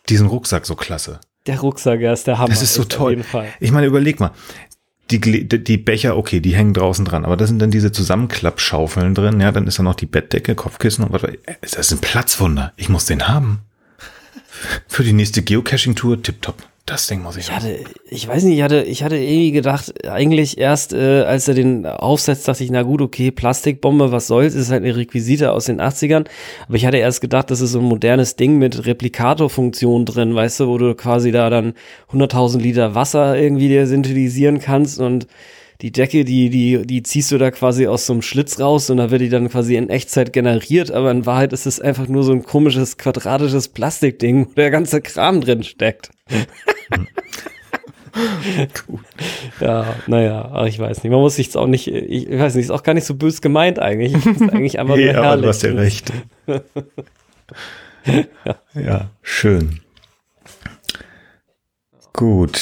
diesen 0.10 0.28
Rucksack 0.28 0.66
so 0.66 0.76
klasse. 0.76 1.20
Der 1.48 1.60
Rucksack, 1.60 2.00
ja, 2.00 2.14
ist 2.14 2.28
der 2.28 2.38
Hammer. 2.38 2.50
Das 2.50 2.62
ist 2.62 2.74
so 2.74 2.82
ist 2.82 2.92
toll. 2.92 3.24
Ich 3.60 3.72
meine, 3.72 3.88
überleg 3.88 4.20
mal. 4.20 4.32
Die, 5.12 5.20
die 5.20 5.78
Becher, 5.78 6.18
okay, 6.18 6.40
die 6.40 6.56
hängen 6.56 6.74
draußen 6.74 7.06
dran, 7.06 7.26
aber 7.26 7.38
da 7.38 7.46
sind 7.46 7.60
dann 7.60 7.70
diese 7.70 7.92
Zusammenklappschaufeln 7.92 9.14
drin, 9.14 9.40
ja, 9.40 9.52
dann 9.52 9.68
ist 9.68 9.78
da 9.78 9.84
noch 9.84 9.94
die 9.94 10.08
Bettdecke, 10.08 10.56
Kopfkissen 10.56 11.04
und 11.04 11.14
was. 11.14 11.22
Das 11.62 11.76
ist 11.76 11.92
ein 11.92 12.00
Platzwunder. 12.00 12.74
Ich 12.76 12.90
muss 12.90 13.06
den 13.06 13.28
haben. 13.28 13.62
Für 14.88 15.04
die 15.04 15.14
nächste 15.14 15.42
Geocaching-Tour 15.42 16.24
tipptopp. 16.24 16.56
Das 16.86 17.08
Ding 17.08 17.24
muss 17.24 17.36
ich, 17.36 17.48
ich 17.48 17.52
hatte, 17.52 17.80
ich 18.08 18.28
weiß 18.28 18.44
nicht, 18.44 18.58
ich 18.58 18.62
hatte, 18.62 18.84
ich 18.84 19.04
hatte 19.04 19.18
irgendwie 19.18 19.52
gedacht, 19.52 20.06
eigentlich 20.08 20.60
erst, 20.60 20.94
äh, 20.94 21.24
als 21.24 21.48
er 21.48 21.56
den 21.56 21.88
aufsetzt, 21.88 22.48
dachte 22.48 22.64
ich, 22.64 22.70
na 22.70 22.84
gut, 22.84 23.02
okay, 23.02 23.32
Plastikbombe, 23.32 24.12
was 24.12 24.28
soll's, 24.28 24.54
ist 24.54 24.70
halt 24.70 24.84
eine 24.84 24.96
Requisite 24.96 25.52
aus 25.52 25.66
den 25.66 25.82
80ern. 25.82 26.28
Aber 26.68 26.76
ich 26.76 26.86
hatte 26.86 26.98
erst 26.98 27.22
gedacht, 27.22 27.50
das 27.50 27.62
ist 27.62 27.72
so 27.72 27.80
ein 27.80 27.86
modernes 27.86 28.36
Ding 28.36 28.60
mit 28.60 28.86
Replikatorfunktion 28.86 30.06
drin, 30.06 30.36
weißt 30.36 30.60
du, 30.60 30.68
wo 30.68 30.78
du 30.78 30.94
quasi 30.94 31.32
da 31.32 31.50
dann 31.50 31.74
100.000 32.14 32.60
Liter 32.60 32.94
Wasser 32.94 33.36
irgendwie 33.36 33.68
dir 33.68 33.88
synthetisieren 33.88 34.60
kannst 34.60 35.00
und 35.00 35.26
die 35.82 35.92
Decke, 35.92 36.24
die, 36.26 36.50
die, 36.50 36.86
die 36.86 37.04
ziehst 37.04 37.32
du 37.32 37.38
da 37.38 37.52
quasi 37.52 37.88
aus 37.88 38.06
so 38.06 38.14
einem 38.14 38.22
Schlitz 38.22 38.60
raus 38.60 38.90
und 38.90 38.98
da 38.98 39.12
wird 39.12 39.22
die 39.22 39.30
dann 39.30 39.50
quasi 39.50 39.76
in 39.76 39.90
Echtzeit 39.90 40.34
generiert, 40.34 40.92
aber 40.92 41.12
in 41.12 41.26
Wahrheit 41.26 41.54
ist 41.54 41.66
es 41.66 41.80
einfach 41.80 42.08
nur 42.08 42.24
so 42.24 42.32
ein 42.32 42.44
komisches 42.44 42.98
quadratisches 42.98 43.68
Plastikding, 43.70 44.48
wo 44.48 44.54
der 44.54 44.72
ganze 44.72 45.02
Kram 45.02 45.42
drin 45.42 45.64
steckt. 45.64 46.12
cool. 48.88 49.00
Ja, 49.60 49.96
naja, 50.08 50.66
ich 50.66 50.80
weiß 50.80 51.04
nicht. 51.04 51.12
Man 51.12 51.22
muss 51.22 51.36
sich 51.36 51.48
jetzt 51.48 51.58
auch 51.58 51.68
nicht, 51.68 51.88
ich 51.88 52.30
weiß 52.30 52.56
nicht, 52.56 52.66
ist 52.66 52.72
auch 52.72 52.84
gar 52.84 52.94
nicht 52.94 53.06
so 53.06 53.16
bös 53.16 53.42
gemeint 53.42 53.80
eigentlich. 53.80 54.14
Ist 54.14 54.42
eigentlich 54.42 54.80
einfach 54.80 54.96
nur 54.98 55.06
herrlich. 55.06 55.18
aber 55.18 55.42
du 55.42 55.48
hast 55.48 55.64
ja 55.64 55.72
recht. 55.72 56.12
ja. 58.06 58.56
ja, 58.74 59.10
schön. 59.22 59.80
Gut. 62.14 62.62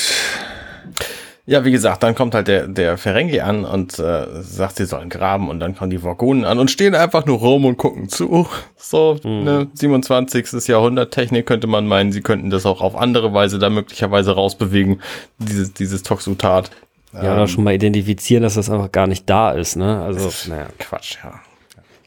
Ja, 1.45 1.65
wie 1.65 1.71
gesagt, 1.71 2.03
dann 2.03 2.15
kommt 2.15 2.35
halt 2.35 2.47
der, 2.47 2.67
der 2.67 2.97
Ferengi 2.97 3.41
an 3.41 3.65
und 3.65 3.99
äh, 3.99 4.41
sagt, 4.41 4.77
sie 4.77 4.85
sollen 4.85 5.09
graben 5.09 5.49
und 5.49 5.59
dann 5.59 5.75
kommen 5.75 5.89
die 5.89 5.97
Vorgonen 5.97 6.45
an 6.45 6.57
und 6.57 6.71
stehen 6.71 6.95
einfach 6.95 7.25
nur 7.25 7.39
rum 7.39 7.65
und 7.65 7.75
gucken 7.77 8.07
zu. 8.07 8.47
So, 8.77 9.17
mhm. 9.23 9.43
ne, 9.43 9.67
27. 9.73 10.67
Jahrhundert 10.67 11.13
Technik 11.13 11.45
könnte 11.45 11.67
man 11.67 11.85
meinen, 11.85 12.13
sie 12.13 12.21
könnten 12.21 12.49
das 12.49 12.65
auch 12.65 12.79
auf 12.79 12.95
andere 12.95 13.33
Weise 13.33 13.59
da 13.59 13.69
möglicherweise 13.69 14.35
rausbewegen, 14.35 15.01
dieses, 15.37 15.73
dieses 15.73 16.03
Toxutat. 16.03 16.71
Ja, 17.11 17.33
oder 17.33 17.41
ähm, 17.41 17.47
schon 17.47 17.65
mal 17.65 17.73
identifizieren, 17.73 18.43
dass 18.43 18.55
das 18.55 18.69
einfach 18.69 18.91
gar 18.91 19.07
nicht 19.07 19.29
da 19.29 19.51
ist, 19.51 19.75
ne? 19.75 20.01
Also, 20.01 20.31
naja. 20.49 20.67
Quatsch, 20.79 21.17
ja. 21.23 21.41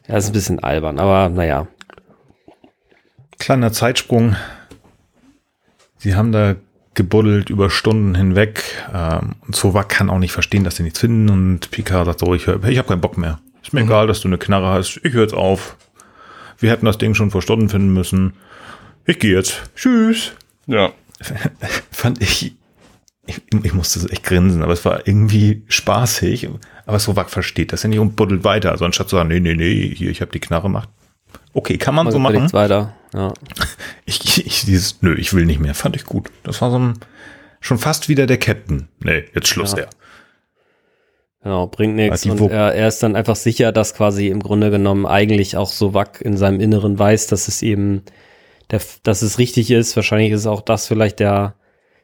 Ja, 0.07 0.17
ist 0.17 0.27
ein 0.27 0.33
bisschen 0.33 0.59
albern, 0.59 0.99
aber 0.99 1.29
naja. 1.29 1.67
Kleiner 3.37 3.71
Zeitsprung. 3.71 4.35
Sie 5.97 6.15
haben 6.15 6.31
da 6.31 6.55
gebuddelt 6.97 7.49
über 7.49 7.69
Stunden 7.69 8.15
hinweg. 8.15 8.63
Ähm, 8.93 9.35
und 9.45 9.55
Sovak 9.55 9.87
kann 9.87 10.09
auch 10.09 10.19
nicht 10.19 10.33
verstehen, 10.33 10.65
dass 10.65 10.75
sie 10.75 10.83
nichts 10.83 10.99
finden. 10.99 11.29
Und 11.29 11.71
Picard 11.71 12.05
sagt 12.05 12.19
so, 12.19 12.33
ich, 12.33 12.47
ich 12.47 12.77
habe 12.77 12.87
keinen 12.87 13.01
Bock 13.01 13.17
mehr. 13.17 13.39
Ist 13.63 13.71
mir 13.71 13.81
mhm. 13.81 13.87
egal, 13.87 14.07
dass 14.07 14.19
du 14.19 14.27
eine 14.27 14.37
Knarre 14.37 14.67
hast. 14.67 14.99
Ich 15.03 15.13
höre 15.13 15.21
jetzt 15.21 15.33
auf. 15.33 15.77
Wir 16.59 16.71
hätten 16.71 16.85
das 16.85 16.97
Ding 16.97 17.13
schon 17.13 17.31
vor 17.31 17.41
Stunden 17.41 17.69
finden 17.69 17.93
müssen. 17.93 18.33
Ich 19.05 19.19
gehe 19.19 19.33
jetzt. 19.33 19.61
Tschüss. 19.75 20.33
Ja. 20.65 20.91
Fand 21.91 22.21
ich, 22.21 22.55
ich, 23.25 23.41
ich 23.63 23.73
musste 23.73 24.09
echt 24.11 24.23
grinsen, 24.23 24.63
aber 24.63 24.73
es 24.73 24.83
war 24.83 25.07
irgendwie 25.07 25.63
spaßig. 25.67 26.49
Aber 26.85 26.99
Sovak 26.99 27.29
versteht 27.29 27.71
das 27.71 27.83
ja 27.83 27.89
nicht 27.89 27.99
und 27.99 28.15
buddelt 28.15 28.43
weiter. 28.43 28.71
Also 28.71 28.85
anstatt 28.85 29.09
zu 29.09 29.15
sagen, 29.15 29.29
nee, 29.29 29.39
nee, 29.39 29.55
nee, 29.55 29.93
hier, 29.95 30.09
ich 30.09 30.21
habe 30.21 30.31
die 30.31 30.39
Knarre 30.39 30.63
gemacht. 30.63 30.89
Okay, 31.53 31.77
kann 31.77 31.95
man, 31.95 32.05
man 32.05 32.13
so 32.13 32.19
machen. 32.19 32.51
weiter. 32.53 32.93
Ja. 33.13 33.33
Ich, 34.05 34.45
ich, 34.45 34.65
dieses, 34.65 35.01
nö, 35.01 35.15
ich 35.15 35.33
will 35.33 35.45
nicht 35.45 35.59
mehr. 35.59 35.73
Fand 35.73 35.95
ich 35.95 36.05
gut. 36.05 36.29
Das 36.43 36.61
war 36.61 36.71
so 36.71 36.79
ein, 36.79 36.93
schon 37.59 37.77
fast 37.77 38.07
wieder 38.07 38.25
der 38.25 38.37
Captain. 38.37 38.87
Nee, 38.99 39.25
jetzt 39.33 39.49
Schluss, 39.49 39.75
ja. 39.77 39.87
Genau, 41.43 41.67
bringt 41.67 41.95
nichts. 41.95 42.25
Und 42.25 42.51
er, 42.51 42.73
er, 42.73 42.87
ist 42.87 43.03
dann 43.03 43.15
einfach 43.15 43.35
sicher, 43.35 43.71
dass 43.71 43.93
quasi 43.93 44.27
im 44.27 44.41
Grunde 44.41 44.71
genommen 44.71 45.05
eigentlich 45.05 45.57
auch 45.57 45.69
so 45.69 45.93
Wack 45.93 46.21
in 46.21 46.37
seinem 46.37 46.59
Inneren 46.59 46.97
weiß, 46.97 47.27
dass 47.27 47.47
es 47.47 47.61
eben, 47.61 48.03
der, 48.71 48.81
dass 49.03 49.21
es 49.21 49.37
richtig 49.37 49.71
ist. 49.71 49.95
Wahrscheinlich 49.95 50.31
ist 50.31 50.45
auch 50.45 50.61
das 50.61 50.87
vielleicht 50.87 51.19
der, 51.19 51.55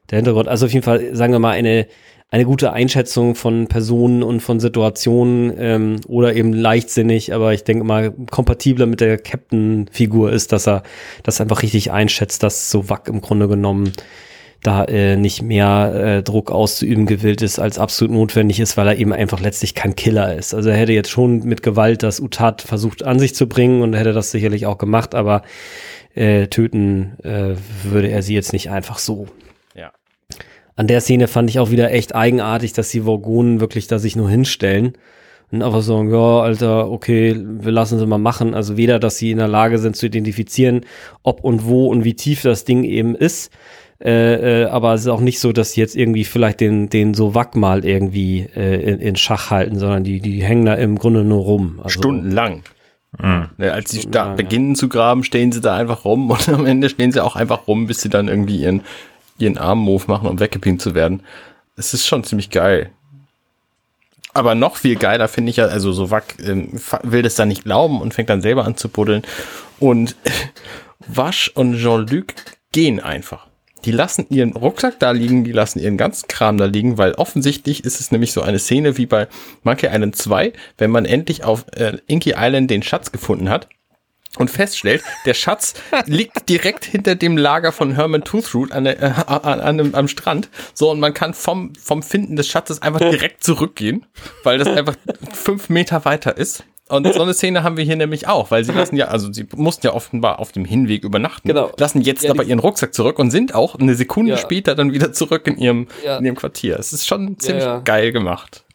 der 0.10 0.18
Hintergrund. 0.18 0.48
Also 0.48 0.66
auf 0.66 0.74
jeden 0.74 0.84
Fall, 0.84 1.16
sagen 1.16 1.34
wir 1.34 1.40
mal, 1.40 1.52
eine, 1.52 1.88
eine 2.34 2.46
gute 2.46 2.74
Einschätzung 2.74 3.36
von 3.36 3.68
Personen 3.68 4.24
und 4.24 4.40
von 4.40 4.60
Situationen 4.60 5.54
ähm, 5.56 6.02
oder 6.08 6.36
eben 6.36 6.52
leichtsinnig, 6.52 7.32
aber 7.32 7.54
ich 7.54 7.64
denke 7.64 7.84
mal, 7.84 8.12
kompatibler 8.32 8.88
mit 8.88 9.02
der 9.02 9.20
Captain-Figur 9.20 10.32
ist, 10.32 10.52
dass 10.52 10.68
er 10.68 10.82
das 11.22 11.40
einfach 11.40 11.62
richtig 11.62 11.92
einschätzt, 11.92 12.42
dass 12.42 12.72
so 12.72 12.90
Wack 12.90 13.08
im 13.08 13.22
Grunde 13.22 13.48
genommen 13.48 13.92
da 14.64 14.84
äh, 14.86 15.16
nicht 15.16 15.44
mehr 15.44 15.94
äh, 15.94 16.24
Druck 16.24 16.50
auszuüben 16.50 17.06
gewillt 17.06 17.44
ist, 17.44 17.60
als 17.60 17.78
absolut 17.78 18.16
notwendig 18.16 18.60
ist, 18.60 18.78
weil 18.78 18.88
er 18.88 18.98
eben 18.98 19.14
einfach 19.14 19.40
letztlich 19.40 19.76
kein 19.76 19.96
Killer 19.96 20.36
ist. 20.36 20.56
Also 20.56 20.70
er 20.70 20.78
hätte 20.78 20.94
jetzt 20.94 21.12
schon 21.12 21.44
mit 21.44 21.62
Gewalt 21.62 22.02
das 22.02 22.20
Utat 22.20 22.64
versucht 22.64 23.04
an 23.04 23.20
sich 23.20 23.36
zu 23.36 23.46
bringen 23.46 23.84
und 23.84 23.94
hätte 23.94 24.12
das 24.12 24.32
sicherlich 24.32 24.66
auch 24.66 24.80
gemacht, 24.80 25.14
aber 25.14 25.44
äh, 26.16 26.48
töten 26.48 27.12
äh, 27.22 27.54
würde 27.84 28.08
er 28.08 28.24
sie 28.24 28.34
jetzt 28.34 28.54
nicht 28.54 28.72
einfach 28.72 28.98
so. 28.98 29.28
An 30.76 30.88
der 30.88 31.02
Szene 31.02 31.28
fand 31.28 31.50
ich 31.50 31.60
auch 31.60 31.72
wieder 31.72 31.92
echt 31.92 32.16
eigenartig, 32.16 32.74
dass 32.74 32.90
die 32.90 33.02
Vorgonen 33.02 33.60
wirklich 33.60 33.88
da 33.88 34.00
sich 34.00 34.16
nur 34.16 34.30
hinstellen 34.30 34.94
und 35.52 35.62
einfach 35.62 35.84
sagen, 35.84 36.12
ja, 36.12 36.42
Alter, 36.42 36.90
okay, 36.90 37.36
wir 37.38 37.72
lassen 37.72 38.00
sie 38.00 38.08
mal 38.08 38.18
machen. 38.18 38.56
Also 38.56 38.76
weder, 38.76 39.00
dass 39.00 39.18
sie 39.18 39.32
in 39.32 39.38
der 39.38 39.48
Lage 39.48 39.78
sind 39.78 39.96
zu 39.96 40.08
identifizieren, 40.08 40.82
ob 41.22 41.44
und 41.44 41.66
wo 41.66 41.88
und 41.88 42.04
wie 42.04 42.16
tief 42.16 42.42
das 42.42 42.66
Ding 42.66 42.84
eben 42.84 43.14
ist, 43.14 43.52
äh, 44.04 44.64
äh, 44.64 44.66
aber 44.66 44.96
es 44.96 45.02
ist 45.02 45.08
auch 45.08 45.22
nicht 45.22 45.40
so, 45.40 45.54
dass 45.54 45.74
sie 45.74 45.82
jetzt 45.82 45.96
irgendwie 45.96 46.26
vielleicht 46.26 46.60
den, 46.60 46.90
den 46.90 47.14
so 47.14 47.36
Wack 47.36 47.56
mal 47.56 47.86
irgendwie 47.86 48.48
äh, 48.56 48.82
in, 48.82 49.00
in 49.00 49.16
Schach 49.16 49.52
halten, 49.52 49.78
sondern 49.78 50.04
die, 50.04 50.20
die 50.20 50.44
hängen 50.44 50.66
da 50.66 50.74
im 50.74 50.98
Grunde 50.98 51.24
nur 51.24 51.44
rum. 51.44 51.80
Also, 51.82 52.00
Stundenlang. 52.00 52.64
Mhm. 53.22 53.50
Als 53.60 53.92
sie 53.92 54.10
da 54.10 54.30
ja, 54.30 54.34
beginnen 54.34 54.76
zu 54.76 54.90
graben, 54.90 55.24
stehen 55.24 55.52
sie 55.52 55.62
da 55.62 55.78
einfach 55.78 56.04
rum 56.04 56.30
und 56.32 56.50
am 56.50 56.66
Ende 56.66 56.90
stehen 56.90 57.12
sie 57.12 57.24
auch 57.24 57.36
einfach 57.36 57.68
rum, 57.68 57.88
bis 57.88 58.02
sie 58.02 58.10
dann 58.10 58.28
irgendwie 58.28 58.58
ihren, 58.58 58.82
ihren 59.38 59.58
Arm-Move 59.58 60.06
machen, 60.08 60.28
um 60.28 60.40
weggepinnt 60.40 60.82
zu 60.82 60.96
werden. 60.96 61.24
Es 61.76 61.94
ist 61.94 62.06
schon 62.06 62.24
ziemlich 62.24 62.50
geil. 62.50 62.92
Aber 64.34 64.56
noch 64.56 64.78
viel 64.78 64.96
geiler 64.96 65.28
finde 65.28 65.52
ich 65.52 65.58
ja, 65.58 65.66
also 65.66 65.92
so 65.92 66.10
Wack 66.10 66.36
ähm, 66.44 66.80
will 67.04 67.22
das 67.22 67.36
dann 67.36 67.50
nicht 67.50 67.64
glauben 67.64 68.02
und 68.02 68.14
fängt 68.14 68.30
dann 68.30 68.42
selber 68.42 68.66
an 68.66 68.78
zu 68.78 68.90
buddeln. 68.90 69.22
Und 69.80 70.16
Wasch 71.08 71.52
und 71.54 71.78
Jean-Luc 71.78 72.34
gehen 72.72 73.00
einfach 73.00 73.48
die 73.86 73.92
lassen 73.92 74.26
ihren 74.30 74.54
Rucksack 74.54 75.00
da 75.00 75.12
liegen, 75.12 75.44
die 75.44 75.52
lassen 75.52 75.80
ihren 75.80 75.98
ganzen 75.98 76.28
Kram 76.28 76.58
da 76.58 76.66
liegen, 76.66 76.98
weil 76.98 77.14
offensichtlich 77.14 77.84
ist 77.84 78.00
es 78.00 78.12
nämlich 78.12 78.32
so 78.32 78.42
eine 78.42 78.60
Szene 78.60 78.98
wie 78.98 79.06
bei 79.06 79.28
Monkey 79.64 79.88
Island 79.88 80.16
2, 80.16 80.54
wenn 80.78 80.92
man 80.92 81.06
endlich 81.06 81.44
auf 81.44 81.66
äh, 81.74 81.98
Inky 82.08 82.34
Island 82.38 82.72
den 82.72 82.84
Schatz 82.84 83.12
gefunden 83.12 83.50
hat 83.50 83.68
und 84.38 84.50
feststellt, 84.50 85.04
der 85.26 85.34
Schatz 85.34 85.76
liegt 86.06 86.50
direkt 86.50 86.86
hinter 86.86 87.16
dem 87.16 87.38
Lager 87.38 87.72
von 87.72 87.94
Herman 87.94 88.24
Toothroot 88.24 88.72
an 88.72 88.86
der, 88.86 89.02
äh, 89.02 89.14
an, 89.28 89.60
an, 89.60 89.96
am 89.96 90.08
Strand. 90.08 90.50
So, 90.74 90.90
und 90.92 91.00
man 91.00 91.14
kann 91.14 91.34
vom, 91.34 91.74
vom 91.76 92.02
Finden 92.02 92.36
des 92.36 92.48
Schatzes 92.48 92.82
einfach 92.82 93.00
direkt 93.00 93.44
zurückgehen, 93.44 94.06
weil 94.44 94.58
das 94.58 94.68
einfach 94.68 94.96
fünf 95.34 95.70
Meter 95.70 96.06
weiter 96.06 96.38
ist. 96.38 96.64
Und 96.90 97.12
so 97.12 97.22
eine 97.22 97.34
Szene 97.34 97.64
haben 97.64 97.78
wir 97.78 97.84
hier 97.84 97.96
nämlich 97.96 98.28
auch, 98.28 98.52
weil 98.52 98.64
sie 98.66 98.74
lassen 98.74 98.98
ja, 98.98 99.08
also 99.08 99.32
sie 99.32 99.48
mussten 99.56 99.88
ja 99.88 99.94
offenbar 99.94 100.40
auf 100.40 100.52
dem 100.52 100.66
Hinweg 100.66 101.04
übernachten, 101.04 101.48
genau. 101.48 101.72
lassen 101.78 102.02
jetzt 102.02 102.24
ja, 102.24 102.32
aber 102.32 102.44
ihren 102.44 102.60
Rucksack 102.60 102.94
zurück 102.94 103.20
und 103.20 103.32
sind 103.32 103.56
auch 103.56 103.76
eine 103.76 103.96
Sekunde 103.96 104.32
ja. 104.32 104.38
später 104.38 104.76
dann 104.76 104.92
wieder 104.92 105.14
zurück 105.14 105.48
in 105.48 105.58
ihrem, 105.58 105.88
ja. 106.04 106.18
in 106.18 106.26
ihrem 106.26 106.36
Quartier. 106.36 106.78
Es 106.78 106.92
ist 106.92 107.08
schon 107.08 107.40
ziemlich 107.40 107.66
geil 107.86 108.12
gemacht. 108.12 108.66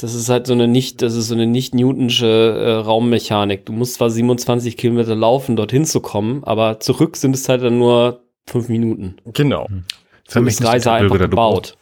Das 0.00 0.14
ist 0.14 0.28
halt 0.28 0.46
so 0.46 0.52
eine 0.52 0.68
nicht, 0.68 1.02
das 1.02 1.14
ist 1.14 1.28
so 1.28 1.34
eine 1.34 1.46
nicht 1.46 1.74
Newtonsche 1.74 2.26
äh, 2.26 2.72
Raummechanik. 2.72 3.66
Du 3.66 3.72
musst 3.72 3.94
zwar 3.94 4.10
27 4.10 4.76
Kilometer 4.76 5.14
laufen, 5.14 5.56
dorthin 5.56 5.84
zu 5.84 6.00
kommen, 6.00 6.44
aber 6.44 6.80
zurück 6.80 7.16
sind 7.16 7.34
es 7.34 7.48
halt 7.48 7.62
dann 7.62 7.78
nur 7.78 8.22
fünf 8.46 8.68
Minuten. 8.68 9.16
Genau. 9.32 9.68
Hm. 9.68 9.84
So 10.28 10.40
ist 10.42 10.64
Reise 10.64 10.92
einfach 10.92 11.18
gebaut 11.18 11.76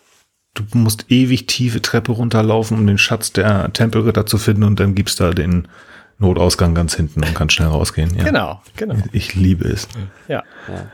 du 0.54 0.64
musst 0.78 1.06
ewig 1.10 1.46
tiefe 1.46 1.82
Treppe 1.82 2.12
runterlaufen, 2.12 2.78
um 2.78 2.86
den 2.86 2.98
Schatz 2.98 3.32
der 3.32 3.72
Tempelritter 3.72 4.24
zu 4.24 4.38
finden 4.38 4.62
und 4.62 4.80
dann 4.80 4.94
gibt's 4.94 5.16
da 5.16 5.30
den 5.32 5.68
Notausgang 6.18 6.74
ganz 6.74 6.94
hinten 6.94 7.24
und 7.24 7.34
kannst 7.34 7.56
schnell 7.56 7.68
rausgehen. 7.68 8.16
Ja. 8.16 8.24
Genau, 8.24 8.62
genau. 8.76 8.94
Ich 9.12 9.34
liebe 9.34 9.66
es. 9.68 9.88
Ja. 10.28 10.44
ja. 10.68 10.86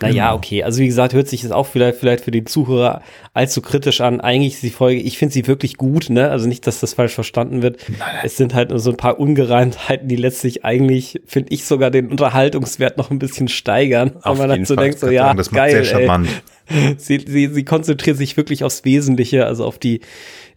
Naja, 0.00 0.34
okay. 0.34 0.62
Also 0.62 0.80
wie 0.80 0.86
gesagt, 0.86 1.12
hört 1.12 1.28
sich 1.28 1.42
das 1.42 1.50
auch 1.50 1.66
vielleicht, 1.66 1.98
vielleicht 1.98 2.24
für 2.24 2.30
den 2.30 2.46
Zuhörer 2.46 3.02
allzu 3.34 3.62
kritisch 3.62 4.00
an. 4.00 4.20
Eigentlich 4.20 4.54
ist 4.54 4.62
die 4.62 4.70
Folge, 4.70 5.00
ich 5.00 5.18
finde 5.18 5.34
sie 5.34 5.46
wirklich 5.46 5.76
gut, 5.76 6.10
ne? 6.10 6.30
Also 6.30 6.48
nicht, 6.48 6.66
dass 6.66 6.80
das 6.80 6.94
falsch 6.94 7.14
verstanden 7.14 7.62
wird. 7.62 7.78
Nein. 7.88 8.08
Es 8.22 8.36
sind 8.36 8.54
halt 8.54 8.70
nur 8.70 8.78
so 8.78 8.90
ein 8.90 8.96
paar 8.96 9.18
Ungereimtheiten, 9.18 10.08
die 10.08 10.16
letztlich 10.16 10.64
eigentlich, 10.64 11.20
finde 11.26 11.52
ich, 11.52 11.64
sogar 11.64 11.90
den 11.90 12.08
Unterhaltungswert 12.10 12.96
noch 12.98 13.10
ein 13.10 13.18
bisschen 13.18 13.48
steigern. 13.48 14.16
Auf 14.22 14.38
wenn 14.38 14.48
man 14.48 14.56
dann 14.56 14.64
so 14.64 14.76
denkt, 14.76 14.98
so, 14.98 15.08
ja, 15.10 15.34
das 15.34 15.50
geil, 15.50 15.70
sehr 15.70 15.84
charmant. 15.84 16.28
Ey 16.28 16.34
sie, 16.96 17.24
sie, 17.26 17.48
sie 17.48 17.64
konzentriert 17.64 18.16
sich 18.16 18.36
wirklich 18.36 18.64
aufs 18.64 18.84
Wesentliche, 18.84 19.46
also 19.46 19.64
auf 19.64 19.78
die, 19.78 20.00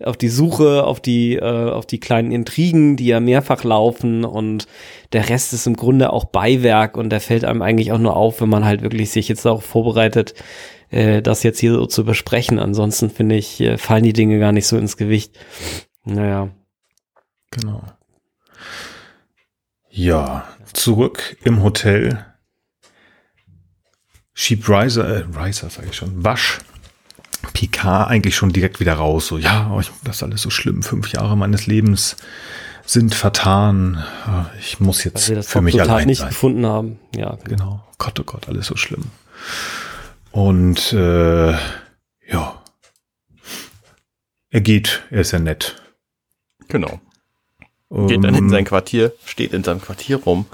auf 0.04 0.18
die 0.18 0.30
Suche, 0.30 0.84
auf 0.84 1.00
die, 1.00 1.36
äh, 1.36 1.70
auf 1.70 1.86
die 1.86 2.00
kleinen 2.00 2.32
Intrigen, 2.32 2.98
die 2.98 3.08
ja 3.08 3.20
mehrfach 3.20 3.64
laufen 3.64 4.26
und 4.26 4.68
der 5.14 5.30
Rest 5.30 5.54
ist 5.54 5.68
im 5.68 5.76
Grunde 5.76 6.12
auch 6.12 6.26
Beiwerk 6.26 6.98
und 6.98 7.10
der 7.10 7.22
fällt 7.22 7.46
einem 7.46 7.62
eigentlich 7.62 7.92
auch 7.92 8.00
nur 8.00 8.16
auf, 8.16 8.42
wenn 8.42 8.50
man 8.50 8.66
halt 8.66 8.82
wirklich 8.82 9.12
sich 9.12 9.28
jetzt 9.28 9.46
auch 9.46 9.62
vorbereitet, 9.62 10.34
äh, 10.90 11.22
das 11.22 11.44
jetzt 11.44 11.60
hier 11.60 11.74
so 11.74 11.86
zu 11.86 12.04
besprechen. 12.04 12.60
Ansonsten 12.60 13.10
finde 13.10 13.36
ich, 13.36 13.62
äh, 13.62 13.78
fallen 13.78 14.04
die 14.04 14.14
Dinge 14.14 14.40
gar 14.40 14.52
nicht 14.52 14.68
so 14.68 14.78
ins 14.78 14.98
Gewicht. 14.98 15.38
Naja. 16.04 16.50
Genau. 17.52 17.84
Ja, 19.90 20.48
zurück 20.72 21.36
im 21.44 21.64
Hotel 21.64 22.26
schiebt 24.34 24.68
Riser, 24.70 25.08
äh, 25.08 25.26
Riser 25.38 25.70
sage 25.70 25.88
ich 25.90 25.96
schon, 25.96 26.24
Wasch 26.24 26.60
Picard 27.54 28.10
eigentlich 28.10 28.36
schon 28.36 28.54
direkt 28.54 28.80
wieder 28.80 28.94
raus. 28.94 29.28
So, 29.28 29.38
ja, 29.38 29.72
oh, 29.72 29.82
das 30.04 30.18
ist 30.18 30.24
alles 30.24 30.42
so 30.42 30.50
schlimm. 30.50 30.84
Fünf 30.84 31.12
Jahre 31.12 31.36
meines 31.36 31.68
Lebens 31.68 32.16
sind 32.86 33.16
vertan. 33.16 34.04
Ich 34.60 34.80
muss 34.80 35.04
jetzt 35.04 35.24
Weil 35.24 35.30
wir 35.30 35.36
das 35.38 35.48
für 35.48 35.62
mich 35.62 35.82
allein 35.82 36.08
nicht 36.08 36.20
sein. 36.20 36.30
gefunden 36.30 36.66
haben. 36.66 37.00
Ja, 37.16 37.38
genau. 37.44 37.48
genau. 37.48 37.84
Gott, 37.98 38.20
oh 38.20 38.24
Gott, 38.24 38.48
alles 38.48 38.68
so 38.68 38.76
schlimm. 38.76 39.06
Und 40.32 40.94
äh, 40.94 41.52
ja, 41.52 42.62
er 44.50 44.62
geht. 44.62 45.04
Er 45.10 45.22
ist 45.22 45.32
ja 45.32 45.40
nett. 45.40 45.82
Genau. 46.68 47.00
Geht 47.90 48.24
dann 48.24 48.36
in 48.36 48.46
ähm, 48.46 48.50
sein 48.50 48.66
Quartier, 48.66 49.12
steht 49.26 49.54
in 49.54 49.64
seinem 49.64 49.82
Quartier 49.82 50.18
rum 50.18 50.46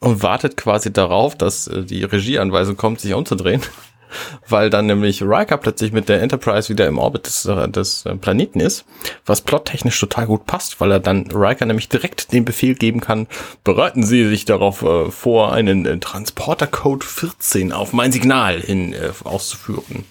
und 0.00 0.22
wartet 0.22 0.56
quasi 0.56 0.92
darauf, 0.92 1.36
dass 1.36 1.68
äh, 1.68 1.84
die 1.84 2.02
Regieanweisung 2.02 2.76
kommt, 2.76 3.00
sich 3.00 3.14
umzudrehen. 3.14 3.62
Weil 4.48 4.70
dann 4.70 4.86
nämlich 4.86 5.22
Riker 5.22 5.56
plötzlich 5.56 5.92
mit 5.92 6.08
der 6.08 6.20
Enterprise 6.20 6.68
wieder 6.68 6.88
im 6.88 6.98
Orbit 6.98 7.26
des, 7.26 7.44
äh, 7.44 7.68
des 7.68 8.04
äh, 8.06 8.16
Planeten 8.16 8.58
ist, 8.58 8.84
was 9.24 9.40
plottechnisch 9.40 10.00
total 10.00 10.26
gut 10.26 10.46
passt, 10.46 10.80
weil 10.80 10.90
er 10.90 10.98
dann 10.98 11.30
Riker 11.30 11.64
nämlich 11.64 11.88
direkt 11.88 12.32
den 12.32 12.44
Befehl 12.44 12.74
geben 12.74 13.00
kann, 13.00 13.28
bereiten 13.62 14.02
Sie 14.02 14.26
sich 14.26 14.46
darauf 14.46 14.82
äh, 14.82 15.12
vor, 15.12 15.52
einen 15.52 15.86
äh, 15.86 15.98
Transporter-Code 15.98 17.06
14 17.06 17.70
auf 17.70 17.92
mein 17.92 18.10
Signal 18.10 18.58
hin 18.60 18.94
äh, 18.94 19.12
auszuführen. 19.22 20.04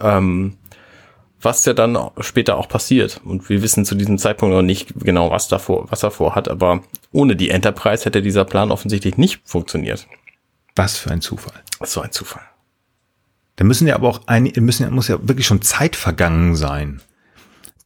Ähm, 0.00 0.56
was 1.46 1.64
ja 1.64 1.74
dann 1.74 1.96
später 2.20 2.56
auch 2.56 2.68
passiert. 2.68 3.20
Und 3.24 3.48
wir 3.48 3.62
wissen 3.62 3.84
zu 3.84 3.94
diesem 3.94 4.18
Zeitpunkt 4.18 4.52
noch 4.52 4.62
nicht 4.62 4.92
genau, 4.98 5.30
was 5.30 5.46
davor, 5.46 5.86
was 5.90 6.02
er 6.02 6.10
vorhat, 6.10 6.48
aber 6.48 6.82
ohne 7.12 7.36
die 7.36 7.50
Enterprise 7.50 8.04
hätte 8.04 8.20
dieser 8.20 8.44
Plan 8.44 8.72
offensichtlich 8.72 9.16
nicht 9.16 9.40
funktioniert. 9.44 10.08
Was 10.74 10.98
für 10.98 11.12
ein 11.12 11.20
Zufall. 11.20 11.62
So 11.84 12.00
ein 12.00 12.10
Zufall. 12.10 12.42
Da 13.54 13.64
müssen 13.64 13.86
ja 13.86 13.94
aber 13.94 14.08
auch 14.08 14.20
ein, 14.26 14.52
müssen 14.56 14.82
ja, 14.82 14.90
muss 14.90 15.06
ja 15.06 15.18
wirklich 15.22 15.46
schon 15.46 15.62
Zeit 15.62 15.94
vergangen 15.94 16.56
sein. 16.56 17.00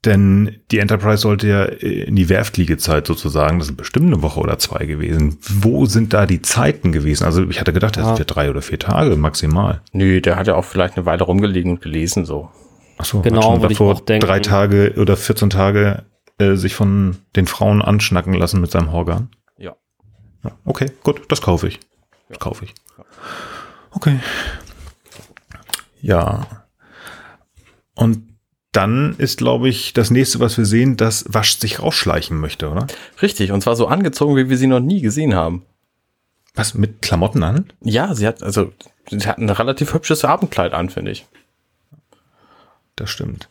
Denn 0.07 0.57
die 0.71 0.79
Enterprise 0.79 1.19
sollte 1.19 1.47
ja 1.47 1.65
in 1.65 2.17
die 2.17 2.31
Werftliegezeit 2.31 3.07
sozusagen, 3.07 3.59
das 3.59 3.67
sind 3.67 3.77
bestimmt 3.77 4.07
eine 4.07 4.23
Woche 4.23 4.41
oder 4.41 4.59
zwei 4.59 4.87
gewesen. 4.87 5.37
Wo 5.43 5.85
sind 5.85 6.15
da 6.15 6.25
die 6.25 6.41
Zeiten 6.41 6.93
gewesen? 6.93 7.25
Also 7.25 7.47
ich 7.51 7.61
hatte 7.61 7.75
gedacht, 7.75 7.99
das 7.99 8.07
sind 8.07 8.19
ja 8.19 8.25
drei 8.25 8.49
oder 8.49 8.63
vier 8.63 8.79
Tage 8.79 9.17
maximal. 9.17 9.83
Nö, 9.93 10.23
der 10.23 10.37
hat 10.37 10.47
ja 10.47 10.55
auch 10.55 10.65
vielleicht 10.65 10.97
eine 10.97 11.05
Weile 11.05 11.25
rumgelegen 11.25 11.73
und 11.73 11.83
gelesen 11.83 12.25
so. 12.25 12.49
Ach 13.01 13.05
so, 13.07 13.23
genau, 13.23 13.55
hat 13.55 13.61
schon 13.61 13.69
davor 13.69 13.95
drei 14.05 14.41
Tage 14.41 14.95
oder 14.99 15.17
14 15.17 15.49
Tage 15.49 16.05
äh, 16.37 16.55
sich 16.57 16.75
von 16.75 17.17
den 17.35 17.47
Frauen 17.47 17.81
anschnacken 17.81 18.35
lassen 18.35 18.61
mit 18.61 18.71
seinem 18.71 18.93
Horgan. 18.93 19.31
Ja. 19.57 19.75
ja. 20.45 20.51
Okay, 20.67 20.93
gut, 21.03 21.23
das 21.29 21.41
kaufe 21.41 21.69
ich. 21.69 21.81
Das 22.29 22.39
kaufe 22.39 22.67
ich. 22.67 22.75
Okay. 23.93 24.21
Ja. 26.03 26.47
Und 27.95 28.29
dann 28.73 29.15
ist, 29.17 29.39
glaube 29.39 29.71
ich, 29.71 29.95
das 29.95 30.11
nächste, 30.11 30.39
was 30.39 30.59
wir 30.59 30.67
sehen, 30.67 30.99
dass 30.99 31.25
Wasch 31.27 31.59
sich 31.59 31.81
rausschleichen 31.81 32.39
möchte, 32.39 32.69
oder? 32.69 32.87
Richtig, 33.23 33.51
und 33.51 33.63
zwar 33.63 33.77
so 33.77 33.87
angezogen, 33.87 34.37
wie 34.37 34.51
wir 34.51 34.59
sie 34.59 34.67
noch 34.67 34.81
nie 34.81 35.01
gesehen 35.01 35.35
haben. 35.35 35.65
Was, 36.55 36.75
mit 36.75 37.01
Klamotten 37.01 37.43
an? 37.43 37.73
Ja, 37.81 38.15
sie 38.15 38.27
hat, 38.27 38.43
also, 38.43 38.73
sie 39.09 39.27
hat 39.27 39.39
ein 39.39 39.49
relativ 39.49 39.95
hübsches 39.95 40.23
Abendkleid 40.25 40.75
an, 40.75 40.91
finde 40.91 41.13
ich 41.13 41.27
das 43.01 43.11
stimmt. 43.11 43.49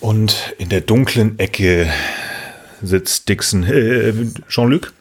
Und 0.00 0.54
in 0.58 0.68
der 0.68 0.80
dunklen 0.80 1.38
Ecke 1.38 1.92
sitzt 2.82 3.28
Dixon, 3.28 3.64
äh, 3.64 4.12
Jean-Luc. 4.48 4.92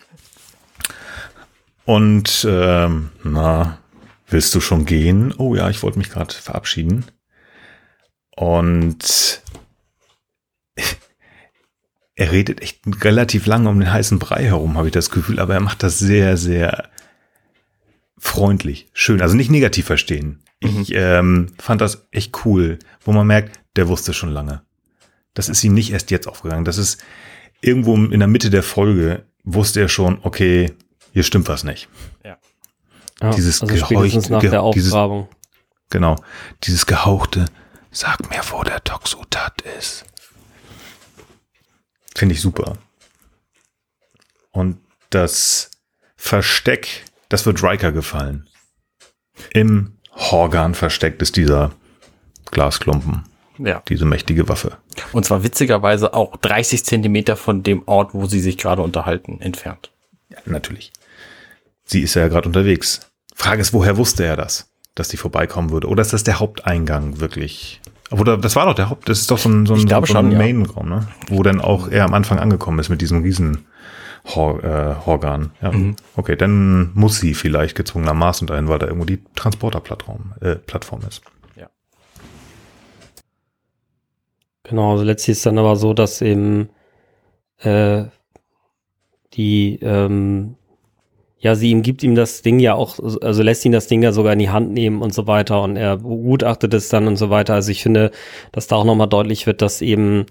Und 1.86 2.46
ähm, 2.48 3.10
na, 3.24 3.80
willst 4.28 4.54
du 4.54 4.62
schon 4.62 4.86
gehen? 4.86 5.34
Oh 5.38 5.56
ja, 5.56 5.70
ich 5.70 5.82
wollte 5.82 5.98
mich 5.98 6.10
gerade 6.10 6.34
verabschieden. 6.34 7.06
Und 8.36 9.42
er 12.16 12.32
redet 12.32 12.62
echt 12.62 12.82
relativ 13.04 13.46
lange 13.46 13.70
um 13.70 13.80
den 13.80 13.92
heißen 13.92 14.20
Brei 14.20 14.44
herum, 14.44 14.78
habe 14.78 14.88
ich 14.88 14.94
das 14.94 15.10
Gefühl, 15.10 15.40
aber 15.40 15.56
er 15.56 15.62
macht 15.62 15.84
das 15.84 16.00
sehr, 16.00 16.38
sehr 16.38 16.90
freundlich, 18.18 18.88
schön, 18.94 19.22
also 19.22 19.36
nicht 19.36 19.50
negativ 19.50 19.86
verstehen. 19.86 20.44
Mhm. 20.62 20.82
Ich 20.82 20.94
ähm, 20.94 21.48
fand 21.58 21.82
das 21.82 22.08
echt 22.12 22.46
cool, 22.46 22.80
wo 23.02 23.12
man 23.12 23.28
merkt, 23.28 23.60
der 23.76 23.88
wusste 23.88 24.14
schon 24.14 24.30
lange. 24.30 24.62
Das 25.34 25.50
ist 25.50 25.64
ihm 25.64 25.74
nicht 25.74 25.92
erst 25.92 26.12
jetzt 26.12 26.28
aufgegangen. 26.28 26.66
Das 26.66 26.78
ist 26.78 27.02
irgendwo 27.62 27.96
in 27.96 28.20
der 28.20 28.28
Mitte 28.28 28.50
der 28.50 28.64
Folge 28.64 29.26
wusste 29.44 29.82
er 29.82 29.90
schon, 29.90 30.20
okay, 30.24 30.74
hier 31.14 31.24
stimmt 31.24 31.48
was 31.48 31.64
nicht. 31.64 31.88
Ja. 32.24 32.38
ja 33.22 33.32
dieses 33.32 33.62
also 33.62 33.74
geheucht, 33.74 34.30
nach 34.30 34.42
der 34.42 34.62
Aufgrabung. 34.62 35.28
Dieses, 35.30 35.90
genau, 35.90 36.16
dieses 36.64 36.86
gehauchte, 36.86 37.46
sag 37.92 38.30
mir, 38.30 38.42
wo 38.52 38.64
der 38.64 38.84
Toxutat 38.84 39.62
ist. 39.80 40.06
Finde 42.16 42.36
ich 42.36 42.42
super. 42.42 42.78
Und 44.52 44.78
das 45.10 45.72
Versteck, 46.18 47.06
das 47.30 47.46
wird 47.46 47.64
Riker 47.64 47.92
gefallen. 47.92 48.50
Im 49.54 49.99
Horgan 50.20 50.76
versteckt 50.76 51.22
ist 51.22 51.38
dieser 51.38 51.72
Glasklumpen. 52.52 53.24
Ja. 53.58 53.82
Diese 53.88 54.06
mächtige 54.06 54.48
Waffe. 54.48 54.78
Und 55.12 55.26
zwar 55.26 55.44
witzigerweise 55.44 56.14
auch 56.14 56.38
30 56.38 56.86
Zentimeter 56.86 57.36
von 57.36 57.64
dem 57.64 57.84
Ort, 57.88 58.14
wo 58.14 58.26
sie 58.26 58.40
sich 58.40 58.58
gerade 58.58 58.82
unterhalten, 58.82 59.42
entfernt. 59.42 59.92
Ja, 60.30 60.38
natürlich. 60.46 60.94
Sie 61.86 62.02
ist 62.02 62.14
ja 62.14 62.28
gerade 62.28 62.48
unterwegs. 62.48 63.02
Frage 63.36 63.62
ist, 63.62 63.74
woher 63.74 63.98
wusste 63.98 64.24
er 64.24 64.38
das, 64.38 64.70
dass 64.96 65.10
sie 65.10 65.18
vorbeikommen 65.18 65.72
würde? 65.72 65.88
Oder 65.88 66.02
ist 66.02 66.14
das 66.14 66.24
der 66.24 66.40
Haupteingang 66.40 67.20
wirklich? 67.20 67.82
Oder 68.12 68.38
das 68.38 68.56
war 68.56 68.66
doch 68.66 68.76
der 68.76 68.90
Haupt, 68.90 69.08
das 69.08 69.20
ist 69.20 69.32
doch 69.32 69.38
so 69.38 69.50
ein, 69.50 69.66
so 69.66 69.74
ein, 69.74 69.88
so 69.88 70.18
ein 70.18 70.38
Main-Raum, 70.38 70.90
ne? 70.90 71.08
Wo 71.28 71.44
dann 71.44 71.62
auch 71.62 71.90
er 71.90 72.06
am 72.06 72.14
Anfang 72.14 72.40
angekommen 72.40 72.80
ist 72.80 72.90
mit 72.90 73.02
diesem 73.02 73.22
riesen 73.22 73.66
Hor 74.36 74.64
äh, 74.64 75.06
Horgan. 75.06 75.52
Ja. 75.62 75.72
Mhm. 75.72 75.96
Okay, 76.16 76.36
dann 76.36 76.92
muss 76.94 77.20
sie 77.20 77.34
vielleicht 77.34 77.76
gezwungenermaßen 77.76 78.48
dahin, 78.48 78.68
weil 78.68 78.80
da 78.80 78.88
irgendwo 78.88 79.06
die 79.06 79.24
Transporterplattform 79.36 80.34
äh, 80.42 80.56
Plattform 80.56 81.02
ist. 81.08 81.22
Genau, 84.70 84.92
also 84.92 85.04
letztlich 85.04 85.38
ist 85.38 85.46
dann 85.48 85.58
aber 85.58 85.76
so, 85.76 85.96
dass 85.96 86.22
eben 86.22 86.70
äh, 87.58 88.04
die, 89.34 89.80
ähm, 89.82 90.58
ja, 91.40 91.56
sie 91.56 91.72
ihm 91.72 91.82
gibt 91.82 92.04
ihm 92.04 92.14
das 92.14 92.44
Ding 92.44 92.60
ja 92.60 92.76
auch, 92.76 93.00
also 93.00 93.42
lässt 93.42 93.66
ihn 93.66 93.72
das 93.72 93.88
Ding 93.88 94.04
ja 94.04 94.12
sogar 94.12 94.34
in 94.34 94.40
die 94.40 94.52
Hand 94.52 94.72
nehmen 94.72 95.02
und 95.02 95.12
so 95.12 95.26
weiter 95.26 95.64
und 95.64 95.76
er 95.76 95.98
begutachtet 95.98 96.74
es 96.76 96.90
dann 96.90 97.08
und 97.08 97.16
so 97.16 97.32
weiter. 97.32 97.56
Also 97.56 97.72
ich 97.72 97.82
finde, 97.82 98.12
dass 98.52 98.68
da 98.68 98.76
auch 98.76 98.86
nochmal 98.86 99.10
deutlich 99.10 99.48
wird, 99.48 99.64
dass 99.64 99.82
eben 99.82 100.28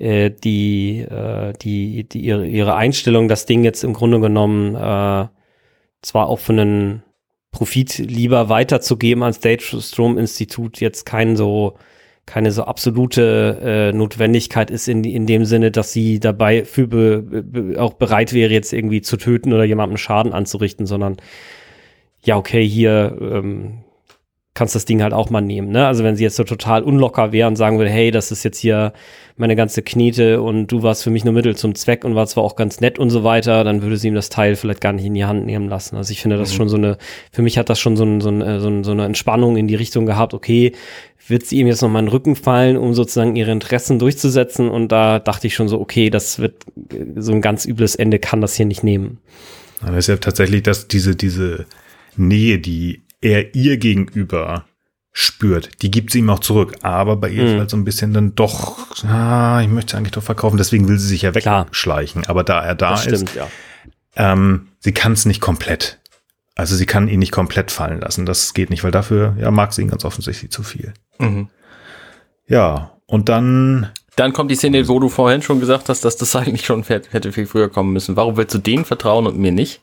äh, 0.00 0.30
die, 0.30 1.00
äh, 1.00 1.52
die, 1.60 2.08
die 2.08 2.20
ihre, 2.20 2.46
ihre 2.46 2.74
Einstellung, 2.74 3.28
das 3.28 3.46
Ding 3.46 3.64
jetzt 3.64 3.84
im 3.84 3.92
Grunde 3.92 4.20
genommen 4.20 4.74
äh, 4.74 5.28
zwar 6.02 6.28
auch 6.28 6.38
für 6.38 6.52
einen 6.52 7.02
Profit 7.52 7.98
lieber 7.98 8.48
weiterzugeben 8.48 9.22
als 9.22 9.40
Date 9.40 9.62
Strom 9.62 10.18
Institut 10.18 10.80
jetzt 10.80 11.04
kein 11.04 11.36
so 11.36 11.76
keine 12.26 12.52
so 12.52 12.62
absolute 12.62 13.58
äh, 13.60 13.92
Notwendigkeit 13.92 14.70
ist 14.70 14.86
in, 14.86 15.02
in 15.02 15.26
dem 15.26 15.44
Sinne, 15.44 15.72
dass 15.72 15.92
sie 15.92 16.20
dabei 16.20 16.64
für 16.64 16.86
be, 16.86 17.22
be, 17.22 17.80
auch 17.82 17.94
bereit 17.94 18.32
wäre, 18.32 18.52
jetzt 18.52 18.72
irgendwie 18.72 19.00
zu 19.00 19.16
töten 19.16 19.52
oder 19.52 19.64
jemandem 19.64 19.96
Schaden 19.96 20.32
anzurichten, 20.32 20.86
sondern 20.86 21.16
ja, 22.22 22.36
okay, 22.36 22.64
hier 22.64 23.16
ähm, 23.20 23.78
kannst 24.54 24.74
das 24.74 24.84
Ding 24.84 25.02
halt 25.02 25.12
auch 25.12 25.30
mal 25.30 25.40
nehmen. 25.40 25.70
Ne? 25.70 25.86
Also 25.86 26.02
wenn 26.02 26.16
sie 26.16 26.24
jetzt 26.24 26.36
so 26.36 26.44
total 26.44 26.82
unlocker 26.82 27.32
wäre 27.32 27.46
und 27.46 27.56
sagen 27.56 27.78
würde, 27.78 27.90
hey, 27.90 28.10
das 28.10 28.32
ist 28.32 28.42
jetzt 28.42 28.58
hier 28.58 28.92
meine 29.36 29.54
ganze 29.54 29.82
Knete 29.82 30.42
und 30.42 30.66
du 30.66 30.82
warst 30.82 31.04
für 31.04 31.10
mich 31.10 31.24
nur 31.24 31.32
Mittel 31.32 31.56
zum 31.56 31.74
Zweck 31.74 32.04
und 32.04 32.14
war 32.14 32.26
zwar 32.26 32.42
auch 32.42 32.56
ganz 32.56 32.80
nett 32.80 32.98
und 32.98 33.10
so 33.10 33.22
weiter, 33.22 33.62
dann 33.62 33.80
würde 33.80 33.96
sie 33.96 34.08
ihm 34.08 34.14
das 34.14 34.28
Teil 34.28 34.56
vielleicht 34.56 34.80
gar 34.80 34.92
nicht 34.92 35.04
in 35.04 35.14
die 35.14 35.24
Hand 35.24 35.46
nehmen 35.46 35.68
lassen. 35.68 35.96
Also 35.96 36.10
ich 36.10 36.20
finde 36.20 36.36
das 36.36 36.52
mhm. 36.52 36.56
schon 36.56 36.68
so 36.68 36.76
eine, 36.76 36.98
für 37.32 37.42
mich 37.42 37.58
hat 37.58 37.70
das 37.70 37.78
schon 37.78 37.96
so, 37.96 38.04
ein, 38.04 38.20
so, 38.20 38.28
ein, 38.28 38.42
äh, 38.42 38.60
so, 38.60 38.68
ein, 38.68 38.82
so 38.82 38.90
eine 38.90 39.04
Entspannung 39.04 39.56
in 39.56 39.68
die 39.68 39.76
Richtung 39.76 40.04
gehabt, 40.04 40.34
okay, 40.34 40.72
wird 41.28 41.46
sie 41.46 41.58
ihm 41.58 41.68
jetzt 41.68 41.80
noch 41.80 41.88
mal 41.88 42.00
in 42.00 42.06
den 42.06 42.12
Rücken 42.12 42.34
fallen, 42.34 42.76
um 42.76 42.92
sozusagen 42.92 43.36
ihre 43.36 43.52
Interessen 43.52 44.00
durchzusetzen 44.00 44.68
und 44.68 44.90
da 44.90 45.20
dachte 45.20 45.46
ich 45.46 45.54
schon 45.54 45.68
so, 45.68 45.80
okay, 45.80 46.10
das 46.10 46.40
wird 46.40 46.64
so 47.16 47.32
ein 47.32 47.40
ganz 47.40 47.66
übles 47.66 47.94
Ende 47.94 48.18
kann 48.18 48.40
das 48.40 48.56
hier 48.56 48.66
nicht 48.66 48.82
nehmen. 48.82 49.18
Aber 49.80 49.96
es 49.96 50.04
ist 50.04 50.08
ja 50.08 50.16
tatsächlich, 50.16 50.64
dass 50.64 50.88
diese, 50.88 51.14
diese 51.14 51.66
Nähe, 52.16 52.58
die 52.58 53.02
er 53.20 53.54
ihr 53.54 53.76
gegenüber 53.76 54.64
spürt, 55.12 55.82
die 55.82 55.90
gibt 55.90 56.12
sie 56.12 56.20
ihm 56.20 56.30
auch 56.30 56.38
zurück. 56.38 56.76
Aber 56.82 57.16
bei 57.16 57.28
ihr 57.28 57.42
mhm. 57.42 57.48
ist 57.48 57.58
halt 57.58 57.70
so 57.70 57.76
ein 57.76 57.84
bisschen 57.84 58.12
dann 58.12 58.34
doch, 58.34 59.04
ah, 59.04 59.60
ich 59.62 59.68
möchte 59.68 59.96
eigentlich 59.96 60.12
doch 60.12 60.22
verkaufen, 60.22 60.56
deswegen 60.56 60.88
will 60.88 60.98
sie 60.98 61.08
sich 61.08 61.22
ja 61.22 61.34
wegschleichen. 61.34 62.26
Aber 62.26 62.44
da 62.44 62.62
er 62.62 62.74
da 62.74 62.96
stimmt, 62.96 63.22
ist, 63.22 63.34
ja. 63.34 63.48
ähm, 64.16 64.68
sie 64.78 64.92
kann 64.92 65.12
es 65.12 65.26
nicht 65.26 65.40
komplett. 65.40 65.98
Also 66.54 66.76
sie 66.76 66.86
kann 66.86 67.08
ihn 67.08 67.20
nicht 67.20 67.32
komplett 67.32 67.70
fallen 67.70 68.00
lassen. 68.00 68.26
Das 68.26 68.54
geht 68.54 68.70
nicht, 68.70 68.84
weil 68.84 68.90
dafür 68.90 69.34
ja 69.38 69.50
mag 69.50 69.72
sie 69.72 69.82
ihn 69.82 69.88
ganz 69.88 70.04
offensichtlich 70.04 70.50
zu 70.50 70.62
viel. 70.62 70.92
Mhm. 71.18 71.48
Ja, 72.46 72.92
und 73.06 73.28
dann. 73.28 73.90
Dann 74.16 74.32
kommt 74.32 74.50
die 74.50 74.56
Szene, 74.56 74.86
wo 74.88 74.98
du 74.98 75.08
vorhin 75.08 75.40
schon 75.40 75.60
gesagt 75.60 75.88
hast, 75.88 76.04
dass 76.04 76.16
das 76.16 76.36
eigentlich 76.36 76.66
schon 76.66 76.82
hätte 76.84 77.32
viel 77.32 77.46
früher 77.46 77.68
kommen 77.68 77.92
müssen. 77.92 78.16
Warum 78.16 78.36
willst 78.36 78.54
du 78.54 78.58
denen 78.58 78.84
vertrauen 78.84 79.26
und 79.26 79.38
mir 79.38 79.52
nicht? 79.52 79.80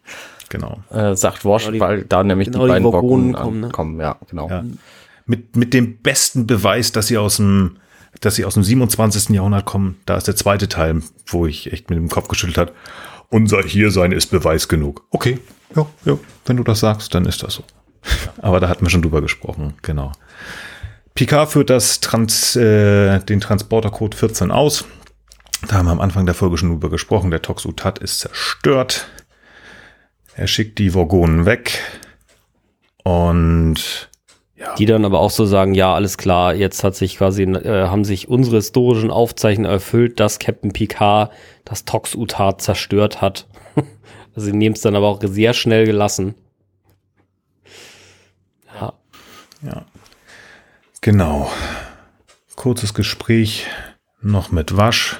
Genau. 0.49 0.79
Äh, 0.89 1.15
sagt 1.15 1.45
Wash, 1.45 1.65
genau 1.65 1.73
die, 1.73 1.79
weil 1.79 2.03
da 2.03 2.23
nämlich 2.23 2.51
genau 2.51 2.65
die 2.65 2.69
beiden 2.69 2.83
Vogonen 2.83 3.33
kommen, 3.33 3.59
ne? 3.61 3.69
kommen. 3.69 3.99
Ja, 3.99 4.17
genau. 4.29 4.49
Ja. 4.49 4.63
Mit, 5.25 5.55
mit 5.55 5.73
dem 5.73 5.97
besten 5.97 6.47
Beweis, 6.47 6.91
dass 6.91 7.07
sie 7.07 7.17
aus 7.17 7.37
dem, 7.37 7.77
dass 8.21 8.35
sie 8.35 8.45
aus 8.45 8.53
dem 8.53 8.63
27. 8.63 9.29
Jahrhundert 9.29 9.65
kommen, 9.65 9.97
da 10.05 10.15
ist 10.15 10.27
der 10.27 10.35
zweite 10.35 10.69
Teil, 10.69 11.01
wo 11.27 11.45
ich 11.45 11.71
echt 11.71 11.89
mit 11.89 11.97
dem 11.97 12.09
Kopf 12.09 12.27
geschüttelt 12.27 12.57
hat. 12.57 12.73
Unser 13.29 13.61
Hiersein 13.61 14.13
ist 14.13 14.27
Beweis 14.27 14.69
genug. 14.69 15.03
Okay, 15.11 15.39
ja, 15.75 15.85
ja, 16.05 16.17
wenn 16.45 16.57
du 16.57 16.63
das 16.63 16.79
sagst, 16.79 17.13
dann 17.13 17.25
ist 17.25 17.43
das 17.43 17.55
so. 17.55 17.63
Aber 18.41 18.59
da 18.59 18.69
hatten 18.69 18.85
wir 18.85 18.89
schon 18.89 19.01
drüber 19.01 19.21
gesprochen, 19.21 19.73
genau. 19.81 20.13
Picard 21.13 21.49
führt 21.49 21.71
das 21.71 21.99
Trans, 21.99 22.55
äh, 22.55 23.19
den 23.21 23.41
Transportercode 23.41 24.13
14 24.13 24.51
aus. 24.51 24.85
Da 25.67 25.77
haben 25.77 25.87
wir 25.87 25.91
am 25.91 25.99
Anfang 25.99 26.27
der 26.27 26.35
Folge 26.35 26.57
schon 26.57 26.69
drüber 26.69 26.91
gesprochen. 26.91 27.31
Der 27.31 27.41
Toxutat 27.41 27.97
ist 27.97 28.19
zerstört. 28.19 29.07
Er 30.37 30.45
schickt 30.45 30.77
die 30.77 30.91
Vorgonen 30.91 31.47
weg 31.47 31.81
und 33.03 34.09
ja. 34.55 34.73
Die 34.75 34.85
dann 34.87 35.05
aber 35.05 35.19
auch 35.19 35.29
so 35.29 35.45
sagen, 35.45 35.73
ja, 35.75 35.93
alles 35.93 36.17
klar, 36.17 36.55
jetzt 36.55 36.83
hat 36.83 36.95
sich 36.95 37.17
quasi, 37.17 37.43
äh, 37.43 37.87
haben 37.87 38.03
sich 38.03 38.27
unsere 38.27 38.57
historischen 38.57 39.11
Aufzeichnungen 39.11 39.71
erfüllt, 39.71 40.19
dass 40.19 40.39
Captain 40.39 40.73
Picard 40.73 41.31
das 41.63 41.85
Toxutat 41.85 42.61
zerstört 42.61 43.21
hat. 43.21 43.47
also 44.35 44.45
sie 44.47 44.53
nehmen 44.53 44.75
es 44.75 44.81
dann 44.81 44.95
aber 44.95 45.07
auch 45.07 45.19
sehr 45.23 45.53
schnell 45.53 45.85
gelassen. 45.85 46.33
Ja. 48.79 48.93
Ja. 49.63 49.85
Genau. 51.01 51.51
Kurzes 52.55 52.95
Gespräch 52.95 53.67
noch 54.21 54.51
mit 54.51 54.75
Wasch. 54.75 55.19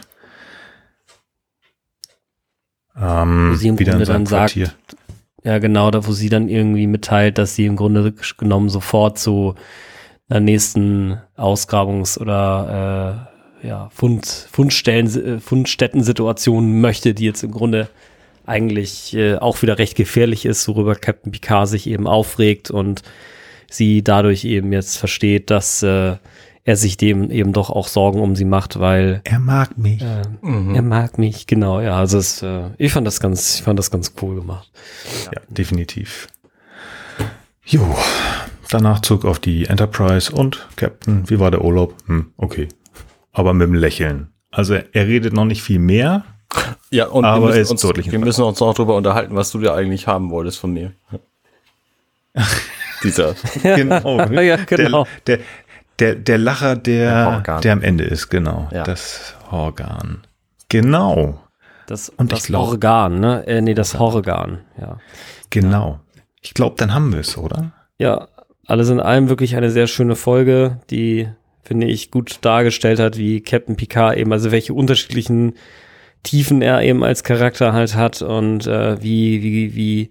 Ähm, 2.99 3.55
sie 3.55 3.67
im 3.67 3.77
wieder 3.77 3.91
Grunde 3.91 4.05
dann 4.05 4.25
Quartier. 4.25 4.67
sagt, 4.67 4.97
ja, 5.47 5.59
genau, 5.59 5.91
da 5.91 6.05
wo 6.05 6.11
sie 6.11 6.27
dann 6.27 6.49
irgendwie 6.49 6.87
mitteilt, 6.87 7.37
dass 7.37 7.55
sie 7.55 7.67
im 7.67 7.77
Grunde 7.77 8.13
genommen 8.37 8.67
sofort 8.67 9.17
zu 9.17 9.55
einer 10.27 10.41
nächsten 10.41 11.21
Ausgrabungs- 11.37 12.19
oder 12.19 13.29
äh, 13.63 13.67
ja, 13.67 13.89
Fund, 13.93 14.25
Fundstellen, 14.51 15.07
äh, 15.07 15.39
Fundstätten-Situation 15.39 16.81
möchte, 16.81 17.13
die 17.13 17.23
jetzt 17.23 17.43
im 17.43 17.51
Grunde 17.51 17.87
eigentlich 18.45 19.15
äh, 19.15 19.37
auch 19.37 19.61
wieder 19.61 19.79
recht 19.79 19.95
gefährlich 19.95 20.45
ist, 20.45 20.67
worüber 20.67 20.95
Captain 20.95 21.31
Picard 21.31 21.69
sich 21.69 21.87
eben 21.87 22.07
aufregt 22.07 22.69
und 22.69 23.03
sie 23.71 24.03
dadurch 24.03 24.43
eben 24.43 24.73
jetzt 24.73 24.97
versteht, 24.97 25.49
dass 25.49 25.81
äh, 25.81 26.17
er 26.67 26.75
sich 26.75 26.97
dem 26.97 27.31
eben 27.31 27.53
doch 27.53 27.69
auch 27.69 27.87
Sorgen 27.87 28.19
um 28.19 28.35
sie 28.35 28.43
macht, 28.43 28.77
weil 28.77 29.21
er 29.23 29.39
mag 29.39 29.77
mich. 29.77 30.01
Äh, 30.01 30.23
mhm. 30.41 30.75
Er 30.75 30.81
mag 30.81 31.17
mich, 31.17 31.47
genau. 31.47 31.79
Ja, 31.79 31.95
also 31.95 32.17
es, 32.17 32.41
äh, 32.41 32.71
ich 32.77 32.91
fand 32.91 33.07
das 33.07 33.21
ganz, 33.21 33.55
ich 33.55 33.63
fand 33.63 33.79
das 33.79 33.89
ganz 33.89 34.13
cool 34.21 34.35
gemacht. 34.35 34.69
Ja, 35.33 35.41
definitiv. 35.47 36.27
Jo, 37.63 37.95
danach 38.69 38.99
Zug 38.99 39.23
auf 39.23 39.39
die 39.39 39.67
Enterprise 39.67 40.29
und 40.29 40.67
Captain. 40.75 41.29
Wie 41.29 41.39
war 41.39 41.51
der 41.51 41.63
Urlaub? 41.63 41.95
Hm, 42.05 42.33
okay, 42.35 42.67
aber 43.31 43.53
mit 43.53 43.69
dem 43.69 43.73
Lächeln. 43.73 44.33
Also 44.51 44.73
er 44.73 45.07
redet 45.07 45.31
noch 45.31 45.45
nicht 45.45 45.61
viel 45.61 45.79
mehr. 45.79 46.25
Ja, 46.91 47.07
und 47.07 47.23
aber 47.23 47.47
wir, 47.47 47.55
müssen 47.55 47.71
uns, 47.71 47.81
deutlich 47.81 48.11
wir 48.11 48.19
müssen 48.19 48.43
uns 48.43 48.59
noch 48.59 48.73
darüber 48.73 48.97
unterhalten, 48.97 49.35
was 49.37 49.51
du 49.51 49.59
dir 49.59 49.73
eigentlich 49.73 50.07
haben 50.07 50.31
wolltest 50.31 50.59
von 50.59 50.73
mir. 50.73 50.91
Dieser. 53.03 53.35
genau. 53.63 54.19
ja, 54.31 54.55
genau. 54.65 55.07
Der, 55.27 55.37
der, 55.37 55.45
der, 55.99 56.15
der 56.15 56.37
Lacher, 56.37 56.75
der, 56.75 57.41
der, 57.41 57.59
der 57.59 57.73
am 57.73 57.81
Ende 57.81 58.03
ist, 58.03 58.29
genau. 58.29 58.69
Ja. 58.71 58.83
Das 58.83 59.35
Organ. 59.51 60.23
Genau. 60.69 61.41
Das, 61.87 62.09
und 62.09 62.31
das 62.31 62.47
glaub, 62.47 62.67
Organ, 62.67 63.19
ne? 63.19 63.47
Äh, 63.47 63.61
nee, 63.61 63.73
das 63.73 63.97
Horgan, 63.97 64.59
ja. 64.79 64.97
Genau. 65.49 65.99
Ich 66.41 66.53
glaube, 66.53 66.75
dann 66.77 66.93
haben 66.93 67.13
wir 67.13 67.21
es, 67.21 67.37
oder? 67.37 67.71
Ja, 67.97 68.27
alles 68.65 68.89
in 68.89 68.99
allem 68.99 69.29
wirklich 69.29 69.55
eine 69.55 69.71
sehr 69.71 69.87
schöne 69.87 70.15
Folge, 70.15 70.79
die 70.89 71.29
finde 71.67 71.87
ich, 71.87 72.11
gut 72.11 72.39
dargestellt 72.41 72.99
hat, 72.99 73.17
wie 73.17 73.41
Captain 73.41 73.75
Picard 73.75 74.17
eben, 74.17 74.31
also 74.31 74.51
welche 74.51 74.73
unterschiedlichen 74.73 75.53
Tiefen 76.23 76.61
er 76.61 76.81
eben 76.81 77.03
als 77.03 77.23
Charakter 77.23 77.73
halt 77.73 77.95
hat 77.95 78.21
und 78.21 78.65
äh, 78.67 79.01
wie, 79.01 79.43
wie, 79.43 79.75
wie, 79.75 80.09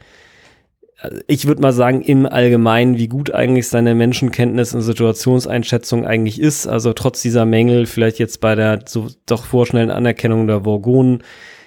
ich 1.27 1.47
würde 1.47 1.61
mal 1.61 1.73
sagen, 1.73 2.01
im 2.01 2.25
Allgemeinen, 2.27 2.97
wie 2.97 3.09
gut 3.09 3.31
eigentlich 3.31 3.69
seine 3.69 3.95
Menschenkenntnis 3.95 4.75
und 4.75 4.81
Situationseinschätzung 4.81 6.07
eigentlich 6.07 6.41
ist. 6.41 6.67
Also 6.67 6.93
trotz 6.95 7.21
dieser 7.21 7.45
Mängel, 7.45 7.87
vielleicht 7.87 8.19
jetzt 8.19 8.41
bei 8.41 8.55
der 8.55 8.81
so 8.87 9.09
doch 9.27 9.45
vorschnellen 9.45 9.91
Anerkennung 9.91 10.47
der 10.47 10.63
Vorgonen, 10.63 11.23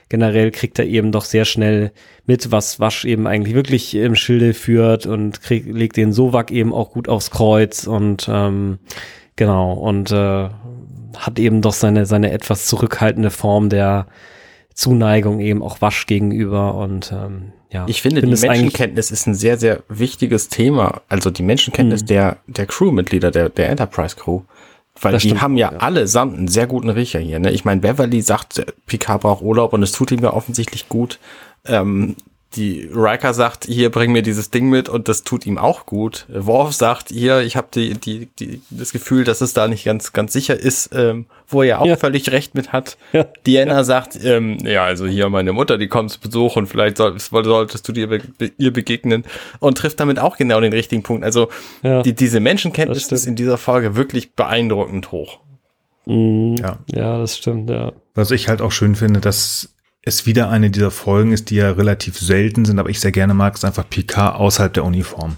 generell 0.10 0.50
kriegt 0.50 0.80
er 0.80 0.86
eben 0.86 1.12
doch 1.12 1.26
sehr 1.26 1.46
schnell 1.46 1.92
mit, 2.26 2.52
was 2.52 2.80
Wasch 2.80 3.06
eben 3.06 3.28
eigentlich 3.28 3.54
wirklich 3.54 3.94
im 3.94 4.16
Schilde 4.16 4.56
führt 4.56 5.06
und 5.06 5.42
krieg, 5.42 5.66
legt 5.68 5.98
den 5.98 6.12
Sowak 6.12 6.50
eben 6.50 6.74
auch 6.74 6.92
gut 6.92 7.08
aufs 7.08 7.30
Kreuz 7.30 7.86
und 7.86 8.28
ähm, 8.32 8.80
genau 9.36 9.74
und 9.74 10.12
äh, 10.12 10.50
hat 11.18 11.38
eben 11.38 11.62
doch 11.62 11.74
seine, 11.74 12.08
seine 12.08 12.32
etwas 12.32 12.66
zurückhaltende 12.66 13.30
Form 13.30 13.70
der 13.70 14.08
Zuneigung 14.80 15.42
eben 15.42 15.62
auch 15.62 15.82
Wasch 15.82 16.06
gegenüber 16.06 16.76
und 16.76 17.12
ähm, 17.12 17.52
ja. 17.70 17.84
Ich 17.88 18.02
finde, 18.02 18.22
die 18.22 18.28
Menschenkenntnis 18.28 19.12
ist 19.12 19.28
ein 19.28 19.36
sehr, 19.36 19.58
sehr 19.58 19.84
wichtiges 19.90 20.48
Thema. 20.48 21.02
Also 21.10 21.30
die 21.32 21.44
Menschenkenntnis 21.44 22.04
mhm. 22.04 22.08
der, 22.08 22.38
der 22.48 22.66
Crewmitglieder, 22.66 23.30
der, 23.30 23.50
der 23.50 23.70
Enterprise 23.70 24.16
Crew. 24.16 24.42
Weil 25.02 25.12
das 25.12 25.22
die 25.22 25.28
stimmt, 25.28 25.42
haben 25.42 25.58
ja, 25.58 25.74
ja 25.74 25.80
allesamt 25.80 26.38
einen 26.38 26.48
sehr 26.48 26.66
guten 26.66 26.90
Riecher 26.90 27.20
hier. 27.20 27.40
Ne? 27.40 27.52
Ich 27.52 27.66
meine, 27.66 27.82
Beverly 27.82 28.22
sagt, 28.22 28.66
Picard 28.86 29.22
braucht 29.22 29.44
Urlaub 29.44 29.74
und 29.74 29.84
es 29.84 29.92
tut 29.92 30.12
ihm 30.12 30.24
ja 30.24 30.32
offensichtlich 30.32 30.88
gut. 30.88 31.20
Ähm, 31.66 32.16
die 32.56 32.90
Riker 32.92 33.36
sagt, 33.36 33.66
hier 33.66 33.92
bring 33.92 34.12
mir 34.12 34.24
dieses 34.24 34.50
Ding 34.50 34.70
mit 34.70 34.90
und 34.90 35.08
das 35.08 35.24
tut 35.24 35.46
ihm 35.46 35.60
auch 35.60 35.86
gut. 35.86 36.26
Worf 36.30 36.74
sagt, 36.74 37.10
hier, 37.10 37.42
ich 37.42 37.56
habe 37.56 37.68
die, 37.74 37.94
die, 37.94 38.28
die, 38.40 38.62
das 38.72 38.92
Gefühl, 38.92 39.24
dass 39.24 39.42
es 39.42 39.54
da 39.54 39.68
nicht 39.68 39.86
ganz, 39.86 40.14
ganz 40.14 40.34
sicher 40.34 40.60
ist, 40.60 40.90
ähm, 40.94 41.28
wo 41.48 41.62
er 41.62 41.80
auch 41.80 41.86
ja. 41.86 41.96
völlig 41.96 42.32
recht 42.32 42.56
mit 42.56 42.74
hat. 42.74 42.98
Ja. 43.14 43.26
Diana 43.46 43.74
ja. 43.74 43.84
sagt, 43.84 44.18
ähm, 44.24 44.58
ja, 44.64 44.84
also 44.84 45.06
hier 45.06 45.30
meine 45.30 45.54
Mutter, 45.54 45.78
die 45.78 45.88
kommt 45.88 46.10
zu 46.10 46.20
Besuch 46.20 46.56
und 46.56 46.66
vielleicht 46.66 46.98
soll, 46.98 47.20
solltest 47.20 47.88
du 47.88 47.92
dir 47.92 48.08
be 48.08 48.22
ihr 48.58 48.74
begegnen 48.74 49.26
und 49.60 49.78
trifft 49.78 50.00
damit 50.00 50.18
auch 50.18 50.36
genau 50.36 50.60
den 50.60 50.74
richtigen 50.74 51.04
Punkt. 51.04 51.24
Also 51.24 51.50
die, 51.84 52.14
diese 52.14 52.40
Menschenkenntnis 52.40 53.12
ist 53.12 53.28
in 53.28 53.36
dieser 53.36 53.58
Folge 53.58 53.96
wirklich 53.96 54.34
beeindruckend 54.34 55.12
hoch. 55.12 55.40
Mhm. 56.06 56.56
Ja. 56.58 56.80
ja, 56.88 57.20
das 57.20 57.38
stimmt, 57.38 57.70
ja. 57.70 57.92
Was 58.16 58.32
ich 58.32 58.50
halt 58.50 58.62
auch 58.62 58.72
schön 58.72 58.96
finde, 58.96 59.22
dass 59.22 59.70
es 60.02 60.26
wieder 60.26 60.50
eine 60.50 60.70
dieser 60.70 60.92
Folgen 60.92 61.32
ist, 61.32 61.50
die 61.50 61.56
ja 61.56 61.72
relativ 61.72 62.18
selten 62.18 62.66
sind, 62.66 62.80
aber 62.80 62.90
ich 62.90 63.00
sehr 63.00 63.12
gerne 63.12 63.34
mag, 63.34 63.56
ist 63.56 63.66
einfach 63.66 63.90
Picard 63.90 64.36
außerhalb 64.36 64.74
der 64.74 64.86
Uniform. 64.86 65.38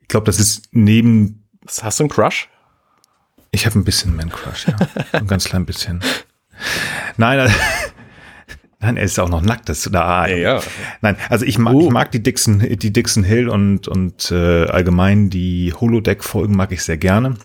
Ich 0.00 0.08
glaube, 0.08 0.26
das 0.26 0.38
ist 0.38 0.68
neben. 0.72 1.44
Hast 1.80 1.98
du 1.98 2.04
einen 2.04 2.10
Crush? 2.10 2.48
Ich 3.50 3.66
habe 3.66 3.78
ein 3.78 3.84
bisschen 3.84 4.16
Man-Crush, 4.16 4.68
ja. 4.68 4.76
ein 5.12 5.26
ganz 5.26 5.44
klein 5.44 5.66
bisschen. 5.66 6.00
Nein, 7.16 7.38
also, 7.38 7.54
nein, 8.80 8.96
er 8.96 9.04
ist 9.04 9.18
auch 9.18 9.28
noch 9.28 9.42
nackt. 9.42 9.68
Das, 9.68 9.82
da, 9.82 10.26
ja, 10.26 10.36
ja. 10.36 10.60
Nein, 11.02 11.16
also 11.28 11.44
ich 11.44 11.58
mag, 11.58 11.74
uh. 11.74 11.86
ich 11.86 11.90
mag 11.90 12.10
die 12.12 12.22
Dixon, 12.22 12.60
die 12.60 12.92
Dixon 12.92 13.24
Hill 13.24 13.48
und, 13.48 13.88
und 13.88 14.30
äh, 14.30 14.66
allgemein 14.66 15.28
die 15.28 15.74
Holodeck-Folgen 15.74 16.56
mag 16.56 16.72
ich 16.72 16.82
sehr 16.82 16.96
gerne. 16.96 17.36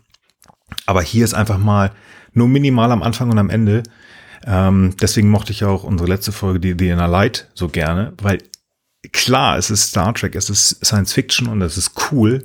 Aber 0.86 1.02
hier 1.02 1.26
ist 1.26 1.34
einfach 1.34 1.58
mal 1.58 1.92
nur 2.34 2.48
minimal 2.48 2.92
am 2.92 3.04
Anfang 3.04 3.30
und 3.30 3.40
am 3.40 3.50
Ende 3.50 3.84
ähm, 4.48 4.96
deswegen 5.02 5.30
mochte 5.30 5.52
ich 5.52 5.66
auch 5.66 5.84
unsere 5.84 6.10
letzte 6.10 6.32
Folge, 6.32 6.76
die 6.76 6.88
Inner 6.88 7.08
Light, 7.08 7.50
so 7.54 7.68
gerne, 7.68 8.14
weil 8.22 8.40
klar, 9.12 9.58
es 9.58 9.70
ist 9.70 9.90
Star 9.90 10.14
Trek, 10.14 10.36
es 10.36 10.50
ist 10.50 10.84
Science 10.84 11.14
Fiction 11.14 11.48
und 11.48 11.62
es 11.62 11.78
ist 11.78 11.92
cool, 12.12 12.44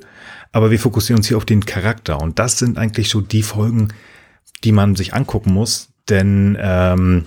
aber 0.51 0.69
wir 0.69 0.79
fokussieren 0.79 1.19
uns 1.19 1.27
hier 1.27 1.37
auf 1.37 1.45
den 1.45 1.65
Charakter 1.65 2.21
und 2.21 2.39
das 2.39 2.59
sind 2.59 2.77
eigentlich 2.77 3.09
so 3.09 3.21
die 3.21 3.43
Folgen, 3.43 3.93
die 4.63 4.73
man 4.73 4.95
sich 4.95 5.13
angucken 5.13 5.53
muss, 5.53 5.93
denn 6.09 6.57
ähm, 6.59 7.25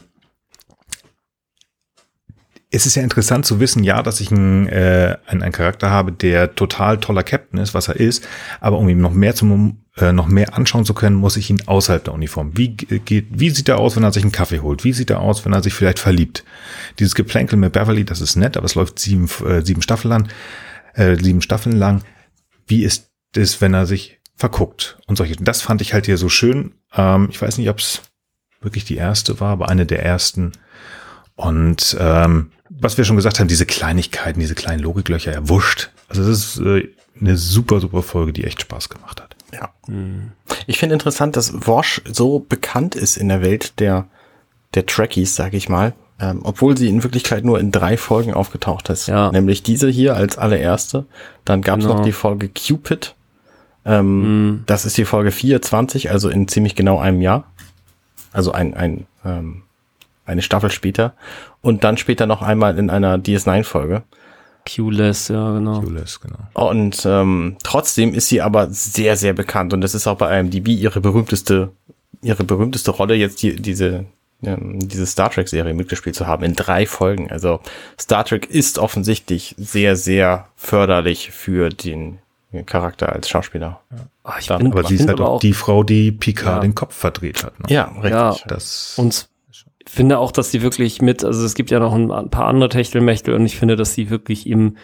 es 2.71 2.85
ist 2.85 2.97
ja 2.97 3.03
interessant 3.03 3.47
zu 3.47 3.61
wissen, 3.61 3.85
ja, 3.85 4.03
dass 4.03 4.21
ich 4.21 4.31
einen, 4.33 4.67
äh, 4.67 5.17
einen, 5.27 5.43
einen 5.43 5.53
Charakter 5.53 5.91
habe, 5.91 6.13
der 6.13 6.55
total 6.55 6.99
toller 6.99 7.23
Captain 7.23 7.61
ist, 7.61 7.75
was 7.75 7.89
er 7.89 7.97
ist, 7.97 8.27
aber 8.61 8.79
um 8.79 8.89
ihm 8.89 9.01
noch 9.01 9.13
mehr 9.13 9.35
zum 9.35 9.79
äh, 9.97 10.13
noch 10.13 10.27
mehr 10.27 10.55
anschauen 10.55 10.85
zu 10.85 10.93
können, 10.93 11.17
muss 11.17 11.37
ich 11.37 11.49
ihn 11.49 11.63
außerhalb 11.67 12.05
der 12.05 12.13
Uniform. 12.13 12.57
Wie 12.57 12.69
geht, 12.69 13.29
wie 13.31 13.51
sieht 13.51 13.69
er 13.69 13.79
aus, 13.79 13.97
wenn 13.97 14.03
er 14.03 14.13
sich 14.13 14.23
einen 14.23 14.33
Kaffee 14.33 14.61
holt? 14.61 14.85
Wie 14.85 14.93
sieht 14.93 15.09
er 15.11 15.21
aus, 15.21 15.45
wenn 15.45 15.55
er 15.55 15.63
sich 15.63 15.73
vielleicht 15.73 15.99
verliebt? 15.99 16.45
Dieses 16.99 17.15
Geplänkel 17.15 17.59
mit 17.59 17.73
Beverly, 17.73 18.05
das 18.05 18.21
ist 18.21 18.37
nett, 18.37 18.57
aber 18.57 18.67
es 18.67 18.75
läuft 18.75 18.99
sieben, 18.99 19.29
äh, 19.47 19.65
sieben 19.65 19.81
Staffeln 19.81 20.11
lang, 20.11 20.29
äh, 20.95 21.17
sieben 21.17 21.41
Staffeln 21.41 21.77
lang. 21.77 22.03
Wie 22.67 22.85
ist 22.85 23.11
es, 23.35 23.61
wenn 23.61 23.73
er 23.73 23.87
sich 23.87 24.19
verguckt 24.35 24.99
und 25.07 25.17
solche? 25.17 25.37
Das 25.37 25.63
fand 25.63 25.81
ich 25.81 25.95
halt 25.95 26.07
hier 26.07 26.19
so 26.19 26.29
schön. 26.29 26.75
Ähm, 26.95 27.29
ich 27.31 27.41
weiß 27.41 27.57
nicht, 27.57 27.71
ob 27.71 27.79
es 27.79 28.03
wirklich 28.61 28.85
die 28.85 28.97
erste 28.97 29.41
war, 29.41 29.53
aber 29.53 29.71
eine 29.71 29.87
der 29.87 30.05
ersten. 30.05 30.53
Und 31.37 31.97
ähm, 31.99 32.51
was 32.71 32.97
wir 32.97 33.05
schon 33.05 33.17
gesagt 33.17 33.41
haben, 33.41 33.49
diese 33.49 33.67
Kleinigkeiten, 33.67 34.41
diese 34.41 34.55
kleinen 34.55 34.81
Logiklöcher, 34.81 35.33
er 35.33 35.49
wuscht. 35.49 35.91
Also 36.09 36.27
das 36.27 36.39
ist 36.39 36.61
äh, 36.61 36.89
eine 37.21 37.37
super, 37.37 37.81
super 37.81 38.03
Folge, 38.03 38.33
die 38.33 38.45
echt 38.45 38.61
Spaß 38.61 38.89
gemacht 38.89 39.21
hat. 39.21 39.37
Ja. 39.53 39.71
Mhm. 39.87 40.33
Ich 40.67 40.79
finde 40.79 40.95
interessant, 40.95 41.37
dass 41.37 41.67
Wosch 41.67 42.03
so 42.05 42.41
bekannt 42.41 42.95
ist 42.95 43.17
in 43.17 43.29
der 43.29 43.43
Welt 43.43 43.81
der, 43.81 44.07
der 44.75 44.87
Trekkies, 44.87 45.37
sag 45.37 45.55
ich 45.55 45.69
mal. 45.69 45.95
Ähm, 46.19 46.41
obwohl 46.45 46.79
sie 46.79 46.89
in 46.89 47.03
Wirklichkeit 47.03 47.45
nur 47.45 47.61
in 47.61 47.73
drei 47.73 47.99
Folgen 47.99 48.33
aufgetaucht 48.33 48.89
ist. 48.89 49.07
Ja. 49.07 49.31
Nämlich 49.33 49.63
diese 49.63 49.89
hier 49.89 50.17
als 50.17 50.39
allererste. 50.39 51.05
Dann 51.45 51.61
gab 51.61 51.79
es 51.79 51.85
genau. 51.85 51.99
noch 51.99 52.05
die 52.05 52.13
Folge 52.13 52.49
Cupid. 52.49 53.15
Ähm, 53.85 54.49
mhm. 54.49 54.63
Das 54.65 54.87
ist 54.87 54.97
die 54.97 55.05
Folge 55.05 55.31
24, 55.31 56.11
also 56.11 56.31
in 56.31 56.49
ziemlich 56.49 56.75
genau 56.75 56.99
einem 56.99 57.21
Jahr. 57.21 57.53
Also 58.33 58.53
ein, 58.53 58.75
ein, 58.75 59.07
ähm, 59.25 59.63
eine 60.27 60.43
Staffel 60.43 60.71
später. 60.71 61.15
Und 61.63 61.85
dann 61.85 61.97
später 61.97 62.27
noch 62.27 62.43
einmal 62.43 62.79
in 62.79 62.91
einer 62.91 63.17
DS9-Folge. 63.17 64.03
Q-less, 64.67 65.29
ja, 65.29 65.53
genau. 65.53 65.81
Q-less, 65.81 66.21
genau. 66.21 66.39
Und 66.53 67.07
ähm, 67.07 67.57
trotzdem 67.63 68.13
ist 68.13 68.29
sie 68.29 68.43
aber 68.43 68.69
sehr, 68.71 69.17
sehr 69.17 69.33
bekannt 69.33 69.73
und 69.73 69.81
das 69.81 69.95
ist 69.95 70.07
auch 70.07 70.17
bei 70.17 70.39
IMDb 70.39 70.69
ihre 70.69 71.01
berühmteste, 71.01 71.71
ihre 72.21 72.43
berühmteste 72.43 72.91
Rolle, 72.91 73.15
jetzt 73.15 73.43
die, 73.43 73.55
diese, 73.55 74.07
ähm, 74.43 74.89
diese 74.89 75.07
Star 75.07 75.31
Trek-Serie 75.31 75.73
mitgespielt 75.73 76.17
zu 76.17 76.27
haben 76.27 76.43
in 76.43 76.57
drei 76.57 76.85
Folgen. 76.87 77.31
Also 77.31 77.61
Star 77.99 78.25
Trek 78.25 78.51
ist 78.51 78.79
offensichtlich 78.79 79.55
sehr, 79.57 79.95
sehr 79.95 80.49
förderlich 80.57 81.31
für 81.31 81.69
den 81.69 82.19
Charakter 82.65 83.13
als 83.13 83.29
Schauspieler. 83.29 83.81
Ja. 83.91 83.99
Ach, 84.25 84.41
ich 84.41 84.49
bin, 84.49 84.73
aber 84.73 84.85
sie 84.85 84.97
ist 84.97 85.09
halt 85.09 85.21
auch 85.21 85.41
die 85.41 85.53
Frau, 85.53 85.85
die 85.85 86.11
Picard 86.11 86.57
ja. 86.57 86.61
den 86.61 86.75
Kopf 86.75 86.95
verdreht 86.95 87.45
hat. 87.45 87.59
Ne? 87.61 87.67
Ja, 87.69 87.85
richtig. 87.85 88.11
Ja, 88.11 88.35
das 88.49 88.95
und 88.99 89.29
finde 89.87 90.19
auch, 90.19 90.33
dass 90.33 90.51
sie 90.51 90.63
wirklich 90.63 91.01
mit, 91.01 91.25
also 91.25 91.45
es 91.45 91.55
gibt 91.55 91.71
ja 91.71 91.79
noch 91.79 91.95
ein, 91.95 92.31
paar 92.31 92.47
andere 92.47 92.69
Techtelmechtel 92.69 93.35
und 93.35 93.47
ich 93.47 93.57
finde, 93.57 93.77
dass 93.77 93.95
sie 93.95 94.11
wirklich 94.11 94.47
im, 94.47 94.77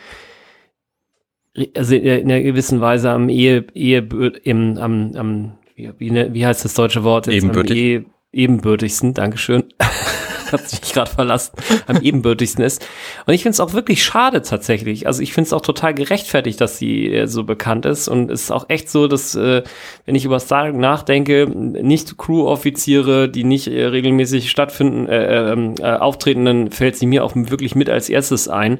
also 1.76 1.94
in 1.94 2.30
einer 2.30 2.42
gewissen 2.42 2.80
Weise 2.80 3.10
am 3.10 3.28
Ehe, 3.28 3.66
Ehe, 3.74 3.98
im, 4.44 4.78
am, 4.78 5.12
am, 5.14 5.52
wie, 5.74 5.92
wie 5.98 6.46
heißt 6.46 6.64
das 6.64 6.74
deutsche 6.74 7.04
Wort? 7.04 7.26
Jetzt, 7.26 7.36
Ebenbürtig. 7.36 7.76
Ehe, 7.76 8.04
ebenbürtigsten, 8.32 9.14
Dankeschön 9.14 9.64
hat 10.52 10.68
sich 10.68 10.92
gerade 10.92 11.10
verlassen, 11.10 11.52
am 11.86 12.00
ebenbürtigsten 12.00 12.64
ist. 12.64 12.86
Und 13.26 13.34
ich 13.34 13.42
finde 13.42 13.54
es 13.54 13.60
auch 13.60 13.72
wirklich 13.72 14.02
schade 14.02 14.42
tatsächlich. 14.42 15.06
Also 15.06 15.22
ich 15.22 15.32
finde 15.32 15.46
es 15.46 15.52
auch 15.52 15.60
total 15.62 15.94
gerechtfertigt, 15.94 16.60
dass 16.60 16.78
sie 16.78 17.12
äh, 17.12 17.26
so 17.26 17.44
bekannt 17.44 17.86
ist. 17.86 18.08
Und 18.08 18.30
es 18.30 18.42
ist 18.42 18.50
auch 18.50 18.66
echt 18.68 18.90
so, 18.90 19.06
dass, 19.06 19.34
äh, 19.34 19.62
wenn 20.06 20.14
ich 20.14 20.24
über 20.24 20.40
Star 20.40 20.64
Trek 20.64 20.76
nachdenke, 20.76 21.46
nicht 21.46 22.18
Crew-Offiziere, 22.18 23.28
die 23.28 23.44
nicht 23.44 23.68
äh, 23.68 23.86
regelmäßig 23.86 24.50
stattfinden, 24.50 25.08
äh, 25.08 25.52
ähm, 25.52 25.74
äh, 25.78 25.84
auftreten, 25.84 26.44
dann 26.44 26.70
fällt 26.70 26.96
sie 26.96 27.06
mir 27.06 27.24
auch 27.24 27.32
wirklich 27.34 27.74
mit 27.74 27.88
als 27.88 28.08
erstes 28.08 28.48
ein. 28.48 28.78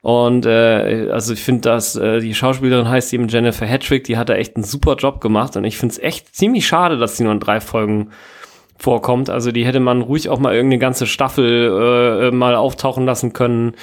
Und 0.00 0.46
äh, 0.46 1.08
also 1.10 1.32
ich 1.32 1.42
finde, 1.42 1.62
dass 1.62 1.96
äh, 1.96 2.20
die 2.20 2.34
Schauspielerin 2.34 2.88
heißt 2.88 3.12
eben 3.12 3.28
Jennifer 3.28 3.66
Hedrick, 3.66 4.04
die 4.04 4.16
hat 4.16 4.28
da 4.28 4.34
echt 4.34 4.56
einen 4.56 4.64
super 4.64 4.96
Job 4.96 5.20
gemacht. 5.20 5.56
Und 5.56 5.64
ich 5.64 5.76
finde 5.76 5.92
es 5.92 5.98
echt 5.98 6.34
ziemlich 6.34 6.66
schade, 6.66 6.98
dass 6.98 7.16
sie 7.16 7.24
nur 7.24 7.32
in 7.32 7.40
drei 7.40 7.60
Folgen 7.60 8.10
vorkommt. 8.82 9.30
Also 9.30 9.52
die 9.52 9.64
hätte 9.64 9.80
man 9.80 10.02
ruhig 10.02 10.28
auch 10.28 10.38
mal 10.38 10.54
irgendeine 10.54 10.80
ganze 10.80 11.06
Staffel 11.06 12.30
äh, 12.30 12.34
mal 12.34 12.54
auftauchen 12.54 13.06
lassen 13.06 13.32
können. 13.32 13.74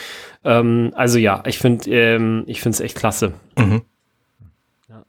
Ähm, 0.43 0.91
also 0.95 1.17
ja, 1.17 1.43
ich 1.45 1.57
finde 1.57 1.89
ähm, 1.89 2.43
ich 2.47 2.61
finde 2.61 2.75
es 2.75 2.79
echt 2.81 2.95
klasse. 2.95 3.33
Mhm. 3.57 3.81
Ja. 4.89 5.03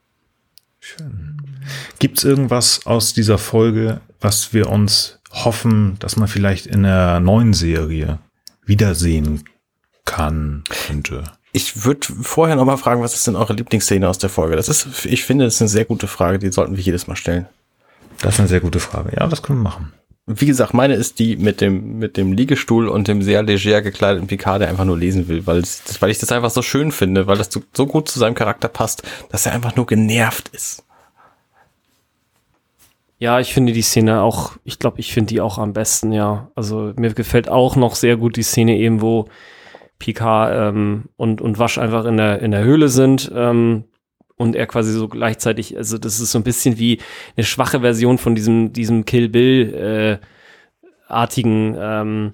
Schön. 0.79 1.37
Gibt 1.99 2.17
es 2.17 2.23
irgendwas 2.23 2.85
aus 2.85 3.13
dieser 3.13 3.37
Folge, 3.37 4.01
was 4.19 4.53
wir 4.53 4.69
uns 4.69 5.19
hoffen, 5.31 5.97
dass 5.99 6.17
man 6.17 6.27
vielleicht 6.27 6.65
in 6.65 6.83
der 6.83 7.19
neuen 7.19 7.53
Serie 7.53 8.19
wiedersehen 8.65 9.43
kann, 10.05 10.63
könnte? 10.87 11.23
Ich 11.53 11.83
würde 11.83 12.07
vorher 12.21 12.55
noch 12.55 12.65
mal 12.65 12.77
fragen, 12.77 13.01
was 13.01 13.13
ist 13.13 13.27
denn 13.27 13.35
eure 13.35 13.53
Lieblingsszene 13.53 14.07
aus 14.07 14.17
der 14.17 14.29
Folge? 14.29 14.55
Das 14.55 14.69
ist, 14.69 15.05
ich 15.05 15.23
finde, 15.25 15.45
das 15.45 15.55
ist 15.55 15.61
eine 15.61 15.67
sehr 15.67 15.85
gute 15.85 16.07
Frage, 16.07 16.39
die 16.39 16.51
sollten 16.51 16.77
wir 16.77 16.83
jedes 16.83 17.07
Mal 17.07 17.17
stellen. 17.17 17.47
Das 18.21 18.35
ist 18.35 18.39
eine 18.39 18.49
sehr 18.49 18.59
gute 18.59 18.79
Frage. 18.79 19.15
Ja, 19.17 19.27
das 19.27 19.41
können 19.41 19.59
wir 19.59 19.69
machen. 19.69 19.93
Wie 20.27 20.45
gesagt, 20.45 20.73
meine 20.73 20.93
ist 20.93 21.19
die 21.19 21.35
mit 21.35 21.61
dem, 21.61 21.97
mit 21.97 22.15
dem 22.15 22.31
Liegestuhl 22.31 22.87
und 22.87 23.07
dem 23.07 23.21
sehr 23.21 23.41
leger 23.41 23.81
gekleideten 23.81 24.27
Picard, 24.27 24.61
der 24.61 24.69
einfach 24.69 24.85
nur 24.85 24.97
lesen 24.97 25.27
will, 25.27 25.47
weil, 25.47 25.57
es, 25.57 26.01
weil 26.01 26.11
ich 26.11 26.19
das 26.19 26.31
einfach 26.31 26.51
so 26.51 26.61
schön 26.61 26.91
finde, 26.91 27.27
weil 27.27 27.37
das 27.37 27.51
so, 27.51 27.61
so 27.73 27.87
gut 27.87 28.07
zu 28.07 28.19
seinem 28.19 28.35
Charakter 28.35 28.67
passt, 28.67 29.03
dass 29.29 29.45
er 29.45 29.53
einfach 29.53 29.75
nur 29.75 29.87
genervt 29.87 30.49
ist. 30.49 30.85
Ja, 33.17 33.39
ich 33.39 33.53
finde 33.53 33.73
die 33.73 33.81
Szene 33.81 34.21
auch, 34.21 34.53
ich 34.63 34.79
glaube, 34.79 34.99
ich 34.99 35.13
finde 35.13 35.27
die 35.27 35.41
auch 35.41 35.57
am 35.57 35.73
besten, 35.73 36.11
ja. 36.11 36.49
Also 36.55 36.93
mir 36.95 37.13
gefällt 37.13 37.49
auch 37.49 37.75
noch 37.75 37.95
sehr 37.95 38.17
gut 38.17 38.35
die 38.35 38.43
Szene 38.43 38.77
eben, 38.77 39.01
wo 39.01 39.27
Picard 39.99 40.53
ähm, 40.55 41.05
und, 41.17 41.41
und 41.41 41.59
Wasch 41.59 41.77
einfach 41.77 42.05
in 42.05 42.17
der, 42.17 42.41
in 42.41 42.51
der 42.51 42.63
Höhle 42.63 42.89
sind. 42.89 43.31
Ähm, 43.35 43.83
und 44.41 44.55
er 44.55 44.67
quasi 44.67 44.91
so 44.91 45.07
gleichzeitig, 45.07 45.77
also 45.77 45.97
das 45.97 46.19
ist 46.19 46.31
so 46.31 46.39
ein 46.39 46.43
bisschen 46.43 46.77
wie 46.79 46.99
eine 47.37 47.45
schwache 47.45 47.81
Version 47.81 48.17
von 48.17 48.35
diesem, 48.35 48.73
diesem 48.73 49.05
Kill 49.05 49.29
Bill 49.29 50.19
äh, 50.21 50.25
artigen 51.07 51.75
ähm, 51.79 52.33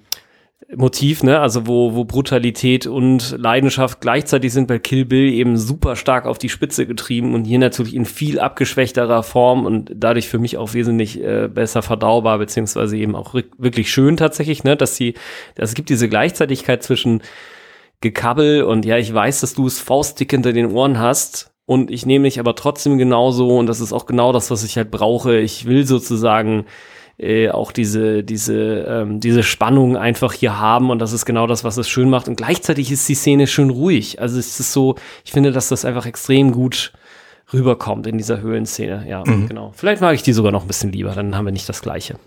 Motiv, 0.76 1.22
ne? 1.22 1.40
Also 1.40 1.66
wo, 1.66 1.94
wo 1.94 2.04
Brutalität 2.04 2.86
und 2.86 3.34
Leidenschaft 3.38 4.02
gleichzeitig 4.02 4.52
sind 4.52 4.68
bei 4.68 4.78
Kill 4.78 5.06
Bill 5.06 5.32
eben 5.32 5.56
super 5.56 5.96
stark 5.96 6.26
auf 6.26 6.36
die 6.36 6.50
Spitze 6.50 6.86
getrieben 6.86 7.34
und 7.34 7.44
hier 7.44 7.58
natürlich 7.58 7.94
in 7.94 8.04
viel 8.04 8.38
abgeschwächterer 8.38 9.22
Form 9.22 9.64
und 9.64 9.90
dadurch 9.94 10.28
für 10.28 10.38
mich 10.38 10.58
auch 10.58 10.74
wesentlich 10.74 11.22
äh, 11.22 11.48
besser 11.48 11.80
verdaubar, 11.80 12.38
beziehungsweise 12.38 12.98
eben 12.98 13.16
auch 13.16 13.34
wirklich 13.56 13.90
schön 13.90 14.18
tatsächlich, 14.18 14.62
ne? 14.62 14.76
Dass 14.76 14.94
sie, 14.94 15.14
dass 15.54 15.70
es 15.70 15.74
gibt 15.74 15.88
diese 15.88 16.08
Gleichzeitigkeit 16.08 16.82
zwischen 16.82 17.22
Gekabbel 18.02 18.62
und 18.62 18.84
ja, 18.84 18.98
ich 18.98 19.12
weiß, 19.12 19.40
dass 19.40 19.54
du 19.54 19.66
es 19.66 19.80
faustdick 19.80 20.30
hinter 20.30 20.52
den 20.52 20.66
Ohren 20.66 20.98
hast 20.98 21.50
und 21.68 21.90
ich 21.90 22.06
nehme 22.06 22.24
dich 22.24 22.40
aber 22.40 22.54
trotzdem 22.54 22.96
genauso 22.96 23.58
und 23.58 23.66
das 23.66 23.80
ist 23.80 23.92
auch 23.92 24.06
genau 24.06 24.32
das, 24.32 24.50
was 24.50 24.64
ich 24.64 24.78
halt 24.78 24.90
brauche. 24.90 25.36
Ich 25.36 25.66
will 25.66 25.86
sozusagen 25.86 26.64
äh, 27.18 27.50
auch 27.50 27.72
diese, 27.72 28.24
diese, 28.24 28.86
ähm, 28.88 29.20
diese 29.20 29.42
Spannung 29.42 29.94
einfach 29.94 30.32
hier 30.32 30.58
haben 30.58 30.88
und 30.88 30.98
das 30.98 31.12
ist 31.12 31.26
genau 31.26 31.46
das, 31.46 31.64
was 31.64 31.76
es 31.76 31.86
schön 31.86 32.08
macht. 32.08 32.26
Und 32.26 32.36
gleichzeitig 32.36 32.90
ist 32.90 33.06
die 33.06 33.14
Szene 33.14 33.46
schön 33.46 33.68
ruhig. 33.68 34.18
Also 34.18 34.38
es 34.38 34.58
ist 34.58 34.72
so, 34.72 34.94
ich 35.26 35.32
finde, 35.32 35.52
dass 35.52 35.68
das 35.68 35.84
einfach 35.84 36.06
extrem 36.06 36.52
gut 36.52 36.94
rüberkommt 37.52 38.06
in 38.06 38.16
dieser 38.16 38.40
Höhlenszene. 38.40 39.04
Ja, 39.06 39.22
mhm. 39.26 39.46
genau. 39.46 39.74
Vielleicht 39.76 40.00
mag 40.00 40.14
ich 40.14 40.22
die 40.22 40.32
sogar 40.32 40.52
noch 40.52 40.62
ein 40.62 40.68
bisschen 40.68 40.90
lieber, 40.90 41.10
dann 41.10 41.36
haben 41.36 41.44
wir 41.44 41.52
nicht 41.52 41.68
das 41.68 41.82
Gleiche. 41.82 42.18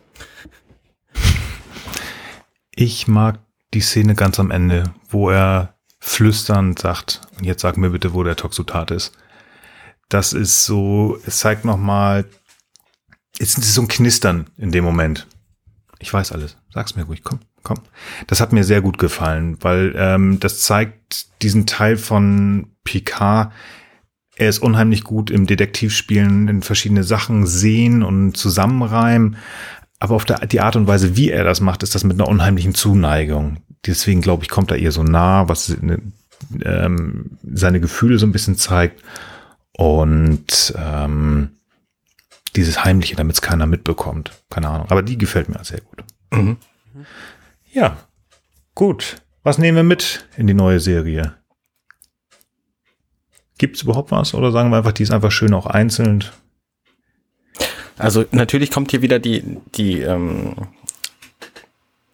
Ich 2.76 3.08
mag 3.08 3.40
die 3.74 3.82
Szene 3.82 4.14
ganz 4.14 4.40
am 4.40 4.52
Ende, 4.52 4.84
wo 5.10 5.32
er 5.32 5.74
flüsternd 6.00 6.78
sagt, 6.78 7.22
jetzt 7.42 7.62
sag 7.64 7.78
mir 7.78 7.90
bitte, 7.90 8.14
wo 8.14 8.22
der 8.22 8.36
Toxotat 8.36 8.92
ist. 8.92 9.18
Das 10.12 10.34
ist 10.34 10.66
so, 10.66 11.18
es 11.26 11.40
zeigt 11.40 11.66
nochmal 11.66 12.26
Jetzt 13.42 13.58
ist 13.58 13.74
so 13.74 13.82
ein 13.82 13.88
Knistern 13.88 14.46
in 14.58 14.72
dem 14.72 14.84
Moment. 14.84 15.26
Ich 15.98 16.14
weiß 16.14 16.32
alles. 16.32 16.58
Sag's 16.72 16.96
mir 16.96 17.06
ruhig. 17.06 17.24
Komm, 17.24 17.40
komm. 17.64 17.80
Das 18.28 18.40
hat 18.40 18.54
mir 18.54 18.64
sehr 18.64 18.82
gut 18.82 19.00
gefallen, 19.00 19.58
weil 19.62 19.96
ähm, 19.98 20.40
das 20.40 20.60
zeigt 20.60 21.42
diesen 21.42 21.66
Teil 21.66 21.98
von 21.98 22.68
Picard. 22.84 23.52
Er 24.36 24.50
ist 24.50 24.60
unheimlich 24.60 25.04
gut 25.04 25.32
im 25.32 25.48
Detektivspielen, 25.48 26.50
in 26.50 26.62
verschiedene 26.62 27.04
Sachen 27.04 27.48
sehen 27.48 28.04
und 28.04 28.38
zusammenreimen. 28.38 29.38
Aber 30.00 30.14
auf 30.14 30.26
der, 30.26 30.46
die 30.46 30.62
Art 30.62 30.76
und 30.76 30.86
Weise, 30.86 31.16
wie 31.16 31.32
er 31.32 31.44
das 31.44 31.62
macht, 31.62 31.82
ist 31.82 31.96
das 31.96 32.04
mit 32.04 32.20
einer 32.20 32.30
unheimlichen 32.30 32.76
Zuneigung. 32.76 33.58
Deswegen 33.88 34.22
glaube 34.22 34.44
ich, 34.44 34.50
kommt 34.50 34.70
er 34.70 34.78
ihr 34.78 34.92
so 34.92 35.04
nah, 35.04 35.48
was 35.48 35.76
ähm, 36.64 37.38
seine 37.44 37.80
Gefühle 37.80 38.20
so 38.20 38.28
ein 38.28 38.32
bisschen 38.32 38.56
zeigt. 38.56 39.02
Und 39.78 40.74
ähm, 40.78 41.58
dieses 42.56 42.84
Heimliche, 42.84 43.16
damit 43.16 43.36
es 43.36 43.42
keiner 43.42 43.66
mitbekommt. 43.66 44.32
Keine 44.50 44.70
Ahnung. 44.70 44.88
Aber 44.90 45.04
die 45.04 45.18
gefällt 45.18 45.50
mir 45.50 45.64
sehr 45.64 45.82
gut. 45.82 46.04
Mhm. 46.32 46.58
Ja, 47.72 47.98
gut. 48.76 49.18
Was 49.44 49.58
nehmen 49.58 49.78
wir 49.78 49.84
mit 49.84 50.28
in 50.38 50.48
die 50.48 50.54
neue 50.54 50.80
Serie? 50.80 51.36
Gibt 53.58 53.78
es 53.78 53.84
überhaupt 53.84 54.12
was? 54.12 54.34
Oder 54.34 54.52
sagen 54.52 54.70
wir 54.72 54.78
einfach, 54.78 54.92
die 54.92 55.04
ist 55.04 55.12
einfach 55.12 55.32
schön 55.32 55.54
auch 55.54 55.66
einzeln? 55.66 56.26
Also 57.98 58.26
natürlich 58.32 58.72
kommt 58.72 58.92
hier 58.92 59.02
wieder 59.02 59.20
die, 59.20 59.60
die 59.76 60.02
ähm, 60.02 60.56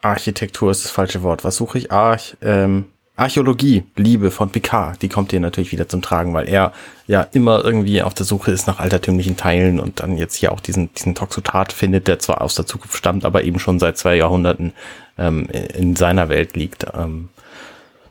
Architektur 0.01 0.71
ist 0.71 0.83
das 0.83 0.91
falsche 0.91 1.23
Wort. 1.23 1.43
Was 1.43 1.55
suche 1.55 1.77
ich? 1.77 1.91
Arch, 1.91 2.37
ähm, 2.41 2.85
Archäologie, 3.17 3.83
Liebe 3.95 4.29
von 4.29 4.51
Picard, 4.51 5.01
die 5.01 5.09
kommt 5.09 5.31
hier 5.31 5.39
natürlich 5.39 5.71
wieder 5.71 5.89
zum 5.89 6.03
Tragen, 6.03 6.33
weil 6.35 6.47
er 6.47 6.71
ja 7.07 7.27
immer 7.31 7.65
irgendwie 7.65 8.03
auf 8.03 8.13
der 8.13 8.27
Suche 8.27 8.51
ist 8.51 8.67
nach 8.67 8.79
altertümlichen 8.79 9.35
Teilen 9.35 9.79
und 9.79 9.99
dann 9.99 10.17
jetzt 10.17 10.35
hier 10.35 10.51
auch 10.51 10.59
diesen, 10.59 10.93
diesen 10.93 11.15
Toxotat 11.15 11.73
findet, 11.73 12.07
der 12.07 12.19
zwar 12.19 12.41
aus 12.41 12.53
der 12.53 12.67
Zukunft 12.67 12.95
stammt, 12.95 13.25
aber 13.25 13.43
eben 13.43 13.57
schon 13.57 13.79
seit 13.79 13.97
zwei 13.97 14.15
Jahrhunderten 14.15 14.73
ähm, 15.17 15.47
in 15.49 15.95
seiner 15.95 16.29
Welt 16.29 16.55
liegt. 16.55 16.85
Ähm, 16.93 17.29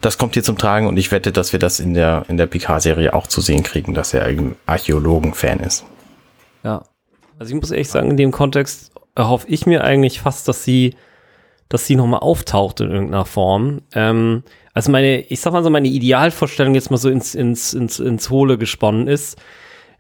das 0.00 0.18
kommt 0.18 0.34
hier 0.34 0.42
zum 0.42 0.58
Tragen 0.58 0.88
und 0.88 0.96
ich 0.96 1.12
wette, 1.12 1.30
dass 1.30 1.52
wir 1.52 1.60
das 1.60 1.78
in 1.78 1.94
der, 1.94 2.24
in 2.28 2.36
der 2.36 2.46
Picard-Serie 2.46 3.14
auch 3.14 3.28
zu 3.28 3.40
sehen 3.40 3.62
kriegen, 3.62 3.94
dass 3.94 4.12
er 4.12 4.24
ein 4.24 4.56
Archäologen-Fan 4.66 5.60
ist. 5.60 5.84
Ja. 6.64 6.82
Also 7.38 7.54
ich 7.54 7.60
muss 7.60 7.70
ehrlich 7.70 7.90
sagen, 7.90 8.10
in 8.10 8.16
dem 8.16 8.32
Kontext 8.32 8.90
erhoffe 9.14 9.46
ich 9.48 9.66
mir 9.66 9.84
eigentlich 9.84 10.20
fast, 10.20 10.48
dass 10.48 10.64
sie, 10.64 10.96
dass 11.68 11.86
sie 11.86 11.96
nochmal 11.96 12.20
auftaucht 12.20 12.80
in 12.80 12.90
irgendeiner 12.90 13.24
Form. 13.24 13.82
Ähm, 13.92 14.42
also 14.74 14.92
meine, 14.92 15.20
ich 15.20 15.40
sag 15.40 15.52
mal 15.52 15.64
so, 15.64 15.70
meine 15.70 15.88
Idealvorstellung 15.88 16.74
jetzt 16.74 16.90
mal 16.90 16.96
so 16.96 17.08
ins, 17.08 17.34
ins, 17.34 17.74
ins, 17.74 17.98
ins 17.98 18.30
Hohle 18.30 18.58
gesponnen 18.58 19.08
ist, 19.08 19.38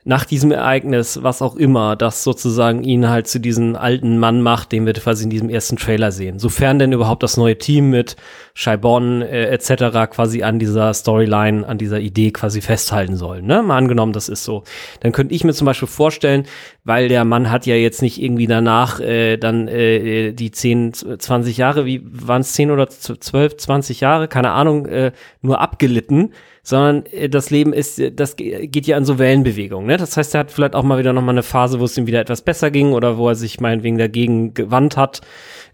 nach 0.06 0.24
diesem 0.24 0.52
Ereignis, 0.52 1.24
was 1.24 1.42
auch 1.42 1.56
immer, 1.56 1.96
das 1.96 2.22
sozusagen 2.22 2.84
ihn 2.84 3.08
halt 3.08 3.26
zu 3.26 3.40
diesem 3.40 3.74
alten 3.74 4.18
Mann 4.18 4.40
macht, 4.40 4.70
den 4.70 4.86
wir 4.86 4.92
quasi 4.92 5.24
in 5.24 5.30
diesem 5.30 5.48
ersten 5.48 5.76
Trailer 5.76 6.12
sehen. 6.12 6.38
Sofern 6.38 6.78
denn 6.78 6.92
überhaupt 6.92 7.24
das 7.24 7.36
neue 7.36 7.58
Team 7.58 7.90
mit 7.90 8.14
Scheibon 8.54 9.22
äh, 9.22 9.46
etc. 9.46 10.08
quasi 10.08 10.44
an 10.44 10.60
dieser 10.60 10.94
Storyline, 10.94 11.66
an 11.66 11.76
dieser 11.76 11.98
Idee 11.98 12.30
quasi 12.30 12.60
festhalten 12.60 13.16
soll. 13.16 13.42
Ne? 13.42 13.64
Mal 13.64 13.78
angenommen, 13.78 14.12
das 14.12 14.28
ist 14.28 14.44
so. 14.44 14.62
Dann 15.00 15.10
könnte 15.10 15.34
ich 15.34 15.42
mir 15.42 15.54
zum 15.54 15.64
Beispiel 15.64 15.88
vorstellen, 15.88 16.46
weil 16.84 17.08
der 17.08 17.24
Mann 17.24 17.50
hat 17.50 17.66
ja 17.66 17.74
jetzt 17.74 18.00
nicht 18.00 18.22
irgendwie 18.22 18.46
danach 18.46 19.00
äh, 19.00 19.38
dann 19.38 19.66
äh, 19.66 20.32
die 20.32 20.52
10, 20.52 20.92
20 21.18 21.56
Jahre, 21.56 21.84
wie 21.84 22.00
waren 22.04 22.42
es 22.42 22.52
10 22.52 22.70
oder 22.70 22.88
12, 22.88 23.56
20 23.56 24.00
Jahre, 24.00 24.28
keine 24.28 24.52
Ahnung, 24.52 24.86
äh, 24.86 25.10
nur 25.42 25.60
abgelitten, 25.60 26.32
sondern 26.66 27.06
äh, 27.06 27.28
das 27.28 27.50
Leben 27.50 27.72
ist, 27.72 28.02
das 28.16 28.34
geht 28.34 28.88
ja 28.88 28.96
an 28.96 29.04
so 29.04 29.20
Wellenbewegungen. 29.20 29.86
Ne? 29.86 29.98
Das 29.98 30.16
heißt, 30.16 30.34
er 30.34 30.40
hat 30.40 30.50
vielleicht 30.50 30.74
auch 30.74 30.82
mal 30.82 30.98
wieder 30.98 31.12
nochmal 31.12 31.34
eine 31.34 31.44
Phase, 31.44 31.78
wo 31.78 31.84
es 31.84 31.96
ihm 31.96 32.08
wieder 32.08 32.20
etwas 32.20 32.42
besser 32.42 32.72
ging 32.72 32.92
oder 32.92 33.18
wo 33.18 33.28
er 33.28 33.36
sich 33.36 33.60
meinetwegen 33.60 33.98
dagegen 33.98 34.52
gewandt 34.52 34.96
hat. 34.96 35.20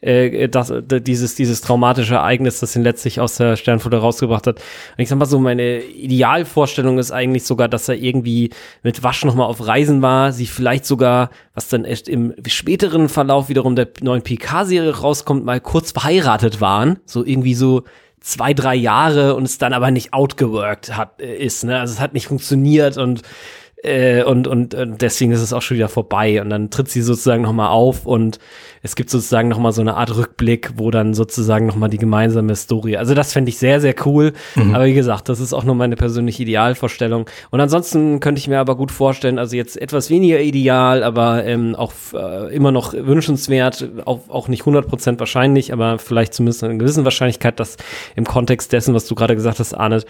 Äh, 0.02 0.50
das, 0.50 0.70
dieses, 0.86 1.34
dieses 1.34 1.62
traumatische 1.62 2.16
Ereignis, 2.16 2.60
das 2.60 2.76
ihn 2.76 2.82
letztlich 2.82 3.20
aus 3.20 3.36
der 3.36 3.56
Sternflotte 3.56 3.96
rausgebracht 3.96 4.46
hat. 4.46 4.56
Und 4.58 4.98
ich 4.98 5.08
sag 5.08 5.18
mal 5.18 5.24
so, 5.24 5.38
meine 5.38 5.78
Idealvorstellung 5.80 6.98
ist 6.98 7.10
eigentlich 7.10 7.44
sogar, 7.44 7.68
dass 7.68 7.88
er 7.88 7.94
irgendwie 7.94 8.50
mit 8.82 9.02
Wasch 9.02 9.24
nochmal 9.24 9.46
auf 9.46 9.66
Reisen 9.66 10.02
war, 10.02 10.32
sie 10.32 10.46
vielleicht 10.46 10.84
sogar, 10.84 11.30
was 11.54 11.70
dann 11.70 11.86
echt 11.86 12.06
im 12.06 12.34
späteren 12.46 13.08
Verlauf 13.08 13.48
wiederum 13.48 13.76
der 13.76 13.88
neuen 14.02 14.20
PK-Serie 14.20 14.98
rauskommt, 14.98 15.42
mal 15.42 15.60
kurz 15.60 15.92
verheiratet 15.92 16.60
waren. 16.60 16.98
So 17.06 17.24
irgendwie 17.24 17.54
so 17.54 17.84
zwei, 18.22 18.54
drei 18.54 18.74
Jahre 18.74 19.34
und 19.34 19.44
es 19.44 19.58
dann 19.58 19.72
aber 19.72 19.90
nicht 19.90 20.12
outgeworked 20.12 20.96
hat, 20.96 21.20
äh, 21.20 21.36
ist, 21.36 21.64
ne? 21.64 21.80
Also 21.80 21.94
es 21.94 22.00
hat 22.00 22.14
nicht 22.14 22.26
funktioniert 22.26 22.96
und 22.96 23.22
äh, 23.82 24.22
und, 24.22 24.46
und, 24.46 24.74
und 24.74 25.02
deswegen 25.02 25.32
ist 25.32 25.40
es 25.40 25.52
auch 25.52 25.62
schon 25.62 25.76
wieder 25.76 25.88
vorbei. 25.88 26.40
Und 26.40 26.50
dann 26.50 26.70
tritt 26.70 26.88
sie 26.88 27.02
sozusagen 27.02 27.42
nochmal 27.42 27.68
auf 27.68 28.06
und 28.06 28.38
es 28.82 28.96
gibt 28.96 29.10
sozusagen 29.10 29.48
nochmal 29.48 29.72
so 29.72 29.80
eine 29.80 29.94
Art 29.94 30.16
Rückblick, 30.16 30.72
wo 30.76 30.90
dann 30.90 31.14
sozusagen 31.14 31.66
nochmal 31.66 31.88
die 31.88 31.98
gemeinsame 31.98 32.56
Story. 32.56 32.96
Also 32.96 33.14
das 33.14 33.32
fände 33.32 33.48
ich 33.48 33.58
sehr, 33.58 33.80
sehr 33.80 33.94
cool. 34.04 34.32
Mhm. 34.56 34.74
Aber 34.74 34.86
wie 34.86 34.94
gesagt, 34.94 35.28
das 35.28 35.38
ist 35.38 35.52
auch 35.52 35.62
nur 35.62 35.76
meine 35.76 35.94
persönliche 35.94 36.42
Idealvorstellung. 36.42 37.26
Und 37.50 37.60
ansonsten 37.60 38.18
könnte 38.18 38.40
ich 38.40 38.48
mir 38.48 38.58
aber 38.58 38.76
gut 38.76 38.90
vorstellen, 38.90 39.38
also 39.38 39.56
jetzt 39.56 39.80
etwas 39.80 40.10
weniger 40.10 40.40
ideal, 40.40 41.04
aber 41.04 41.44
ähm, 41.44 41.76
auch 41.76 41.92
äh, 42.12 42.54
immer 42.54 42.72
noch 42.72 42.92
wünschenswert, 42.92 43.88
auch, 44.04 44.28
auch 44.28 44.48
nicht 44.48 44.64
100% 44.64 45.20
wahrscheinlich, 45.20 45.72
aber 45.72 45.98
vielleicht 45.98 46.34
zumindest 46.34 46.64
eine 46.64 46.76
gewisse 46.76 47.04
Wahrscheinlichkeit, 47.04 47.60
dass 47.60 47.76
im 48.16 48.24
Kontext 48.24 48.72
dessen, 48.72 48.94
was 48.94 49.06
du 49.06 49.14
gerade 49.14 49.36
gesagt 49.36 49.60
hast, 49.60 49.74
Arne, 49.74 50.02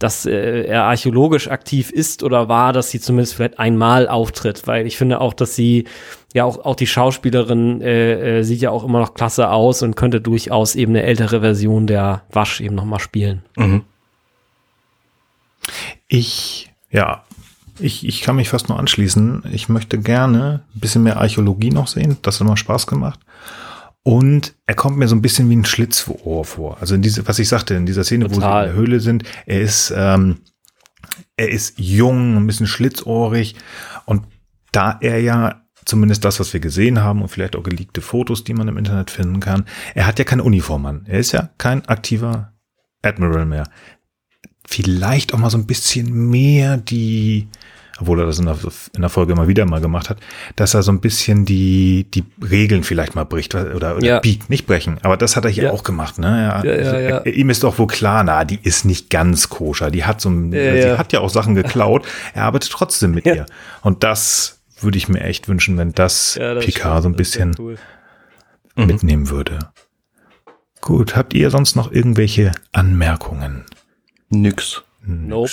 dass 0.00 0.26
äh, 0.26 0.64
er 0.64 0.84
archäologisch 0.84 1.48
aktiv 1.48 1.90
ist 1.90 2.24
oder 2.24 2.48
war, 2.48 2.72
dass 2.72 2.90
sie 2.90 3.00
zumindest 3.00 3.34
vielleicht 3.34 3.60
einmal 3.60 4.08
auftritt, 4.08 4.66
weil 4.66 4.86
ich 4.86 4.96
finde 4.96 5.20
auch, 5.20 5.32
dass 5.32 5.54
sie 5.54 5.84
ja 6.36 6.44
auch, 6.44 6.64
auch 6.64 6.76
die 6.76 6.86
Schauspielerin 6.86 7.80
äh, 7.80 8.38
äh, 8.38 8.42
sieht 8.42 8.60
ja 8.60 8.70
auch 8.70 8.84
immer 8.84 9.00
noch 9.00 9.14
klasse 9.14 9.48
aus 9.50 9.82
und 9.82 9.96
könnte 9.96 10.20
durchaus 10.20 10.74
eben 10.74 10.92
eine 10.92 11.02
ältere 11.02 11.40
Version 11.40 11.86
der 11.86 12.22
Wasch 12.30 12.60
eben 12.60 12.74
nochmal 12.74 13.00
spielen. 13.00 13.42
Mhm. 13.56 13.82
Ich, 16.06 16.70
ja, 16.90 17.24
ich, 17.78 18.06
ich 18.06 18.20
kann 18.20 18.36
mich 18.36 18.50
fast 18.50 18.68
nur 18.68 18.78
anschließen. 18.78 19.44
Ich 19.50 19.68
möchte 19.68 19.98
gerne 19.98 20.62
ein 20.74 20.80
bisschen 20.80 21.02
mehr 21.02 21.18
Archäologie 21.18 21.70
noch 21.70 21.88
sehen. 21.88 22.18
Das 22.20 22.36
hat 22.36 22.42
immer 22.42 22.56
Spaß 22.56 22.86
gemacht. 22.86 23.18
Und 24.02 24.54
er 24.66 24.74
kommt 24.74 24.98
mir 24.98 25.08
so 25.08 25.16
ein 25.16 25.22
bisschen 25.22 25.48
wie 25.50 25.56
ein 25.56 25.64
Schlitzohr 25.64 26.44
vor. 26.44 26.76
Also 26.80 26.94
in 26.94 27.02
diese, 27.02 27.26
was 27.26 27.38
ich 27.38 27.48
sagte, 27.48 27.74
in 27.74 27.86
dieser 27.86 28.04
Szene, 28.04 28.28
Total. 28.28 28.36
wo 28.36 28.40
sie 28.40 28.46
in 28.46 28.64
der 28.66 28.74
Höhle 28.74 29.00
sind, 29.00 29.24
er 29.46 29.60
ist, 29.60 29.92
ähm, 29.96 30.36
er 31.36 31.48
ist 31.48 31.78
jung, 31.78 32.36
ein 32.36 32.46
bisschen 32.46 32.66
schlitzohrig. 32.66 33.56
Und 34.04 34.22
da 34.70 34.98
er 35.00 35.20
ja 35.20 35.62
zumindest 35.86 36.24
das, 36.24 36.38
was 36.40 36.52
wir 36.52 36.60
gesehen 36.60 37.00
haben 37.00 37.22
und 37.22 37.28
vielleicht 37.28 37.56
auch 37.56 37.62
geleakte 37.62 38.02
Fotos, 38.02 38.44
die 38.44 38.52
man 38.52 38.68
im 38.68 38.76
Internet 38.76 39.10
finden 39.10 39.40
kann. 39.40 39.64
Er 39.94 40.06
hat 40.06 40.18
ja 40.18 40.24
keine 40.26 40.42
Uniform 40.42 40.84
an. 40.84 41.06
Er 41.08 41.18
ist 41.18 41.32
ja 41.32 41.48
kein 41.56 41.86
aktiver 41.88 42.52
Admiral 43.02 43.46
mehr. 43.46 43.64
Vielleicht 44.68 45.32
auch 45.32 45.38
mal 45.38 45.50
so 45.50 45.58
ein 45.58 45.66
bisschen 45.66 46.28
mehr 46.28 46.76
die 46.76 47.48
obwohl 47.98 48.20
er 48.20 48.26
das 48.26 48.38
in 48.38 48.44
der, 48.44 48.58
in 48.94 49.00
der 49.00 49.08
Folge 49.08 49.32
immer 49.32 49.48
wieder 49.48 49.64
mal 49.64 49.80
gemacht 49.80 50.10
hat, 50.10 50.18
dass 50.54 50.74
er 50.74 50.82
so 50.82 50.92
ein 50.92 51.00
bisschen 51.00 51.46
die, 51.46 52.06
die 52.12 52.24
Regeln 52.42 52.84
vielleicht 52.84 53.14
mal 53.14 53.24
bricht 53.24 53.54
oder, 53.54 53.96
oder 53.96 54.04
Ja. 54.06 54.20
biegt, 54.20 54.50
nicht 54.50 54.66
brechen. 54.66 54.98
Aber 55.02 55.16
das 55.16 55.34
hat 55.34 55.46
er 55.46 55.50
hier 55.50 55.64
Ja. 55.64 55.70
auch 55.70 55.82
gemacht, 55.82 56.18
ne? 56.18 56.26
Er, 56.62 56.64
Ja, 56.66 56.82
ja, 56.92 57.00
ja. 57.00 57.16
Er, 57.20 57.26
ihm 57.34 57.48
ist 57.48 57.62
doch 57.62 57.78
wohl 57.78 57.86
klar, 57.86 58.22
na, 58.22 58.44
die 58.44 58.58
ist 58.62 58.84
nicht 58.84 59.08
ganz 59.08 59.48
koscher. 59.48 59.90
Die 59.90 60.04
hat 60.04 60.20
so 60.20 60.28
sie 60.30 60.94
hat 60.98 61.14
ja 61.14 61.20
auch 61.20 61.30
Sachen 61.30 61.54
geklaut. 61.54 62.06
Er 62.34 62.44
arbeitet 62.44 62.70
trotzdem 62.70 63.12
mit 63.12 63.24
ihr. 63.24 63.46
Und 63.80 64.04
das 64.04 64.55
würde 64.80 64.98
ich 64.98 65.08
mir 65.08 65.20
echt 65.20 65.48
wünschen, 65.48 65.76
wenn 65.78 65.92
das, 65.92 66.34
Ja, 66.36 66.54
das 66.54 66.64
Picard 66.64 67.00
stimmt. 67.00 67.02
so 67.02 67.08
ein 67.08 67.16
bisschen 67.16 67.54
cool. 67.58 67.78
mitnehmen 68.76 69.30
würde. 69.30 69.58
Gut, 70.80 71.16
habt 71.16 71.34
ihr 71.34 71.50
sonst 71.50 71.74
noch 71.76 71.90
irgendwelche 71.90 72.52
Anmerkungen? 72.72 73.64
Nix. 74.28 74.82
Nope. 75.06 75.50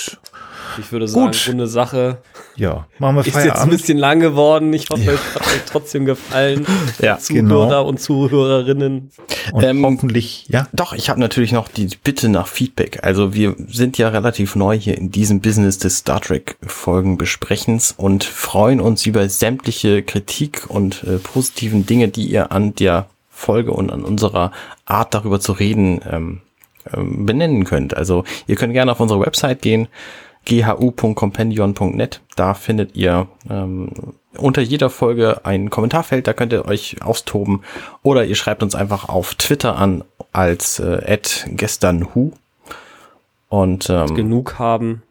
Ich 0.78 0.90
würde 0.90 1.06
sagen, 1.06 1.26
Gut. 1.26 1.48
runde 1.48 1.66
Sache. 1.68 2.18
Ja, 2.56 2.86
machen 2.98 3.16
wir 3.16 3.20
Ist 3.20 3.26
jetzt 3.28 3.36
ein 3.36 3.42
Feierabend. 3.42 3.70
bisschen 3.72 3.98
lang 3.98 4.18
geworden. 4.20 4.72
Ich 4.72 4.88
hoffe, 4.90 5.12
es 5.12 5.34
hat 5.34 5.42
euch 5.46 5.62
trotzdem 5.66 6.04
gefallen. 6.04 6.66
Ja, 7.00 7.18
Zuhörer 7.18 7.42
genau. 7.66 7.86
und 7.86 8.00
Zuhörerinnen. 8.00 9.10
Und 9.52 9.62
Ähm, 9.62 9.84
hoffentlich, 9.84 10.46
ja, 10.48 10.66
Doch, 10.72 10.92
ich 10.92 11.10
habe 11.10 11.20
natürlich 11.20 11.52
noch 11.52 11.68
die 11.68 11.88
Bitte 12.02 12.28
nach 12.28 12.48
Feedback. 12.48 13.00
Also 13.02 13.34
wir 13.34 13.54
sind 13.68 13.98
ja 13.98 14.08
relativ 14.08 14.56
neu 14.56 14.76
hier 14.78 14.96
in 14.98 15.10
diesem 15.10 15.40
Business 15.40 15.78
des 15.78 15.98
Star 15.98 16.20
Trek 16.20 16.56
Folgen 16.66 17.16
besprechens 17.18 17.94
und 17.96 18.24
freuen 18.24 18.80
uns 18.80 19.06
über 19.06 19.28
sämtliche 19.28 20.02
Kritik 20.02 20.64
und 20.68 21.04
äh, 21.04 21.18
positiven 21.18 21.86
Dinge, 21.86 22.08
die 22.08 22.26
ihr 22.26 22.50
an 22.52 22.74
der 22.74 23.06
Folge 23.30 23.72
und 23.72 23.90
an 23.92 24.04
unserer 24.04 24.52
Art 24.86 25.14
darüber 25.14 25.40
zu 25.40 25.52
reden 25.52 26.00
ähm, 26.10 26.40
benennen 26.92 27.64
könnt. 27.64 27.96
Also 27.96 28.24
ihr 28.46 28.56
könnt 28.56 28.72
gerne 28.72 28.92
auf 28.92 29.00
unsere 29.00 29.20
Website 29.20 29.62
gehen, 29.62 29.88
ghu.compendion.net. 30.46 32.20
Da 32.36 32.54
findet 32.54 32.96
ihr 32.96 33.28
ähm, 33.48 33.90
unter 34.36 34.62
jeder 34.62 34.90
Folge 34.90 35.44
ein 35.44 35.70
Kommentarfeld, 35.70 36.26
da 36.26 36.32
könnt 36.32 36.52
ihr 36.52 36.66
euch 36.66 37.02
austoben. 37.02 37.62
Oder 38.02 38.24
ihr 38.24 38.34
schreibt 38.34 38.62
uns 38.62 38.74
einfach 38.74 39.08
auf 39.08 39.34
Twitter 39.34 39.76
an 39.76 40.04
als 40.32 40.78
äh, 40.80 41.18
gesternhu. 41.48 42.32
Und 43.48 43.88
ähm, 43.88 44.14
Genug 44.14 44.58
haben. 44.58 45.02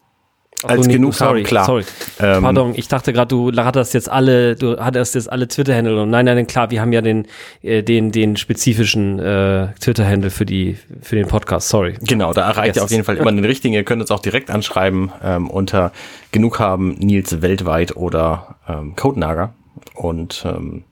Als 0.64 0.88
nee, 0.88 0.94
genug 0.94 1.14
sorry, 1.14 1.40
haben, 1.40 1.48
klar. 1.48 1.66
Sorry. 1.66 1.84
Ähm, 2.20 2.44
Pardon, 2.44 2.74
ich 2.76 2.88
dachte 2.88 3.14
gerade, 3.14 3.28
du 3.28 3.52
hattest 3.56 3.94
jetzt 3.94 4.10
alle, 4.10 4.56
du 4.56 4.78
hattest 4.78 5.16
jetzt 5.16 5.32
alle 5.32 5.48
Twitter-Handle 5.48 6.02
und 6.02 6.10
nein, 6.10 6.26
nein, 6.26 6.48
klar, 6.48 6.72
wir 6.72 6.82
haben 6.82 6.94
ja 6.94 7.02
den, 7.02 7.28
äh, 7.62 7.84
den, 7.84 8.12
den 8.12 8.38
spezifischen 8.38 9.20
äh, 9.20 9.68
Twitter-Handle 9.80 10.30
für 10.30 10.46
die, 10.46 10.78
für 11.02 11.16
den 11.16 11.28
Podcast. 11.28 11.70
Sorry. 11.70 11.96
Genau, 12.02 12.34
da 12.34 12.48
erreicht 12.48 12.76
ihr 12.76 12.82
Yes. 12.82 12.84
auf 12.86 12.92
jeden 12.92 13.04
Fall 13.04 13.18
immer 13.18 13.32
den 13.32 13.46
richtigen. 13.46 13.74
Ihr 13.74 13.84
könnt 13.84 14.02
uns 14.02 14.12
auch 14.12 14.20
direkt 14.20 14.50
anschreiben 14.50 15.12
ähm, 15.24 15.50
unter 15.50 15.92
genug 16.32 16.60
haben 16.60 16.96
Nils 17.00 17.42
weltweit 17.42 17.96
oder 17.96 18.56
ähm, 18.68 18.96
Codenager. 18.96 19.54
Und 19.96 20.44
ähm, 20.46 20.84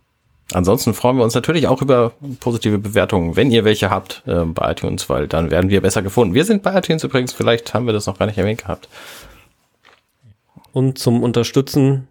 ansonsten 0.53 0.93
freuen 0.93 1.17
wir 1.17 1.23
uns 1.23 1.33
natürlich 1.33 1.67
auch 1.67 1.81
über 1.81 2.11
positive 2.39 2.77
Bewertungen, 2.77 3.35
wenn 3.35 3.51
ihr 3.51 3.65
welche 3.65 3.89
habt 3.89 4.23
ähm, 4.27 4.53
bei 4.53 4.71
iTunes, 4.71 5.09
weil 5.09 5.27
dann 5.27 5.49
werden 5.51 5.69
wir 5.69 5.81
besser 5.81 6.01
gefunden. 6.01 6.33
Wir 6.33 6.45
sind 6.45 6.63
bei 6.63 6.77
iTunes 6.77 7.03
übrigens, 7.03 7.33
vielleicht 7.33 7.73
haben 7.73 7.85
wir 7.85 7.93
das 7.93 8.05
noch 8.05 8.19
gar 8.19 8.25
nicht 8.25 8.37
erwähnt 8.37 8.61
gehabt. 8.61 8.87
Und 10.73 10.97
zum 10.97 11.23
Unterstützen, 11.23 12.07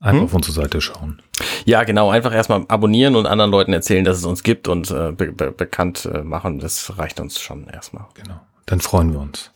einfach 0.00 0.20
hm? 0.20 0.24
auf 0.26 0.34
unsere 0.34 0.54
Seite 0.54 0.80
schauen. 0.80 1.22
Ja, 1.64 1.84
genau, 1.84 2.10
einfach 2.10 2.32
erstmal 2.32 2.64
abonnieren 2.68 3.16
und 3.16 3.26
anderen 3.26 3.50
Leuten 3.50 3.72
erzählen, 3.72 4.04
dass 4.04 4.18
es 4.18 4.24
uns 4.24 4.42
gibt 4.42 4.68
und 4.68 4.90
äh, 4.90 5.12
be 5.12 5.32
be 5.32 5.50
bekannt 5.50 6.08
äh, 6.12 6.22
machen. 6.22 6.58
Das 6.58 6.98
reicht 6.98 7.20
uns 7.20 7.40
schon 7.40 7.68
erstmal. 7.68 8.06
Genau. 8.14 8.40
Dann 8.66 8.80
freuen 8.80 9.12
wir 9.12 9.20
uns. 9.20 9.50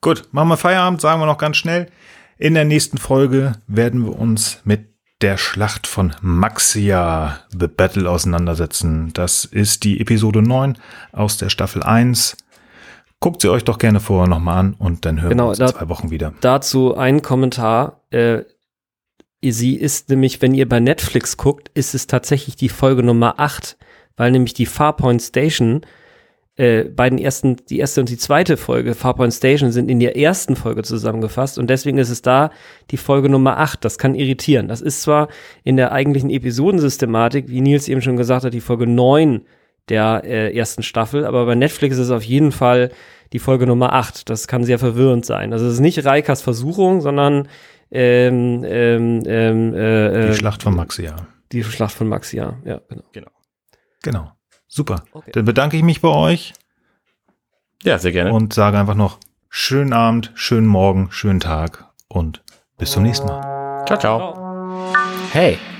Gut, 0.00 0.28
machen 0.32 0.48
wir 0.48 0.56
Feierabend, 0.56 1.00
sagen 1.00 1.20
wir 1.20 1.26
noch 1.26 1.38
ganz 1.38 1.56
schnell. 1.56 1.88
In 2.38 2.54
der 2.54 2.64
nächsten 2.64 2.98
Folge 2.98 3.52
werden 3.66 4.04
wir 4.04 4.18
uns 4.18 4.60
mit 4.64 4.88
der 5.20 5.38
Schlacht 5.38 5.86
von 5.86 6.14
Maxia, 6.20 7.38
The 7.56 7.68
Battle, 7.68 8.10
auseinandersetzen. 8.10 9.12
Das 9.12 9.44
ist 9.44 9.84
die 9.84 10.00
Episode 10.00 10.42
9 10.42 10.76
aus 11.12 11.36
der 11.36 11.48
Staffel 11.48 11.84
1. 11.84 12.36
Guckt 13.22 13.40
sie 13.40 13.48
euch 13.48 13.62
doch 13.64 13.78
gerne 13.78 14.00
vorher 14.00 14.28
nochmal 14.28 14.58
an 14.58 14.74
und 14.78 15.04
dann 15.04 15.20
hören 15.22 15.30
Genau, 15.30 15.44
wir 15.44 15.50
uns 15.50 15.60
in 15.60 15.68
zwei 15.68 15.88
Wochen 15.88 16.10
wieder. 16.10 16.34
dazu 16.40 16.96
ein 16.96 17.22
Kommentar. 17.22 18.00
Äh, 18.10 18.42
sie 19.42 19.76
ist 19.76 20.10
nämlich, 20.10 20.42
wenn 20.42 20.54
ihr 20.54 20.68
bei 20.68 20.80
Netflix 20.80 21.36
guckt, 21.36 21.70
ist 21.72 21.94
es 21.94 22.08
tatsächlich 22.08 22.56
die 22.56 22.68
Folge 22.68 23.04
Nummer 23.04 23.38
8, 23.38 23.78
weil 24.16 24.32
nämlich 24.32 24.54
die 24.54 24.66
Farpoint 24.66 25.22
Station, 25.22 25.82
äh, 26.56 26.82
bei 26.84 27.08
den 27.08 27.18
ersten, 27.18 27.56
die 27.70 27.78
erste 27.78 28.00
und 28.00 28.08
die 28.08 28.18
zweite 28.18 28.56
Folge 28.56 28.94
Farpoint 28.94 29.32
Station 29.32 29.70
sind 29.70 29.88
in 29.88 30.00
der 30.00 30.16
ersten 30.16 30.56
Folge 30.56 30.82
zusammengefasst 30.82 31.58
und 31.58 31.70
deswegen 31.70 31.98
ist 31.98 32.10
es 32.10 32.22
da 32.22 32.50
die 32.90 32.96
Folge 32.96 33.28
Nummer 33.28 33.58
8. 33.58 33.84
Das 33.84 33.98
kann 33.98 34.16
irritieren. 34.16 34.66
Das 34.66 34.80
ist 34.80 35.00
zwar 35.00 35.28
in 35.62 35.76
der 35.76 35.92
eigentlichen 35.92 36.28
Episodensystematik, 36.28 37.48
wie 37.48 37.60
Nils 37.60 37.88
eben 37.88 38.02
schon 38.02 38.16
gesagt 38.16 38.44
hat, 38.44 38.52
die 38.52 38.60
Folge 38.60 38.86
9 38.86 39.42
der 39.88 40.22
äh, 40.24 40.56
ersten 40.56 40.82
Staffel, 40.82 41.24
aber 41.24 41.44
bei 41.46 41.54
Netflix 41.54 41.96
ist 41.96 42.04
es 42.06 42.10
auf 42.10 42.22
jeden 42.22 42.52
Fall 42.52 42.90
die 43.32 43.38
Folge 43.38 43.66
Nummer 43.66 43.92
8. 43.94 44.28
Das 44.30 44.46
kann 44.46 44.64
sehr 44.64 44.78
verwirrend 44.78 45.24
sein. 45.26 45.52
Also 45.52 45.66
es 45.66 45.74
ist 45.74 45.80
nicht 45.80 46.04
Reikas 46.04 46.42
Versuchung, 46.42 47.00
sondern 47.00 47.48
ähm, 47.90 48.64
ähm, 48.64 49.22
ähm, 49.26 49.74
äh, 49.74 50.10
Die 50.26 50.28
äh, 50.28 50.34
Schlacht 50.34 50.62
von 50.62 50.74
Maxia. 50.76 51.16
die 51.52 51.64
Schlacht 51.64 51.94
von 51.94 52.08
Maxia. 52.08 52.56
Ja, 52.64 52.80
genau. 53.12 53.30
Genau. 54.02 54.32
Super. 54.68 55.04
Okay. 55.12 55.30
Dann 55.34 55.44
bedanke 55.44 55.76
ich 55.76 55.82
mich 55.82 56.00
bei 56.00 56.08
euch 56.08 56.54
Ja, 57.82 57.98
sehr 57.98 58.12
gerne. 58.12 58.32
und 58.32 58.52
sage 58.54 58.78
einfach 58.78 58.94
noch 58.94 59.18
schönen 59.48 59.92
Abend, 59.92 60.32
schönen 60.34 60.66
Morgen, 60.66 61.08
schönen 61.10 61.40
Tag 61.40 61.86
und 62.08 62.42
bis 62.78 62.92
zum 62.92 63.02
nächsten 63.02 63.26
Mal. 63.26 63.84
ciao, 63.86 63.98
ciao. 63.98 64.92
Hey, 65.32 65.58